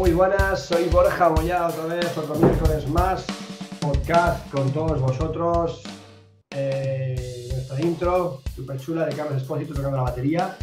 Muy 0.00 0.12
buenas, 0.12 0.64
soy 0.64 0.88
Borja 0.88 1.28
Mollada 1.28 1.68
otra 1.68 1.84
vez, 1.84 2.16
otro 2.16 2.34
miércoles 2.36 2.88
más, 2.88 3.22
podcast 3.82 4.50
con 4.50 4.72
todos 4.72 4.98
vosotros. 4.98 5.82
Eh, 6.52 7.50
nuestra 7.52 7.78
intro, 7.82 8.40
super 8.56 8.80
chula 8.80 9.04
de 9.04 9.14
Carlos 9.14 9.42
Espósito 9.42 9.74
tocando 9.74 9.98
la 9.98 10.04
batería. 10.04 10.56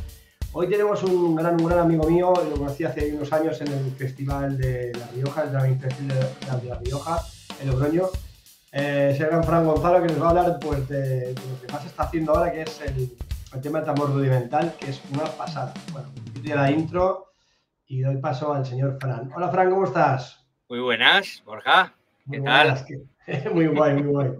Hoy 0.53 0.67
tenemos 0.67 1.03
un 1.03 1.35
gran, 1.35 1.53
un 1.61 1.67
gran 1.67 1.81
amigo 1.81 2.09
mío, 2.09 2.33
lo 2.49 2.57
conocí 2.57 2.83
hace 2.83 3.13
unos 3.13 3.31
años 3.31 3.61
en 3.61 3.67
el 3.67 3.91
Festival 3.91 4.57
de 4.57 4.91
La 4.97 5.07
Rioja, 5.13 5.43
el 5.43 5.51
Drumming 5.51 5.79
Festival 5.81 6.19
de 6.63 6.67
La 6.69 6.79
Rioja, 6.79 7.23
en 7.61 7.69
Logroño. 7.69 8.09
Eh, 8.71 9.11
es 9.13 9.19
el 9.19 9.27
gran 9.27 9.43
Fran 9.43 9.67
Gonzalo 9.67 10.01
que 10.01 10.13
nos 10.13 10.19
va 10.19 10.25
a 10.25 10.29
hablar 10.29 10.59
pues, 10.59 10.89
de, 10.89 10.99
de 10.99 11.33
lo 11.33 11.61
que 11.61 11.71
más 11.71 11.85
está 11.85 12.05
haciendo 12.05 12.33
ahora, 12.33 12.51
que 12.51 12.63
es 12.63 12.81
el, 12.81 13.15
el 13.53 13.61
tema 13.61 13.77
del 13.77 13.85
tambor 13.85 14.11
rudimental, 14.11 14.73
que 14.79 14.89
es 14.89 14.99
una 15.13 15.25
pasada. 15.25 15.75
Bueno, 15.93 16.07
yo 16.41 16.55
la 16.55 16.71
intro 16.71 17.26
y 17.87 18.01
doy 18.01 18.17
paso 18.17 18.53
al 18.53 18.65
señor 18.65 18.97
Fran. 18.99 19.31
Hola 19.35 19.49
Fran, 19.49 19.69
¿cómo 19.69 19.85
estás? 19.85 20.45
Muy 20.69 20.79
buenas, 20.79 21.41
Borja. 21.45 21.95
¿Qué 22.29 22.39
Muy 22.39 22.45
tal? 22.45 22.67
buenas, 22.67 22.85
muy 23.53 23.67
guay, 23.67 23.93
muy 23.95 24.11
guay. 24.11 24.31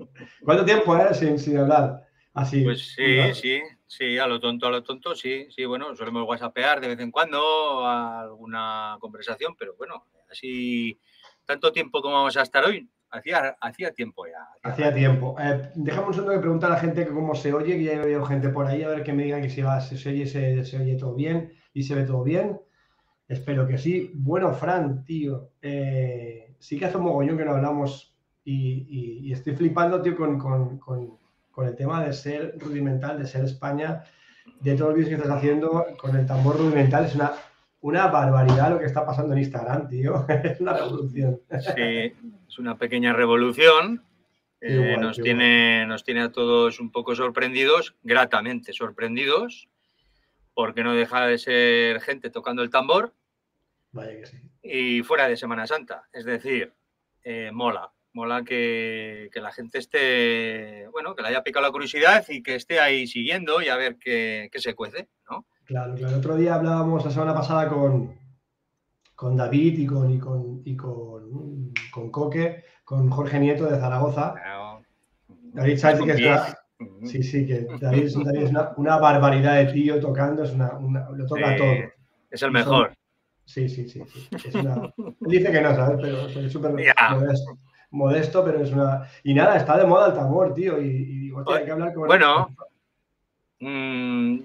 ¿Cuánto 0.44 0.66
tiempo, 0.66 0.98
eh? 0.98 1.14
Sin, 1.14 1.40
sin 1.40 1.58
hablar. 1.58 2.06
Así. 2.34 2.64
Pues 2.64 2.94
sí, 2.94 3.34
sí, 3.34 3.62
sí, 3.88 4.18
a 4.18 4.28
lo 4.28 4.40
tonto, 4.40 4.68
a 4.68 4.72
lo 4.72 4.84
tonto, 4.84 5.16
sí, 5.16 5.48
sí, 5.50 5.66
bueno, 5.66 5.96
solemos 5.96 6.28
whatsappear 6.28 6.80
de 6.82 6.90
vez 6.90 7.00
en 7.00 7.10
cuando 7.10 7.88
alguna 7.88 8.98
conversación, 9.00 9.56
pero 9.58 9.76
bueno, 9.76 10.06
así 10.30 11.00
tanto 11.45 11.72
tiempo 11.72 12.02
como 12.02 12.16
vamos 12.16 12.38
a 12.38 12.44
estar 12.44 12.64
hoy, 12.66 12.88
hacía, 13.09 13.58
hacía 13.59 13.92
tiempo 13.92 14.28
ya. 14.28 14.70
Hacía 14.70 14.94
tiempo. 14.94 15.36
Eh, 15.40 15.72
déjame 15.75 16.08
un 16.08 16.14
segundo 16.14 16.34
que 16.34 16.42
pregunte 16.42 16.66
a 16.66 16.70
la 16.70 16.80
gente 16.80 17.06
que 17.06 17.14
cómo 17.14 17.34
se 17.34 17.53
oye, 17.53 17.78
que 17.78 17.84
ya 17.86 18.02
veo 18.02 18.23
gente 18.25 18.50
por 18.50 18.68
ahí, 18.68 18.84
a 18.84 18.90
ver 18.90 19.03
que 19.03 19.14
me 19.14 19.23
digan 19.23 19.42
que 19.42 19.50
si 19.50 19.62
va, 19.62 19.80
se 19.80 19.95
oye, 20.09 20.28
se, 20.28 20.64
se 20.66 20.78
oye 20.78 20.95
todo 20.98 21.16
bien 21.16 21.53
y 21.73 21.84
se 21.84 21.95
ve 21.95 22.03
todo 22.03 22.23
bien. 22.23 22.59
Espero 23.28 23.67
que 23.67 23.78
sí. 23.78 24.11
Bueno, 24.14 24.53
Fran, 24.53 25.03
tío, 25.03 25.52
eh, 25.61 26.56
sí 26.59 26.78
que 26.80 26.86
hace 26.86 26.97
un 26.97 27.03
mogollón 27.03 27.38
que 27.38 27.45
no 27.45 27.52
hablamos 27.56 28.14
y, 28.45 28.86
y- 28.89 29.28
y 29.28 29.31
estoy 29.34 29.53
flipando, 29.56 30.02
tío, 30.02 30.16
con, 30.16 30.39
con- 30.39 30.78
con- 30.80 31.17
con 31.52 31.67
el 31.67 31.75
tema 31.75 32.03
de 32.06 32.14
ser 32.14 32.56
rudimental, 32.59 33.17
de 33.19 33.25
ser 33.25 33.44
España, 33.44 34.03
de 34.61 34.75
todos 34.75 34.89
los 34.92 34.95
vídeos 34.97 35.09
que 35.09 35.16
estás 35.23 35.38
haciendo 35.38 35.86
con 36.00 36.16
el 36.16 36.25
tambor 36.25 36.58
rudimental. 36.58 37.06
Es 37.06 37.16
una, 37.16 37.31
una 37.81 38.08
barbaridad 38.08 38.69
lo 38.69 38.80
que 38.80 38.86
está 38.86 39.06
pasando 39.06 39.34
en 39.34 39.39
Instagram, 39.39 39.89
tío. 39.89 40.25
Es 40.44 40.62
una 40.62 40.73
revolución. 40.78 41.41
Sí, 41.59 42.14
es 42.47 42.59
una 42.59 42.78
pequeña 42.78 43.12
revolución. 43.14 44.03
Eh, 44.62 44.95
nos, 45.00 45.17
tiene, 45.23 45.86
nos 45.86 46.03
tiene 46.03 46.22
a 46.22 46.31
todos 46.31 46.80
un 46.80 46.91
poco 46.91 47.14
sorprendidos, 47.16 47.95
gratamente 48.03 48.72
sorprendidos, 48.73 49.67
porque 50.53 50.84
no 50.84 50.94
deja 50.94 51.28
de 51.28 51.38
ser 51.38 52.02
gente 52.02 52.30
tocando 52.31 52.64
el 52.64 52.69
tambor 52.69 53.14
Vaya 53.92 54.12
que 54.20 54.26
sí. 54.26 54.38
y 54.62 55.04
fuera 55.04 55.28
de 55.28 55.38
Semana 55.38 55.66
Santa. 55.68 56.08
Es 56.14 56.26
decir, 56.26 56.74
eh, 57.24 57.52
mola, 57.54 57.92
mola 58.14 58.44
que, 58.44 59.30
que 59.34 59.40
la 59.42 59.52
gente 59.52 59.78
esté, 59.80 60.88
bueno, 60.92 61.16
que 61.16 61.22
le 61.22 61.30
haya 61.30 61.44
picado 61.44 61.66
la 61.66 61.72
curiosidad 61.72 62.26
y 62.30 62.42
que 62.44 62.56
esté 62.56 62.80
ahí 62.80 63.08
siguiendo 63.08 63.62
y 63.62 63.70
a 63.70 63.76
ver 63.78 63.98
qué, 63.98 64.50
qué 64.52 64.60
se 64.60 64.76
cuece, 64.76 65.08
¿no? 65.30 65.46
Claro, 65.66 65.96
claro. 65.96 66.14
El 66.14 66.20
otro 66.20 66.36
día 66.38 66.56
hablábamos 66.56 67.04
la 67.06 67.12
semana 67.12 67.34
pasada 67.34 67.68
con, 67.70 68.16
con 69.16 69.36
David 69.36 69.80
y 69.80 69.86
con, 69.86 70.10
y 70.12 70.20
con, 70.20 70.62
y 70.64 70.76
con, 70.78 71.74
con 71.92 72.12
Coque, 72.12 72.64
con 72.84 73.10
Jorge 73.10 73.40
Nieto 73.40 73.66
de 73.66 73.80
Zaragoza. 73.80 74.34
Claro. 74.34 74.82
David 75.28 75.78
Sánchez, 75.78 76.06
que 76.06 76.12
es 76.12 76.18
Con 76.78 76.88
una, 76.88 77.00
pies. 77.00 77.12
sí, 77.12 77.24
sí, 77.24 77.47
que 77.47 77.62
David, 77.80 78.12
David 78.24 78.44
es 78.44 78.50
una, 78.52 78.74
una 78.78 78.97
barbaridad 78.97 79.56
de 79.58 79.74
tío 79.74 80.00
tocando, 80.00 80.44
es 80.44 80.52
una, 80.52 80.74
una- 80.78 81.09
lo 81.09 81.26
toca 81.26 81.52
Sí, 81.53 81.58
todo. 81.58 81.74
Es 82.30 82.42
el 82.44 82.52
mejor. 82.52 82.94
Sí, 83.47 83.69
sí, 83.69 83.88
sí. 83.88 84.03
sí. 84.13 84.28
Es 84.46 84.53
una- 84.56 84.75
él 84.97 85.16
dice 85.22 85.52
que 85.52 85.62
no, 85.62 85.74
¿sabes? 85.74 85.97
Pero 86.02 86.28
es 86.28 86.52
súper 86.52 86.72
modesto, 86.74 87.58
modesto, 87.91 88.44
pero 88.46 88.62
es 88.62 88.72
una... 88.72 89.09
Y 89.24 89.34
nada, 89.34 89.56
está 89.56 89.78
de 89.78 89.85
moda 89.85 90.08
el 90.09 90.13
tambor, 90.13 90.53
tío, 90.53 90.81
y, 90.81 90.85
y 90.88 91.19
digo, 91.19 91.40
hostia, 91.40 91.56
hay 91.56 91.66
que 91.66 91.72
hablar 91.72 91.94
con... 91.94 92.08
Bueno. 92.08 92.53
Mm, 93.59 94.40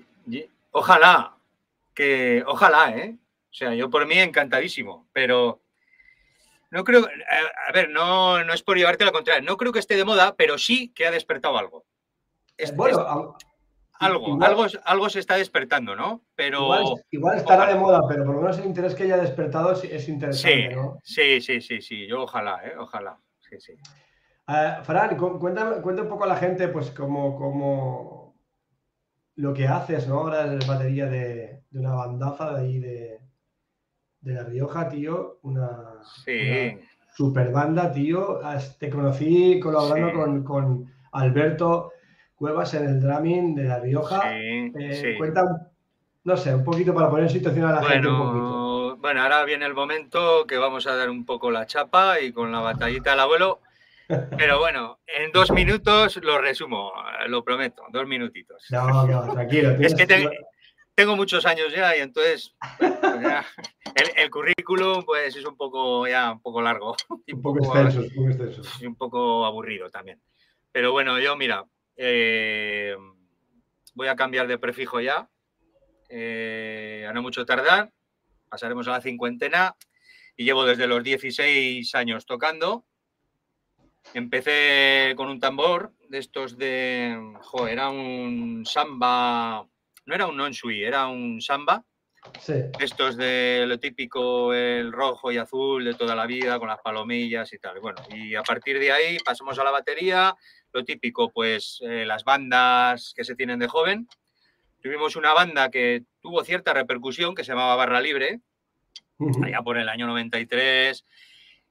ojalá, 0.70 1.34
que, 1.94 2.42
ojalá, 2.46 2.96
¿eh? 2.96 3.16
O 3.50 3.54
sea, 3.54 3.74
yo 3.74 3.90
por 3.90 4.06
mí 4.06 4.18
encantadísimo, 4.18 5.06
pero 5.12 5.60
no 6.70 6.84
creo, 6.84 7.04
a, 7.04 7.68
a 7.68 7.72
ver, 7.72 7.90
no, 7.90 8.42
no 8.44 8.52
es 8.54 8.62
por 8.62 8.76
llevarte 8.78 9.04
la 9.04 9.12
contraria, 9.12 9.42
no 9.42 9.56
creo 9.58 9.72
que 9.72 9.80
esté 9.80 9.96
de 9.96 10.04
moda, 10.04 10.34
pero 10.36 10.56
sí 10.56 10.88
que 10.94 11.06
ha 11.06 11.10
despertado 11.10 11.58
algo. 11.58 11.84
Es- 12.56 12.74
bueno, 12.74 13.00
es- 13.00 13.46
algo, 14.04 14.28
igual- 14.28 14.50
algo, 14.50 14.66
algo 14.84 15.08
se 15.10 15.18
está 15.20 15.36
despertando, 15.36 15.94
¿no? 15.96 16.22
Pero 16.34 16.62
Igual, 16.64 16.84
igual 17.10 17.36
estará 17.38 17.62
ojalá. 17.62 17.74
de 17.74 17.80
moda, 17.80 18.00
pero 18.08 18.24
por 18.24 18.34
lo 18.36 18.40
menos 18.42 18.58
el 18.58 18.66
interés 18.66 18.94
que 18.94 19.04
haya 19.04 19.16
despertado 19.18 19.72
es, 19.72 19.84
es 19.84 20.04
sí, 20.04 20.12
interesante, 20.12 20.74
¿no? 20.74 20.98
sí, 21.02 21.40
sí, 21.40 21.60
sí, 21.60 21.80
sí, 21.80 22.06
yo 22.06 22.22
ojalá, 22.22 22.60
¿eh? 22.64 22.74
Ojalá, 22.78 23.18
sí, 23.40 23.56
sí. 23.60 23.72
Eh, 24.48 24.76
Fran, 24.82 25.16
cu- 25.16 25.38
cuéntame, 25.38 25.80
cuenta 25.82 26.02
un 26.02 26.08
poco 26.08 26.24
a 26.24 26.28
la 26.28 26.36
gente, 26.36 26.68
pues, 26.68 26.90
cómo, 26.90 27.36
cómo 27.36 28.36
lo 29.36 29.54
que 29.54 29.66
haces, 29.66 30.06
¿no? 30.08 30.18
Ahora 30.20 30.46
eres 30.46 30.66
batería 30.66 31.06
de, 31.06 31.62
de 31.70 31.78
una 31.80 31.94
bandaza 31.94 32.52
de 32.52 32.60
ahí 32.60 32.78
de, 32.78 33.20
de 34.20 34.34
La 34.34 34.42
Rioja, 34.44 34.88
tío. 34.88 35.38
Una, 35.42 35.70
Sí, 36.24 36.78
super 37.14 37.50
banda, 37.50 37.92
tío. 37.92 38.40
Te 38.78 38.90
conocí 38.90 39.58
colaborando 39.60 40.10
Sí. 40.10 40.14
con, 40.16 40.44
con 40.44 40.92
Alberto 41.12 41.92
Cuevas 42.42 42.74
en 42.74 42.84
el 42.88 43.00
drumming 43.00 43.54
de 43.54 43.62
La 43.62 43.78
Rioja. 43.78 44.20
sí, 44.20 44.72
Eh, 44.76 44.94
sí. 45.00 45.16
Cuenta, 45.16 45.70
no 46.24 46.36
sé, 46.36 46.52
un 46.52 46.64
poquito 46.64 46.92
para 46.92 47.08
poner 47.08 47.26
en 47.26 47.30
situación 47.30 47.66
a 47.66 47.72
la 47.74 47.84
gente 47.84 48.08
un 48.08 48.18
poquito. 48.18 48.32
Bueno, 48.40 48.96
bueno, 48.96 49.22
ahora 49.22 49.44
viene 49.44 49.64
el 49.64 49.74
momento 49.74 50.44
que 50.44 50.56
vamos 50.58 50.88
a 50.88 50.96
dar 50.96 51.08
un 51.08 51.24
poco 51.24 51.52
la 51.52 51.66
chapa 51.66 52.18
y 52.18 52.32
con 52.32 52.50
la 52.50 52.58
batallita 52.58 53.10
del 53.12 53.20
abuelo. 53.20 53.60
Pero 54.36 54.58
bueno, 54.58 54.98
en 55.06 55.30
dos 55.30 55.52
minutos 55.52 56.16
lo 56.20 56.38
resumo, 56.40 56.92
lo 57.28 57.44
prometo, 57.44 57.84
dos 57.92 58.08
minutitos. 58.08 58.66
No, 58.72 59.06
no, 59.06 59.32
tranquilo. 59.32 59.70
Es 59.80 59.94
que 59.94 60.04
tienes- 60.04 60.28
te- 60.30 60.38
tengo 60.96 61.14
muchos 61.14 61.46
años 61.46 61.72
ya 61.72 61.96
y 61.96 62.00
entonces 62.00 62.56
bueno, 62.80 63.22
ya, 63.22 63.44
el, 63.94 64.10
el 64.24 64.30
currículum 64.32 65.04
pues 65.04 65.36
es 65.36 65.44
un 65.46 65.56
poco 65.56 66.08
ya 66.08 66.32
un 66.32 66.42
poco 66.42 66.60
largo 66.60 66.96
y 67.24 67.32
un 67.34 67.40
poco 67.40 67.58
extenso, 67.60 68.00
un 68.00 68.08
poco 68.16 68.28
extenso. 68.30 68.62
y 68.80 68.86
un 68.86 68.96
poco 68.96 69.46
aburrido 69.46 69.88
también. 69.90 70.20
Pero 70.72 70.90
bueno, 70.92 71.18
yo 71.20 71.36
mira, 71.36 71.64
eh, 72.04 72.96
voy 73.94 74.08
a 74.08 74.16
cambiar 74.16 74.46
de 74.48 74.58
prefijo 74.58 75.00
ya. 75.00 75.28
eh, 76.08 77.06
a 77.08 77.12
no 77.12 77.22
mucho 77.22 77.46
tardar, 77.46 77.90
pasaremos 78.48 78.86
a 78.88 78.90
la 78.92 79.00
cincuentena 79.00 79.74
y 80.36 80.44
llevo 80.44 80.64
desde 80.64 80.86
los 80.86 81.02
16 81.02 81.94
años 81.94 82.26
tocando. 82.26 82.84
Empecé 84.14 85.14
con 85.16 85.28
un 85.28 85.38
tambor 85.40 85.92
de 86.08 86.18
estos 86.18 86.58
de, 86.58 87.16
jo, 87.42 87.66
era 87.68 87.88
un 87.88 88.64
samba, 88.66 89.64
no 90.04 90.14
era 90.14 90.26
un 90.26 90.36
non-sui, 90.36 90.82
era 90.82 91.06
un 91.06 91.40
samba 91.40 91.84
Sí. 92.40 92.54
estos 92.78 93.16
de 93.16 93.64
lo 93.66 93.80
típico, 93.80 94.52
el 94.54 94.92
rojo 94.92 95.32
y 95.32 95.38
azul 95.38 95.84
de 95.84 95.94
toda 95.94 96.14
la 96.14 96.24
vida, 96.26 96.58
con 96.60 96.68
las 96.68 96.78
palomillas 96.80 97.52
y 97.52 97.58
tal. 97.58 97.80
Bueno, 97.80 98.00
y 98.10 98.34
a 98.36 98.42
partir 98.44 98.78
de 98.78 98.92
ahí 98.92 99.18
pasamos 99.24 99.58
a 99.58 99.64
la 99.64 99.72
batería, 99.72 100.32
lo 100.72 100.84
típico, 100.84 101.30
pues 101.30 101.78
eh, 101.82 102.04
las 102.06 102.24
bandas 102.24 103.12
que 103.14 103.24
se 103.24 103.34
tienen 103.34 103.58
de 103.58 103.68
joven. 103.68 104.08
Tuvimos 104.80 105.16
una 105.16 105.32
banda 105.32 105.70
que 105.70 106.04
tuvo 106.20 106.42
cierta 106.44 106.72
repercusión, 106.72 107.34
que 107.34 107.44
se 107.44 107.52
llamaba 107.52 107.76
Barra 107.76 108.00
Libre, 108.00 108.40
allá 109.44 109.62
por 109.62 109.78
el 109.78 109.88
año 109.88 110.06
93. 110.06 111.04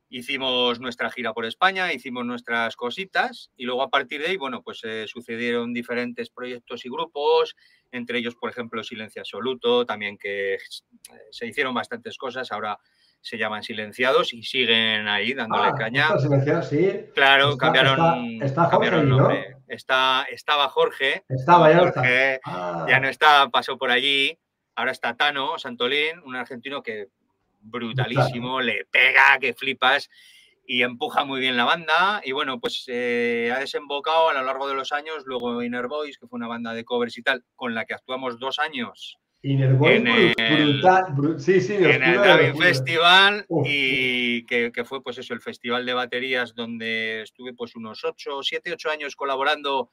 Hicimos 0.09 0.79
nuestra 0.79 1.09
gira 1.09 1.33
por 1.33 1.45
España, 1.45 1.93
hicimos 1.93 2.25
nuestras 2.25 2.75
cositas 2.75 3.49
y 3.55 3.63
luego 3.63 3.81
a 3.81 3.89
partir 3.89 4.21
de 4.21 4.27
ahí, 4.27 4.37
bueno, 4.37 4.61
pues 4.61 4.81
eh, 4.83 5.05
sucedieron 5.07 5.73
diferentes 5.73 6.29
proyectos 6.29 6.85
y 6.85 6.89
grupos, 6.89 7.55
entre 7.91 8.17
ellos, 8.19 8.35
por 8.35 8.49
ejemplo, 8.49 8.83
Silencio 8.83 9.21
Absoluto, 9.21 9.85
también 9.85 10.17
que 10.17 10.55
eh, 10.55 10.59
se 11.31 11.47
hicieron 11.47 11.73
bastantes 11.73 12.17
cosas, 12.17 12.51
ahora 12.51 12.77
se 13.21 13.37
llaman 13.37 13.61
Silenciados 13.63 14.33
y 14.33 14.43
siguen 14.43 15.07
ahí 15.07 15.33
dándole 15.33 15.69
Ah, 15.69 15.75
caña. 15.77 16.09
sí. 16.63 17.05
Claro, 17.13 17.51
está- 17.51 17.57
cambiaron, 17.65 17.93
está- 18.33 18.45
está 18.45 18.61
Jorge 18.63 18.71
cambiaron 18.71 18.99
ahí, 19.01 19.05
¿no? 19.07 19.17
nombre. 19.19 19.57
Está, 19.67 20.25
estaba 20.29 20.67
Jorge, 20.69 21.23
Estaba, 21.29 21.69
ya 21.69 21.77
no 21.77 21.87
está. 21.87 21.99
Jorge, 22.01 22.39
Ah, 22.43 22.85
ya 22.89 22.99
no 22.99 23.07
está, 23.07 23.49
pasó 23.49 23.77
por 23.77 23.91
allí. 23.91 24.37
Ahora 24.75 24.91
está 24.91 25.15
Tano 25.15 25.57
Santolín, 25.59 26.19
un 26.25 26.35
argentino 26.35 26.81
que 26.81 27.07
brutalísimo, 27.61 28.59
le 28.61 28.85
pega, 28.85 29.37
que 29.39 29.53
flipas 29.53 30.09
y 30.65 30.81
empuja 30.83 31.23
muy 31.25 31.39
bien 31.39 31.55
la 31.57 31.65
banda. 31.65 32.21
Y 32.23 32.31
bueno, 32.31 32.59
pues 32.59 32.85
eh, 32.87 33.51
ha 33.55 33.59
desembocado 33.59 34.29
a 34.29 34.33
lo 34.33 34.41
largo 34.43 34.67
de 34.67 34.73
los 34.75 34.91
años. 34.91 35.23
Luego 35.25 35.61
Inner 35.61 35.87
Boys, 35.87 36.17
que 36.17 36.27
fue 36.27 36.37
una 36.37 36.47
banda 36.47 36.73
de 36.73 36.83
covers 36.83 37.17
y 37.17 37.23
tal, 37.23 37.43
con 37.55 37.75
la 37.75 37.85
que 37.85 37.93
actuamos 37.93 38.39
dos 38.39 38.59
años 38.59 39.19
En 39.43 40.07
el- 40.07 40.81
brutal, 40.81 41.39
sí, 41.39 41.61
sí, 41.61 41.73
en 41.75 42.03
el. 42.03 42.55
Festival 42.55 43.45
Uf, 43.47 43.67
y 43.67 44.45
que, 44.45 44.71
que 44.71 44.85
fue 44.85 45.01
pues 45.01 45.17
eso, 45.17 45.33
el 45.33 45.41
festival 45.41 45.85
de 45.85 45.93
baterías 45.93 46.53
donde 46.53 47.23
estuve 47.23 47.53
pues 47.53 47.75
unos 47.75 48.03
8, 48.03 48.43
7, 48.43 48.73
8 48.73 48.89
años 48.91 49.15
colaborando 49.15 49.91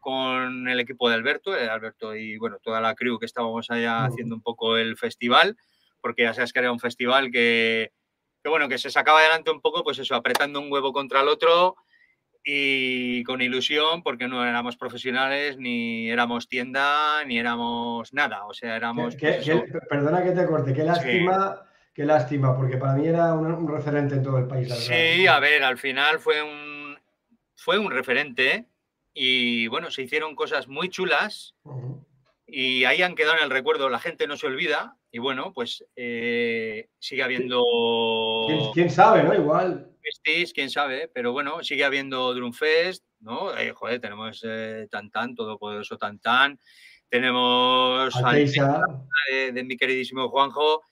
con 0.00 0.68
el 0.68 0.80
equipo 0.80 1.08
de 1.08 1.14
Alberto, 1.14 1.56
eh, 1.56 1.68
Alberto 1.68 2.14
y 2.14 2.36
bueno, 2.38 2.58
toda 2.62 2.80
la 2.80 2.94
crew 2.94 3.18
que 3.18 3.26
estábamos 3.26 3.70
allá 3.70 4.04
haciendo 4.04 4.34
un 4.34 4.42
poco 4.42 4.76
el 4.76 4.96
festival, 4.96 5.56
porque 6.00 6.22
ya 6.22 6.34
sabes 6.34 6.52
que 6.52 6.58
era 6.58 6.72
un 6.72 6.80
festival 6.80 7.30
que 7.30 7.92
que 8.42 8.48
bueno, 8.48 8.68
que 8.68 8.78
se 8.78 8.90
sacaba 8.90 9.20
adelante 9.20 9.50
un 9.50 9.60
poco, 9.60 9.84
pues 9.84 9.98
eso, 9.98 10.14
apretando 10.14 10.60
un 10.60 10.72
huevo 10.72 10.92
contra 10.92 11.20
el 11.20 11.28
otro 11.28 11.76
y 12.44 13.22
con 13.24 13.42
ilusión, 13.42 14.02
porque 14.02 14.28
no 14.28 14.44
éramos 14.44 14.76
profesionales, 14.76 15.58
ni 15.58 16.10
éramos 16.10 16.48
tienda, 16.48 17.24
ni 17.24 17.38
éramos 17.38 18.12
nada. 18.14 18.46
O 18.46 18.54
sea, 18.54 18.76
éramos. 18.76 19.16
Pues 19.16 19.48
perdona 19.88 20.22
que 20.22 20.32
te 20.32 20.46
corte, 20.46 20.72
qué 20.72 20.84
lástima. 20.84 21.66
Qué 21.92 22.04
lástima, 22.04 22.56
porque 22.56 22.76
para 22.76 22.94
mí 22.94 23.06
era 23.06 23.34
un, 23.34 23.68
referente 23.68 24.14
en 24.14 24.22
todo 24.22 24.38
el 24.38 24.46
país. 24.46 24.72
sí, 24.72 25.26
a 25.26 25.40
ver, 25.40 25.64
al 25.64 25.76
final 25.76 26.20
fue 26.20 26.42
un, 26.42 26.96
fue 27.56 27.78
un 27.78 27.90
referente 27.90 28.66
y 29.12 29.66
bueno, 29.66 29.90
se 29.90 30.02
hicieron 30.02 30.36
cosas 30.36 30.68
muy 30.68 30.88
chulas 30.88 31.54
y 32.46 32.84
ahí 32.84 33.02
han 33.02 33.16
quedado 33.16 33.36
en 33.36 33.44
el 33.44 33.50
recuerdo, 33.50 33.88
la 33.88 33.98
gente 33.98 34.26
no 34.28 34.36
se 34.36 34.46
olvida 34.46 34.96
y 35.10 35.18
bueno, 35.18 35.52
pues 35.52 35.84
eh, 35.96 36.88
sigue 36.98 37.22
habiendo... 37.22 37.62
¿Quién, 38.72 38.88
sabe, 38.88 39.24
no? 39.24 39.34
Igual. 39.34 39.89
Quién 40.54 40.70
sabe, 40.70 41.08
pero 41.12 41.32
bueno, 41.32 41.62
sigue 41.62 41.84
habiendo 41.84 42.34
Drumfest, 42.34 43.04
¿no? 43.20 43.56
Eh, 43.56 43.72
joder, 43.72 44.00
tenemos 44.00 44.40
eh, 44.44 44.86
Tantan, 44.90 45.34
Todopoderoso 45.34 45.96
Tantan, 45.96 46.58
tenemos 47.08 48.12
de, 48.22 49.52
de, 49.52 49.64
mi 49.64 49.76
queridísimo 49.76 50.28
Juanjo 50.28 50.82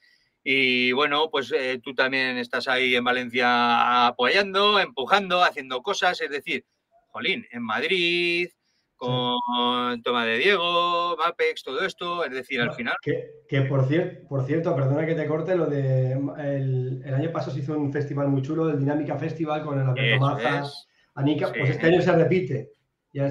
y 0.42 0.92
bueno, 0.92 1.30
pues 1.30 1.52
eh, 1.52 1.80
tú 1.82 1.94
también 1.94 2.38
estás 2.38 2.68
ahí 2.68 2.94
en 2.94 3.04
Valencia 3.04 4.06
apoyando, 4.06 4.78
empujando, 4.80 5.42
haciendo 5.42 5.82
cosas, 5.82 6.20
es 6.20 6.30
decir, 6.30 6.64
Jolín, 7.08 7.46
en 7.50 7.62
Madrid, 7.62 8.48
con 8.98 10.02
Toma 10.02 10.26
de 10.26 10.38
Diego, 10.38 11.16
Mapex, 11.16 11.62
todo 11.62 11.80
esto, 11.86 12.24
es 12.24 12.32
decir, 12.32 12.60
al 12.60 12.72
final. 12.72 12.96
Que, 13.00 13.62
por, 13.62 13.88
por 14.28 14.44
cierto, 14.44 14.74
perdona 14.74 15.06
que 15.06 15.14
te 15.14 15.26
corte, 15.26 15.54
lo 15.54 15.66
de 15.66 16.12
el, 16.12 17.14
año 17.14 17.30
pasado 17.30 17.52
se 17.52 17.60
hizo 17.60 17.78
un 17.78 17.92
festival 17.92 18.28
muy 18.28 18.42
chulo, 18.42 18.68
el 18.68 18.78
Dinámica 18.78 19.16
Festival 19.16 19.64
con 19.64 19.80
el 19.80 19.86
Alberto 19.86 20.20
Maza, 20.20 20.64
Anica, 21.14 21.52
pues 21.56 21.70
este 21.70 21.86
año 21.86 22.02
se 22.02 22.12
repite. 22.12 22.72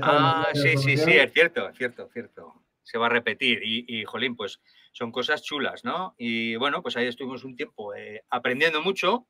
ah, 0.02 0.48
sí, 0.54 0.78
sí, 0.78 0.98
sí, 0.98 1.12
es 1.12 1.34
cierto, 1.34 1.70
es 1.70 1.78
cierto, 1.78 2.06
es 2.06 2.14
cierto. 2.14 2.64
Se 2.82 2.98
va 2.98 3.08
a 3.08 3.10
repetir. 3.10 3.60
Y, 3.62 3.86
y, 3.88 4.06
jolín, 4.06 4.38
pues 4.38 4.62
son 4.94 5.12
cosas 5.12 5.44
chulas, 5.44 5.84
¿no? 5.84 6.16
Y 6.18 6.56
bueno, 6.56 6.82
pues 6.82 6.96
ahí 6.96 7.08
estuvimos 7.08 7.44
un 7.44 7.58
tiempo 7.58 7.94
eh, 7.94 8.24
aprendiendo 8.30 8.82
mucho, 8.82 9.28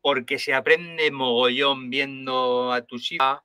porque 0.00 0.38
se 0.38 0.54
aprende 0.54 1.10
mogollón 1.10 1.90
viendo 1.90 2.72
a 2.72 2.80
tus 2.80 3.12
hijas 3.12 3.40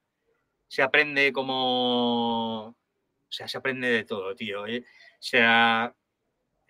se 0.70 0.82
aprende 0.82 1.34
como... 1.34 2.68
O 2.68 3.32
sea, 3.32 3.48
se 3.48 3.58
aprende 3.58 3.90
de 3.90 4.06
todo, 4.06 4.34
tío. 4.36 4.66
¿eh? 4.66 4.86
O 4.86 5.22
sea, 5.22 5.94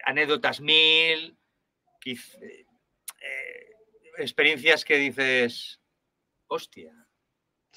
anécdotas 0.03 0.59
mil, 0.59 1.37
eh, 2.05 2.65
experiencias 4.17 4.83
que 4.83 4.97
dices, 4.97 5.79
hostia, 6.47 6.93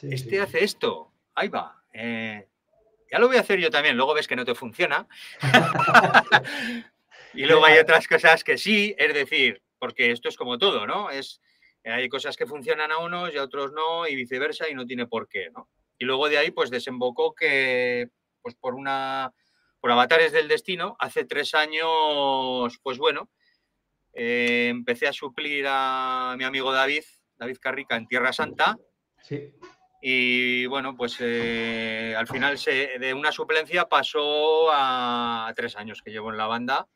este 0.01 0.41
hace 0.41 0.65
esto, 0.65 1.13
ahí 1.35 1.49
va. 1.49 1.85
Eh, 1.93 2.49
ya 3.11 3.19
lo 3.19 3.29
voy 3.29 3.37
a 3.37 3.41
hacer 3.41 3.61
yo 3.61 3.71
también, 3.71 3.97
luego 3.97 4.15
ves 4.15 4.27
que 4.27 4.37
no 4.37 4.45
te 4.45 4.55
funciona. 4.55 5.07
y 7.35 7.45
luego 7.45 7.67
hay 7.67 7.79
otras 7.79 8.09
cosas 8.09 8.43
que 8.43 8.59
sí, 8.59 8.95
es 8.99 9.15
decir, 9.15 9.63
porque 9.79 10.11
esto 10.11 10.29
es 10.29 10.37
como 10.37 10.59
todo, 10.59 10.87
¿no? 10.87 11.11
Es, 11.11 11.41
hay 11.85 12.09
cosas 12.09 12.37
que 12.37 12.47
funcionan 12.47 12.91
a 12.91 12.99
unos 12.99 13.33
y 13.35 13.39
a 13.39 13.43
otros 13.45 13.73
no, 13.73 14.09
y 14.09 14.17
viceversa, 14.17 14.69
y 14.69 14.75
no 14.75 14.87
tiene 14.87 15.07
por 15.07 15.29
qué, 15.29 15.51
¿no? 15.51 15.69
Y 16.03 16.05
luego 16.05 16.29
de 16.29 16.37
ahí, 16.37 16.51
pues 16.51 16.69
desembocó 16.69 17.33
que, 17.33 18.09
pues 18.43 18.57
por 18.57 18.75
una, 18.75 19.33
por 19.79 19.93
avatares 19.93 20.33
del 20.33 20.49
destino, 20.49 20.97
hace 20.99 21.25
tres 21.25 21.55
años, 21.55 22.77
pues 22.83 22.99
bueno, 22.99 23.31
eh, 24.13 24.67
empecé 24.69 25.07
a 25.07 25.13
suplir 25.13 25.65
a 25.69 26.35
mi 26.37 26.43
amigo 26.43 26.73
David, 26.73 27.05
David 27.37 27.59
Carrica, 27.61 27.95
en 27.95 28.09
Tierra 28.09 28.33
Santa. 28.33 28.77
Sí. 29.23 29.53
Y 30.03 30.67
bueno, 30.67 30.97
pues 30.97 31.19
eh, 31.21 32.17
al 32.19 32.27
final 32.27 32.59
se, 32.59 32.99
de 32.99 33.15
una 33.15 33.31
suplencia 33.31 33.89
pasó 33.89 34.73
a, 34.73 35.53
tres 35.55 35.77
años 35.77 36.03
que 36.05 36.11
llevo 36.11 36.33
en 36.33 36.37
la 36.37 36.49
banda. 36.49 36.89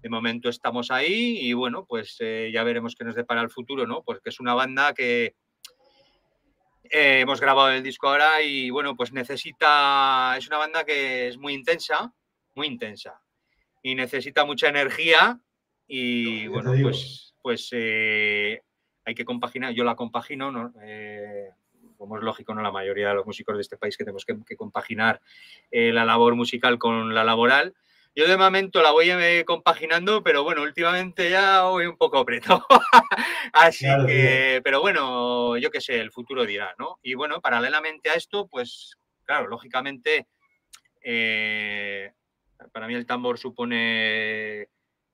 De 0.00 0.08
momento 0.08 0.48
estamos 0.48 0.92
ahí 0.92 1.38
y 1.40 1.54
bueno, 1.54 1.86
pues 1.88 2.16
eh, 2.20 2.52
ya 2.54 2.62
veremos 2.62 2.94
qué 2.94 3.04
nos 3.04 3.16
depara 3.16 3.40
el 3.40 3.50
futuro, 3.50 3.84
¿no? 3.84 4.04
Porque 4.04 4.28
es 4.28 4.38
una 4.38 4.54
banda 4.54 4.94
que, 4.94 5.34
eh, 6.90 7.20
hemos 7.20 7.40
grabado 7.40 7.70
el 7.70 7.82
disco 7.82 8.08
ahora 8.08 8.42
y 8.42 8.70
bueno, 8.70 8.96
pues 8.96 9.12
necesita, 9.12 10.34
es 10.36 10.46
una 10.46 10.58
banda 10.58 10.84
que 10.84 11.28
es 11.28 11.38
muy 11.38 11.54
intensa, 11.54 12.12
muy 12.54 12.66
intensa 12.66 13.20
y 13.82 13.94
necesita 13.94 14.44
mucha 14.44 14.68
energía 14.68 15.40
y 15.86 16.46
bueno, 16.48 16.72
pues, 16.82 17.34
pues 17.40 17.68
eh, 17.72 18.62
hay 19.04 19.14
que 19.14 19.24
compaginar, 19.24 19.72
yo 19.72 19.84
la 19.84 19.96
compagino, 19.96 20.50
¿no? 20.50 20.72
Eh, 20.82 21.50
como 21.96 22.16
es 22.16 22.22
lógico, 22.22 22.54
¿no? 22.54 22.62
La 22.62 22.70
mayoría 22.70 23.08
de 23.08 23.14
los 23.14 23.26
músicos 23.26 23.56
de 23.56 23.62
este 23.62 23.76
país 23.76 23.96
que 23.96 24.04
tenemos 24.04 24.24
que, 24.24 24.56
compaginar 24.56 25.20
la 25.70 26.04
labor 26.04 26.34
musical 26.34 26.78
con 26.78 27.14
la 27.14 27.24
laboral 27.24 27.74
yo 28.18 28.26
de 28.26 28.36
momento 28.36 28.82
la 28.82 28.90
voy 28.90 29.08
compaginando, 29.44 30.24
pero 30.24 30.42
bueno, 30.42 30.62
últimamente 30.62 31.30
ya 31.30 31.62
voy 31.62 31.86
un 31.86 31.96
poco 31.96 32.24
preto. 32.24 32.66
Así 33.52 33.86
que, 34.08 34.60
pero 34.64 34.80
bueno, 34.80 35.56
yo 35.56 35.70
qué 35.70 35.80
sé, 35.80 36.00
el 36.00 36.10
futuro 36.10 36.44
dirá, 36.44 36.74
¿no? 36.80 36.98
Y 37.00 37.14
bueno, 37.14 37.40
paralelamente 37.40 38.10
a 38.10 38.14
esto, 38.14 38.48
pues 38.48 38.98
claro, 39.22 39.46
lógicamente, 39.46 40.26
eh, 41.00 42.12
para 42.72 42.88
mí 42.88 42.94
el 42.94 43.06
tambor 43.06 43.38
supone, 43.38 44.62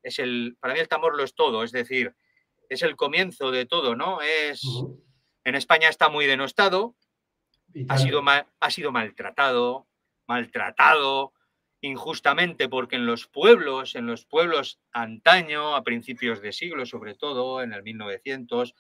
es 0.02 0.18
el, 0.18 0.56
para 0.58 0.72
mí 0.72 0.80
el 0.80 0.88
tambor 0.88 1.14
lo 1.14 1.24
es 1.24 1.34
todo, 1.34 1.62
es 1.62 1.72
decir, 1.72 2.14
es 2.70 2.80
el 2.80 2.96
comienzo 2.96 3.50
de 3.50 3.66
todo, 3.66 3.94
¿no? 3.94 4.22
Es, 4.22 4.62
en 5.44 5.54
España 5.56 5.90
está 5.90 6.08
muy 6.08 6.24
denostado, 6.24 6.96
ha 7.86 7.98
sido, 7.98 8.22
ha 8.60 8.70
sido 8.70 8.92
maltratado, 8.92 9.86
maltratado, 10.26 11.34
injustamente 11.84 12.68
porque 12.68 12.96
en 12.96 13.06
los 13.06 13.26
pueblos, 13.26 13.94
en 13.94 14.06
los 14.06 14.24
pueblos 14.24 14.80
antaño, 14.92 15.76
a 15.76 15.84
principios 15.84 16.40
de 16.40 16.52
siglo, 16.52 16.86
sobre 16.86 17.14
todo 17.14 17.62
en 17.62 17.72
el 17.72 17.82
1900, 17.82 18.74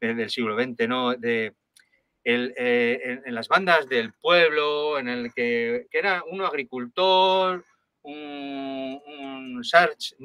del 0.00 0.30
siglo 0.30 0.56
XX, 0.56 0.88
¿no? 0.88 1.14
De, 1.14 1.54
eh, 2.24 3.20
en, 3.24 3.34
las 3.34 3.48
bandas 3.48 3.88
del 3.88 4.12
pueblo, 4.12 4.98
en 4.98 5.08
el 5.08 5.32
que, 5.32 5.86
era 5.90 6.24
uno 6.28 6.46
agricultor, 6.46 7.64
un, 8.02 9.00
un, 9.06 9.64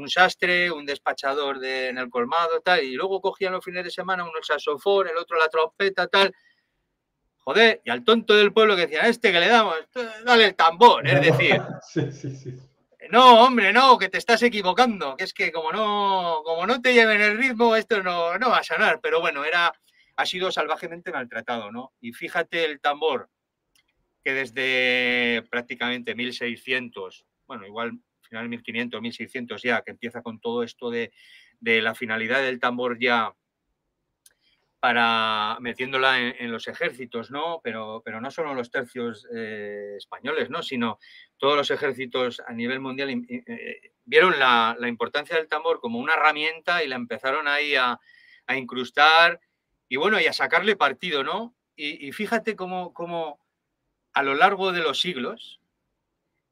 sastre, 0.10 0.72
un 0.72 0.86
despachador 0.86 1.60
de, 1.60 1.90
en 1.90 1.98
el 2.00 2.10
colmado, 2.10 2.62
tal, 2.62 2.84
y 2.84 2.94
luego 2.94 3.22
cogían 3.22 3.54
los 3.54 3.63
fines 3.63 3.84
de 3.84 3.92
semana 3.92 4.24
uno 4.24 4.38
el 4.38 4.44
saxofón, 4.44 5.08
el 5.08 5.18
otro 5.18 5.38
la 5.38 5.50
trompeta, 5.50 6.08
tal, 6.08 6.34
Joder, 7.46 7.82
y 7.84 7.90
al 7.90 8.04
tonto 8.04 8.36
del 8.36 8.54
pueblo 8.54 8.76
que 8.76 8.84
decía, 8.84 9.02
este 9.02 9.32
que 9.32 9.40
le 9.40 9.50
damos, 9.50 9.76
dale 10.26 10.46
el 10.46 10.56
tambor, 10.56 11.06
es 11.08 11.22
decir. 11.22 11.62
No, 13.10 13.44
hombre, 13.44 13.74
no, 13.74 13.98
que 13.98 14.08
te 14.08 14.18
estás 14.18 14.42
equivocando, 14.44 15.18
que 15.18 15.26
es 15.26 15.34
que 15.34 15.52
como 15.52 15.72
no, 15.72 16.42
como 16.46 16.66
no 16.66 16.82
te 16.82 16.94
lleven 16.94 17.22
el 17.22 17.38
ritmo, 17.38 17.76
esto 17.76 18.02
no, 18.02 18.38
no 18.38 18.50
va 18.50 18.60
a 18.60 18.64
sonar, 18.64 19.02
pero 19.02 19.20
bueno, 19.20 19.44
era, 19.44 19.74
ha 20.16 20.26
sido 20.26 20.52
salvajemente 20.52 21.12
maltratado, 21.12 21.70
¿no? 21.70 21.94
Y 22.00 22.14
fíjate 22.14 22.64
el 22.64 22.80
tambor, 22.80 23.30
que 24.24 24.34
desde 24.34 25.44
prácticamente 25.50 26.16
1600, 26.16 27.26
bueno, 27.46 27.68
igual 27.68 28.00
final 28.22 28.48
1500, 28.48 29.02
1600 29.02 29.62
ya, 29.62 29.82
que 29.82 29.92
empieza 29.92 30.22
con 30.22 30.40
todo 30.40 30.64
esto 30.64 30.90
de, 30.90 31.12
de 31.60 31.82
la 31.82 31.94
finalidad 31.94 32.42
del 32.42 32.60
tambor 32.60 32.98
ya 33.00 33.34
para 34.84 35.56
metiéndola 35.62 36.20
en, 36.20 36.52
los 36.52 36.68
ejércitos, 36.68 37.32
¿no? 37.32 37.62
Pero, 37.63 38.02
pero 38.04 38.20
no 38.20 38.30
solo 38.30 38.54
los 38.54 38.70
tercios 38.70 39.25
eh, 39.34 39.94
españoles, 39.96 40.50
¿no? 40.50 40.62
Sino 40.62 41.00
todos 41.38 41.56
los 41.56 41.72
ejércitos 41.72 42.42
a 42.46 42.52
nivel 42.52 42.82
mundial 42.82 43.10
eh, 43.30 43.94
vieron 44.04 44.38
la, 44.38 44.75
importancia 44.86 45.38
del 45.38 45.48
tambor 45.48 45.80
como 45.80 46.00
una 46.00 46.16
herramienta 46.16 46.84
y 46.84 46.90
la 46.90 46.98
empezaron 46.98 47.48
ahí 47.48 47.75
a, 47.75 47.98
incrustar 48.58 49.40
y 49.88 49.96
bueno, 49.96 50.20
y 50.20 50.25
a 50.25 50.34
sacarle 50.34 50.75
partido, 50.75 51.24
¿no? 51.24 51.56
Y, 51.78 52.12
fíjate 52.12 52.58
cómo, 52.58 52.94
cómo, 52.94 53.40
a 54.13 54.22
lo 54.22 54.34
largo 54.34 54.74
de 54.74 54.82
los 54.82 55.00
siglos 55.00 55.62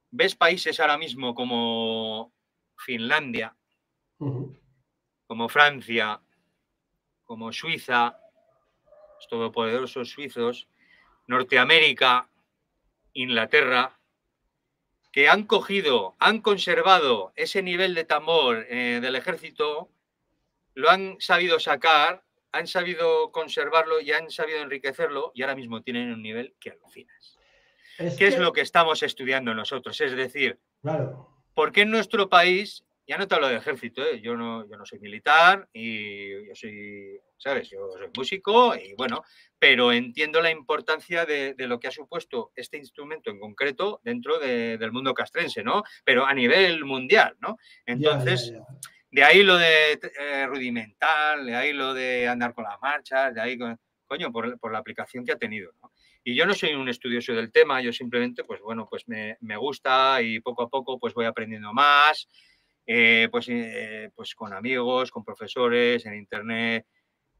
ves 0.10 0.38
países 0.38 0.80
ahora 0.80 0.98
mismo 0.98 1.36
como 1.36 2.34
Finlandia, 2.78 3.58
como 5.28 5.50
Francia, 5.50 6.22
como 7.26 7.52
Suiza, 7.52 8.21
los 9.22 9.28
todopoderosos 9.28 10.10
suizos, 10.10 10.68
Norteamérica, 11.28 12.28
Inglaterra, 13.14 14.00
que 15.12 15.30
han 15.30 15.44
cogido, 15.44 16.16
han 16.18 16.42
conservado 16.42 17.32
ese 17.36 17.62
nivel 17.62 17.94
de 17.94 18.06
tambor 18.06 18.66
eh, 18.70 19.00
del 19.00 19.16
ejército, 19.16 19.90
lo 20.74 20.90
han 20.90 21.18
sabido 21.20 21.60
sacar, 21.60 22.24
han 22.52 22.66
sabido 22.66 23.32
conservarlo 23.32 24.02
y 24.02 24.12
han 24.12 24.32
sabido 24.32 24.60
enriquecerlo 24.60 25.32
y 25.36 25.44
ahora 25.44 25.56
mismo 25.56 25.84
tienen 25.84 26.12
un 26.12 26.24
nivel 26.24 26.56
que 26.60 26.72
alucinas. 26.72 27.38
¿Qué 28.18 28.28
es 28.28 28.40
lo 28.40 28.52
que 28.54 28.62
estamos 28.62 29.04
estudiando 29.04 29.54
nosotros? 29.54 30.02
Es 30.02 30.16
decir, 30.16 30.58
¿por 31.54 31.72
qué 31.72 31.82
en 31.82 31.92
nuestro 31.92 32.28
país 32.30 32.84
ya 33.12 33.18
no 33.18 33.28
te 33.28 33.36
hablo 33.36 33.50
de 33.50 33.58
ejército, 33.58 34.02
¿eh? 34.06 34.22
yo, 34.22 34.38
no, 34.38 34.66
yo 34.70 34.78
no 34.78 34.86
soy 34.86 35.00
militar 35.00 35.68
y 35.74 36.48
yo 36.48 36.56
soy, 36.56 37.20
¿sabes? 37.38 37.70
Yo 37.70 37.90
soy 37.98 38.08
músico 38.16 38.74
y 38.74 38.94
bueno, 38.94 39.26
pero 39.60 39.92
entiendo 39.92 40.40
la 40.40 40.50
importancia 40.50 41.26
de, 41.26 41.54
lo 41.58 41.78
que 41.78 41.90
ha 41.90 41.92
supuesto 41.92 42.54
este 42.56 42.78
instrumento 42.78 43.30
en 43.30 43.38
concreto 43.42 44.00
dentro 44.06 44.40
del 44.40 44.94
mundo 44.94 45.14
castrense, 45.14 45.62
¿no? 45.62 45.84
Pero 46.06 46.26
a 46.26 46.34
nivel 46.34 46.86
mundial, 46.86 47.36
¿no? 47.42 47.58
Entonces, 47.86 48.54
de 49.10 49.24
ahí 49.26 49.44
lo 49.44 49.58
de 49.58 50.00
eh, 50.18 50.48
rudimental, 50.48 51.46
de 51.46 51.54
ahí 51.54 51.74
lo 51.74 51.94
de 51.94 52.30
andar 52.30 52.54
con 52.54 52.64
las 52.64 52.80
marchas, 52.82 53.36
de 53.36 53.42
ahí, 53.42 53.60
coño, 54.06 54.32
por, 54.32 54.58
por 54.58 54.72
la 54.72 54.80
aplicación 54.80 55.26
que 55.26 55.34
ha 55.34 55.38
tenido, 55.38 55.74
¿no? 55.82 55.92
Y 56.24 56.36
yo 56.36 56.46
no 56.46 56.54
soy 56.54 56.76
un 56.76 56.88
estudioso 56.88 57.34
del 57.34 57.52
tema, 57.52 57.82
yo 57.82 57.92
simplemente, 57.92 58.44
pues 58.44 58.62
bueno, 58.62 58.88
pues 58.88 59.08
me, 59.08 59.38
me 59.42 59.58
gusta 59.58 60.22
y 60.22 60.40
poco 60.40 60.62
a 60.62 60.70
poco 60.70 61.00
pues 61.00 61.16
voy 61.16 61.26
aprendiendo 61.26 61.74
más, 61.74 62.28
eh, 62.86 63.28
pues, 63.32 63.48
eh, 63.50 64.12
pues 64.16 64.36
con 64.36 64.54
amigos, 64.54 65.12
con 65.12 65.24
profesores, 65.24 66.06
en 66.06 66.16
internet, 66.16 66.86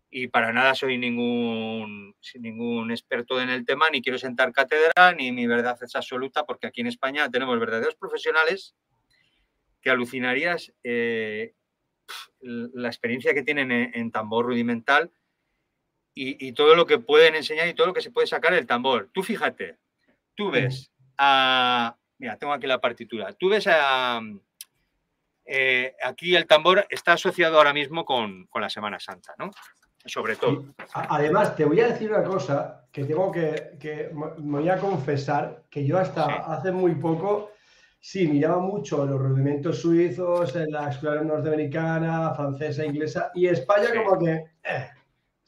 y 0.10 0.28
para 0.28 0.52
nada 0.52 0.76
soy 0.76 0.98
ningún, 0.98 2.16
ningún 2.36 2.92
experto 2.92 3.42
en 3.42 3.50
el 3.50 3.66
tema, 3.66 3.90
ni 3.90 4.02
quiero 4.02 4.20
sentar 4.20 4.52
cátedra, 4.52 5.14
ni 5.18 5.32
mi 5.32 5.48
verdad 5.48 5.78
es 5.82 5.96
absoluta, 5.96 6.46
porque 6.46 6.68
aquí 6.68 6.82
en 6.82 6.88
España 6.88 7.30
tenemos 7.30 7.58
verdaderos 7.60 7.96
profesionales 7.96 8.76
que 9.82 9.90
alucinarías 9.90 10.74
eh, 10.84 11.54
la 12.42 12.90
experiencia 12.90 13.34
que 13.34 13.44
tienen 13.44 13.72
en 13.72 14.12
tambor 14.12 14.46
rudimental 14.46 15.12
y, 16.14 16.52
todo 16.54 16.76
lo 16.76 16.86
que 16.86 17.00
pueden 17.00 17.36
enseñar 17.36 17.68
y 17.70 17.74
todo 17.74 17.88
lo 17.88 17.94
que 17.94 18.02
se 18.02 18.12
puede 18.12 18.28
sacar 18.28 18.54
del 18.54 18.68
tambor. 18.68 19.10
Tú 19.14 19.24
fíjate, 19.24 19.78
tú 20.36 20.52
ves 20.52 20.92
a... 21.18 21.98
Mira, 22.18 22.38
tengo 22.38 22.54
aquí 22.54 22.68
la 22.68 22.82
partitura. 22.82 23.34
Tú 23.34 23.50
ves 23.50 23.66
a... 23.68 24.22
Eh, 25.54 25.96
aquí 26.02 26.34
el 26.34 26.48
tambor 26.48 26.88
está 26.90 27.14
asociado 27.14 27.58
ahora 27.58 27.74
mismo 27.74 28.06
con, 28.06 28.48
la 28.56 28.70
Semana 28.70 29.02
Santa, 29.02 29.34
¿no? 29.38 29.52
Sobre 30.06 30.38
todo. 30.38 30.64
Además, 30.94 31.58
te 31.58 31.66
voy 31.66 31.82
a 31.82 31.90
decir 31.90 32.10
una 32.10 32.24
cosa 32.24 32.86
que 32.90 33.04
tengo 33.04 33.32
que, 33.32 33.74
que 33.78 34.12
me 34.38 34.60
voy 34.60 34.70
a 34.70 34.78
confesar 34.78 35.64
que 35.70 35.86
yo 35.86 35.98
hasta 35.98 36.24
hace 36.54 36.72
muy 36.72 36.96
poco 36.96 37.52
sí 38.00 38.28
miraba 38.28 38.60
mucho 38.60 39.06
los 39.06 39.20
rudimentos 39.20 39.82
suizos 39.82 40.56
en 40.56 40.72
la 40.72 40.90
escuela 40.90 41.22
norteamericana, 41.22 42.34
francesa, 42.34 42.86
inglesa 42.86 43.32
y 43.36 43.48
España 43.48 43.90
como 43.94 44.18
que 44.18 44.46
eh, 44.64 44.90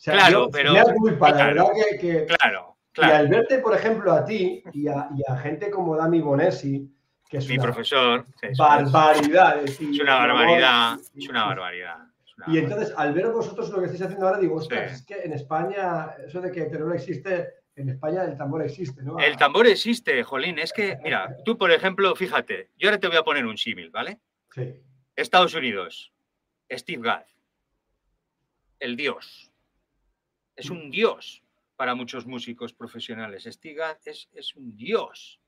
claro, 0.04 0.50
pero. 0.52 0.74
claro, 1.18 1.72
que, 2.00 2.26
claro, 2.26 2.78
Y 2.98 3.02
al 3.02 3.28
verte, 3.30 3.60
por 3.60 3.74
ejemplo, 3.74 4.12
a 4.12 4.26
ti 4.26 4.64
y 4.74 4.88
a, 4.88 5.10
gente 5.42 5.72
como 5.72 5.96
Dami 5.96 6.20
Bonesi, 6.20 6.94
que 7.34 7.40
es 7.40 7.50
mi 7.50 7.58
profesor, 7.58 8.28
barbaridad. 8.56 9.64
Es, 9.64 9.80
una 9.80 10.18
barbaridad, 10.18 11.00
es 11.18 11.28
una 11.28 11.46
barbaridad. 11.46 11.98
y 12.46 12.60
entonces, 12.60 12.94
al 12.96 13.12
ver 13.12 13.32
vosotros 13.32 13.72
lo 13.72 13.80
que 13.80 13.86
estáis 13.86 14.04
haciendo 14.04 14.28
ahora, 14.28 14.40
digo, 14.40 14.62
es 14.62 15.02
que 15.02 15.16
en 15.24 15.34
España, 15.34 16.12
eso 16.24 16.40
de 16.42 16.52
que 16.52 16.70
no 16.78 16.94
existe, 16.94 17.56
en 17.76 17.90
España 17.90 18.24
el 18.26 18.38
tambor 18.38 18.62
existe, 18.62 19.02
¿no? 19.02 19.18
El 19.18 19.36
tambor 19.36 19.66
existe, 19.66 20.22
Jolín. 20.22 20.60
Es 20.60 20.72
que, 20.72 21.00
mira, 21.04 21.36
tú, 21.44 21.58
por 21.58 21.72
ejemplo, 21.72 22.16
fíjate, 22.16 22.70
yo 22.78 22.90
ahora 22.90 23.00
te 23.00 23.08
voy 23.08 23.18
a 23.18 23.24
poner 23.24 23.48
un 23.48 23.58
símil, 23.58 23.90
¿vale? 23.90 24.20
Sí. 24.54 24.72
Estados 25.16 25.56
Unidos, 25.56 26.14
Steve 26.72 27.02
Gadd, 27.02 27.26
el 28.80 28.96
dios 28.96 29.52
es 30.56 30.70
un 30.70 30.92
dios 30.92 31.42
para 31.76 31.96
muchos 31.96 32.28
músicos 32.28 32.74
profesionales. 32.74 33.46
Stigas 33.46 34.06
es, 34.06 34.30
es 34.34 34.56
un 34.56 34.78
dios. 34.78 35.40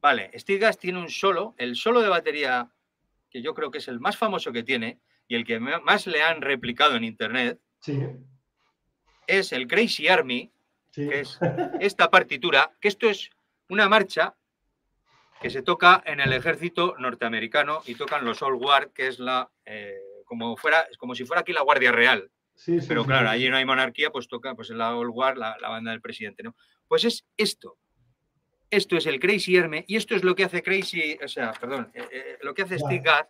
Vale, 0.00 0.30
Stigas 0.38 0.78
tiene 0.78 0.98
un 0.98 1.10
solo, 1.10 1.54
el 1.58 1.76
solo 1.76 2.00
de 2.00 2.08
batería, 2.08 2.70
que 3.30 3.42
yo 3.42 3.54
creo 3.54 3.70
que 3.70 3.78
es 3.78 3.88
el 3.88 4.00
más 4.00 4.16
famoso 4.16 4.52
que 4.52 4.62
tiene 4.62 5.00
y 5.28 5.34
el 5.34 5.44
que 5.44 5.58
más 5.58 6.06
le 6.06 6.22
han 6.22 6.40
replicado 6.40 6.96
en 6.96 7.04
internet, 7.04 7.60
es 9.26 9.52
el 9.52 9.66
Crazy 9.66 10.08
Army, 10.08 10.52
que 10.92 11.20
es 11.20 11.38
esta 11.80 12.10
partitura, 12.10 12.72
que 12.80 12.88
esto 12.88 13.08
es 13.08 13.30
una 13.68 13.88
marcha 13.88 14.34
que 15.40 15.50
se 15.50 15.62
toca 15.62 16.02
en 16.06 16.20
el 16.20 16.32
ejército 16.32 16.94
norteamericano 16.98 17.82
y 17.86 17.94
tocan 17.94 18.24
los 18.24 18.42
Old 18.42 18.58
Guard, 18.58 18.92
que 18.92 19.08
es 19.08 19.18
la, 19.18 19.50
eh, 19.64 19.96
como, 20.24 20.56
fuera, 20.56 20.86
como 20.98 21.14
si 21.14 21.24
fuera 21.24 21.42
aquí 21.42 21.52
la 21.52 21.62
Guardia 21.62 21.92
Real. 21.92 22.30
Pero 22.88 23.04
claro, 23.04 23.28
allí 23.28 23.50
no 23.50 23.56
hay 23.56 23.66
monarquía, 23.66 24.10
pues 24.10 24.28
toca 24.28 24.54
pues 24.54 24.70
la 24.70 24.96
Old 24.96 25.10
War, 25.12 25.36
la, 25.36 25.56
banda 25.60 25.90
del 25.90 26.00
presidente, 26.00 26.42
¿no? 26.42 26.56
Pues 26.88 27.04
es 27.04 27.26
esto. 27.36 27.76
Esto 28.70 28.96
es 28.96 29.06
el 29.06 29.20
Crazy 29.20 29.56
Herme 29.56 29.84
y 29.86 29.96
esto 29.96 30.14
es 30.14 30.24
lo 30.24 30.34
que 30.34 30.44
hace 30.44 30.62
Crazy, 30.62 31.18
o 31.22 31.28
sea, 31.28 31.52
perdón, 31.52 31.90
eh, 31.94 32.08
eh, 32.10 32.38
lo 32.42 32.54
que 32.54 32.62
hace 32.62 32.78
Steve 32.78 33.02
Gadd 33.04 33.26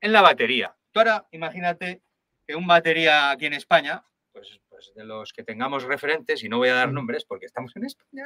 en 0.00 0.12
la 0.12 0.22
batería. 0.22 0.74
Tú 0.90 1.00
ahora 1.00 1.26
imagínate 1.30 2.02
que 2.46 2.56
un 2.56 2.66
batería 2.66 3.30
aquí 3.30 3.46
en 3.46 3.54
España, 3.54 4.04
pues, 4.32 4.60
pues, 4.68 4.92
de 4.94 5.04
los 5.04 5.32
que 5.32 5.44
tengamos 5.44 5.84
referentes, 5.84 6.42
y 6.42 6.48
no 6.48 6.58
voy 6.58 6.70
a 6.70 6.74
dar 6.74 6.92
nombres 6.92 7.24
porque 7.24 7.46
estamos 7.46 7.74
en 7.76 7.84
España. 7.84 8.24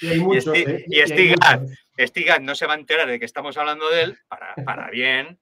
Y, 0.00 0.06
y, 0.86 1.06
Steve, 1.06 1.34
Gadd, 2.24 2.40
no 2.42 2.54
se 2.54 2.66
va 2.66 2.74
a 2.74 2.78
enterar 2.78 3.08
de 3.08 3.18
que 3.18 3.24
estamos 3.24 3.56
hablando 3.56 3.88
de 3.88 4.02
él 4.02 4.18
para, 4.28 4.54
para 4.56 4.90
bien, 4.90 5.38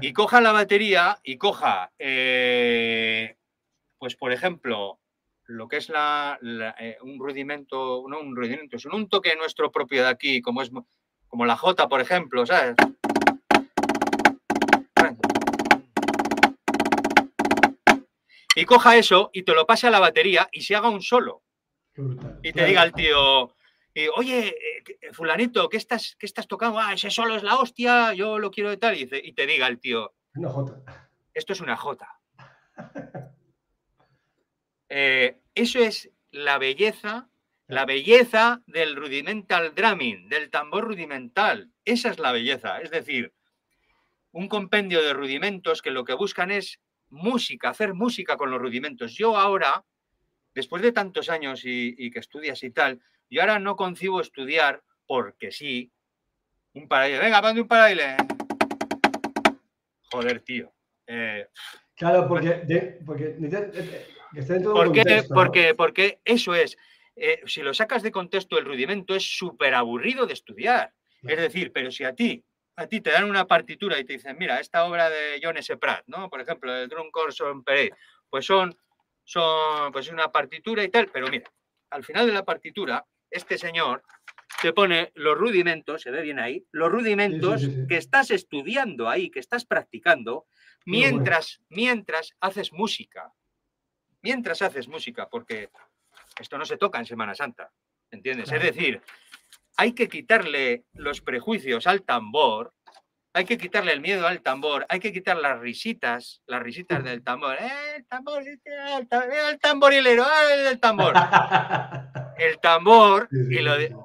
y 0.00 0.12
coja 0.12 0.40
la 0.40 0.52
batería 0.52 1.18
y 1.22 1.36
coja, 1.36 1.92
eh, 1.98 3.36
pues 3.98 4.16
por 4.16 4.32
ejemplo, 4.32 4.98
lo 5.46 5.68
que 5.68 5.76
es 5.76 5.88
la, 5.88 6.38
eh, 6.78 6.96
un 7.02 7.18
rudimento, 7.18 8.04
no 8.08 8.20
un 8.20 8.36
rudimento, 8.36 8.78
sino 8.78 8.96
un 8.96 9.08
toque 9.08 9.36
nuestro 9.36 9.70
propio 9.70 10.02
de 10.02 10.08
aquí, 10.08 10.40
como 10.40 10.62
es 10.62 10.70
como 11.26 11.46
la 11.46 11.56
J, 11.56 11.88
por 11.88 12.00
ejemplo, 12.00 12.44
¿sabes? 12.46 12.76
Y 18.54 18.64
coja 18.66 18.96
eso 18.96 19.30
y 19.32 19.42
te 19.44 19.54
lo 19.54 19.66
pase 19.66 19.86
a 19.86 19.90
la 19.90 19.98
batería 19.98 20.48
y 20.52 20.62
se 20.62 20.76
haga 20.76 20.90
un 20.90 21.00
solo. 21.00 21.42
Y 22.42 22.52
te 22.52 22.64
diga 22.66 22.82
el 22.82 22.92
tío, 22.92 23.54
oye, 24.16 24.48
eh, 24.48 25.12
fulanito, 25.12 25.68
¿qué 25.68 25.76
estás, 25.78 26.16
qué 26.18 26.26
estás 26.26 26.46
tocando? 26.46 26.78
Ah, 26.78 26.92
ese 26.92 27.10
solo 27.10 27.36
es 27.36 27.42
la 27.42 27.56
hostia, 27.56 28.12
yo 28.14 28.38
lo 28.38 28.50
quiero 28.50 28.70
de 28.70 28.76
tal. 28.76 28.98
Y, 28.98 29.06
te 29.06 29.46
diga 29.46 29.66
el 29.66 29.80
tío, 29.80 30.12
una 30.34 30.50
J. 30.50 31.08
Esto 31.34 31.52
es 31.54 31.60
una 31.60 31.76
J. 31.76 32.21
Eh, 34.94 35.38
eso 35.54 35.78
es 35.78 36.10
la 36.32 36.58
belleza, 36.58 37.30
la 37.66 37.86
belleza 37.86 38.62
del 38.66 38.94
rudimental 38.94 39.74
drumming, 39.74 40.28
del 40.28 40.50
tambor 40.50 40.84
rudimental. 40.84 41.70
Esa 41.86 42.10
es 42.10 42.18
la 42.18 42.30
belleza. 42.30 42.78
Es 42.82 42.90
decir, 42.90 43.32
un 44.32 44.48
compendio 44.48 45.02
de 45.02 45.14
rudimentos 45.14 45.80
que 45.80 45.90
lo 45.90 46.04
que 46.04 46.12
buscan 46.12 46.50
es 46.50 46.78
música, 47.08 47.70
hacer 47.70 47.94
música 47.94 48.36
con 48.36 48.50
los 48.50 48.60
rudimentos. 48.60 49.14
Yo 49.14 49.38
ahora, 49.38 49.82
después 50.54 50.82
de 50.82 50.92
tantos 50.92 51.30
años 51.30 51.64
y, 51.64 51.94
y 51.96 52.10
que 52.10 52.18
estudias 52.18 52.62
y 52.62 52.70
tal, 52.70 53.00
y 53.30 53.38
ahora 53.38 53.58
no 53.58 53.76
concibo 53.76 54.20
estudiar 54.20 54.82
porque 55.06 55.52
sí. 55.52 55.90
Un 56.74 56.86
paraíso. 56.86 57.22
Venga, 57.22 57.40
ponte 57.40 57.62
un 57.62 57.68
paraíso. 57.68 58.04
Joder, 60.10 60.40
tío. 60.40 60.70
Eh, 61.06 61.48
claro, 61.94 62.28
porque, 62.28 62.98
porque, 63.06 63.36
porque, 65.34 65.74
porque, 65.74 66.20
eso 66.24 66.54
es. 66.54 66.76
Eh, 67.14 67.42
si 67.46 67.62
lo 67.62 67.74
sacas 67.74 68.02
de 68.02 68.10
contexto, 68.10 68.58
el 68.58 68.64
rudimento 68.64 69.14
es 69.14 69.36
súper 69.36 69.74
aburrido 69.74 70.26
de 70.26 70.32
estudiar. 70.32 70.92
Es 71.22 71.38
decir, 71.38 71.72
pero 71.72 71.90
si 71.90 72.04
a 72.04 72.14
ti, 72.14 72.42
a 72.76 72.86
ti 72.86 73.00
te 73.00 73.10
dan 73.10 73.24
una 73.24 73.46
partitura 73.46 73.98
y 73.98 74.04
te 74.04 74.14
dicen, 74.14 74.36
mira, 74.38 74.58
esta 74.58 74.84
obra 74.84 75.10
de 75.10 75.40
John 75.42 75.56
S. 75.56 75.76
Pratt, 75.76 76.04
¿no? 76.06 76.28
Por 76.30 76.40
ejemplo, 76.40 76.74
el 76.74 76.88
Drum 76.88 77.10
Course 77.10 77.44
on 77.44 77.62
Parade, 77.62 77.92
pues 78.28 78.46
son, 78.46 78.76
son 79.24 79.92
pues 79.92 80.10
una 80.10 80.32
partitura 80.32 80.82
y 80.82 80.88
tal, 80.88 81.08
pero 81.12 81.28
mira, 81.28 81.50
al 81.90 82.02
final 82.02 82.26
de 82.26 82.32
la 82.32 82.44
partitura 82.44 83.04
este 83.30 83.58
señor 83.58 84.02
te 84.60 84.72
pone 84.72 85.10
los 85.14 85.36
rudimentos, 85.36 86.02
se 86.02 86.10
ve 86.10 86.22
bien 86.22 86.38
ahí, 86.38 86.64
los 86.70 86.90
rudimentos 86.90 87.62
que 87.88 87.96
estás 87.96 88.30
estudiando 88.30 89.08
ahí, 89.08 89.30
que 89.30 89.40
estás 89.40 89.64
practicando, 89.64 90.46
mientras, 90.84 91.60
mientras 91.68 92.34
haces 92.40 92.72
música. 92.72 93.32
Mientras 94.22 94.62
haces 94.62 94.88
música, 94.88 95.28
porque 95.28 95.70
esto 96.38 96.56
no 96.56 96.64
se 96.64 96.76
toca 96.76 96.98
en 96.98 97.06
Semana 97.06 97.34
Santa, 97.34 97.72
¿entiendes? 98.10 98.50
Es 98.52 98.62
decir, 98.62 99.02
hay 99.76 99.92
que 99.92 100.08
quitarle 100.08 100.84
los 100.94 101.20
prejuicios 101.20 101.86
al 101.86 102.02
tambor, 102.02 102.72
hay 103.34 103.44
que 103.44 103.56
quitarle 103.56 103.92
el 103.92 104.00
miedo 104.00 104.26
al 104.26 104.42
tambor, 104.42 104.84
hay 104.88 105.00
que 105.00 105.12
quitar 105.12 105.36
las 105.38 105.58
risitas, 105.58 106.42
las 106.46 106.62
risitas 106.62 107.02
del 107.02 107.24
tambor. 107.24 107.56
¡Eh, 107.58 107.96
el 107.96 108.06
tambor! 108.06 108.42
¡El 108.44 109.58
tamborilero! 109.58 110.24
¡Eh, 110.24 110.68
el 110.70 110.80
tambor! 110.80 111.14
el 112.38 112.60
tambor, 112.60 113.28
y 113.30 113.58
lo 113.60 113.76
de... 113.76 113.96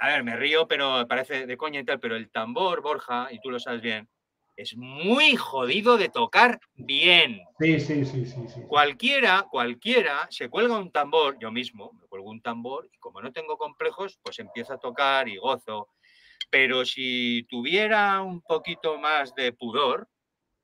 A 0.00 0.08
ver, 0.08 0.24
me 0.24 0.36
río, 0.36 0.66
pero 0.66 1.06
parece 1.06 1.46
de 1.46 1.56
coña 1.56 1.80
y 1.80 1.84
tal, 1.84 2.00
pero 2.00 2.16
el 2.16 2.30
tambor, 2.30 2.82
Borja, 2.82 3.28
y 3.30 3.40
tú 3.40 3.50
lo 3.50 3.58
sabes 3.58 3.80
bien, 3.80 4.08
es 4.56 4.76
muy 4.76 5.36
jodido 5.36 5.96
de 5.96 6.08
tocar 6.08 6.60
bien. 6.74 7.42
Sí, 7.58 7.80
sí, 7.80 8.04
sí, 8.04 8.24
sí, 8.26 8.46
sí. 8.48 8.60
Cualquiera, 8.68 9.46
cualquiera 9.50 10.26
se 10.30 10.48
cuelga 10.48 10.78
un 10.78 10.90
tambor, 10.92 11.38
yo 11.40 11.50
mismo 11.50 11.92
me 12.00 12.06
cuelgo 12.06 12.30
un 12.30 12.40
tambor 12.40 12.88
y 12.92 12.98
como 12.98 13.20
no 13.20 13.32
tengo 13.32 13.56
complejos, 13.56 14.18
pues 14.22 14.38
empiezo 14.38 14.74
a 14.74 14.78
tocar 14.78 15.28
y 15.28 15.36
gozo. 15.36 15.88
pero 16.50 16.84
si 16.84 17.44
tuviera 17.48 18.22
un 18.22 18.40
poquito 18.42 18.98
más 18.98 19.34
de 19.34 19.52
pudor, 19.52 20.08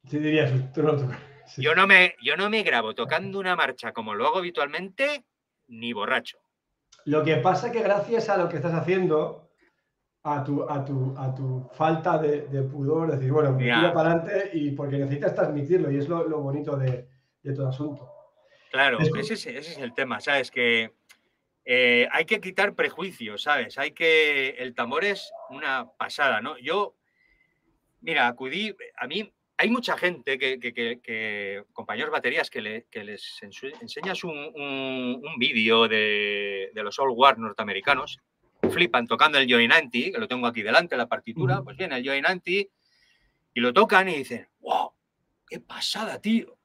Sí, 0.09 0.19
dirías, 0.19 0.51
tú 0.73 0.83
no 0.83 0.97
tocas. 0.97 1.19
Sí. 1.47 1.63
yo 1.63 1.75
no 1.75 1.87
me, 1.87 2.15
yo 2.23 2.37
no 2.37 2.49
me 2.49 2.63
grabo 2.63 2.95
tocando 2.95 3.39
una 3.39 3.57
marcha 3.57 3.93
como 3.93 4.15
lo 4.15 4.27
hago 4.27 4.39
habitualmente, 4.39 5.25
ni 5.67 5.93
borracho. 5.93 6.39
Lo 7.05 7.25
que 7.25 7.37
pasa 7.37 7.67
es 7.69 7.73
que 7.73 7.83
gracias 7.83 8.29
a 8.29 8.37
lo 8.37 8.49
que 8.49 8.57
estás 8.57 8.73
haciendo, 8.75 9.50
a 10.23 10.45
tu, 10.45 10.63
a 10.69 10.85
tu, 10.85 11.15
a 11.17 11.35
tu 11.35 11.69
falta 11.73 12.19
de, 12.19 12.43
de 12.49 12.63
pudor, 12.63 13.11
decir, 13.13 13.33
bueno, 13.33 13.53
me 13.53 13.65
tiro 13.65 13.93
para 13.95 14.13
adelante 14.13 14.51
y 14.53 14.71
porque 14.73 14.99
necesitas 14.99 15.35
transmitirlo 15.35 15.91
y 15.91 15.97
es 15.99 16.09
lo, 16.09 16.29
lo 16.29 16.41
bonito 16.41 16.77
de, 16.77 17.09
de 17.43 17.55
todo 17.55 17.69
asunto. 17.69 18.09
Claro, 18.71 18.99
Es- 19.01 19.11
ese 19.17 19.35
es, 19.35 19.47
ese 19.47 19.73
es 19.73 19.79
el 19.79 19.95
tema, 19.95 20.21
¿sabes? 20.21 20.51
Que 20.51 20.93
eh, 21.65 22.07
hay 22.13 22.25
que 22.27 22.41
quitar 22.41 22.75
prejuicios, 22.75 23.43
¿sabes? 23.43 23.79
Hay 23.79 23.93
que. 23.93 24.51
El 24.59 24.75
tambor 24.75 25.05
es 25.05 25.33
una 25.51 25.91
pasada, 25.99 26.41
¿no? 26.41 26.59
Yo, 26.59 26.97
mira, 28.01 28.29
acudí. 28.29 28.75
A 28.97 29.07
mí, 29.07 29.33
hay 29.57 29.71
mucha 29.71 29.97
gente 29.97 30.39
que, 30.39 30.59
que- 30.59 30.73
que- 30.73 31.01
que- 31.03 31.65
compañeros 31.73 32.11
baterías, 32.13 32.49
que, 32.51 32.61
le- 32.61 32.87
que 32.91 33.05
les 33.05 33.39
enseñas 33.43 34.23
un, 34.25 34.37
un- 34.55 35.23
un 35.27 35.39
vídeo 35.39 35.89
de, 35.89 36.71
de 36.75 36.83
los 36.83 36.99
Old 36.99 37.15
War 37.17 37.39
norteamericanos, 37.39 38.19
flipan 38.71 39.07
tocando 39.07 39.39
el 39.39 39.49
90, 39.49 39.91
que 39.91 40.19
lo 40.19 40.29
tengo 40.29 40.47
aquí 40.47 40.63
delante, 40.63 40.97
la 40.97 41.09
partitura, 41.09 41.63
pues 41.63 41.77
bien, 41.77 41.93
el 41.93 42.05
90, 42.05 42.51
y 42.51 43.61
lo 43.61 43.73
tocan 43.73 44.09
y 44.09 44.17
dicen, 44.17 44.49
wow, 44.61 44.93
qué 45.49 45.61
pasada, 45.61 46.21
tío. 46.21 46.57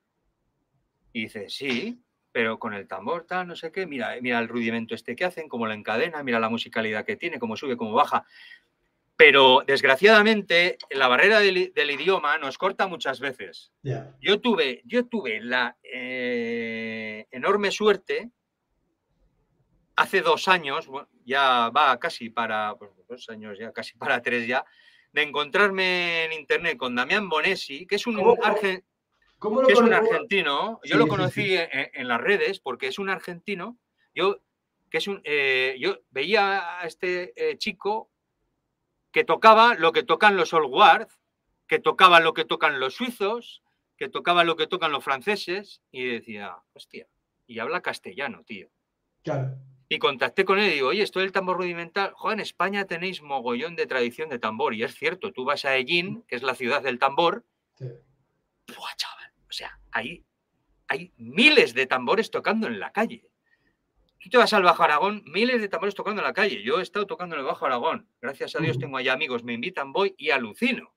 Y 1.11 1.23
dice, 1.23 1.49
sí, 1.49 1.99
pero 2.31 2.59
con 2.59 2.73
el 2.73 2.87
tambor 2.87 3.25
tal, 3.25 3.47
no 3.47 3.55
sé 3.55 3.71
qué, 3.71 3.85
mira, 3.85 4.15
mira 4.21 4.39
el 4.39 4.47
rudimento 4.47 4.93
este 4.93 5.15
que 5.15 5.25
hacen, 5.25 5.47
cómo 5.47 5.67
la 5.67 5.73
encadena, 5.73 6.21
mira 6.21 6.39
la 6.39 6.49
musicalidad 6.49 7.05
que 7.05 7.15
tiene, 7.15 7.39
cómo 7.39 7.55
sube, 7.55 7.77
cómo 7.77 7.93
baja. 7.93 8.25
Pero 9.15 9.63
desgraciadamente 9.65 10.77
la 10.89 11.07
barrera 11.07 11.39
del, 11.39 11.71
del 11.73 11.91
idioma 11.91 12.37
nos 12.37 12.57
corta 12.57 12.87
muchas 12.87 13.21
veces. 13.21 13.71
Yo 14.19 14.41
tuve, 14.41 14.81
yo 14.83 15.05
tuve 15.05 15.39
la 15.39 15.77
eh, 15.81 17.25
enorme 17.31 17.71
suerte 17.71 18.31
hace 19.95 20.21
dos 20.21 20.47
años, 20.47 20.87
bueno, 20.87 21.07
ya 21.25 21.69
va 21.69 21.97
casi 21.99 22.29
para 22.29 22.75
pues, 22.75 22.91
dos 23.07 23.29
años, 23.29 23.57
ya 23.57 23.71
casi 23.71 23.97
para 23.97 24.21
tres 24.21 24.47
ya, 24.47 24.65
de 25.11 25.23
encontrarme 25.23 26.25
en 26.25 26.33
internet 26.33 26.77
con 26.77 26.95
Damián 26.95 27.29
Bonesi, 27.29 27.85
que 27.87 27.95
es 27.95 28.05
un, 28.07 28.15
¿Cómo? 28.15 28.35
argen- 28.37 28.83
¿Cómo 29.39 29.61
lo 29.61 29.67
que 29.67 29.73
es 29.73 29.79
un 29.79 29.85
conozco? 29.89 30.05
argentino, 30.13 30.79
yo 30.83 30.97
lo 30.97 31.03
sí, 31.05 31.09
conocí 31.09 31.47
sí. 31.47 31.55
En, 31.55 31.89
en 31.93 32.07
las 32.07 32.19
redes 32.21 32.59
porque 32.59 32.87
es 32.87 32.99
un 32.99 33.09
argentino, 33.09 33.77
yo 34.13 34.41
que 34.89 34.97
es 34.99 35.07
un 35.07 35.19
eh, 35.23 35.75
yo 35.79 35.99
veía 36.11 36.79
a 36.79 36.85
este 36.85 37.33
eh, 37.35 37.57
chico 37.57 38.11
que 39.11 39.23
tocaba 39.23 39.75
lo 39.75 39.91
que 39.91 40.03
tocan 40.03 40.37
los 40.37 40.53
Old 40.53 40.69
Guard, 40.69 41.07
que 41.67 41.79
tocaba 41.79 42.19
lo 42.19 42.33
que 42.33 42.45
tocan 42.45 42.79
los 42.79 42.95
suizos, 42.95 43.63
que 43.97 44.09
tocaba 44.09 44.43
lo 44.43 44.55
que 44.55 44.67
tocan 44.67 44.91
los 44.91 45.03
franceses 45.03 45.81
y 45.91 46.05
decía, 46.05 46.55
hostia, 46.73 47.07
y 47.47 47.59
habla 47.59 47.81
castellano, 47.81 48.43
tío. 48.45 48.69
Claro. 49.23 49.55
Y 49.87 49.99
contacté 49.99 50.45
con 50.45 50.59
él 50.59 50.71
y 50.71 50.73
digo, 50.75 50.89
oye, 50.89 51.03
esto 51.03 51.19
del 51.19 51.31
tambor 51.31 51.57
rudimental, 51.57 52.11
joder, 52.15 52.37
en 52.37 52.41
España 52.41 52.85
tenéis 52.85 53.21
mogollón 53.21 53.75
de 53.75 53.85
tradición 53.85 54.29
de 54.29 54.39
tambor 54.39 54.73
y 54.73 54.83
es 54.83 54.95
cierto, 54.95 55.31
tú 55.31 55.45
vas 55.45 55.63
a 55.65 55.75
Ellín, 55.75 56.23
que 56.27 56.35
es 56.35 56.43
la 56.43 56.55
ciudad 56.55 56.81
del 56.81 56.97
tambor, 56.97 57.45
sí. 57.77 57.85
¡buah, 58.75 58.95
chaval! 58.95 59.31
O 59.47 59.51
sea, 59.51 59.79
ahí 59.91 60.25
hay 60.87 61.13
miles 61.17 61.73
de 61.73 61.87
tambores 61.87 62.31
tocando 62.31 62.67
en 62.67 62.79
la 62.79 62.91
calle. 62.91 63.29
Tú 64.19 64.29
te 64.29 64.37
vas 64.37 64.53
al 64.53 64.63
Bajo 64.63 64.83
Aragón, 64.83 65.23
miles 65.25 65.61
de 65.61 65.67
tambores 65.67 65.93
tocando 65.93 66.21
en 66.21 66.27
la 66.27 66.33
calle. 66.33 66.63
Yo 66.63 66.79
he 66.79 66.83
estado 66.83 67.05
tocando 67.05 67.35
en 67.35 67.41
el 67.41 67.45
Bajo 67.45 67.65
Aragón. 67.65 68.09
Gracias 68.21 68.55
a 68.55 68.59
Dios 68.59 68.79
tengo 68.79 68.97
allá 68.97 69.13
amigos, 69.13 69.43
me 69.43 69.53
invitan, 69.53 69.91
voy 69.91 70.15
y 70.17 70.31
alucino. 70.31 70.95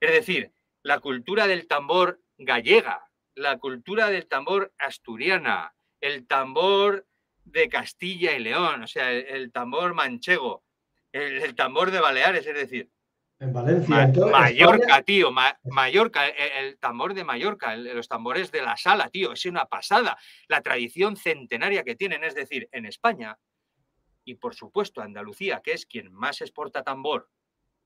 Es 0.00 0.10
decir, 0.10 0.52
la 0.82 1.00
cultura 1.00 1.46
del 1.46 1.66
tambor 1.66 2.20
gallega, 2.36 3.10
la 3.34 3.58
cultura 3.58 4.10
del 4.10 4.26
tambor 4.26 4.74
asturiana, 4.78 5.74
el 6.00 6.26
tambor 6.26 7.06
de 7.46 7.68
Castilla 7.68 8.32
y 8.32 8.40
León, 8.40 8.82
o 8.82 8.86
sea, 8.86 9.10
el, 9.12 9.24
el 9.26 9.52
tambor 9.52 9.94
manchego, 9.94 10.64
el, 11.12 11.42
el 11.42 11.54
tambor 11.54 11.90
de 11.90 12.00
Baleares, 12.00 12.46
es 12.46 12.54
decir, 12.54 12.90
En 13.38 13.52
Valencia. 13.52 13.88
Ma- 13.88 14.06
Mallorca, 14.30 14.76
España, 14.86 15.02
tío, 15.02 15.30
Ma- 15.30 15.58
Mallorca, 15.64 16.26
el, 16.28 16.46
el 16.64 16.78
tambor 16.78 17.14
de 17.14 17.24
Mallorca, 17.24 17.76
los 17.76 18.08
tambores 18.08 18.50
de 18.50 18.62
la 18.62 18.76
sala, 18.76 19.08
tío, 19.10 19.32
es 19.32 19.44
una 19.46 19.66
pasada. 19.66 20.16
La 20.48 20.60
tradición 20.60 21.16
centenaria 21.16 21.84
que 21.84 21.94
tienen, 21.96 22.24
es 22.24 22.34
decir, 22.34 22.68
en 22.72 22.86
España 22.86 23.38
y 24.24 24.34
por 24.34 24.54
supuesto 24.54 25.00
Andalucía, 25.02 25.60
que 25.62 25.72
es 25.72 25.86
quien 25.86 26.12
más 26.12 26.40
exporta 26.40 26.82
tambor 26.82 27.30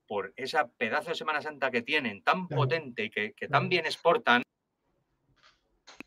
por 0.06 0.32
esa 0.36 0.68
pedazo 0.68 1.10
de 1.10 1.16
Semana 1.16 1.42
Santa 1.42 1.70
que 1.70 1.82
tienen, 1.82 2.22
tan 2.22 2.46
Claro. 2.46 2.62
potente 2.62 3.04
y 3.04 3.10
que, 3.10 3.32
que 3.34 3.46
tan 3.48 3.68
bien 3.68 3.84
exportan, 3.86 4.42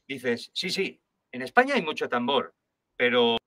dices, 0.08 0.50
sí, 0.54 0.70
sí, 0.70 1.02
en 1.32 1.42
España 1.44 1.76
hay 1.76 1.82
mucho 1.82 2.10
tambor, 2.10 2.56
pero 2.96 3.38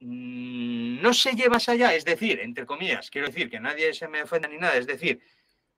mm, 0.00 1.00
no 1.02 1.12
se 1.12 1.32
lleva 1.32 1.54
más 1.54 1.68
allá, 1.68 1.94
es 1.94 2.04
decir, 2.04 2.40
entre 2.40 2.66
comillas, 2.66 3.10
quiero 3.10 3.28
decir 3.28 3.50
que 3.50 3.60
nadie 3.60 3.92
se 3.94 4.08
me 4.08 4.22
ofenda 4.22 4.48
ni 4.48 4.58
nada, 4.58 4.76
es 4.76 4.86
decir, 4.86 5.20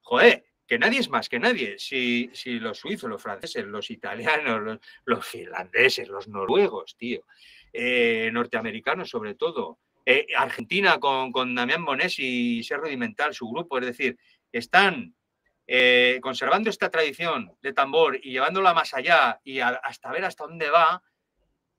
joder, 0.02 0.44
que 0.66 0.78
nadie 0.78 1.00
es 1.00 1.08
más 1.08 1.28
que 1.28 1.38
nadie. 1.40 1.78
Si, 1.78 2.30
si 2.32 2.60
los 2.60 2.78
suizos, 2.78 3.10
los 3.10 3.22
franceses, 3.22 3.64
los 3.64 3.90
italianos, 3.90 4.78
los, 5.04 5.26
finlandeses, 5.26 6.08
los 6.08 6.28
noruegos, 6.28 6.96
tío, 6.96 7.24
eh, 7.72 8.30
norteamericanos 8.32 9.08
sobre 9.10 9.34
todo, 9.34 9.78
eh, 10.06 10.26
Argentina 10.36 10.98
con, 11.00 11.32
con 11.32 11.54
Damián 11.54 11.84
Bonesi 11.84 12.58
y 12.58 12.62
Ser 12.62 12.78
Rudimental, 12.80 13.34
su 13.34 13.48
grupo, 13.48 13.78
es 13.78 13.86
decir, 13.86 14.16
están 14.52 15.14
eh, 15.66 16.18
conservando 16.22 16.70
esta 16.70 16.88
tradición 16.90 17.52
de 17.62 17.72
tambor 17.72 18.18
y 18.22 18.32
llevándola 18.32 18.72
más 18.74 18.92
allá 18.94 19.40
y 19.44 19.60
a- 19.60 19.68
hasta 19.82 20.10
ver 20.10 20.24
hasta 20.24 20.44
dónde 20.44 20.68
va. 20.70 21.02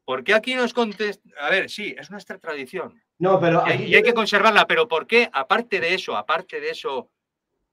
¿Por 0.06 0.24
qué 0.24 0.34
aquí 0.34 0.56
nos 0.56 0.74
contesta? 0.74 1.30
A 1.40 1.50
ver, 1.50 1.70
sí, 1.70 1.96
es 1.98 2.10
nuestra 2.12 2.38
tradición. 2.38 3.02
No, 3.20 3.40
pero 3.40 3.64
Y 3.68 3.70
hay, 3.70 3.76
aquí 3.78 3.84
y 3.86 3.96
hay 3.96 4.04
que 4.04 4.14
conservarla, 4.14 4.66
pero 4.68 4.88
¿por 4.88 5.06
qué? 5.08 5.30
Aparte 5.32 5.80
de 5.80 5.94
eso, 5.94 6.16
aparte 6.18 6.60
de 6.60 6.72
eso, 6.72 7.12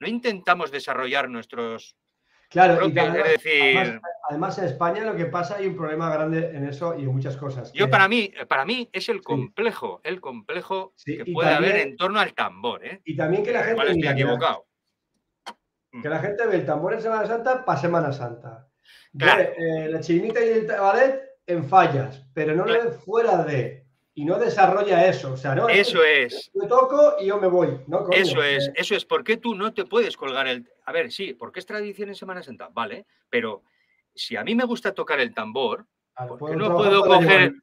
no 0.00 0.08
intentamos 0.08 0.70
desarrollar 0.70 1.28
nuestros 1.30 1.96
claro, 2.50 2.86
y 2.86 2.98
además, 2.98 3.16
Es 3.26 3.32
decir, 3.42 3.76
además- 3.78 4.02
además 4.28 4.58
en 4.58 4.64
España 4.66 5.04
lo 5.04 5.16
que 5.16 5.24
pasa 5.26 5.56
hay 5.56 5.66
un 5.66 5.76
problema 5.76 6.10
grande 6.12 6.50
en 6.54 6.66
eso 6.68 6.94
y 6.98 7.02
en 7.02 7.08
muchas 7.08 7.36
cosas. 7.36 7.72
yo 7.72 7.86
que- 7.86 7.90
para 7.90 8.08
mí, 8.08 8.30
para 8.46 8.64
mí 8.66 8.88
es 8.92 9.08
el 9.08 9.22
complejo, 9.22 10.00
el 10.04 10.20
complejo 10.20 10.92
Sí, 10.96 11.16
que 11.16 11.32
puede 11.32 11.50
haber 11.54 11.76
en 11.76 11.96
torno 11.96 12.20
al 12.20 12.34
tambor, 12.34 12.84
¿eh? 12.84 13.00
Y 13.04 13.16
también 13.16 13.42
que 13.42 13.52
la 13.52 13.60
gente. 13.60 13.72
Igual 13.72 13.88
estoy 13.88 14.08
equivocado. 14.08 14.66
Que 16.02 16.08
la 16.08 16.18
gente 16.20 16.46
ve 16.46 16.56
el 16.56 16.66
tambor 16.66 16.92
en 16.92 17.00
Semana 17.00 17.26
Santa 17.26 17.64
para 17.64 17.80
Semana 17.80 18.12
Santa. 18.12 18.68
Ve 19.12 19.24
Claro. 19.24 19.42
eh, 19.42 19.88
la 19.88 20.00
chirimita 20.00 20.44
y 20.44 20.48
el 20.50 20.66
ballet 20.66 21.22
en 21.48 21.68
fallas, 21.68 22.24
pero 22.34 22.54
no 22.54 22.64
ve 22.64 22.90
fuera 23.04 23.42
de. 23.42 23.84
Y 24.14 24.24
no 24.24 24.38
desarrolla 24.38 25.06
eso. 25.06 25.32
O 25.32 25.36
sea, 25.36 25.54
no. 25.54 25.68
Eso 25.68 26.02
es, 26.04 26.50
Yo 26.52 26.68
toco 26.68 27.16
y 27.20 27.26
yo 27.26 27.38
me 27.38 27.46
voy. 27.46 27.80
¿no, 27.86 28.04
coño? 28.04 28.16
eso 28.18 28.42
es, 28.42 28.70
eso 28.74 28.94
es. 28.94 29.04
¿Por 29.04 29.24
qué 29.24 29.36
tú 29.36 29.54
no 29.54 29.72
te 29.72 29.84
puedes 29.84 30.16
colgar 30.16 30.46
el... 30.48 30.68
A 30.84 30.92
ver, 30.92 31.10
sí, 31.12 31.34
porque 31.34 31.60
es 31.60 31.66
tradición 31.66 32.08
en 32.08 32.16
Semana 32.16 32.42
Santa, 32.42 32.68
vale, 32.72 33.06
pero 33.30 33.62
si 34.14 34.36
a 34.36 34.42
mí 34.42 34.54
me 34.56 34.64
gusta 34.64 34.92
tocar 34.92 35.20
el 35.20 35.32
tambor, 35.32 35.86
claro, 36.14 36.36
¿por 36.36 36.50
qué 36.50 36.56
no 36.56 36.76
puedo 36.76 37.04
coger- 37.04 37.54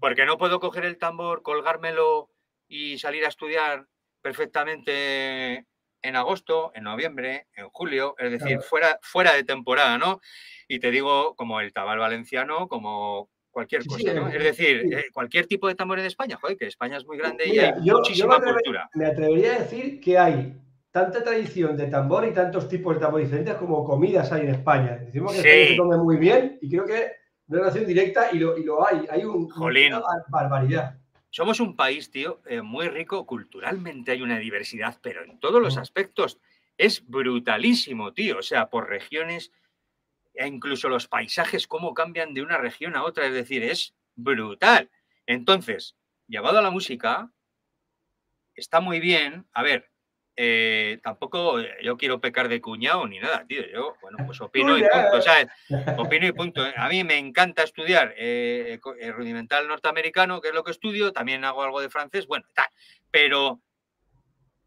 porque 0.00 0.26
no 0.26 0.36
puedo 0.36 0.58
coger 0.58 0.84
el 0.84 0.98
tambor, 0.98 1.42
colgármelo 1.42 2.28
y 2.66 2.98
salir 2.98 3.24
a 3.24 3.28
estudiar 3.28 3.86
perfectamente 4.20 5.66
en 6.02 6.16
agosto, 6.16 6.72
en 6.74 6.84
noviembre, 6.84 7.46
en 7.54 7.68
julio, 7.70 8.14
es 8.18 8.30
decir, 8.30 8.48
Claro. 8.48 8.62
fuera, 8.62 8.98
fuera 9.02 9.32
de 9.34 9.44
temporada, 9.44 9.98
¿no? 9.98 10.20
Y 10.68 10.78
te 10.78 10.90
digo, 10.90 11.34
como 11.36 11.60
el 11.60 11.72
tabal 11.72 11.98
valenciano, 11.98 12.68
como 12.68 13.28
cualquier 13.50 13.84
cosa, 13.84 13.98
sí, 13.98 14.06
¿no? 14.14 14.28
eh, 14.28 14.36
Es 14.36 14.44
decir, 14.44 14.82
sí. 14.82 14.94
eh, 14.94 15.04
hay 15.12 15.46
tipo 15.46 15.66
de 15.68 15.74
tambor 15.74 15.98
en 15.98 16.06
España, 16.06 16.38
joder, 16.40 16.56
que 16.56 16.66
España 16.66 16.96
es 16.96 17.04
muy 17.04 17.18
grande 17.18 17.46
y 17.46 17.50
Mira, 17.50 17.64
hay 17.68 17.72
yo- 17.80 17.84
yo 17.84 17.94
me 17.94 17.98
muchísima 17.98 18.40
cultura. 18.54 18.90
Me 18.94 19.06
atrevería 19.06 19.56
a 19.56 19.58
decir 19.60 20.00
que 20.00 20.16
hay 20.18 20.56
tanta 20.92 21.22
tradición 21.22 21.76
de 21.76 21.86
tambor 21.88 22.24
y 22.26 22.32
tantos 22.32 22.68
tipos 22.68 22.94
de 22.94 23.00
tambor 23.00 23.20
diferentes 23.20 23.54
como 23.56 23.84
comidas 23.84 24.30
hay 24.32 24.42
en 24.42 24.50
España. 24.50 24.96
Decimos 24.98 25.32
que 25.32 25.38
España 25.40 25.68
se 25.68 25.76
come 25.76 25.96
muy 25.96 26.16
bien 26.16 26.58
y 26.62 26.70
creo 26.70 26.84
que 26.84 27.12
una 27.48 27.58
relación 27.60 27.86
directa 27.86 28.28
y 28.32 28.38
lo, 28.38 28.56
y 28.56 28.62
lo 28.64 28.86
hay. 28.86 29.06
Hay 29.10 29.24
un, 29.24 29.48
Jolín. 29.50 29.88
una 29.94 30.02
bar- 30.02 30.24
barbaridad. 30.28 30.96
Somos 31.30 31.60
un 31.60 31.76
país, 31.76 32.10
tío, 32.10 32.40
eh, 32.46 32.60
muy 32.60 32.88
rico, 32.88 33.24
culturalmente 33.24 34.10
hay 34.12 34.22
una 34.22 34.38
diversidad, 34.38 34.98
pero 35.00 35.24
en 35.24 35.38
todos 35.38 35.62
los 35.62 35.76
Mm. 35.76 35.80
aspectos 35.80 36.38
es 36.76 37.06
brutalísimo, 37.06 38.12
tío. 38.12 38.38
O 38.38 38.42
sea, 38.42 38.68
por 38.68 38.88
regiones, 38.88 39.52
e 40.34 40.46
incluso 40.46 40.88
los 40.88 41.06
paisajes, 41.08 41.66
cómo 41.66 41.94
cambian 41.94 42.34
de 42.34 42.42
una 42.42 42.58
región 42.58 42.96
a 42.96 43.04
otra, 43.04 43.26
es 43.26 43.34
decir, 43.34 43.62
es 43.62 43.94
brutal. 44.16 44.90
Entonces, 45.26 45.96
llevado 46.26 46.58
a 46.58 46.62
la 46.62 46.70
música, 46.70 47.32
está 48.54 48.80
muy 48.80 49.00
bien. 49.00 49.46
A 49.52 49.62
ver, 49.62 49.90
eh, 50.36 50.98
tampoco 51.02 51.60
eh, 51.60 51.76
yo 51.82 51.96
quiero 51.96 52.20
pecar 52.20 52.48
de 52.48 52.60
cuñado 52.60 53.06
ni 53.06 53.18
nada, 53.18 53.44
tío. 53.46 53.62
Yo, 53.72 53.96
bueno, 54.00 54.18
pues 54.26 54.40
opino 54.40 54.78
y 54.78 54.82
punto, 54.82 55.20
¿sabes? 55.22 55.48
Opino 55.98 56.26
y 56.26 56.32
punto. 56.32 56.64
A 56.76 56.88
mí 56.88 57.04
me 57.04 57.18
encanta 57.18 57.62
estudiar 57.62 58.14
eh, 58.16 58.78
eh, 59.00 59.12
rudimental 59.12 59.68
norteamericano, 59.68 60.40
que 60.40 60.48
es 60.48 60.54
lo 60.54 60.64
que 60.64 60.70
estudio, 60.70 61.12
también 61.12 61.44
hago 61.44 61.62
algo 61.62 61.80
de 61.80 61.90
francés, 61.90 62.26
bueno, 62.26 62.46
tal. 62.54 62.66
Pero 63.10 63.60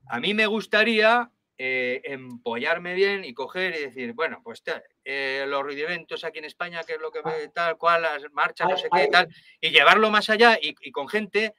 a 0.09 0.19
mí 0.19 0.33
me 0.33 0.45
gustaría 0.45 1.29
eh, 1.57 2.01
empollarme 2.05 2.93
bien 2.93 3.23
y 3.23 3.33
coger 3.33 3.73
y 3.75 3.79
decir, 3.79 4.13
bueno, 4.13 4.41
pues 4.43 4.61
eh, 5.05 5.45
los 5.47 5.63
rudimentos 5.63 6.23
aquí 6.23 6.39
en 6.39 6.45
España, 6.45 6.83
que 6.83 6.93
es 6.93 6.99
lo 6.99 7.11
que 7.11 7.19
Ah. 7.23 7.29
ve, 7.29 7.47
tal 7.49 7.77
cual, 7.77 8.01
las 8.01 8.23
marchas, 8.31 8.67
no 8.69 8.75
sé 8.77 8.89
qué, 8.93 9.01
hay- 9.01 9.09
tal, 9.09 9.27
y 9.61 9.69
llevarlo 9.69 10.09
más 10.11 10.29
allá 10.29 10.57
y, 10.61 10.75
y 10.81 10.91
con 10.91 11.07
gente, 11.07 11.53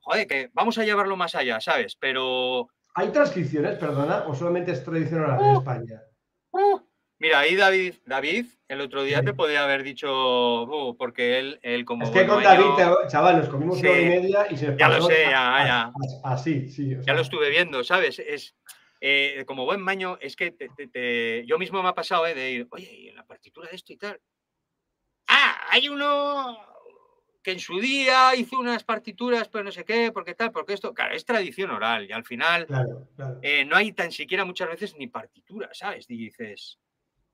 joder, 0.00 0.26
que 0.26 0.50
vamos 0.52 0.76
a 0.78 0.84
llevarlo 0.84 1.16
más 1.16 1.34
allá, 1.34 1.60
¿sabes? 1.60 1.96
Pero, 1.96 2.68
¿Hay 2.94 3.10
transcripciones, 3.10 3.78
perdona, 3.78 4.24
o 4.26 4.34
solamente 4.34 4.72
es 4.72 4.82
tradición 4.84 5.20
oral 5.22 5.44
en 5.44 5.56
España? 5.56 6.02
mira, 7.20 7.40
ahí 7.40 7.56
David, 7.56 7.94
David, 8.06 8.46
el 8.68 8.80
otro 8.80 9.02
día 9.02 9.18
Sí. 9.20 9.26
te 9.26 9.34
podía 9.34 9.64
haber 9.64 9.82
dicho, 9.82 10.08
"Bu", 10.66 10.96
porque 10.96 11.38
él, 11.38 11.58
él 11.62 11.84
como 11.84 12.04
Es 12.04 12.10
que 12.10 12.26
con 12.26 12.42
David, 12.42 12.64
chaval, 13.08 13.38
nos 13.38 13.48
comimos 13.48 13.80
una 13.80 13.90
hora 13.90 14.00
y 14.00 14.02
Sí. 14.04 14.08
media 14.08 14.46
y 14.50 14.56
se 14.56 14.76
Ya 14.76 14.88
lo 14.88 15.02
sé, 15.02 15.22
ya, 15.22 15.56
a- 15.56 15.66
ya. 15.66 15.92
Así, 16.24 16.68
sí. 16.70 16.94
o 16.94 16.98
ya 16.98 17.02
sea, 17.02 17.14
lo 17.14 17.20
estuve 17.22 17.50
viendo, 17.50 17.82
¿sabes? 17.84 18.18
Es 18.18 18.54
eh, 19.00 19.44
como 19.46 19.64
buen 19.64 19.80
maño, 19.80 20.18
es 20.20 20.34
que 20.34 20.50
te- 20.50 20.70
te- 20.70 20.88
te- 20.88 21.46
yo 21.46 21.56
mismo 21.56 21.80
me 21.84 21.88
ha 21.88 21.94
pasado 21.94 22.26
¿eh? 22.26 22.34
de 22.34 22.50
ir, 22.50 22.66
oye, 22.70 22.92
y 22.92 23.08
en 23.08 23.14
la 23.14 23.24
partitura 23.24 23.68
de 23.70 23.76
esto 23.76 23.92
y 23.92 23.96
tal. 23.96 24.20
Ah, 25.28 25.56
hay 25.70 25.88
uno 25.88 26.58
que 27.48 27.52
en 27.52 27.60
su 27.60 27.80
día 27.80 28.34
hizo 28.36 28.58
unas 28.58 28.84
partituras, 28.84 29.48
pero 29.48 29.64
no 29.64 29.72
sé 29.72 29.82
qué, 29.82 30.12
porque 30.12 30.34
tal, 30.34 30.52
porque 30.52 30.74
esto, 30.74 30.92
claro, 30.92 31.14
es 31.14 31.24
tradición 31.24 31.70
oral 31.70 32.04
y 32.06 32.12
al 32.12 32.22
final 32.22 32.66
Claro, 32.66 33.08
claro. 33.16 33.38
eh, 33.40 33.64
no 33.64 33.74
hay 33.74 33.92
tan 33.92 34.12
siquiera 34.12 34.44
muchas 34.44 34.68
veces 34.68 34.94
ni 34.98 35.06
partitura, 35.06 35.70
¿sabes? 35.72 36.04
Y 36.10 36.18
dices, 36.18 36.78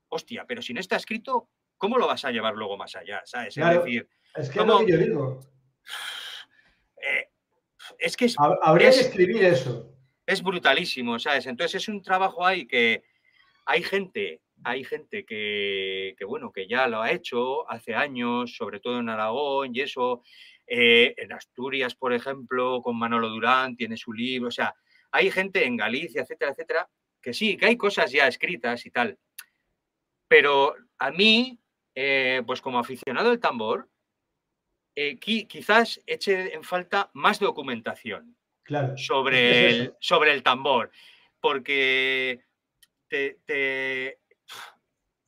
hostia, 0.09 0.45
pero 0.47 0.63
si 0.63 0.73
no 0.73 0.79
está 0.79 0.95
escrito, 0.95 1.49
¿cómo 1.77 1.99
lo 1.99 2.07
vas 2.07 2.25
a 2.25 2.31
llevar 2.31 2.55
luego 2.55 2.77
más 2.77 2.95
allá? 2.95 3.23
¿Sabes? 3.25 3.55
Claro. 3.55 3.81
Es 3.81 3.85
decir, 3.87 4.09
es 4.37 4.51
que 4.51 4.65
lo 4.65 4.79
que 4.87 4.93
yo 4.93 4.99
digo. 4.99 5.41
eh, 7.03 7.29
es 7.99 8.17
que 8.17 8.27
es 8.27 8.37
Habría 8.39 8.91
es- 8.91 8.95
que 8.99 9.01
escribir 9.09 9.45
eso. 9.45 9.91
es 10.27 10.45
brutalísimo, 10.45 11.19
¿sabes? 11.19 11.47
Entonces 11.47 11.83
es 11.83 11.89
un 11.89 12.01
trabajo 12.03 12.47
ahí 12.47 12.69
que 12.69 13.03
hay 13.67 13.83
gente, 13.83 14.43
hay 14.65 14.85
gente 14.85 15.25
que, 15.25 16.15
que, 16.19 16.25
bueno, 16.25 16.51
que 16.53 16.67
ya 16.67 16.87
lo 16.89 17.01
ha 17.03 17.11
hecho 17.13 17.69
hace 17.71 17.95
años, 17.95 18.57
sobre 18.57 18.81
todo 18.81 18.99
en 19.01 19.09
Aragón 19.09 19.75
y 19.75 19.81
eso, 19.81 20.23
eh, 20.67 21.15
en 21.17 21.33
Asturias, 21.33 21.95
por 21.95 22.13
ejemplo, 22.13 22.81
con 22.83 22.99
Manolo 22.99 23.29
Durán, 23.29 23.77
tiene 23.77 23.97
su 23.97 24.13
libro, 24.13 24.49
o 24.49 24.53
sea, 24.53 24.75
hay 25.11 25.31
gente 25.31 25.65
en 25.65 25.77
Galicia, 25.77 26.23
etcétera, 26.23 26.51
etcétera, 26.53 26.89
que 27.21 27.33
sí, 27.35 27.57
que 27.57 27.67
hay 27.67 27.77
cosas 27.77 28.11
ya 28.11 28.27
escritas 28.27 28.85
y 28.87 28.91
tal, 28.91 29.19
pero 30.29 30.75
a 30.99 31.11
mí, 31.11 31.59
eh, 31.95 32.43
pues 32.47 32.61
como 32.61 32.79
aficionado 32.79 33.31
al 33.31 33.41
tambor, 33.41 33.89
eh, 34.97 35.19
qui- 35.19 35.47
quizás 35.47 36.01
eche 36.07 36.55
en 36.55 36.63
falta 36.63 37.11
más 37.15 37.39
documentación 37.41 38.37
Claro. 38.63 38.97
sobre, 38.97 39.71
el, 39.71 39.95
sobre 40.01 40.33
el 40.33 40.43
tambor, 40.43 40.91
porque 41.41 42.41
te, 43.09 43.39
te- 43.45 44.21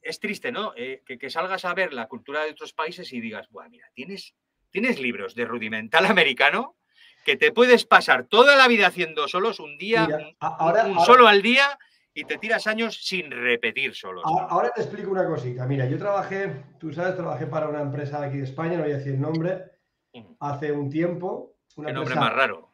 es 0.09 0.21
triste, 0.21 0.53
¿no? 0.53 0.73
Eh, 0.77 1.03
que, 1.05 1.19
que 1.19 1.31
salgas 1.31 1.65
a 1.65 1.75
ver 1.75 1.93
la 1.93 2.07
cultura 2.09 2.45
de 2.45 2.51
otros 2.51 2.73
países 2.73 3.13
y 3.13 3.21
digas, 3.21 3.49
bueno, 3.51 3.71
mira, 3.71 3.89
tienes, 3.95 4.35
tienes 4.71 5.01
libros 5.01 5.35
de 5.35 5.45
rudimental 5.45 6.07
americano 6.07 6.77
que 7.25 7.37
te 7.37 7.51
puedes 7.53 7.85
pasar 7.85 8.27
toda 8.27 8.55
la 8.57 8.69
vida 8.69 8.87
haciendo 8.87 9.27
solos 9.29 9.59
un 9.61 9.77
día, 9.79 10.07
Mira, 10.07 10.29
ahora- 10.41 10.85
un 10.87 10.93
ahora- 10.93 11.05
solo 11.05 11.27
al 11.29 11.43
día 11.43 11.79
y 12.15 12.25
te 12.25 12.39
tiras 12.39 12.67
años 12.67 13.05
sin 13.05 13.31
repetir 13.31 13.95
solos. 13.95 14.25
Ahora 14.25 14.71
te 14.75 14.81
explico 14.81 15.11
una 15.11 15.27
cosita. 15.27 15.67
Mira, 15.67 15.87
yo 15.87 15.99
trabajé, 15.99 16.65
tú 16.79 16.93
sabes, 16.93 17.15
trabajé 17.17 17.47
para 17.47 17.69
una 17.69 17.83
empresa 17.83 18.23
aquí 18.23 18.39
de 18.39 18.45
España, 18.45 18.77
no 18.79 18.85
voy 18.85 18.93
a 18.93 18.97
decir 18.99 19.15
el 19.15 19.21
nombre, 19.21 19.65
hace 20.41 20.73
un 20.73 20.89
tiempo. 20.89 21.57
Una 21.75 21.89
Qué 21.89 21.93
nombre 21.93 22.15
empresa, 22.15 22.21
más 22.21 22.33
raro. 22.33 22.71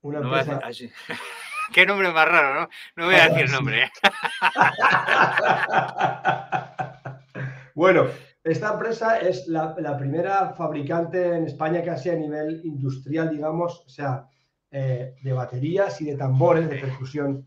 Una 0.00 0.20
No 0.20 0.28
empresa, 0.38 0.60
así. 0.64 0.90
Qué 1.72 1.86
nombre 1.86 2.12
más 2.12 2.28
raro, 2.28 2.60
¿no? 2.60 2.68
No 2.96 3.06
voy 3.06 3.14
a 3.14 3.28
decir 3.28 3.50
nombre. 3.50 3.84
¿eh? 3.84 3.90
bueno, 7.74 8.06
esta 8.42 8.72
empresa 8.72 9.18
es 9.18 9.46
la, 9.46 9.74
la 9.78 9.96
primera 9.96 10.54
fabricante 10.54 11.36
en 11.36 11.44
España 11.44 11.84
casi 11.84 12.10
a 12.10 12.14
nivel 12.14 12.60
industrial, 12.64 13.30
digamos, 13.30 13.84
o 13.86 13.88
sea, 13.88 14.26
eh, 14.70 15.14
de 15.22 15.32
baterías 15.32 16.00
y 16.00 16.06
de 16.06 16.16
tambores 16.16 16.68
de 16.68 16.76
percusión. 16.76 17.46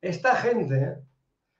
Esta 0.00 0.36
gente, 0.36 0.98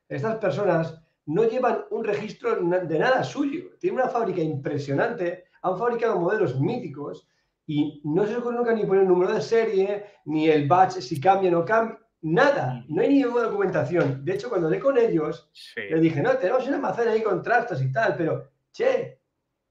estas 0.09 0.37
personas, 0.37 1.03
no 1.27 1.44
llevan 1.44 1.85
un 1.90 2.05
registro 2.05 2.57
de 2.57 2.99
nada 2.99 3.25
suyo. 3.25 3.77
Tienen 3.81 4.01
una 4.01 4.09
fábrica 4.09 4.40
impresionante, 4.40 5.44
han 5.62 5.77
fabricado 5.77 6.20
modelos 6.20 6.61
míticos 6.61 7.29
y 7.66 8.00
no 8.05 8.22
se 8.24 8.31
les 8.31 8.38
ocurre 8.38 8.57
nunca 8.57 8.72
ni 8.74 8.85
poner 8.85 9.02
el 9.02 9.09
número 9.09 9.33
de 9.33 9.40
serie, 9.40 10.05
ni 10.24 10.48
el 10.48 10.68
batch 10.68 10.98
si 11.00 11.20
cambia 11.20 11.50
o 11.50 11.52
no 11.61 11.64
cambia, 11.64 11.98
nada. 12.22 12.85
No 12.88 13.02
hay 13.02 13.09
ninguna 13.09 13.44
documentación. 13.44 14.24
De 14.24 14.35
hecho, 14.35 14.48
cuando 14.48 14.68
hablé 14.68 14.81
con 14.81 14.96
ellos, 14.98 15.48
Sí. 15.52 15.81
le 15.90 16.00
dije, 16.00 16.22
no, 16.22 16.31
tenemos 16.37 16.66
una 16.66 16.76
almacén 16.76 17.09
ahí 17.09 17.22
con 17.22 17.42
trastos 17.42 17.83
y 17.83 17.90
tal, 17.92 18.14
pero, 18.16 18.48
che, 18.72 19.20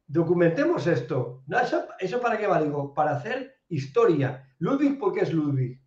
documentemos 0.08 0.86
esto. 0.88 1.44
No, 1.48 1.60
eso, 1.60 1.86
¿Eso 2.00 2.20
para 2.20 2.38
qué 2.38 2.48
va? 2.48 2.62
Digo, 2.62 2.94
para 2.94 3.16
hacer 3.16 3.56
historia. 3.70 4.48
Ludwig, 4.60 5.00
¿por 5.00 5.14
qué 5.14 5.22
es 5.22 5.34
Ludwig? 5.34 5.80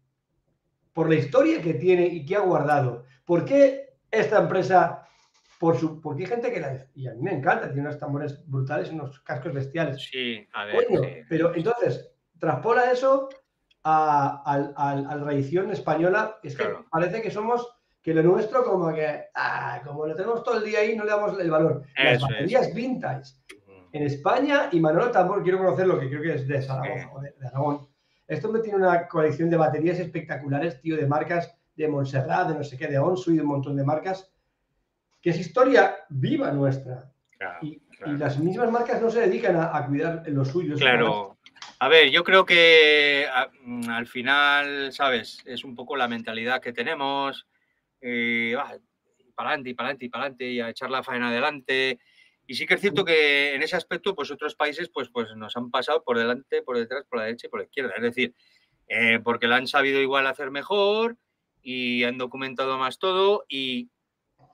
Por 0.92 1.08
la 1.08 1.14
historia 1.16 1.62
que 1.62 1.74
tiene 1.74 2.06
y 2.06 2.24
que 2.26 2.36
ha 2.36 2.40
guardado. 2.40 3.04
¿Por 3.24 3.44
qué 3.44 3.96
esta 4.10 4.40
empresa, 4.40 5.06
por 5.58 5.76
su, 5.76 6.00
porque 6.00 6.22
hay 6.24 6.28
gente 6.28 6.52
que 6.52 6.60
la... 6.60 6.76
Y 6.94 7.08
a 7.08 7.14
mí 7.14 7.20
me 7.22 7.32
encanta, 7.34 7.66
tiene 7.72 7.88
unos 7.88 7.98
tambores 7.98 8.42
brutales 8.46 8.90
unos 8.92 9.20
cascos 9.20 9.52
bestiales. 9.52 10.00
Sí, 10.10 10.46
a 10.52 10.64
ver. 10.64 10.86
Coño, 10.86 11.00
sí. 11.02 11.08
pero 11.28 11.54
entonces, 11.54 12.10
traspola 12.38 12.90
eso 12.92 13.28
a, 13.82 14.42
al- 14.46 14.72
al- 14.76 15.06
a 15.06 15.16
la 15.16 15.24
tradición 15.24 15.70
española. 15.72 16.38
Es 16.42 16.56
que 16.56 16.62
Claro. 16.64 16.86
parece 16.90 17.20
que 17.22 17.30
somos, 17.30 17.66
que 18.02 18.14
lo 18.14 18.22
nuestro 18.22 18.62
como 18.64 18.94
que, 18.94 19.24
ah, 19.34 19.80
como 19.84 20.06
lo 20.06 20.14
tenemos 20.14 20.42
todo 20.44 20.58
el 20.58 20.64
día 20.64 20.80
ahí, 20.80 20.96
no 20.96 21.04
le 21.04 21.10
damos 21.10 21.38
el 21.38 21.50
valor. 21.50 21.82
Las 21.96 22.16
Eso 22.18 22.26
es. 22.26 22.32
baterías 22.32 22.74
vintage 22.74 23.32
en 23.92 24.02
España 24.04 24.68
y 24.70 24.80
Manolo 24.80 25.10
Tambor, 25.10 25.42
quiero 25.42 25.58
conocerlo, 25.58 25.98
que 25.98 26.08
creo 26.08 26.22
que 26.22 26.34
es 26.34 26.46
de 26.46 26.60
Zaragoza, 26.62 27.10
o 27.12 27.20
de, 27.20 27.32
de 27.38 27.46
Aragón. 27.48 27.88
Esto 28.26 28.52
me 28.52 28.60
tiene 28.60 28.76
una 28.78 29.08
colección 29.08 29.48
de 29.48 29.56
baterías 29.56 29.98
espectaculares, 29.98 30.80
tío, 30.82 30.96
de 30.96 31.06
marcas 31.06 31.56
de 31.74 31.88
Montserrat, 31.88 32.48
de 32.48 32.54
no 32.54 32.62
sé 32.62 32.76
qué, 32.76 32.86
de 32.86 32.98
Onsu 32.98 33.32
y 33.32 33.36
de 33.36 33.40
un 33.42 33.48
montón 33.48 33.74
de 33.76 33.84
marcas, 33.84 34.30
que 35.20 35.30
es 35.30 35.38
historia 35.38 35.96
viva 36.08 36.50
nuestra. 36.52 37.10
Claro, 37.38 37.58
Y, 37.62 37.78
claro. 37.80 38.12
y 38.12 38.16
las 38.18 38.38
mismas 38.38 38.70
marcas 38.70 39.00
no 39.00 39.10
se 39.10 39.20
dedican 39.20 39.56
a, 39.56 39.76
a 39.76 39.86
cuidar 39.86 40.22
lo 40.26 40.44
suyo. 40.44 40.74
es 40.74 40.80
Claro. 40.80 41.38
A 41.80 41.88
ver, 41.88 42.10
yo 42.10 42.24
creo 42.24 42.44
que 42.44 43.26
a- 43.32 43.48
mm, 43.62 43.88
al 43.90 44.06
final, 44.08 44.92
¿sabes? 44.92 45.42
Es 45.44 45.62
un 45.64 45.74
poco 45.76 45.96
la 45.96 46.08
mentalidad 46.08 46.60
que 46.60 46.72
tenemos. 46.72 47.46
eh, 48.00 48.56
para 49.34 49.50
adelante 49.50 49.70
y 49.70 49.74
para 49.74 49.88
adelante 49.88 50.04
y 50.04 50.08
para 50.08 50.22
adelante 50.24 50.50
y 50.50 50.60
a 50.60 50.68
echar 50.70 50.90
la 50.90 51.02
faena 51.04 51.28
adelante. 51.28 51.98
Y 52.46 52.54
sí 52.54 52.66
que 52.66 52.74
es 52.74 52.80
cierto 52.80 53.04
que 53.04 53.54
en 53.54 53.62
ese 53.62 53.76
aspecto, 53.76 54.14
pues 54.14 54.30
otros 54.32 54.54
países 54.56 54.88
pues, 54.92 55.08
pues 55.10 55.28
nos 55.36 55.56
han 55.56 55.70
pasado 55.70 56.02
por 56.02 56.18
delante, 56.18 56.62
por 56.62 56.76
detrás, 56.76 57.04
por 57.08 57.18
la 57.20 57.26
derecha 57.26 57.46
y 57.46 57.50
por 57.50 57.60
la 57.60 57.66
izquierda. 57.66 57.92
Es 57.96 58.02
decir, 58.02 58.34
eh, 58.88 59.20
porque 59.22 59.46
lo 59.46 59.54
han 59.54 59.66
sabido 59.68 60.00
igual 60.00 60.26
hacer 60.26 60.50
mejor 60.50 61.16
y 61.62 62.02
han 62.04 62.18
documentado 62.18 62.78
más 62.78 62.98
todo 62.98 63.44
y 63.48 63.90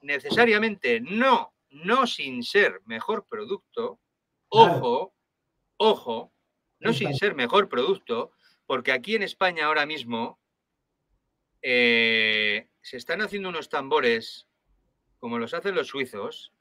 necesariamente 0.05 1.01
no, 1.01 1.53
no 1.71 2.07
sin 2.07 2.43
ser 2.43 2.81
mejor 2.87 3.27
producto, 3.29 4.01
ojo, 4.49 5.15
ojo, 5.79 6.33
no 6.81 6.93
sin 6.93 7.15
ser 7.15 7.35
mejor 7.35 7.69
producto, 7.69 8.33
porque 8.67 8.93
aquí 8.93 9.15
en 9.17 9.23
España 9.23 9.67
ahora 9.67 9.87
mismo 9.87 10.39
eh, 11.63 12.69
se 12.81 12.97
están 12.97 13.23
haciendo 13.23 13.49
unos 13.49 13.69
tambores 13.69 14.47
como 15.19 15.39
los 15.39 15.55
hacen 15.55 15.75
los 15.75 15.89
suizos 15.89 16.53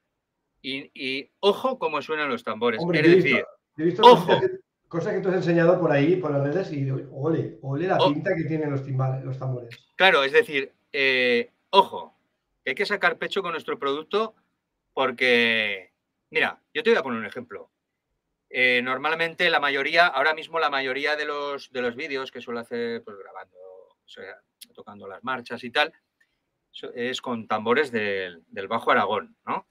y, 0.62 0.90
y 0.94 1.30
ojo 1.40 1.78
cómo 1.78 2.00
suenan 2.00 2.30
los 2.30 2.42
tambores. 2.42 2.80
Hombre, 2.80 3.00
es 3.00 3.06
visto- 3.06 3.22
decir, 3.28 3.44
Yo 3.76 3.82
he 3.82 3.86
visto 3.86 4.02
Ojo. 4.02 4.40
que, 4.40 4.48
cosas 4.88 5.12
que 5.12 5.20
tú 5.20 5.28
has 5.28 5.34
enseñado 5.36 5.78
por 5.78 5.90
ahí, 5.92 6.16
por 6.16 6.30
las 6.30 6.42
redes, 6.42 6.72
y 6.72 6.88
ole, 6.90 7.58
ole 7.60 7.86
la 7.88 7.98
Oh. 7.98 8.12
pinta 8.12 8.34
que 8.34 8.44
tienen 8.44 8.70
los 8.70 8.84
timbales, 8.84 9.22
los 9.24 9.38
tambores. 9.38 9.76
Claro, 9.96 10.22
es 10.24 10.32
decir, 10.32 10.72
eh, 10.92 11.50
ojo, 11.70 12.13
que 12.64 12.70
hay 12.70 12.74
que 12.74 12.86
sacar 12.86 13.18
pecho 13.18 13.42
con 13.42 13.52
nuestro 13.52 13.78
producto 13.78 14.34
porque, 14.94 15.92
mira, 16.30 16.60
yo 16.72 16.82
te 16.82 16.90
voy 16.90 16.98
a 16.98 17.02
poner 17.02 17.20
un 17.20 17.26
ejemplo. 17.26 17.70
Eh, 18.48 18.80
normalmente 18.82 19.50
la 19.50 19.60
mayoría, 19.60 20.06
ahora 20.06 20.32
mismo 20.32 20.58
la 20.58 20.70
mayoría 20.70 21.16
de 21.16 21.26
los, 21.26 21.70
de 21.72 21.82
los 21.82 21.94
vídeos 21.94 22.30
que 22.30 22.40
suelo 22.40 22.60
hacer, 22.60 23.02
pues 23.02 23.16
grabando, 23.18 23.56
o 23.58 24.06
sea, 24.08 24.40
tocando 24.72 25.06
las 25.06 25.22
marchas 25.24 25.62
y 25.64 25.70
tal, 25.70 25.92
es 26.94 27.20
con 27.20 27.46
tambores 27.46 27.92
del, 27.92 28.42
del 28.48 28.68
Bajo 28.68 28.90
Aragón, 28.90 29.36
¿no? 29.44 29.66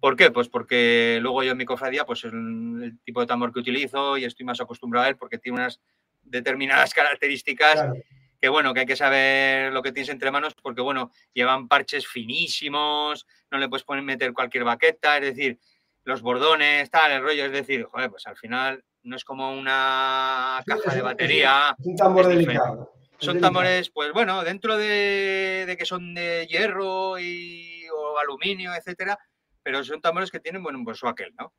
¿Por 0.00 0.16
qué? 0.16 0.30
Pues 0.30 0.48
porque 0.48 1.18
luego 1.20 1.42
yo 1.42 1.52
en 1.52 1.58
mi 1.58 1.64
cofradía, 1.64 2.04
pues 2.04 2.24
es 2.24 2.32
el, 2.32 2.82
el 2.82 3.00
tipo 3.02 3.20
de 3.20 3.26
tambor 3.26 3.52
que 3.52 3.60
utilizo 3.60 4.16
y 4.16 4.24
estoy 4.24 4.46
más 4.46 4.60
acostumbrado 4.60 5.06
a 5.06 5.08
él 5.10 5.16
porque 5.16 5.38
tiene 5.38 5.58
unas 5.58 5.80
determinadas 6.22 6.94
características 6.94 7.74
Claro. 7.74 7.94
Que 8.40 8.48
bueno, 8.48 8.72
que 8.72 8.80
hay 8.80 8.86
que 8.86 8.96
saber 8.96 9.72
lo 9.72 9.82
que 9.82 9.92
tienes 9.92 10.08
entre 10.08 10.30
manos 10.30 10.54
porque 10.54 10.80
bueno, 10.80 11.12
llevan 11.34 11.68
parches 11.68 12.06
finísimos, 12.06 13.26
no 13.50 13.58
le 13.58 13.68
puedes 13.68 13.84
poner, 13.84 14.02
meter 14.02 14.32
cualquier 14.32 14.64
baqueta, 14.64 15.18
es 15.18 15.22
decir, 15.22 15.58
los 16.04 16.22
bordones, 16.22 16.90
tal, 16.90 17.12
el 17.12 17.22
rollo, 17.22 17.44
es 17.44 17.52
decir, 17.52 17.84
joder, 17.84 18.10
pues 18.10 18.26
al 18.26 18.36
final 18.36 18.82
no 19.02 19.16
es 19.16 19.24
como 19.24 19.52
una 19.52 20.62
caja 20.66 20.94
de 20.94 21.02
batería. 21.02 21.76
Es 21.78 21.86
un 21.86 21.96
tambor 21.96 22.26
delicado. 22.26 22.92
Son 23.18 23.38
tambores, 23.38 23.90
pues 23.90 24.12
bueno, 24.14 24.42
dentro 24.42 24.78
de, 24.78 25.76
que 25.78 25.84
son 25.84 26.14
de 26.14 26.46
hierro 26.46 27.18
y, 27.18 27.84
o 27.94 28.18
aluminio, 28.18 28.74
etcétera, 28.74 29.18
pero 29.62 29.84
son 29.84 30.00
tambores 30.00 30.30
que 30.30 30.40
tienen, 30.40 30.62
bueno, 30.62 30.80
pues 30.82 30.98
su 30.98 31.06
aquel, 31.06 31.34
¿no? 31.38 31.52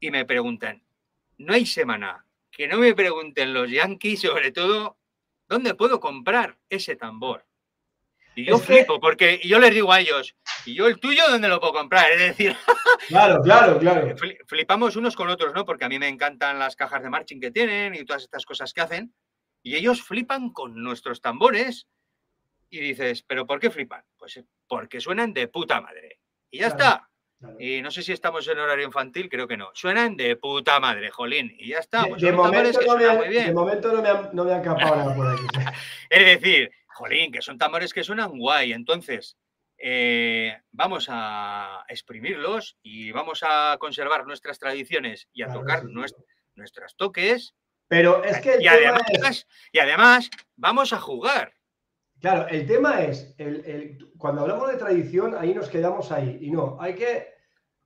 Y 0.00 0.10
me 0.10 0.24
preguntan, 0.24 0.82
no 1.36 1.52
hay 1.52 1.66
semana 1.66 2.24
que 2.50 2.66
no 2.66 2.78
me 2.78 2.94
pregunten 2.94 3.52
los 3.52 3.70
yankees, 3.70 4.22
sobre 4.22 4.52
todo, 4.52 4.96
¿dónde 5.48 5.74
puedo 5.74 6.00
comprar 6.00 6.58
ese 6.68 6.96
tambor? 6.96 7.46
Y 8.36 8.44
yo 8.44 8.58
flipo, 8.58 8.98
porque 8.98 9.40
yo 9.44 9.60
les 9.60 9.72
digo 9.72 9.92
a 9.92 10.00
ellos, 10.00 10.34
¿y 10.66 10.74
yo 10.74 10.88
el 10.88 10.98
tuyo 10.98 11.22
dónde 11.28 11.48
lo 11.48 11.60
puedo 11.60 11.72
comprar? 11.72 12.06
Es 12.12 12.18
decir, 12.18 12.56
claro, 13.08 13.40
claro, 13.42 13.78
claro. 13.78 14.14
Flipamos 14.46 14.96
unos 14.96 15.14
con 15.14 15.28
otros, 15.28 15.54
¿no? 15.54 15.64
Porque 15.64 15.84
a 15.84 15.88
mí 15.88 15.98
me 15.98 16.08
encantan 16.08 16.58
las 16.58 16.74
cajas 16.74 17.02
de 17.02 17.10
marching 17.10 17.40
que 17.40 17.52
tienen 17.52 17.94
y 17.94 18.04
todas 18.04 18.22
estas 18.22 18.44
cosas 18.44 18.72
que 18.72 18.80
hacen. 18.80 19.14
Y 19.62 19.76
ellos 19.76 20.02
flipan 20.02 20.50
con 20.50 20.82
nuestros 20.82 21.20
tambores. 21.20 21.86
Y 22.70 22.80
dices, 22.80 23.22
¿pero 23.22 23.46
por 23.46 23.60
qué 23.60 23.70
flipan? 23.70 24.04
Pues 24.16 24.42
porque 24.66 25.00
suenan 25.00 25.32
de 25.32 25.46
puta 25.46 25.80
madre. 25.80 26.18
Y 26.50 26.58
ya 26.58 26.66
está. 26.68 27.08
Y 27.58 27.82
no 27.82 27.90
sé 27.90 28.02
si 28.02 28.12
estamos 28.12 28.46
en 28.48 28.58
horario 28.58 28.86
infantil, 28.86 29.28
creo 29.28 29.46
que 29.46 29.56
no. 29.56 29.70
Suenan 29.74 30.16
de 30.16 30.36
puta 30.36 30.80
madre, 30.80 31.10
jolín. 31.10 31.54
Y 31.58 31.68
ya 31.68 31.78
está. 31.78 32.04
de, 32.04 32.32
momento, 32.32 32.80
no 32.86 32.96
me, 32.96 33.28
de 33.28 33.52
momento 33.52 33.92
no 33.92 34.02
me 34.02 34.08
han, 34.08 34.30
no 34.32 34.44
me 34.44 34.50
nada 34.50 35.14
por 35.14 35.26
aquí. 35.28 35.42
es 36.10 36.24
decir, 36.24 36.70
jolín, 36.88 37.32
que 37.32 37.42
son 37.42 37.58
tambores 37.58 37.92
que 37.92 38.04
suenan 38.04 38.38
guay. 38.38 38.72
Entonces, 38.72 39.36
eh, 39.78 40.56
vamos 40.72 41.06
a 41.10 41.84
exprimirlos 41.88 42.76
y 42.82 43.12
vamos 43.12 43.42
a 43.42 43.76
conservar 43.78 44.26
nuestras 44.26 44.58
tradiciones 44.58 45.28
y 45.32 45.42
a 45.42 45.52
tocar 45.52 45.84
nuestros 45.84 46.96
toques. 46.96 47.54
Pero 47.88 48.24
es 48.24 48.40
que. 48.40 48.56
y, 48.60 48.66
además, 48.66 49.46
y 49.72 49.78
además, 49.78 50.30
vamos 50.56 50.92
a 50.92 50.98
jugar. 50.98 51.52
Claro, 52.20 52.48
el 52.48 52.66
tema 52.66 53.02
es, 53.02 53.34
el, 53.36 53.98
cuando 54.16 54.40
hablamos 54.42 54.70
de 54.70 54.78
tradición, 54.78 55.36
ahí 55.38 55.52
nos 55.52 55.68
quedamos 55.68 56.10
ahí. 56.10 56.38
Y 56.40 56.50
no, 56.50 56.78
hay 56.80 56.94
que 56.94 57.33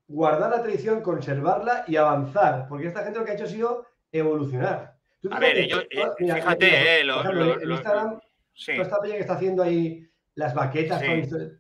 guardar 0.08 0.50
la 0.50 0.62
tradición, 0.62 1.02
conservarla 1.02 1.84
y 1.86 1.96
avanzar, 1.96 2.66
porque 2.68 2.88
esta 2.88 3.04
gente 3.04 3.18
lo 3.18 3.24
que 3.24 3.32
ha 3.32 3.34
hecho 3.34 3.44
ha 3.44 3.48
sido 3.48 3.86
evolucionar. 4.10 4.96
a 5.30 5.38
ver, 5.38 5.68
yo, 5.68 5.80
eh, 5.80 6.06
fíjate, 6.16 7.00
eh, 7.00 7.04
lo, 7.04 7.62
Instagram, 7.62 8.18
esta 8.56 9.00
peña 9.00 9.14
que 9.14 9.20
está 9.20 9.34
haciendo 9.34 9.62
ahí 9.62 10.08
las 10.34 10.54
baquetas, 10.54 11.02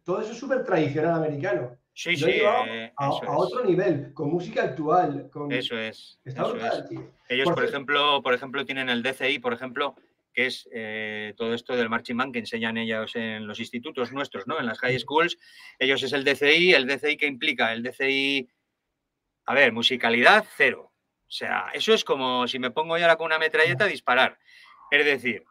todo, 0.04 0.22
eso 0.22 0.32
es 0.32 0.38
súper 0.38 0.64
tradicional 0.64 1.14
americano. 1.14 1.76
Sí, 1.92 2.16
sí. 2.16 2.30
Eh, 2.30 2.92
a, 2.96 3.10
otro 3.10 3.64
nivel, 3.64 4.14
con 4.14 4.30
música 4.30 4.62
actual. 4.62 5.28
Con... 5.30 5.50
Eso 5.50 5.76
es. 5.76 6.20
Está 6.24 6.44
brutal, 6.44 6.86
Tío. 6.88 7.10
Ellos, 7.28 7.50
por, 7.50 7.64
ejemplo, 7.64 8.22
por 8.22 8.34
ejemplo, 8.34 8.64
tienen 8.64 8.88
el 8.88 9.02
DCI, 9.02 9.40
por 9.40 9.52
ejemplo, 9.52 9.96
que 10.32 10.46
es 10.46 10.68
eh, 10.72 11.34
todo 11.36 11.54
esto 11.54 11.76
del 11.76 11.88
marching 11.88 12.16
band 12.16 12.32
que 12.32 12.38
enseñan 12.40 12.76
ellos 12.76 13.16
en 13.16 13.46
los 13.46 13.60
institutos 13.60 14.12
nuestros, 14.12 14.46
¿no? 14.46 14.58
En 14.58 14.66
las 14.66 14.78
high 14.78 14.98
schools. 14.98 15.38
Ellos 15.78 16.02
es 16.02 16.12
el 16.12 16.24
DCI, 16.24 16.74
el 16.74 16.86
DCI 16.86 17.16
que 17.16 17.26
implica 17.26 17.72
el 17.72 17.82
DCI, 17.82 18.48
a 19.46 19.54
ver, 19.54 19.72
musicalidad 19.72 20.44
cero. 20.56 20.92
O 21.26 21.30
sea, 21.30 21.70
eso 21.74 21.92
es 21.92 22.04
como 22.04 22.46
si 22.48 22.58
me 22.58 22.70
pongo 22.70 22.96
yo 22.96 23.04
ahora 23.04 23.16
con 23.16 23.26
una 23.26 23.38
metralleta 23.38 23.84
a 23.84 23.88
disparar. 23.88 24.38
Es 24.90 25.04
decir, 25.04 25.44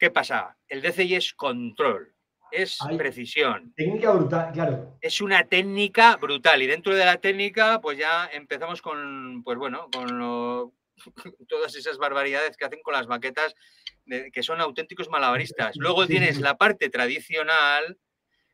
¿Qué 0.00 0.10
pasa? 0.10 0.56
El 0.66 0.80
DCI 0.80 1.16
es 1.16 1.34
control, 1.34 2.14
es 2.50 2.78
precisión. 2.96 3.74
Técnica 3.76 4.12
brutal, 4.12 4.50
claro. 4.50 4.96
Es 5.02 5.20
una 5.20 5.44
técnica 5.44 6.16
brutal 6.16 6.62
y 6.62 6.66
dentro 6.66 6.94
de 6.94 7.04
la 7.04 7.18
técnica 7.18 7.82
pues 7.82 7.98
ya 7.98 8.26
empezamos 8.32 8.80
con, 8.80 9.42
pues 9.44 9.58
bueno, 9.58 9.90
con 9.92 10.18
todas 11.48 11.74
esas 11.76 11.98
barbaridades 11.98 12.56
que 12.56 12.64
hacen 12.64 12.82
con 12.82 12.94
las 12.94 13.06
maquetas 13.06 13.54
que 14.32 14.42
son 14.42 14.60
auténticos 14.60 15.08
malabaristas. 15.08 15.76
Luego 15.76 16.06
tienes 16.06 16.40
la 16.40 16.56
parte 16.56 16.88
tradicional, 16.88 17.98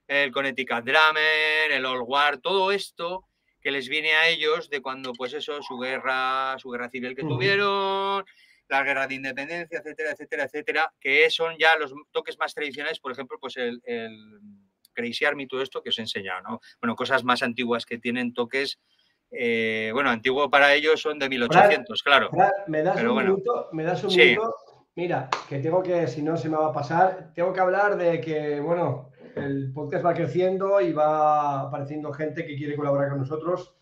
el 0.07 0.31
Connecticut 0.31 0.85
Drummer, 0.85 1.71
el 1.71 1.87
Old 1.87 2.05
War, 2.07 2.39
todo 2.39 2.73
esto 2.73 3.27
que 3.61 3.71
les 3.71 3.89
viene 3.89 4.13
a 4.15 4.29
ellos 4.29 4.71
de 4.71 4.81
cuando, 4.81 5.13
pues 5.13 5.33
eso, 5.33 5.61
su 5.63 5.79
guerra, 5.79 6.57
su 6.59 6.71
guerra 6.71 6.89
civil 6.89 7.17
que 7.17 7.23
tuvieron, 7.23 8.25
la 8.69 8.83
guerra 8.83 9.07
de 9.07 9.17
independencia, 9.17 9.79
etcétera, 9.79 10.13
etcétera, 10.13 10.45
etcétera, 10.45 10.95
que 11.01 11.29
son 11.31 11.57
ya 11.59 11.77
los 11.77 11.93
toques 12.13 12.39
más 12.39 12.55
tradicionales, 12.55 13.01
por 13.01 13.13
ejemplo, 13.13 13.39
pues 13.41 13.57
el, 13.57 13.81
el 13.85 14.41
Crazy 14.93 15.25
Army, 15.25 15.47
todo 15.47 15.63
esto 15.63 15.83
que 15.83 15.91
os 15.91 15.99
he 15.99 16.03
enseñado, 16.03 16.43
¿no? 16.43 16.61
Bueno, 16.81 16.95
cosas 16.95 17.25
más 17.25 17.43
antiguas 17.43 17.87
que 17.87 17.99
tienen 17.99 18.35
toques, 18.35 18.79
eh, 19.31 19.91
bueno, 19.93 20.11
antiguo 20.11 20.51
para 20.51 20.75
ellos 20.75 21.01
son 21.01 21.19
de 21.19 21.29
1800, 21.29 22.03
claro. 22.03 22.31
¿Me 22.67 22.83
das 22.83 23.03
un 23.03 23.17
minuto? 23.17 23.69
¿Me 23.73 23.83
das 23.85 24.05
un 24.05 24.15
minuto? 24.15 24.55
Mira, 24.95 25.29
que 25.49 25.59
tengo 25.59 25.83
que, 25.83 26.07
si 26.07 26.23
no 26.23 26.37
se 26.37 26.49
me 26.49 26.57
va 26.57 26.69
a 26.69 26.73
pasar, 26.73 27.33
tengo 27.35 27.53
que 27.53 27.61
hablar 27.61 27.97
de 27.97 28.21
que, 28.21 28.61
bueno, 28.61 29.11
el 29.35 29.71
podcast 29.73 30.07
va 30.07 30.15
creciendo 30.15 30.81
y 30.81 30.93
va 30.93 31.62
apareciendo 31.62 32.12
gente 32.12 32.47
que 32.47 32.57
quiere 32.57 32.77
colaborar 32.77 33.11
con 33.11 33.19
nosotros. 33.19 33.75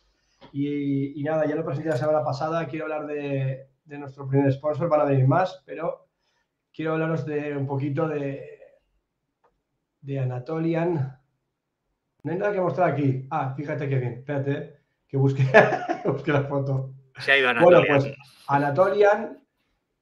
Y, 0.52 1.20
y 1.20 1.22
nada, 1.22 1.46
ya 1.46 1.54
lo 1.54 1.64
presenté 1.64 1.90
la 1.90 1.96
semana 1.96 2.24
pasada, 2.24 2.66
quiero 2.66 2.87
hablar 2.87 3.07
de, 3.07 3.68
de 3.85 3.98
nuestro 3.98 4.26
primer 4.26 4.52
sponsor, 4.52 4.88
van 4.88 5.02
a 5.02 5.04
venir 5.04 5.26
más, 5.28 5.62
pero 5.64 6.09
quiero 6.72 6.94
hablaros 6.94 7.24
de 7.24 7.57
un 7.57 7.66
poquito 7.66 8.09
de, 8.09 8.61
de 10.00 10.18
Anatolian. 10.18 11.18
No 12.22 12.33
hay 12.33 12.38
nada 12.38 12.52
que 12.52 12.61
mostrar 12.61 12.90
aquí. 12.90 13.26
Ah, 13.30 13.54
fíjate 13.57 13.88
qué 13.88 13.98
bien. 13.98 14.12
Espérate, 14.14 14.80
que 15.08 15.16
busque, 15.16 15.42
busque 16.04 16.32
la 16.32 16.44
foto. 16.44 16.92
Se 17.18 17.32
ha 17.32 17.38
ido 17.38 17.48
Anatolian. 17.48 17.84
Bueno, 17.86 18.04
pues 18.04 18.16
Anatolian, 18.48 19.44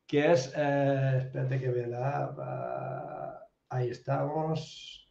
que 0.06 0.32
es. 0.32 0.52
Eh, 0.56 1.18
espérate 1.18 1.60
que 1.60 1.68
vea 1.68 1.86
la. 1.86 3.48
ahí 3.68 3.90
estamos. 3.90 5.10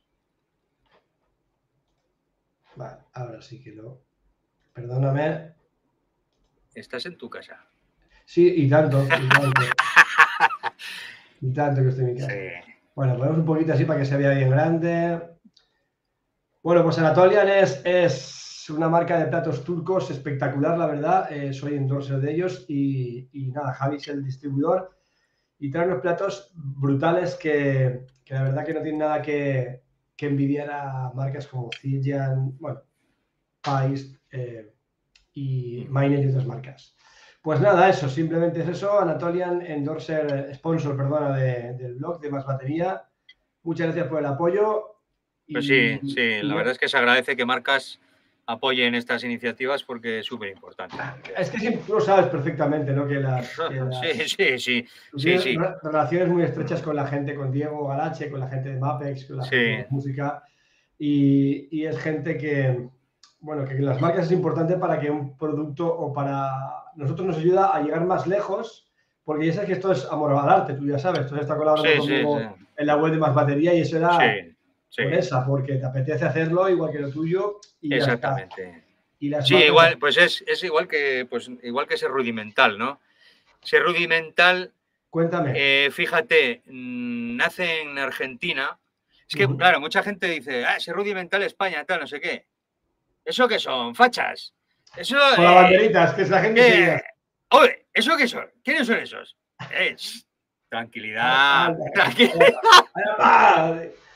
Vale, 2.75 2.97
ahora 3.13 3.41
sí 3.41 3.61
que 3.61 3.71
lo. 3.73 4.01
Perdóname. 4.73 5.53
Estás 6.73 7.05
en 7.05 7.17
tu 7.17 7.29
casa. 7.29 7.65
Sí, 8.25 8.53
y 8.63 8.69
tanto, 8.69 9.03
y 9.03 9.07
tanto. 9.07 9.61
y 11.41 11.53
tanto 11.53 11.81
que 11.81 11.89
estoy 11.89 12.05
en 12.05 12.13
mi 12.13 12.19
casa. 12.19 12.33
Bueno, 12.95 13.17
ponemos 13.17 13.39
un 13.39 13.45
poquito 13.45 13.73
así 13.73 13.85
para 13.85 13.99
que 13.99 14.05
se 14.05 14.17
vea 14.17 14.31
bien 14.31 14.49
grande. 14.49 15.21
Bueno, 16.63 16.83
pues 16.83 16.97
Anatolian 16.99 17.49
es, 17.49 17.81
es 17.83 18.50
una 18.69 18.89
marca 18.89 19.17
de 19.17 19.25
platos 19.25 19.63
turcos 19.63 20.11
espectacular, 20.11 20.77
la 20.77 20.87
verdad. 20.87 21.31
Eh, 21.31 21.53
soy 21.53 21.75
endorser 21.75 22.19
de 22.19 22.33
ellos 22.33 22.65
y, 22.67 23.29
y, 23.31 23.51
nada, 23.51 23.73
Javi 23.73 23.97
es 23.97 24.07
el 24.07 24.23
distribuidor 24.23 24.97
y 25.59 25.69
trae 25.69 25.87
unos 25.87 26.01
platos 26.01 26.51
brutales 26.53 27.35
que, 27.35 28.05
que 28.25 28.33
la 28.33 28.43
verdad 28.43 28.65
que 28.65 28.73
no 28.73 28.81
tienen 28.81 28.99
nada 28.99 29.21
que, 29.21 29.81
que 30.15 30.27
envidiar 30.27 30.69
a 30.69 31.11
marcas 31.13 31.47
como 31.47 31.69
Zildjian, 31.79 32.57
bueno, 32.59 32.81
Pais 33.61 34.19
eh, 34.31 34.73
y 35.33 35.87
Miner 35.89 36.23
y 36.23 36.29
otras 36.29 36.45
marcas. 36.45 36.95
Pues 37.41 37.59
nada, 37.59 37.89
eso, 37.89 38.07
simplemente 38.07 38.61
es 38.61 38.67
eso. 38.67 38.99
Anatolian, 38.99 39.61
endorser, 39.61 40.53
sponsor, 40.53 40.95
perdona, 40.95 41.35
del 41.35 41.95
blog 41.95 42.21
de 42.21 42.29
Más 42.29 42.45
Batería. 42.45 43.03
Muchas 43.63 43.87
gracias 43.87 44.07
por 44.07 44.19
el 44.19 44.25
apoyo. 44.25 44.97
pues 45.51 45.65
sí, 45.65 45.99
sí, 46.07 46.41
la 46.43 46.53
verdad 46.53 46.73
es 46.73 46.77
que 46.77 46.87
se 46.87 46.97
agradece 46.97 47.35
que 47.35 47.45
marcas 47.45 47.99
apoyen 48.45 48.95
estas 48.95 49.23
iniciativas 49.23 49.83
porque 49.83 50.19
es 50.19 50.25
súper 50.25 50.49
importante. 50.49 50.97
Es 51.37 51.49
que 51.49 51.71
tú 51.85 51.93
lo 51.93 52.01
sabes 52.01 52.27
perfectamente, 52.27 52.91
¿no? 52.91 53.07
Que 53.07 53.15
las, 53.15 53.47
sí, 54.01 54.27
sí, 54.27 54.59
sí, 54.59 54.87
sí, 55.15 55.39
sí. 55.39 55.57
Relaciones 55.83 56.27
muy 56.27 56.43
estrechas 56.43 56.81
con 56.81 56.95
la 56.95 57.07
gente, 57.07 57.35
con 57.35 57.51
Diego 57.51 57.87
Galache, 57.87 58.29
con 58.29 58.39
la 58.39 58.47
gente 58.47 58.69
de 58.69 58.79
Mapex, 58.79 59.25
con 59.25 59.37
la 59.37 59.45
gente 59.45 59.65
de 59.65 59.87
música. 59.89 60.43
Y, 60.97 61.67
y, 61.71 61.85
es 61.85 61.97
gente 61.97 62.37
que, 62.37 62.89
bueno, 63.39 63.65
que 63.65 63.75
las 63.75 63.99
marcas 63.99 64.27
es 64.27 64.31
importante 64.31 64.77
para 64.77 64.99
que 64.99 65.09
un 65.09 65.35
producto 65.35 65.87
o 65.87 66.13
para 66.13 66.51
nosotros 66.95 67.27
nos 67.27 67.37
ayuda 67.37 67.75
a 67.75 67.81
llegar 67.81 68.05
más 68.05 68.27
lejos, 68.27 68.91
porque 69.23 69.47
ya 69.47 69.53
sabes 69.53 69.67
que 69.67 69.73
esto 69.73 69.91
es 69.91 70.05
amor 70.11 70.33
al 70.33 70.49
arte, 70.49 70.75
tú 70.75 70.85
ya 70.85 70.99
sabes, 70.99 71.25
tú 71.27 71.35
está 71.35 71.55
colaborando 71.55 71.99
conmigo 71.99 72.39
en 72.77 72.87
la 72.87 72.97
web 72.97 73.13
de 73.13 73.17
Más 73.17 73.33
Batería 73.33 73.73
y 73.73 73.81
eso 73.81 73.97
era 73.97 74.19
esa, 74.97 75.45
porque 75.45 75.75
te 75.75 75.85
apetece 75.85 76.25
hacerlo 76.25 76.69
igual 76.69 76.91
que 76.91 76.99
lo 76.99 77.11
tuyo 77.11 77.59
y 77.81 77.93
Exactamente. 77.93 78.83
sí, 79.41 79.55
igual, 79.55 79.97
pues 79.97 80.17
es, 80.17 80.43
es, 80.45 80.63
igual 80.63 80.87
que 80.87 81.25
pues 81.29 81.49
igual 81.63 81.87
que 81.87 81.95
ese 81.95 82.07
rudimental, 82.07 82.77
¿no? 82.77 82.99
Ese 83.63 83.79
rudimental. 83.79 84.73
Cuéntame. 85.09 85.53
Eh, 85.55 85.91
fíjate, 85.91 86.61
mm, 86.65 87.35
nace 87.35 87.81
en 87.81 87.97
Argentina. 87.97 88.77
Es 89.27 89.35
que, 89.35 89.47
claro, 89.55 89.79
mucha 89.79 90.03
gente 90.03 90.27
dice, 90.27 90.65
ah, 90.65 90.75
ese 90.75 90.91
rudimental 90.91 91.41
España, 91.43 91.85
tal, 91.85 92.01
no 92.01 92.07
sé 92.07 92.19
qué. 92.19 92.47
¿Eso 93.23 93.47
qué 93.47 93.59
son? 93.59 93.95
¿Fachas? 93.95 94.53
Eso, 94.95 95.15
Con 95.35 95.45
las 95.45 95.53
eh, 95.53 95.55
banderitas, 95.55 96.13
que 96.13 96.21
es 96.23 96.29
la 96.29 96.41
gente. 96.41 96.93
Eh, 96.95 97.01
oye, 97.51 97.85
¿eso 97.93 98.17
qué 98.17 98.27
son? 98.27 98.51
¿Quiénes 98.61 98.87
son 98.87 98.97
esos? 98.97 99.37
Eh, 99.73 99.95
tranquilidad. 100.67 101.77
tranquilidad. 101.93 102.51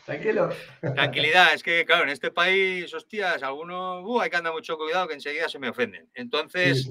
Tranquilo. 0.06 0.50
Tranquilidad, 0.80 1.54
es 1.54 1.64
que, 1.64 1.84
claro, 1.84 2.04
en 2.04 2.10
este 2.10 2.32
país, 2.32 2.94
hostias, 2.94 3.42
algunos, 3.42 4.04
uh, 4.06 4.22
hay 4.22 4.30
que 4.30 4.36
andar 4.36 4.54
mucho 4.54 4.78
cuidado 4.78 5.08
que 5.08 5.16
enseguida 5.16 5.50
se 5.50 5.60
me 5.60 5.70
ofenden. 5.70 6.10
Entonces, 6.14 6.90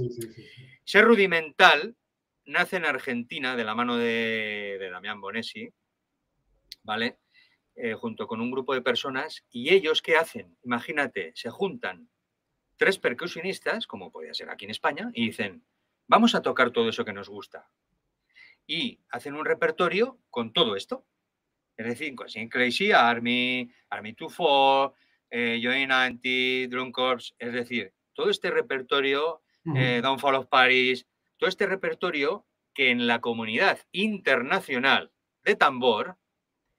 ser 0.85 1.05
rudimental 1.05 1.94
nace 2.44 2.77
en 2.77 2.85
Argentina 2.85 3.57
de 3.57 3.64
la 3.64 3.74
mano 3.74 3.96
de, 3.96 4.77
de 4.81 4.90
Damián 4.90 5.20
Bonesi 5.20 5.72
¿vale? 6.85 7.18
Eh, 7.74 7.94
junto 7.94 8.29
con 8.29 8.40
un 8.40 8.53
grupo 8.53 8.72
de 8.72 8.83
personas 8.83 9.44
y 9.50 9.74
ellos 9.74 10.00
qué 10.00 10.16
hacen? 10.16 10.57
Imagínate, 10.62 11.33
se 11.35 11.50
juntan 11.50 12.09
tres 12.77 12.98
percusionistas, 12.98 13.87
como 13.88 14.12
podría 14.12 14.35
ser 14.35 14.50
aquí 14.50 14.64
en 14.64 14.70
España, 14.70 15.11
y 15.12 15.27
dicen, 15.27 15.64
vamos 16.07 16.35
a 16.35 16.42
tocar 16.42 16.70
todo 16.70 16.88
eso 16.88 17.05
que 17.05 17.12
nos 17.12 17.29
gusta. 17.29 17.68
Y 18.66 19.00
hacen 19.11 19.35
un 19.35 19.44
repertorio 19.44 20.20
con 20.31 20.53
todo 20.53 20.77
esto. 20.77 21.05
Es 21.77 21.87
decir, 21.87 22.15
con 22.15 22.29
Crazy 22.49 22.93
Army, 22.93 23.71
Army 23.91 24.11
24, 24.11 24.95
eh, 25.31 25.61
Join 25.63 25.91
Anti, 25.91 26.67
Drum 26.67 26.93
Corps, 26.93 27.35
es 27.39 27.53
decir, 27.53 27.93
todo 28.13 28.31
este 28.31 28.51
repertorio, 28.51 29.43
eh, 29.75 30.01
Downfall 30.03 30.37
of 30.37 30.47
Paris, 30.47 31.07
todo 31.37 31.49
este 31.49 31.67
repertorio 31.67 32.47
que 32.73 32.91
en 32.91 33.07
la 33.07 33.21
comunidad 33.21 33.79
internacional 33.93 35.11
de 35.43 35.57
tambor 35.57 36.17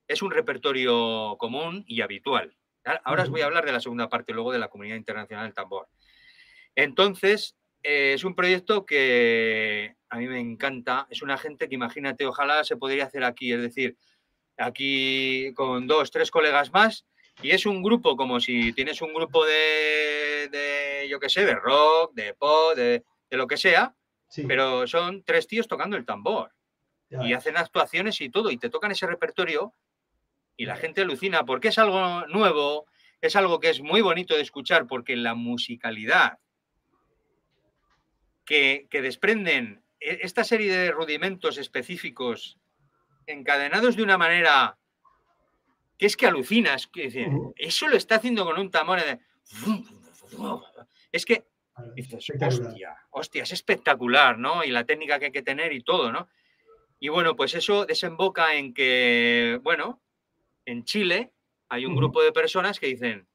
es 0.08 0.21
un 0.21 0.31
repertorio 0.31 1.36
común 1.38 1.84
y 1.88 2.01
habitual. 2.01 2.55
Ahora 3.03 3.23
os 3.23 3.29
voy 3.29 3.41
a 3.41 3.45
hablar 3.45 3.65
de 3.65 3.71
la 3.71 3.79
segunda 3.79 4.10
parte, 4.10 4.34
luego 4.34 4.51
de 4.51 4.60
la 4.60 4.67
comunidad 4.67 4.95
internacional 4.95 5.45
del 5.45 5.55
tambor. 5.55 5.88
Entonces, 6.75 7.58
eh, 7.81 8.13
es 8.13 8.23
un 8.23 8.36
proyecto 8.36 8.86
que 8.86 9.95
a 10.10 10.17
mí 10.17 10.27
me 10.27 10.39
encanta. 10.39 11.08
Es 11.10 11.21
una 11.21 11.38
gente 11.38 11.67
que 11.67 11.75
imagínate, 11.75 12.25
ojalá 12.25 12.63
se 12.63 12.77
podría 12.77 13.05
hacer 13.05 13.23
aquí, 13.23 13.51
es 13.51 13.62
decir, 13.62 13.97
aquí 14.57 15.53
con 15.53 15.87
dos, 15.87 16.11
tres 16.11 16.31
colegas 16.31 16.71
más. 16.71 17.05
Y 17.41 17.51
es 17.51 17.65
un 17.65 17.83
grupo 17.83 18.15
como 18.15 18.39
si 18.39 18.71
tienes 18.73 19.01
un 19.01 19.13
grupo 19.13 19.45
de, 19.45 21.07
yo 21.09 21.19
qué 21.19 21.29
sé, 21.29 21.45
de 21.45 21.55
rock, 21.55 22.13
de 22.13 22.33
pop, 22.33 22.75
de, 22.75 23.03
lo 23.31 23.47
que 23.47 23.57
sea, 23.57 23.93
pero 24.47 24.87
son 24.87 25.23
tres 25.23 25.45
tíos 25.45 25.67
tocando 25.67 25.97
el 25.97 26.05
tambor. 26.05 26.53
y 27.09 27.33
hacen 27.33 27.57
actuaciones 27.57 28.21
y 28.21 28.29
todo, 28.29 28.49
y 28.51 28.57
te 28.57 28.69
tocan 28.69 28.91
ese 28.91 29.07
repertorio 29.07 29.73
y 30.57 30.65
la 30.65 30.75
gente 30.75 31.01
alucina 31.01 31.45
porque 31.45 31.69
es 31.69 31.77
algo 31.77 32.25
nuevo, 32.27 32.85
es 33.21 33.35
algo 33.35 33.59
que 33.59 33.69
es 33.69 33.81
muy 33.81 34.01
bonito 34.01 34.35
de 34.35 34.41
escuchar 34.41 34.87
porque 34.87 35.15
la 35.15 35.35
musicalidad 35.35 36.39
que, 38.45 38.87
desprenden 38.91 39.83
e, 39.99 40.19
esta 40.21 40.43
serie 40.43 40.71
de 40.71 40.91
rudimentos 40.91 41.57
específicos 41.57 42.57
encadenados 43.27 43.95
de 43.95 44.03
una 44.03 44.17
manera 44.17 44.77
que 45.97 46.05
es 46.05 46.17
que 46.17 46.27
alucinas, 46.27 46.88
que 46.88 47.29
eso 47.57 47.88
lo 47.88 47.95
está 47.95 48.15
haciendo 48.15 48.45
con 48.45 48.59
un 48.59 48.69
tambor 48.69 49.01
de... 49.01 49.19
Es 51.11 51.25
que 51.25 51.45
dices, 51.95 52.25
hostia, 52.29 52.95
hostia, 53.11 53.43
es 53.43 53.51
espectacular, 53.51 54.38
¿no? 54.38 54.63
Y 54.63 54.71
la 54.71 54.85
técnica 54.85 55.19
que 55.19 55.25
hay 55.25 55.31
que 55.31 55.41
tener 55.41 55.73
y 55.73 55.81
todo, 55.81 56.11
¿no? 56.11 56.27
Y 56.99 57.09
bueno, 57.09 57.35
pues 57.35 57.53
eso 57.53 57.85
desemboca 57.85 58.55
en 58.55 58.73
que, 58.73 59.59
bueno, 59.63 60.01
en 60.65 60.83
Chile 60.83 61.31
hay 61.69 61.85
un 61.85 61.95
grupo 61.95 62.23
de 62.23 62.31
personas 62.31 62.79
que 62.79 62.88
dicen, 62.88 63.27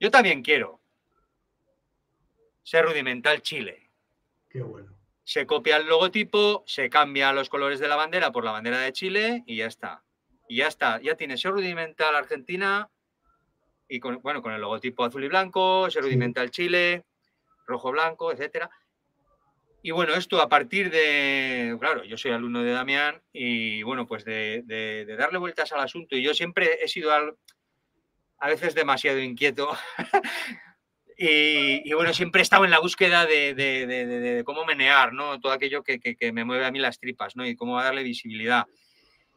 yo 0.00 0.10
también 0.10 0.42
quiero 0.42 0.80
ser 2.62 2.84
rudimental 2.84 3.42
Chile. 3.42 3.90
Qué 4.48 4.62
bueno. 4.62 4.81
Se 5.32 5.46
copia 5.46 5.78
el 5.78 5.86
logotipo, 5.86 6.62
se 6.66 6.90
cambia 6.90 7.32
los 7.32 7.48
colores 7.48 7.80
de 7.80 7.88
la 7.88 7.96
bandera 7.96 8.32
por 8.32 8.44
la 8.44 8.50
bandera 8.50 8.80
de 8.80 8.92
Chile 8.92 9.42
y 9.46 9.56
ya 9.56 9.64
está. 9.64 10.04
Y 10.46 10.56
ya 10.56 10.68
está, 10.68 11.00
ya 11.00 11.14
tiene 11.14 11.38
ser 11.38 11.52
rudimental 11.52 12.14
Argentina 12.14 12.90
y 13.88 13.98
con, 13.98 14.20
bueno, 14.20 14.42
con 14.42 14.52
el 14.52 14.60
logotipo 14.60 15.04
azul 15.04 15.24
y 15.24 15.28
blanco, 15.28 15.88
ser 15.88 16.02
rudimental 16.02 16.50
Chile, 16.50 17.06
rojo 17.66 17.92
blanco, 17.92 18.30
etcétera. 18.30 18.68
Y 19.80 19.90
bueno, 19.92 20.12
esto 20.12 20.38
a 20.38 20.50
partir 20.50 20.90
de, 20.90 21.78
claro, 21.80 22.04
yo 22.04 22.18
soy 22.18 22.32
alumno 22.32 22.62
de 22.62 22.72
Damián 22.72 23.22
y 23.32 23.82
bueno, 23.84 24.06
pues 24.06 24.26
de, 24.26 25.06
darle 25.16 25.38
vueltas 25.38 25.72
al 25.72 25.80
asunto. 25.80 26.14
Y 26.14 26.22
yo 26.22 26.34
siempre 26.34 26.84
he 26.84 26.88
sido 26.88 27.10
a 27.10 28.48
veces 28.48 28.74
demasiado 28.74 29.18
inquieto. 29.18 29.70
y, 31.16 31.92
bueno, 31.92 32.12
siempre 32.12 32.40
he 32.40 32.42
estado 32.42 32.64
en 32.64 32.70
la 32.70 32.80
búsqueda 32.80 33.26
de, 33.26 34.42
cómo 34.44 34.64
menear, 34.64 35.12
¿no? 35.12 35.40
Todo 35.40 35.52
aquello 35.52 35.82
que, 35.82 36.32
me 36.32 36.44
mueve 36.44 36.64
a 36.64 36.70
mí 36.70 36.78
las 36.78 36.98
tripas, 36.98 37.36
¿no? 37.36 37.46
Y 37.46 37.56
cómo 37.56 37.80
darle 37.80 38.02
visibilidad. 38.02 38.66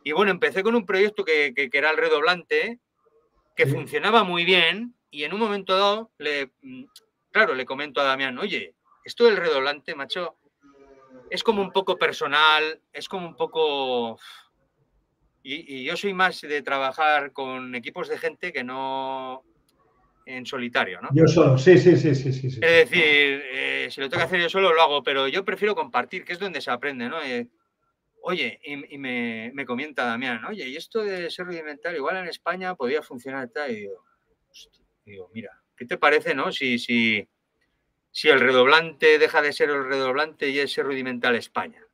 Y 0.03 0.11
bueno, 0.11 0.31
empecé 0.31 0.63
con 0.63 0.75
un 0.75 0.85
proyecto 0.85 1.23
que, 1.25 1.53
era 1.71 1.91
el 1.91 1.97
redoblante, 1.97 2.79
que 3.55 3.67
funcionaba 3.67 4.23
muy 4.23 4.45
bien 4.45 4.95
y 5.09 5.23
en 5.23 5.33
un 5.33 5.39
momento 5.39 5.77
dado, 5.77 6.11
le, 6.17 6.51
mm, 6.61 6.83
claro, 7.31 7.55
le 7.55 7.65
comento 7.65 8.01
a 8.01 8.03
Damián, 8.03 8.37
oye, 8.37 8.75
esto 9.05 9.25
del 9.25 9.37
redoblante, 9.37 9.95
macho, 9.95 10.37
es 11.29 11.43
como 11.43 11.61
un 11.61 11.71
poco 11.71 11.97
personal, 11.97 12.81
es 12.91 13.07
como 13.07 13.27
un 13.27 13.35
poco... 13.35 14.19
Y, 15.43 15.83
yo 15.83 15.95
soy 15.95 16.13
más 16.13 16.41
de 16.41 16.63
trabajar 16.63 17.31
con 17.31 17.75
equipos 17.75 18.07
de 18.09 18.17
gente 18.17 18.51
que 18.51 18.63
no 18.63 19.43
en 20.25 20.45
solitario, 20.45 20.99
¿no? 21.01 21.09
Yo 21.13 21.27
solo, 21.27 21.57
sí, 21.57 21.77
sí, 21.77 21.95
sí, 21.97 22.15
sí, 22.15 22.33
sí. 22.33 22.47
Es 22.47 22.59
decir, 22.59 23.43
eh, 23.51 23.87
si 23.91 24.01
lo 24.01 24.09
tengo 24.09 24.21
que 24.21 24.25
hacer 24.25 24.41
yo 24.41 24.49
solo, 24.49 24.73
lo 24.73 24.81
hago, 24.81 25.03
pero 25.03 25.27
yo 25.27 25.45
prefiero 25.45 25.75
compartir, 25.75 26.25
que 26.25 26.33
es 26.33 26.39
donde 26.39 26.61
se 26.61 26.71
aprende, 26.71 27.07
¿no? 27.07 27.21
Eh, 27.21 27.47
oye, 28.23 28.59
y, 28.63 28.97
me, 28.97 29.51
me, 29.53 29.65
comenta 29.65 30.05
Damián, 30.05 30.43
oye, 30.45 30.67
y 30.67 30.75
esto 30.75 31.03
de 31.03 31.29
ser 31.29 31.45
rudimental, 31.45 31.95
igual 31.95 32.17
en 32.17 32.27
España 32.27 32.75
podría 32.75 33.03
funcionar 33.03 33.49
tal, 33.49 33.71
y 33.71 33.81
digo, 33.81 34.03
digo, 35.05 35.31
mira, 35.33 35.61
¿qué 35.77 35.85
te 35.85 35.97
parece, 35.97 36.33
no? 36.33 36.51
Si, 36.51 36.79
si, 36.79 37.27
si 38.09 38.29
el 38.29 38.39
redoblante 38.39 39.19
deja 39.19 39.41
de 39.41 39.53
ser 39.53 39.69
el 39.69 39.85
redoblante 39.85 40.49
y 40.49 40.59
es 40.59 40.75
rudimental 40.77 41.35
España. 41.35 41.85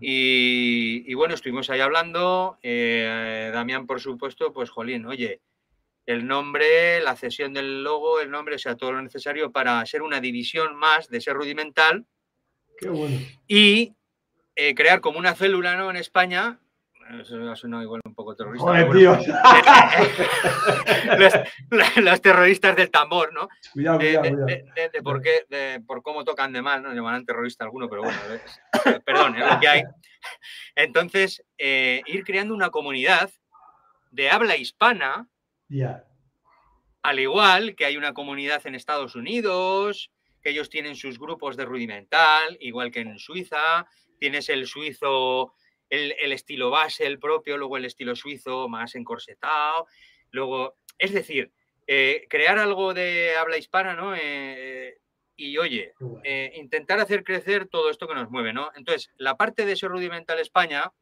Y, 0.00 1.12
bueno, 1.14 1.34
estuvimos 1.34 1.68
ahí 1.70 1.80
hablando. 1.80 2.58
Eh, 2.62 3.50
Damián, 3.52 3.86
por 3.86 4.00
supuesto, 4.00 4.52
pues 4.52 4.70
jolín, 4.70 5.06
oye, 5.06 5.40
el 6.06 6.26
nombre, 6.26 7.00
la 7.00 7.16
cesión 7.16 7.52
del 7.52 7.82
logo, 7.82 8.20
el 8.20 8.30
nombre, 8.30 8.54
o 8.54 8.58
sea, 8.58 8.76
todo 8.76 8.92
lo 8.92 9.02
necesario 9.02 9.52
para 9.52 9.84
ser 9.86 10.02
una 10.02 10.20
división 10.20 10.76
más 10.76 11.08
de 11.08 11.20
ser 11.20 11.34
rudimental. 11.34 12.06
Qué 12.78 12.88
bueno. 12.88 13.18
Y 13.48 13.94
eh, 14.54 14.74
crear 14.74 15.00
como 15.00 15.18
una 15.18 15.34
célula 15.34 15.76
¿no? 15.76 15.90
en 15.90 15.96
España 15.96 16.60
eso 17.20 17.50
ha 17.50 17.56
sonado 17.56 17.82
igual 17.82 18.00
un 18.04 18.14
poco 18.14 18.34
terrorista. 18.34 18.66
los, 22.00 22.20
terroristas 22.20 22.76
del 22.76 22.90
tambor, 22.90 23.32
¿no? 23.32 23.48
Cuidado, 23.72 23.98
cuidado, 23.98 24.46
de, 24.46 25.02
por, 25.02 25.22
qué, 25.22 25.82
por 25.86 26.02
cómo 26.02 26.24
tocan 26.24 26.52
de 26.52 26.62
mal, 26.62 26.82
¿no? 26.82 26.92
Llamarán 26.92 27.24
terrorista 27.24 27.64
alguno, 27.64 27.88
pero 27.88 28.02
bueno, 28.02 28.18
perdón, 29.04 29.36
es 29.36 29.48
lo 29.48 29.60
que 29.60 29.68
hay. 29.68 29.82
Entonces, 30.74 31.44
eh, 31.58 32.02
ir 32.06 32.24
creando 32.24 32.54
una 32.54 32.70
comunidad 32.70 33.30
de 34.10 34.30
habla 34.30 34.56
hispana, 34.56 35.28
al 37.02 37.20
igual 37.20 37.76
que 37.76 37.86
hay 37.86 37.96
una 37.96 38.14
comunidad 38.14 38.66
en 38.66 38.74
Estados 38.74 39.14
Unidos, 39.14 40.10
que 40.42 40.50
ellos 40.50 40.68
tienen 40.68 40.96
sus 40.96 41.20
grupos 41.20 41.56
de 41.56 41.64
rudimental, 41.64 42.56
igual 42.60 42.90
que 42.90 43.00
en 43.00 43.18
Suiza, 43.18 43.86
tienes 44.18 44.48
el 44.48 44.66
suizo 44.66 45.54
el, 45.88 46.32
estilo 46.32 46.70
base, 46.70 47.06
el 47.06 47.18
propio, 47.18 47.56
luego 47.58 47.76
el 47.76 47.84
estilo 47.84 48.16
suizo 48.16 48.68
más 48.68 48.96
encorsetado, 48.96 49.86
luego, 50.32 50.76
es 50.98 51.12
decir, 51.12 51.52
eh, 51.86 52.26
crear 52.28 52.58
algo 52.58 52.92
de 52.92 53.36
habla 53.36 53.56
hispana, 53.56 53.94
¿no? 53.94 54.14
Eh, 54.16 54.98
y 55.36 55.58
oye, 55.58 55.92
eh, 56.24 56.52
intentar 56.56 56.98
hacer 56.98 57.22
crecer 57.22 57.68
todo 57.68 57.90
esto 57.90 58.08
que 58.08 58.14
nos 58.14 58.30
mueve, 58.30 58.52
¿no? 58.52 58.70
Entonces, 58.74 59.12
la 59.16 59.36
parte 59.36 59.64
de 59.64 59.72
ese 59.72 59.86
rudimental 59.86 60.40
España, 60.40 60.92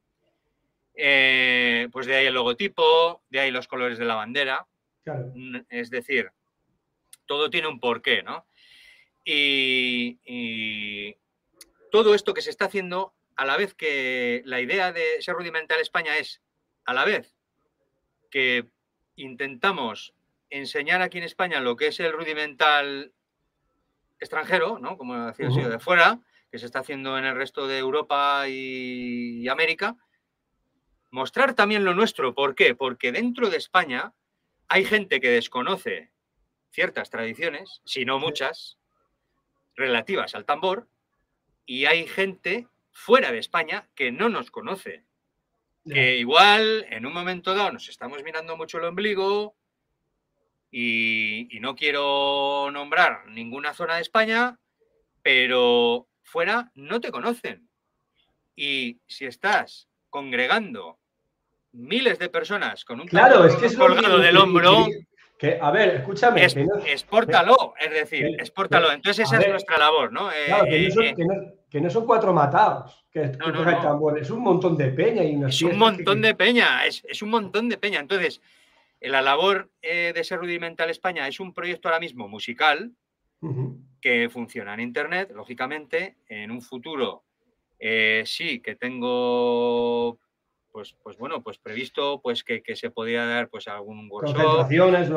pues 0.94 2.06
de 2.06 2.16
ahí 2.16 2.26
el 2.26 2.34
logotipo, 2.34 3.22
de 3.30 3.40
ahí 3.40 3.50
los 3.50 3.68
colores 3.68 3.98
de 3.98 4.04
la 4.04 4.14
bandera, 4.14 4.66
es 5.68 5.90
decir, 5.90 6.30
todo 7.26 7.50
tiene 7.50 7.68
un 7.68 7.80
porqué, 7.80 8.22
¿no? 8.22 8.46
y 9.26 11.16
todo 11.90 12.14
esto 12.14 12.34
que 12.34 12.42
se 12.42 12.50
está 12.50 12.66
haciendo 12.66 13.14
a 13.36 13.44
la 13.44 13.56
vez 13.56 13.74
que 13.74 14.42
la 14.44 14.60
idea 14.60 14.92
de 14.92 15.20
ser 15.20 15.34
rudimental 15.34 15.80
España 15.80 16.16
es, 16.18 16.40
a 16.84 16.94
la 16.94 17.04
vez 17.04 17.34
que 18.30 18.66
intentamos 19.16 20.14
enseñar 20.50 21.02
aquí 21.02 21.18
en 21.18 21.24
España 21.24 21.60
lo 21.60 21.76
que 21.76 21.88
es 21.88 22.00
el 22.00 22.12
rudimental 22.12 23.12
extranjero, 24.18 24.78
¿no? 24.78 24.96
como 24.96 25.26
decía, 25.26 25.48
uh 25.48 25.68
de 25.68 25.78
fuera, 25.78 26.20
que 26.50 26.58
se 26.58 26.66
está 26.66 26.80
haciendo 26.80 27.18
en 27.18 27.24
el 27.24 27.34
resto 27.34 27.66
de 27.66 27.78
Europa 27.78 28.48
y, 28.48 29.48
América, 29.48 29.96
mostrar 31.14 31.54
también 31.54 31.84
lo 31.84 31.94
nuestro. 31.94 32.34
¿Por 32.34 32.56
qué? 32.56 32.74
Porque 32.74 33.12
dentro 33.12 33.48
de 33.48 33.56
España 33.56 34.12
hay 34.66 34.84
gente 34.84 35.20
que 35.20 35.30
desconoce 35.30 36.10
ciertas 36.72 37.08
tradiciones, 37.08 37.80
si 37.84 38.04
no 38.04 38.18
muchas, 38.18 38.78
relativas 39.76 40.34
al 40.34 40.44
tambor, 40.44 40.88
y 41.66 41.84
hay 41.84 42.08
gente 42.08 42.66
fuera 42.90 43.30
de 43.30 43.38
España 43.38 43.88
que 43.94 44.10
no 44.10 44.28
nos 44.28 44.50
conoce. 44.50 45.04
Que 45.88 46.16
igual 46.16 46.84
en 46.90 47.06
un 47.06 47.12
momento 47.12 47.54
dado 47.54 47.70
nos 47.70 47.88
estamos 47.88 48.22
mirando 48.24 48.56
mucho 48.56 48.78
el 48.78 48.84
ombligo 48.84 49.54
y, 50.72 51.46
no 51.60 51.76
quiero 51.76 52.70
nombrar 52.72 53.28
ninguna 53.28 53.72
zona 53.72 53.96
de 53.96 54.02
España, 54.02 54.58
pero 55.22 56.08
fuera 56.22 56.72
no 56.74 57.00
te 57.00 57.12
conocen. 57.12 57.68
Y 58.56 58.98
si 59.06 59.26
estás 59.26 59.88
congregando 60.10 60.98
miles 61.74 62.18
de 62.18 62.28
personas 62.28 62.84
con 62.84 63.00
un 63.00 63.06
claro, 63.06 63.44
es 63.44 63.56
que 63.56 63.66
es 63.66 63.76
colgado 63.76 64.18
del 64.18 64.36
hombro. 64.36 64.86
Que, 65.36 65.58
a 65.60 65.70
ver, 65.70 65.96
escúchame. 65.96 66.44
Es, 66.44 66.56
expórtalo, 66.86 67.74
es 67.78 67.90
decir, 67.90 68.26
expórtalo. 68.38 68.92
Entonces 68.92 69.26
esa 69.26 69.40
es 69.40 69.48
nuestra 69.48 69.78
labor, 69.78 70.12
¿no? 70.12 70.30
Claro, 70.46 70.64
que, 70.64 70.88
no 70.88 70.94
son, 70.94 71.04
que, 71.68 71.80
no, 71.80 71.90
son, 71.90 72.06
cuatro 72.06 72.32
matados, 72.32 73.04
que, 73.10 73.32
es 74.20 74.30
un 74.30 74.40
montón 74.40 74.76
de 74.76 74.88
peña. 74.90 75.24
Y 75.24 75.42
es 75.42 75.62
un 75.62 75.76
montón 75.76 76.22
de 76.22 76.34
peña, 76.34 76.86
es, 76.86 77.02
es, 77.08 77.20
un 77.20 77.30
montón 77.30 77.68
de 77.68 77.76
peña. 77.76 77.98
Entonces, 77.98 78.40
la 79.00 79.22
labor 79.22 79.70
eh, 79.82 80.12
de 80.14 80.24
ser 80.24 80.38
rudimental 80.38 80.88
España 80.90 81.26
es 81.28 81.40
un 81.40 81.52
proyecto 81.52 81.88
ahora 81.88 82.00
mismo 82.00 82.28
musical 82.28 82.92
que 84.00 84.30
funciona 84.30 84.72
en 84.72 84.80
Internet, 84.80 85.32
lógicamente. 85.34 86.16
En 86.26 86.50
un 86.50 86.62
futuro 86.62 87.24
eh, 87.78 88.22
sí 88.24 88.60
que 88.60 88.76
tengo 88.76 90.18
pues, 90.74 90.96
pues 91.04 91.16
bueno, 91.18 91.40
pues 91.40 91.58
previsto 91.58 92.20
pues 92.20 92.42
que, 92.42 92.60
se 92.74 92.90
podía 92.90 93.24
dar 93.24 93.48
pues 93.48 93.68
algún 93.68 94.08
workshop, 94.10 94.66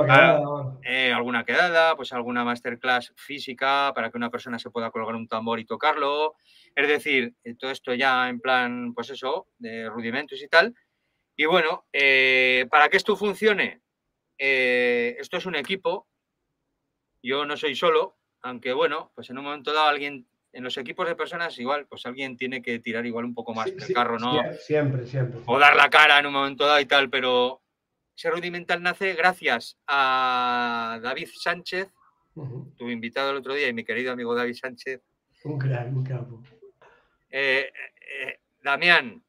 ah, 0.07 0.77
eh, 0.83 1.11
alguna 1.11 1.45
quedada, 1.45 1.95
pues 1.95 2.13
alguna 2.13 2.43
masterclass 2.43 3.11
física 3.15 3.91
para 3.95 4.11
que 4.11 4.17
una 4.17 4.29
persona 4.29 4.59
se 4.59 4.69
pueda 4.69 4.91
colgar 4.91 5.15
un 5.15 5.27
tambor 5.27 5.59
y 5.59 5.65
tocarlo. 5.65 6.35
Es 6.75 6.87
decir, 6.87 7.33
todo 7.57 7.71
esto 7.71 7.95
ya 7.95 8.29
en 8.29 8.39
plan, 8.39 8.93
pues 8.93 9.09
eso, 9.09 9.47
de 9.57 9.89
rudimentos 9.89 10.39
y 10.43 10.47
tal. 10.47 10.75
Y 11.35 11.45
bueno, 11.45 11.87
eh, 11.91 12.67
para 12.69 12.89
que 12.89 12.97
esto 12.97 13.15
funcione, 13.15 13.81
eh, 14.37 15.17
esto 15.19 15.37
es 15.37 15.47
un 15.47 15.55
equipo. 15.55 16.07
Yo 17.23 17.45
no 17.45 17.57
soy 17.57 17.75
solo, 17.75 18.19
aunque 18.41 18.73
bueno, 18.73 19.11
pues 19.15 19.31
en 19.31 19.39
un 19.39 19.45
momento 19.45 19.73
dado 19.73 19.87
alguien, 19.87 20.27
en 20.53 20.63
los 20.63 20.77
equipos 20.77 21.07
de 21.07 21.15
personas 21.15 21.57
igual, 21.59 21.85
pues 21.87 22.05
alguien 22.05 22.37
tiene 22.37 22.61
que 22.61 22.79
tirar 22.79 23.05
igual 23.05 23.25
un 23.25 23.33
poco 23.33 23.53
más 23.53 23.65
del 23.65 23.93
carro, 23.93 24.17
¿no? 24.17 24.41
Siempre, 24.59 25.05
siempre. 25.05 25.41
O 25.45 25.59
dar 25.59 25.75
la 25.75 25.89
cara 25.89 26.19
en 26.19 26.25
un 26.25 26.33
momento 26.33 26.65
dado 26.65 26.79
y 26.79 26.85
tal, 26.85 27.09
pero 27.09 27.61
ese 28.15 28.31
rudimental 28.31 28.81
nace 28.81 29.13
gracias 29.13 29.77
a 29.87 30.99
David 31.03 31.29
Sánchez, 31.33 31.89
tu 32.75 32.89
invitado 32.89 33.31
el 33.31 33.37
otro 33.37 33.53
día 33.53 33.67
y 33.67 33.73
mi 33.73 33.83
querido 33.83 34.11
amigo 34.11 34.35
David 34.35 34.55
Sánchez. 34.55 35.01
Un 35.43 35.59
crack, 35.59 35.87
un 35.87 36.03
capo. 36.03 36.43
Eh, 37.29 37.71
Damián, 38.63 39.23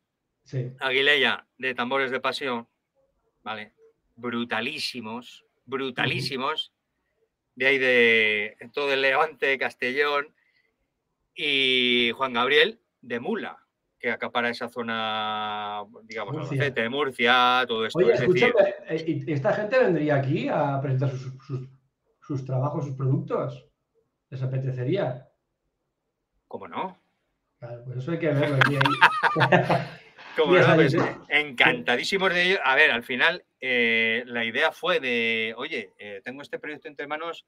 Aguilella, 0.81 1.47
de 1.59 1.75
Tambores 1.75 2.11
de 2.11 2.21
Pasión, 2.21 2.67
¿vale? 3.43 3.73
Brutalísimos, 4.17 5.45
brutalísimos, 5.65 6.73
de 7.55 7.67
ahí 7.67 7.79
de 7.79 8.57
todo 8.73 8.93
el 8.93 9.03
Levante, 9.03 9.59
Castellón, 9.59 10.35
y 11.39 12.11
Juan 12.17 12.33
Gabriel, 12.33 12.81
de 13.01 13.21
Mula, 13.21 13.65
que 13.97 14.11
acapara 14.11 14.51
esa 14.51 14.69
zona, 14.69 15.85
digamos, 16.03 16.35
Murcia. 16.35 16.71
de 16.71 16.89
Murcia, 16.89 17.65
todo 17.69 17.87
esto. 17.87 18.01
Oye, 18.01 18.15
escúchame, 18.15 18.53
eh, 18.89 19.25
¿esta 19.29 19.53
gente 19.53 19.79
vendría 19.79 20.17
aquí 20.17 20.49
a 20.49 20.81
presentar 20.83 21.13
sus, 22.21 22.45
trabajos, 22.45 22.87
sus 22.87 22.97
productos? 22.97 23.69
¿Les 24.31 24.43
apetecería? 24.43 25.29
¿Cómo 26.49 26.67
no? 26.67 26.99
Claro, 27.61 27.85
pues 27.85 27.99
eso 27.99 28.11
hay 28.11 28.19
que 28.19 28.29
verlo 28.29 28.57
aquí. 28.57 28.77
Pues, 30.37 30.95
encantadísimos 31.29 32.33
de 32.33 32.43
ello. 32.45 32.59
A 32.63 32.77
ver, 32.77 32.93
al 32.93 33.03
final 33.03 33.45
eh, 33.61 34.23
la 34.27 34.45
idea 34.45 34.71
fue 34.71 35.01
de, 35.01 35.53
oye, 35.57 35.95
eh, 35.99 36.21
tengo 36.23 36.43
este 36.43 36.61
proyecto 36.61 36.87
entre 36.87 37.09
manos, 37.09 37.45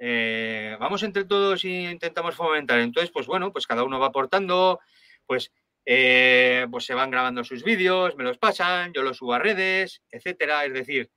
eh, 0.00 0.76
vamos 0.80 1.02
entre 1.04 1.24
todos 1.24 1.64
y 1.64 1.86
intentamos 1.86 2.34
fomentar. 2.34 2.80
Entonces, 2.80 3.12
pues 3.12 3.26
bueno, 3.26 3.52
pues 3.52 3.66
cada 3.66 3.84
uno 3.84 4.00
va 4.00 4.06
aportando, 4.06 4.80
pues, 5.26 5.52
pues 5.84 6.84
se 6.84 6.94
van 6.94 7.10
grabando 7.10 7.44
sus 7.44 7.62
vídeos, 7.62 8.16
me 8.16 8.24
los 8.24 8.38
pasan, 8.38 8.92
yo 8.92 9.02
los 9.02 9.18
subo 9.18 9.34
a 9.34 9.38
redes, 9.38 10.02
etcétera. 10.10 10.64
Es 10.64 10.72
decir, 10.72 11.10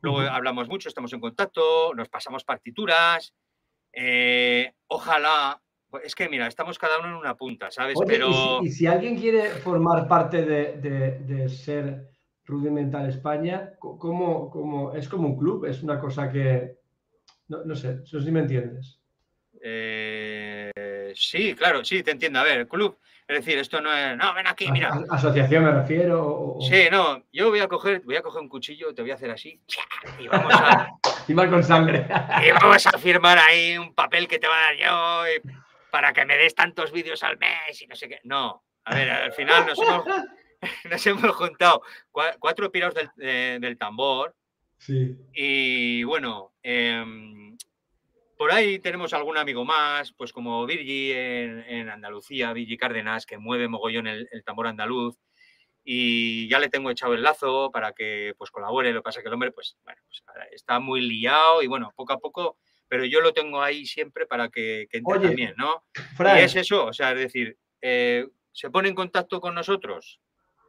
luego 0.00 0.20
hablamos 0.20 0.68
mucho, 0.68 0.88
estamos 0.88 1.12
en 1.12 1.20
contacto, 1.20 1.92
nos 1.94 2.08
pasamos 2.08 2.44
partituras. 2.44 3.34
ojalá 4.86 5.60
pues 5.94 6.06
es 6.06 6.14
que 6.16 6.28
mira, 6.28 6.48
estamos 6.48 6.76
cada 6.76 6.98
uno 6.98 7.10
en 7.10 7.14
una 7.14 7.36
punta, 7.36 7.70
¿sabes? 7.70 7.96
Pero... 8.04 8.60
Y 8.64 8.70
si, 8.72 8.84
alguien 8.84 9.16
quiere 9.16 9.48
formar 9.50 10.08
parte 10.08 10.44
de, 10.44 11.48
ser 11.48 12.10
Rudimental 12.44 13.08
España, 13.08 13.74
¿cómo, 13.78 14.92
es 14.96 15.08
como 15.08 15.28
un 15.28 15.38
club? 15.38 15.66
Es 15.66 15.84
una 15.84 16.00
cosa 16.00 16.32
que. 16.32 16.80
No, 17.48 17.74
sé, 17.74 17.96
no 17.96 18.06
sé 18.06 18.22
si 18.22 18.30
me 18.30 18.40
entiendes. 18.40 18.98
Eh, 19.62 21.12
sí, 21.14 21.54
claro, 21.54 21.84
sí, 21.84 22.02
te 22.02 22.10
entiendo. 22.10 22.40
A 22.40 22.44
ver, 22.44 22.60
el 22.60 22.68
club, 22.68 22.98
es 23.26 23.36
decir, 23.38 23.58
esto 23.58 23.80
no 23.80 23.92
es. 23.92 24.16
No, 24.16 24.34
ven 24.34 24.46
aquí, 24.46 24.70
mira. 24.70 24.92
asociación 25.10 25.64
me 25.64 25.72
refiero. 25.72 26.56
Sí, 26.60 26.88
no, 26.90 27.24
yo 27.32 27.50
voy 27.50 27.60
a 27.60 27.68
coger, 27.68 28.02
voy 28.04 28.16
a 28.16 28.22
coger 28.22 28.42
un 28.42 28.48
cuchillo, 28.48 28.94
te 28.94 29.02
voy 29.02 29.10
a 29.10 29.14
hacer 29.14 29.30
así, 29.30 29.60
y 30.18 30.28
vamos 30.28 30.52
a. 30.54 30.88
Firmar 31.26 31.48
con 31.48 31.64
sangre. 31.64 32.06
y 32.46 32.50
vamos 32.52 32.86
a 32.86 32.98
firmar 32.98 33.38
ahí 33.38 33.78
un 33.78 33.94
papel 33.94 34.28
que 34.28 34.38
te 34.38 34.46
va 34.46 34.58
a 34.58 34.60
dar 34.60 34.76
yo. 34.76 35.32
Y 35.32 35.64
para 35.90 36.12
que 36.12 36.24
me 36.26 36.36
des 36.36 36.54
tantos 36.54 36.92
vídeos 36.92 37.22
al 37.22 37.38
mes 37.38 37.80
y 37.80 37.86
no 37.86 37.94
sé 37.94 38.08
qué. 38.08 38.20
No, 38.24 38.64
a 38.84 38.94
ver, 38.94 39.10
al 39.10 39.32
final 39.32 39.64
nos 39.64 39.78
hemos, 39.78 40.04
nos 40.90 41.06
hemos 41.06 41.30
juntado 41.36 41.82
cuatro 42.10 42.70
pirados 42.70 42.94
del, 43.16 43.78
tambor. 43.78 44.34
Sí. 44.78 45.16
Y 45.32 46.04
bueno, 46.04 46.52
em, 46.62 47.56
por 48.36 48.52
ahí 48.52 48.78
tenemos 48.78 49.12
algún 49.12 49.38
amigo 49.38 49.64
más, 49.64 50.12
pues 50.12 50.32
como 50.32 50.66
Virgi 50.66 51.12
en, 51.12 51.88
Andalucía, 51.88 52.52
Virgi 52.52 52.76
Cárdenas, 52.76 53.26
que 53.26 53.38
mueve 53.38 53.68
mogollón 53.68 54.06
el, 54.06 54.28
tambor 54.44 54.66
andaluz. 54.66 55.16
Y 55.86 56.48
ya 56.48 56.58
le 56.58 56.70
tengo 56.70 56.90
echado 56.90 57.14
el 57.14 57.22
lazo 57.22 57.70
para 57.70 57.92
que 57.92 58.34
pues 58.38 58.50
colabore. 58.50 58.92
Lo 58.92 59.00
que 59.00 59.04
pasa 59.04 59.20
es 59.20 59.22
que 59.22 59.28
el 59.28 59.34
hombre, 59.34 59.52
pues, 59.52 59.76
bueno, 59.84 60.00
pues, 60.06 60.22
está 60.52 60.80
muy 60.80 61.02
liado 61.02 61.62
y 61.62 61.66
bueno, 61.66 61.92
poco 61.94 62.14
a 62.14 62.18
poco 62.18 62.56
pero 62.88 63.06
yo 63.06 63.20
lo 63.20 63.32
tengo 63.32 63.60
ahí 63.60 63.86
siempre 63.86 64.26
para 64.26 64.50
que, 64.50 64.86
que 64.88 64.98
entre 64.98 65.18
también, 65.18 65.54
¿no? 65.56 65.84
y 66.36 66.38
es 66.38 66.54
eso, 66.54 66.86
o 66.86 66.92
sea, 66.92 67.10
es 67.10 67.18
decir, 67.18 67.58
eh, 67.80 68.28
se 68.52 68.70
pone 68.70 68.88
en 68.88 68.94
contacto 68.94 69.40
con 69.40 69.54
nosotros 69.54 70.20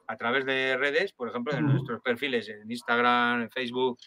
a 0.08 0.18
través 0.18 0.45
de 0.45 0.78
redes, 0.78 1.14
por 1.14 1.30
ejemplo, 1.30 1.53
de 1.53 1.62
nuestros 1.62 2.01
perfiles 2.01 2.49
en 2.49 2.70
Instagram, 2.70 3.43
en 3.43 3.51
Facebook, 3.51 3.97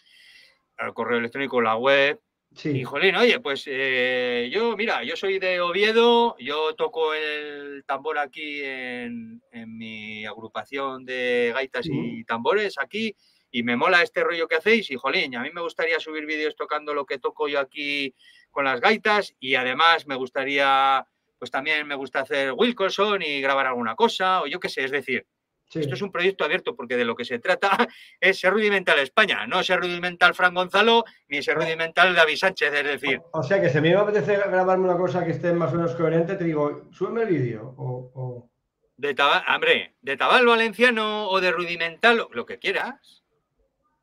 el 0.77 0.93
correo 0.93 1.19
electrónico, 1.19 1.61
la 1.61 1.75
web. 1.75 2.19
Sí. 2.55 2.69
Y 2.69 2.83
jolín, 2.83 3.15
oye, 3.15 3.39
pues 3.39 3.63
eh, 3.67 4.49
yo, 4.51 4.75
mira, 4.75 5.03
yo 5.03 5.15
soy 5.15 5.37
de 5.37 5.61
Oviedo, 5.61 6.35
yo 6.39 6.73
toco 6.73 7.13
el 7.13 7.83
tambor 7.85 8.17
aquí 8.17 8.61
en, 8.63 9.39
mi 9.51 10.25
agrupación 10.25 11.05
de 11.05 11.51
gaitas 11.53 11.85
y 11.85 12.23
tambores 12.23 12.79
aquí, 12.79 13.15
y 13.51 13.61
me 13.61 13.75
mola 13.75 14.01
este 14.01 14.23
rollo 14.23 14.47
que 14.47 14.55
hacéis 14.55 14.89
y 14.89 14.95
jolín, 14.95 15.35
a 15.35 15.43
mí 15.43 15.49
me 15.53 15.61
gustaría 15.61 15.99
subir 15.99 16.25
vídeos 16.25 16.55
tocando 16.55 16.93
lo 16.93 17.05
que 17.05 17.19
toco 17.19 17.47
yo 17.47 17.59
aquí 17.59 18.15
con 18.49 18.65
las 18.65 18.81
gaitas 18.81 19.35
y 19.39 19.55
además 19.55 20.07
me 20.07 20.15
gustaría, 20.15 21.05
pues 21.37 21.51
también 21.51 21.87
me 21.87 21.95
gusta 21.95 22.21
hacer 22.21 22.53
Wilkinson 22.53 23.21
y 23.21 23.41
grabar 23.41 23.67
alguna 23.67 23.95
cosa 23.95 24.41
o 24.41 24.47
yo 24.47 24.59
qué 24.59 24.69
sé, 24.69 24.83
es 24.85 24.91
decir, 24.91 25.25
esto 25.73 25.93
es 25.93 26.01
un 26.01 26.11
proyecto 26.11 26.43
abierto 26.43 26.75
porque 26.75 26.97
de 26.97 27.05
lo 27.05 27.15
que 27.15 27.25
se 27.25 27.39
trata 27.39 27.69
es 28.19 28.39
ser 28.39 28.53
rudimental 28.53 28.99
España, 28.99 29.45
no 29.45 29.63
ser 29.63 29.79
rudimental 29.79 30.33
Fran 30.33 30.53
Gonzalo 30.53 31.05
ni 31.27 31.41
ser 31.43 31.55
rudimental 31.55 32.15
David 32.15 32.37
Sánchez, 32.37 32.73
es 32.73 32.83
decir. 32.83 33.21
O, 33.31 33.43
sea 33.43 33.61
que 33.61 33.69
si 33.69 33.77
a 33.77 33.81
mí 33.81 33.89
me 33.89 33.95
apetece 33.95 34.37
grabarme 34.37 34.85
una 34.85 34.97
cosa 34.97 35.23
que 35.23 35.31
esté 35.31 35.53
más 35.53 35.71
o 35.73 35.75
menos 35.75 35.95
coherente, 35.95 36.35
te 36.35 36.43
digo, 36.43 36.87
súbeme 36.91 37.23
el 37.23 37.29
vídeo 37.29 37.73
o... 37.77 38.49
De 38.97 39.13
tabal, 39.13 39.43
hombre, 39.47 39.95
de 40.01 40.17
tabal 40.17 40.45
valenciano 40.45 41.29
o 41.29 41.39
de 41.39 41.53
rudimental, 41.53 42.27
lo 42.31 42.45
que 42.45 42.59
quieras. 42.59 43.23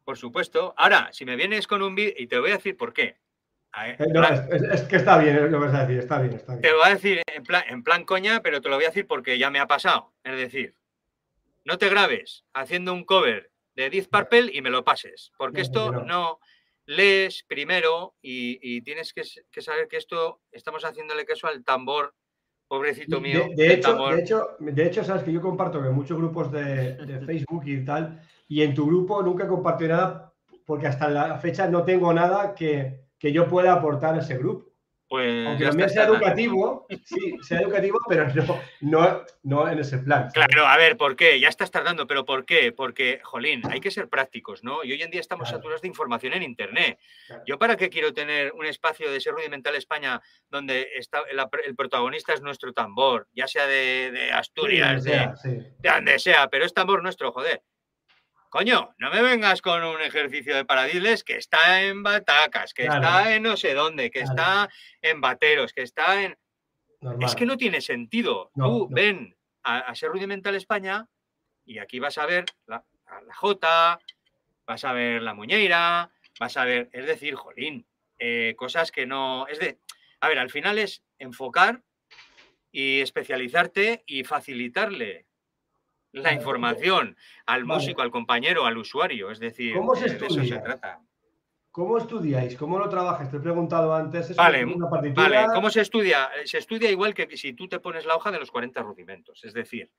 Por 0.07 0.17
supuesto. 0.17 0.73
Ahora, 0.79 1.11
si 1.13 1.27
me 1.27 1.37
vienes 1.37 1.67
con 1.67 1.83
un 1.83 1.95
vídeo, 1.95 2.15
y 2.17 2.27
te 2.29 2.39
voy 2.39 2.53
a 2.53 2.57
decir 2.57 2.79
por 2.79 2.95
qué. 2.95 3.19
Eh, 3.85 3.97
es, 4.73 4.83
que 4.83 4.97
está 4.97 5.19
bien 5.19 5.37
lo 5.37 5.51
que 5.51 5.67
vas 5.67 5.75
a 5.75 5.85
decir, 5.85 5.99
está 5.99 6.19
bien, 6.19 6.35
está 6.35 6.53
bien. 6.53 6.63
Te 6.63 6.71
lo 6.71 6.79
voy 6.79 6.87
a 6.87 6.95
decir 6.95 7.21
en 7.27 7.43
plan, 7.43 7.65
en 7.69 7.83
plan 7.83 8.05
coña, 8.05 8.41
pero 8.41 8.63
te 8.63 8.71
lo 8.71 8.77
voy 8.77 8.85
a 8.85 8.89
decir 8.89 9.07
porque 9.07 9.37
ya 9.37 9.51
me 9.51 9.59
ha 9.59 9.67
pasado. 9.67 10.15
Es 10.25 10.37
decir, 10.37 10.75
no 11.67 11.77
te 11.77 11.91
grabes 11.91 12.45
haciendo 12.55 12.95
un 12.95 13.05
cover 13.05 13.51
de 13.75 13.91
Death 13.91 14.09
Purple 14.11 14.51
y 14.53 14.63
me 14.63 14.71
lo 14.71 14.85
pases, 14.85 15.33
porque 15.37 15.61
esto 15.61 15.93
no, 15.93 16.39
lees 16.87 17.45
primero 17.47 18.15
y, 18.23 18.81
tienes 18.83 19.13
que, 19.13 19.61
saber 19.61 19.89
que 19.89 19.99
esto 19.99 20.41
estamos 20.51 20.85
haciéndole 20.85 21.27
queso 21.27 21.47
al 21.47 21.63
tambor, 21.63 22.15
pobrecito 22.69 23.21
mío. 23.21 23.47
De, 23.55 23.75
hecho, 23.75 23.97
de, 23.97 24.21
hecho, 24.21 24.57
de 24.59 24.87
hecho, 24.87 25.05
sabes 25.05 25.23
que 25.23 25.33
yo 25.33 25.43
comparto 25.43 25.85
en 25.85 25.93
muchos 25.93 26.17
grupos 26.17 26.51
de, 26.51 26.95
de 26.95 27.21
Facebook 27.27 27.65
y 27.67 27.85
tal 27.85 28.23
y 28.49 28.63
en 28.63 28.75
tu 28.75 28.87
grupo 28.87 29.23
nunca 29.23 29.47
compartí 29.49 29.87
nada 29.89 30.33
porque 30.65 30.87
hasta 30.87 31.09
la 31.09 31.39
fecha 31.39 31.69
no 31.69 31.85
tengo 31.85 32.13
nada 32.13 32.55
que, 32.55 33.07
yo 33.21 33.49
pueda 33.49 33.73
aportar 33.73 34.15
a 34.15 34.19
ese 34.19 34.39
grupo. 34.39 34.66
Pues 35.09 35.47
Aunque 35.47 35.65
también 35.67 35.89
sea 35.89 36.05
educativo, 36.05 36.87
sí, 37.05 37.37
sea 37.43 37.61
educativo, 37.61 37.99
pero 38.09 38.27
no, 38.81 39.23
no, 39.45 39.69
en 39.69 39.79
ese 39.79 39.99
plan. 39.99 40.29
Claro, 40.33 40.67
a 40.67 40.77
ver, 40.77 40.97
¿por 40.97 41.15
qué? 41.15 41.39
Ya 41.39 41.49
estás 41.49 41.71
tardando, 41.71 42.09
pero 42.09 42.25
¿por 42.25 42.45
qué? 42.45 42.73
Porque, 42.73 43.21
jolín, 43.23 43.63
hay 43.71 43.81
que 43.81 43.93
ser 43.93 44.09
prácticos, 44.09 44.65
¿no? 44.65 44.83
Y 44.83 44.93
hoy 44.93 45.03
en 45.03 45.11
día 45.13 45.21
estamos 45.21 45.49
saturados 45.49 45.83
de 45.83 45.89
información 45.89 46.33
en 46.33 46.43
Internet. 46.43 46.99
¿Yo 47.47 47.57
para 47.57 47.77
qué 47.77 47.89
quiero 47.89 48.13
tener 48.13 48.53
un 48.53 48.67
espacio 48.67 49.09
de 49.11 49.21
ser 49.21 49.35
rudimental 49.35 49.77
España 49.77 50.21
donde 50.51 50.89
está 50.97 51.23
el, 51.31 51.77
protagonista 51.77 52.33
es 52.33 52.43
nuestro 52.43 52.73
tambor, 52.73 53.29
ya 53.33 53.47
sea 53.47 53.67
de, 53.67 54.31
Asturias, 54.33 55.05
de, 55.05 55.31
de 55.45 55.89
donde 55.89 56.19
sea, 56.19 56.49
pero 56.49 56.65
es 56.65 56.75
tambor 56.75 57.03
nuestro, 57.03 57.31
joder? 57.31 57.63
Coño, 58.57 58.95
no 58.97 59.11
me 59.11 59.21
vengas 59.21 59.61
con 59.61 59.85
un 59.85 60.01
ejercicio 60.01 60.57
de 60.57 60.65
paradiles 60.65 61.25
que 61.25 61.37
está 61.37 61.83
en 61.83 62.03
batacas, 62.03 62.73
que 62.73 62.87
está 62.87 63.35
en 63.35 63.43
no 63.43 63.55
sé 63.55 63.75
dónde, 63.75 64.11
que 64.11 64.21
está 64.21 64.71
en 65.03 65.21
bateros, 65.21 65.75
que 65.75 65.83
está 65.83 66.23
en. 66.23 66.39
Es 67.21 67.35
que 67.35 67.45
no 67.45 67.59
tiene 67.59 67.83
sentido. 67.83 68.51
Tú 68.55 68.89
ven 68.91 69.37
a, 69.63 69.95
ser 69.95 70.09
rudimental 70.09 70.55
España 70.55 71.07
y 71.67 71.81
aquí 71.81 71.99
vas 71.99 72.17
a 72.17 72.25
ver 72.25 72.47
la, 72.65 72.83
la 73.27 73.35
J, 73.35 74.01
vas 74.67 74.85
a 74.87 74.93
ver 74.95 75.21
la 75.21 75.35
muñeira, 75.35 76.11
vas 76.41 76.57
a 76.57 76.65
ver, 76.65 76.89
es 76.95 77.05
decir, 77.05 77.35
jolín, 77.35 77.87
eh, 78.19 78.55
cosas 78.57 78.91
que 78.91 79.05
no. 79.05 79.47
Es 79.49 79.59
de. 79.59 79.81
A 80.21 80.29
ver, 80.29 80.39
al 80.39 80.49
final 80.49 80.79
es 80.79 81.03
enfocar 81.19 81.83
y 82.73 83.03
especializarte 83.03 84.03
y 84.07 84.25
facilitarle 84.25 85.26
la 86.17 86.33
información 86.33 87.17
al 87.47 87.65
músico, 87.65 88.03
al 88.03 88.11
compañero, 88.11 88.67
al 88.67 88.79
usuario. 88.79 89.31
Es 89.31 89.39
decir, 89.39 89.75
¿Cómo 89.75 89.95
se 89.95 90.09
de 90.09 90.27
eso 90.27 90.45
se 90.45 90.59
trata. 90.59 91.01
¿Cómo 91.71 91.99
estudiáis? 91.99 92.57
¿Cómo 92.57 92.79
lo 92.79 92.89
trabajas? 92.89 93.31
Te 93.31 93.37
he 93.37 93.41
preguntado 93.41 93.95
antes. 93.95 94.35
vale, 94.35 94.65
vale, 94.65 95.47
¿cómo 95.55 95.69
se 95.69 95.83
estudia? 95.83 96.31
Se 96.47 96.59
estudia 96.59 96.91
igual 96.91 97.13
que 97.13 97.37
si 97.37 97.53
tú 97.53 97.69
te 97.69 97.81
pones 97.81 98.07
la 98.07 98.17
hoja 98.17 98.31
de 98.31 98.39
los 98.39 98.51
40 98.51 98.83
rudimentos. 98.83 99.45
Es 99.45 99.53
decir, 99.53 99.91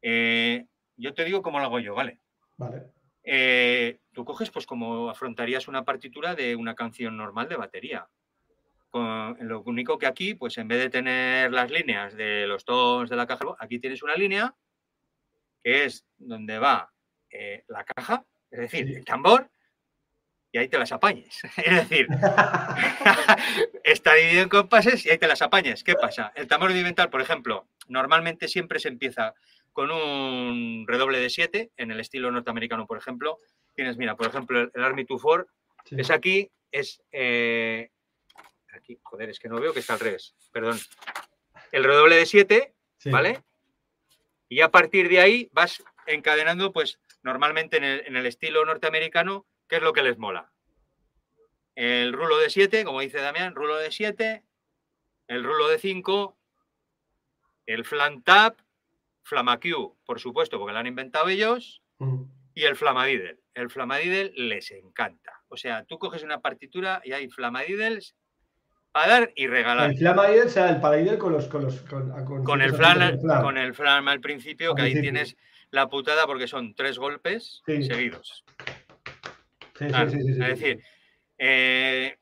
eh, 0.00 0.64
yo 0.96 1.12
te 1.12 1.24
digo 1.24 1.42
cómo 1.42 1.58
lo 1.58 1.66
hago 1.66 1.80
yo, 1.80 1.94
¿vale? 1.94 2.18
Vale. 2.56 2.84
Eh, 3.24 4.00
tú 4.12 4.24
coges 4.24 4.50
pues 4.50 4.66
como 4.66 5.10
afrontarías 5.10 5.68
una 5.68 5.84
partitura 5.84 6.34
de 6.34 6.56
una 6.56 6.74
canción 6.74 7.16
normal 7.16 7.48
de 7.48 7.56
batería. 7.56 8.08
lo 8.92 9.62
único 9.62 9.98
que 9.98 10.06
aquí, 10.06 10.34
pues 10.34 10.56
en 10.56 10.68
vez 10.68 10.78
de 10.78 10.90
tener 10.90 11.52
las 11.52 11.70
líneas 11.70 12.14
de 12.14 12.46
los 12.46 12.64
tonos 12.64 13.10
de 13.10 13.16
la 13.16 13.26
caja, 13.26 13.44
aquí 13.58 13.78
tienes 13.78 14.02
una 14.02 14.16
línea 14.16 14.54
que 15.62 15.84
es 15.84 16.04
donde 16.18 16.58
va 16.58 16.92
eh, 17.30 17.64
la 17.68 17.84
caja, 17.84 18.24
es 18.50 18.60
decir, 18.60 18.96
el 18.96 19.04
tambor, 19.04 19.50
y 20.52 20.58
ahí 20.58 20.68
te 20.68 20.78
las 20.78 20.92
apañes. 20.92 21.40
Es 21.56 21.88
decir, 21.88 22.06
está 23.84 24.14
dividido 24.14 24.42
en 24.42 24.48
compases 24.50 25.06
y 25.06 25.10
ahí 25.10 25.18
te 25.18 25.26
las 25.26 25.40
apañes. 25.40 25.82
¿Qué 25.82 25.94
pasa? 25.94 26.30
El 26.34 26.46
tambor 26.46 26.70
rudimental, 26.70 27.08
por 27.08 27.22
ejemplo, 27.22 27.66
normalmente 27.88 28.48
siempre 28.48 28.78
se 28.78 28.88
empieza 28.88 29.34
con 29.72 29.90
un 29.90 30.84
redoble 30.86 31.18
de 31.18 31.30
7, 31.30 31.72
en 31.76 31.90
el 31.90 32.00
estilo 32.00 32.30
norteamericano, 32.30 32.86
por 32.86 32.98
ejemplo. 32.98 33.38
Tienes, 33.74 33.96
mira, 33.96 34.14
por 34.14 34.26
ejemplo, 34.26 34.60
el, 34.60 34.84
Army 34.84 35.04
2 35.04 35.20
4, 35.22 35.46
es 35.92 36.10
aquí, 36.10 36.50
es... 36.70 37.02
Eh, 37.10 37.90
aquí, 38.74 38.98
joder, 39.02 39.30
es 39.30 39.38
que 39.38 39.48
no 39.48 39.58
veo 39.58 39.72
que 39.72 39.80
está 39.80 39.94
al 39.94 40.00
revés, 40.00 40.34
perdón. 40.52 40.78
El 41.70 41.84
redoble 41.84 42.16
de 42.16 42.26
7, 42.26 42.74
¿vale? 43.06 43.42
Y 44.52 44.60
a 44.60 44.70
partir 44.70 45.08
de 45.08 45.18
ahí 45.18 45.48
vas 45.54 45.82
encadenando, 46.06 46.74
pues, 46.74 47.00
normalmente 47.22 47.78
en 47.78 47.84
el, 47.84 48.06
en 48.06 48.16
el 48.16 48.26
estilo 48.26 48.66
norteamericano, 48.66 49.46
¿qué 49.66 49.76
es 49.76 49.82
lo 49.82 49.94
que 49.94 50.02
les 50.02 50.18
mola? 50.18 50.52
El 51.74 52.12
rulo 52.12 52.36
de 52.36 52.50
7, 52.50 52.84
como 52.84 53.00
dice 53.00 53.22
Damián, 53.22 53.54
rulo 53.54 53.76
de 53.78 53.90
7, 53.90 54.42
el 55.28 55.42
rulo 55.42 55.68
de 55.68 55.78
5, 55.78 56.36
el 57.64 57.86
flan 57.86 58.22
tap, 58.22 58.58
Flamaq, 59.22 59.64
por 60.04 60.20
supuesto, 60.20 60.58
porque 60.58 60.74
lo 60.74 60.80
han 60.80 60.86
inventado 60.86 61.30
ellos, 61.30 61.80
y 62.52 62.64
el 62.64 62.76
Flamadidel. 62.76 63.40
El 63.54 63.70
Flamadidel 63.70 64.34
les 64.36 64.70
encanta. 64.72 65.42
O 65.48 65.56
sea, 65.56 65.86
tú 65.86 65.98
coges 65.98 66.24
una 66.24 66.42
partitura 66.42 67.00
y 67.06 67.12
hay 67.12 67.30
Flamadidels 67.30 68.16
a 68.94 69.08
dar 69.08 69.32
y 69.34 69.46
regalar. 69.46 69.90
El 69.90 69.98
Flamadidel, 69.98 70.46
o 70.46 70.50
sea, 70.50 70.70
el 70.70 70.80
Paradidel 70.80 71.18
con 71.18 71.32
los. 71.32 71.46
Con, 71.46 71.62
los, 71.62 71.76
con, 72.44 72.62
el 72.62 72.74
flan, 72.74 73.18
con 73.20 73.58
el 73.58 73.74
flan 73.74 74.08
al 74.08 74.20
principio, 74.20 74.74
que 74.74 74.82
ahí 74.82 75.00
tienes 75.00 75.36
la 75.70 75.88
putada 75.88 76.26
porque 76.26 76.46
son 76.46 76.74
tres 76.74 76.98
golpes 76.98 77.62
seguidos. 77.66 78.44
Sí, 79.78 79.86
sí, 79.88 80.22
sí, 80.22 80.30
Es 80.30 80.36
decir, 80.36 80.82
eh, 81.38 82.16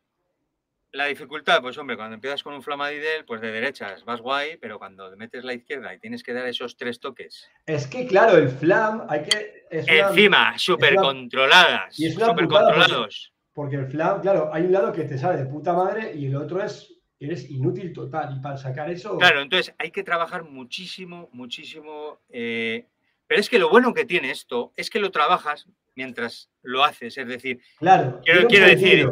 la 0.93 1.07
dificultad, 1.07 1.61
pues 1.61 1.77
hombre, 1.79 1.97
cuando 1.97 2.15
empiezas 2.15 2.43
con 2.43 2.55
un 2.55 2.63
flamadidel, 2.63 3.25
pues 3.25 3.41
de 3.41 3.53
derechas 3.53 4.05
vas 4.05 4.21
guay, 4.21 4.57
pero 4.57 4.79
cuando 4.79 5.15
metes 5.17 5.45
la 5.45 5.55
izquierda 5.55 5.95
y 5.95 5.99
tienes 5.99 6.23
que 6.23 6.33
dar 6.33 6.47
esos 6.47 6.77
tres 6.77 7.01
toques. 7.01 7.49
Es 7.67 7.87
que 7.87 8.07
claro, 8.07 8.39
el 8.39 8.49
flam 8.49 9.07
hay 9.09 9.23
que. 9.23 9.67
Encima, 9.71 10.59
súper 10.59 10.95
controladas. 10.95 11.95
Súper 11.95 12.47
controlados. 12.47 13.33
Porque, 13.53 13.77
el 13.77 13.87
flam, 13.87 14.21
claro, 14.21 14.51
hay 14.53 14.65
un 14.65 14.73
lado 14.73 14.93
que 14.93 15.05
te 15.05 15.19
sale 15.19 15.39
de 15.39 15.47
puta 15.47 15.73
madre 15.73 16.15
y 16.15 16.27
el 16.27 16.37
otro 16.37 16.63
es. 16.63 16.97
Eres 17.23 17.51
inútil 17.51 17.93
total. 17.93 18.35
Y 18.35 18.41
para 18.41 18.57
sacar 18.57 18.91
eso. 18.91 19.19
Claro, 19.19 19.43
entonces 19.43 19.75
hay 19.79 19.91
que 19.91 20.03
trabajar 20.03 20.43
muchísimo, 20.45 21.29
muchísimo. 21.33 22.21
Eh, 22.31 22.87
pero 23.27 23.41
es 23.43 23.51
que 23.51 23.59
lo 23.59 23.69
bueno 23.69 23.93
que 23.93 24.07
tiene 24.07 24.31
esto 24.31 24.73
es 24.75 24.89
que 24.89 25.01
lo 25.01 25.11
trabajas 25.11 25.67
mientras 25.95 26.51
lo 26.63 26.85
haces. 26.85 27.17
Es 27.19 27.27
decir, 27.27 27.61
claro, 27.79 28.21
quiero, 28.25 28.67
decir, 28.67 29.09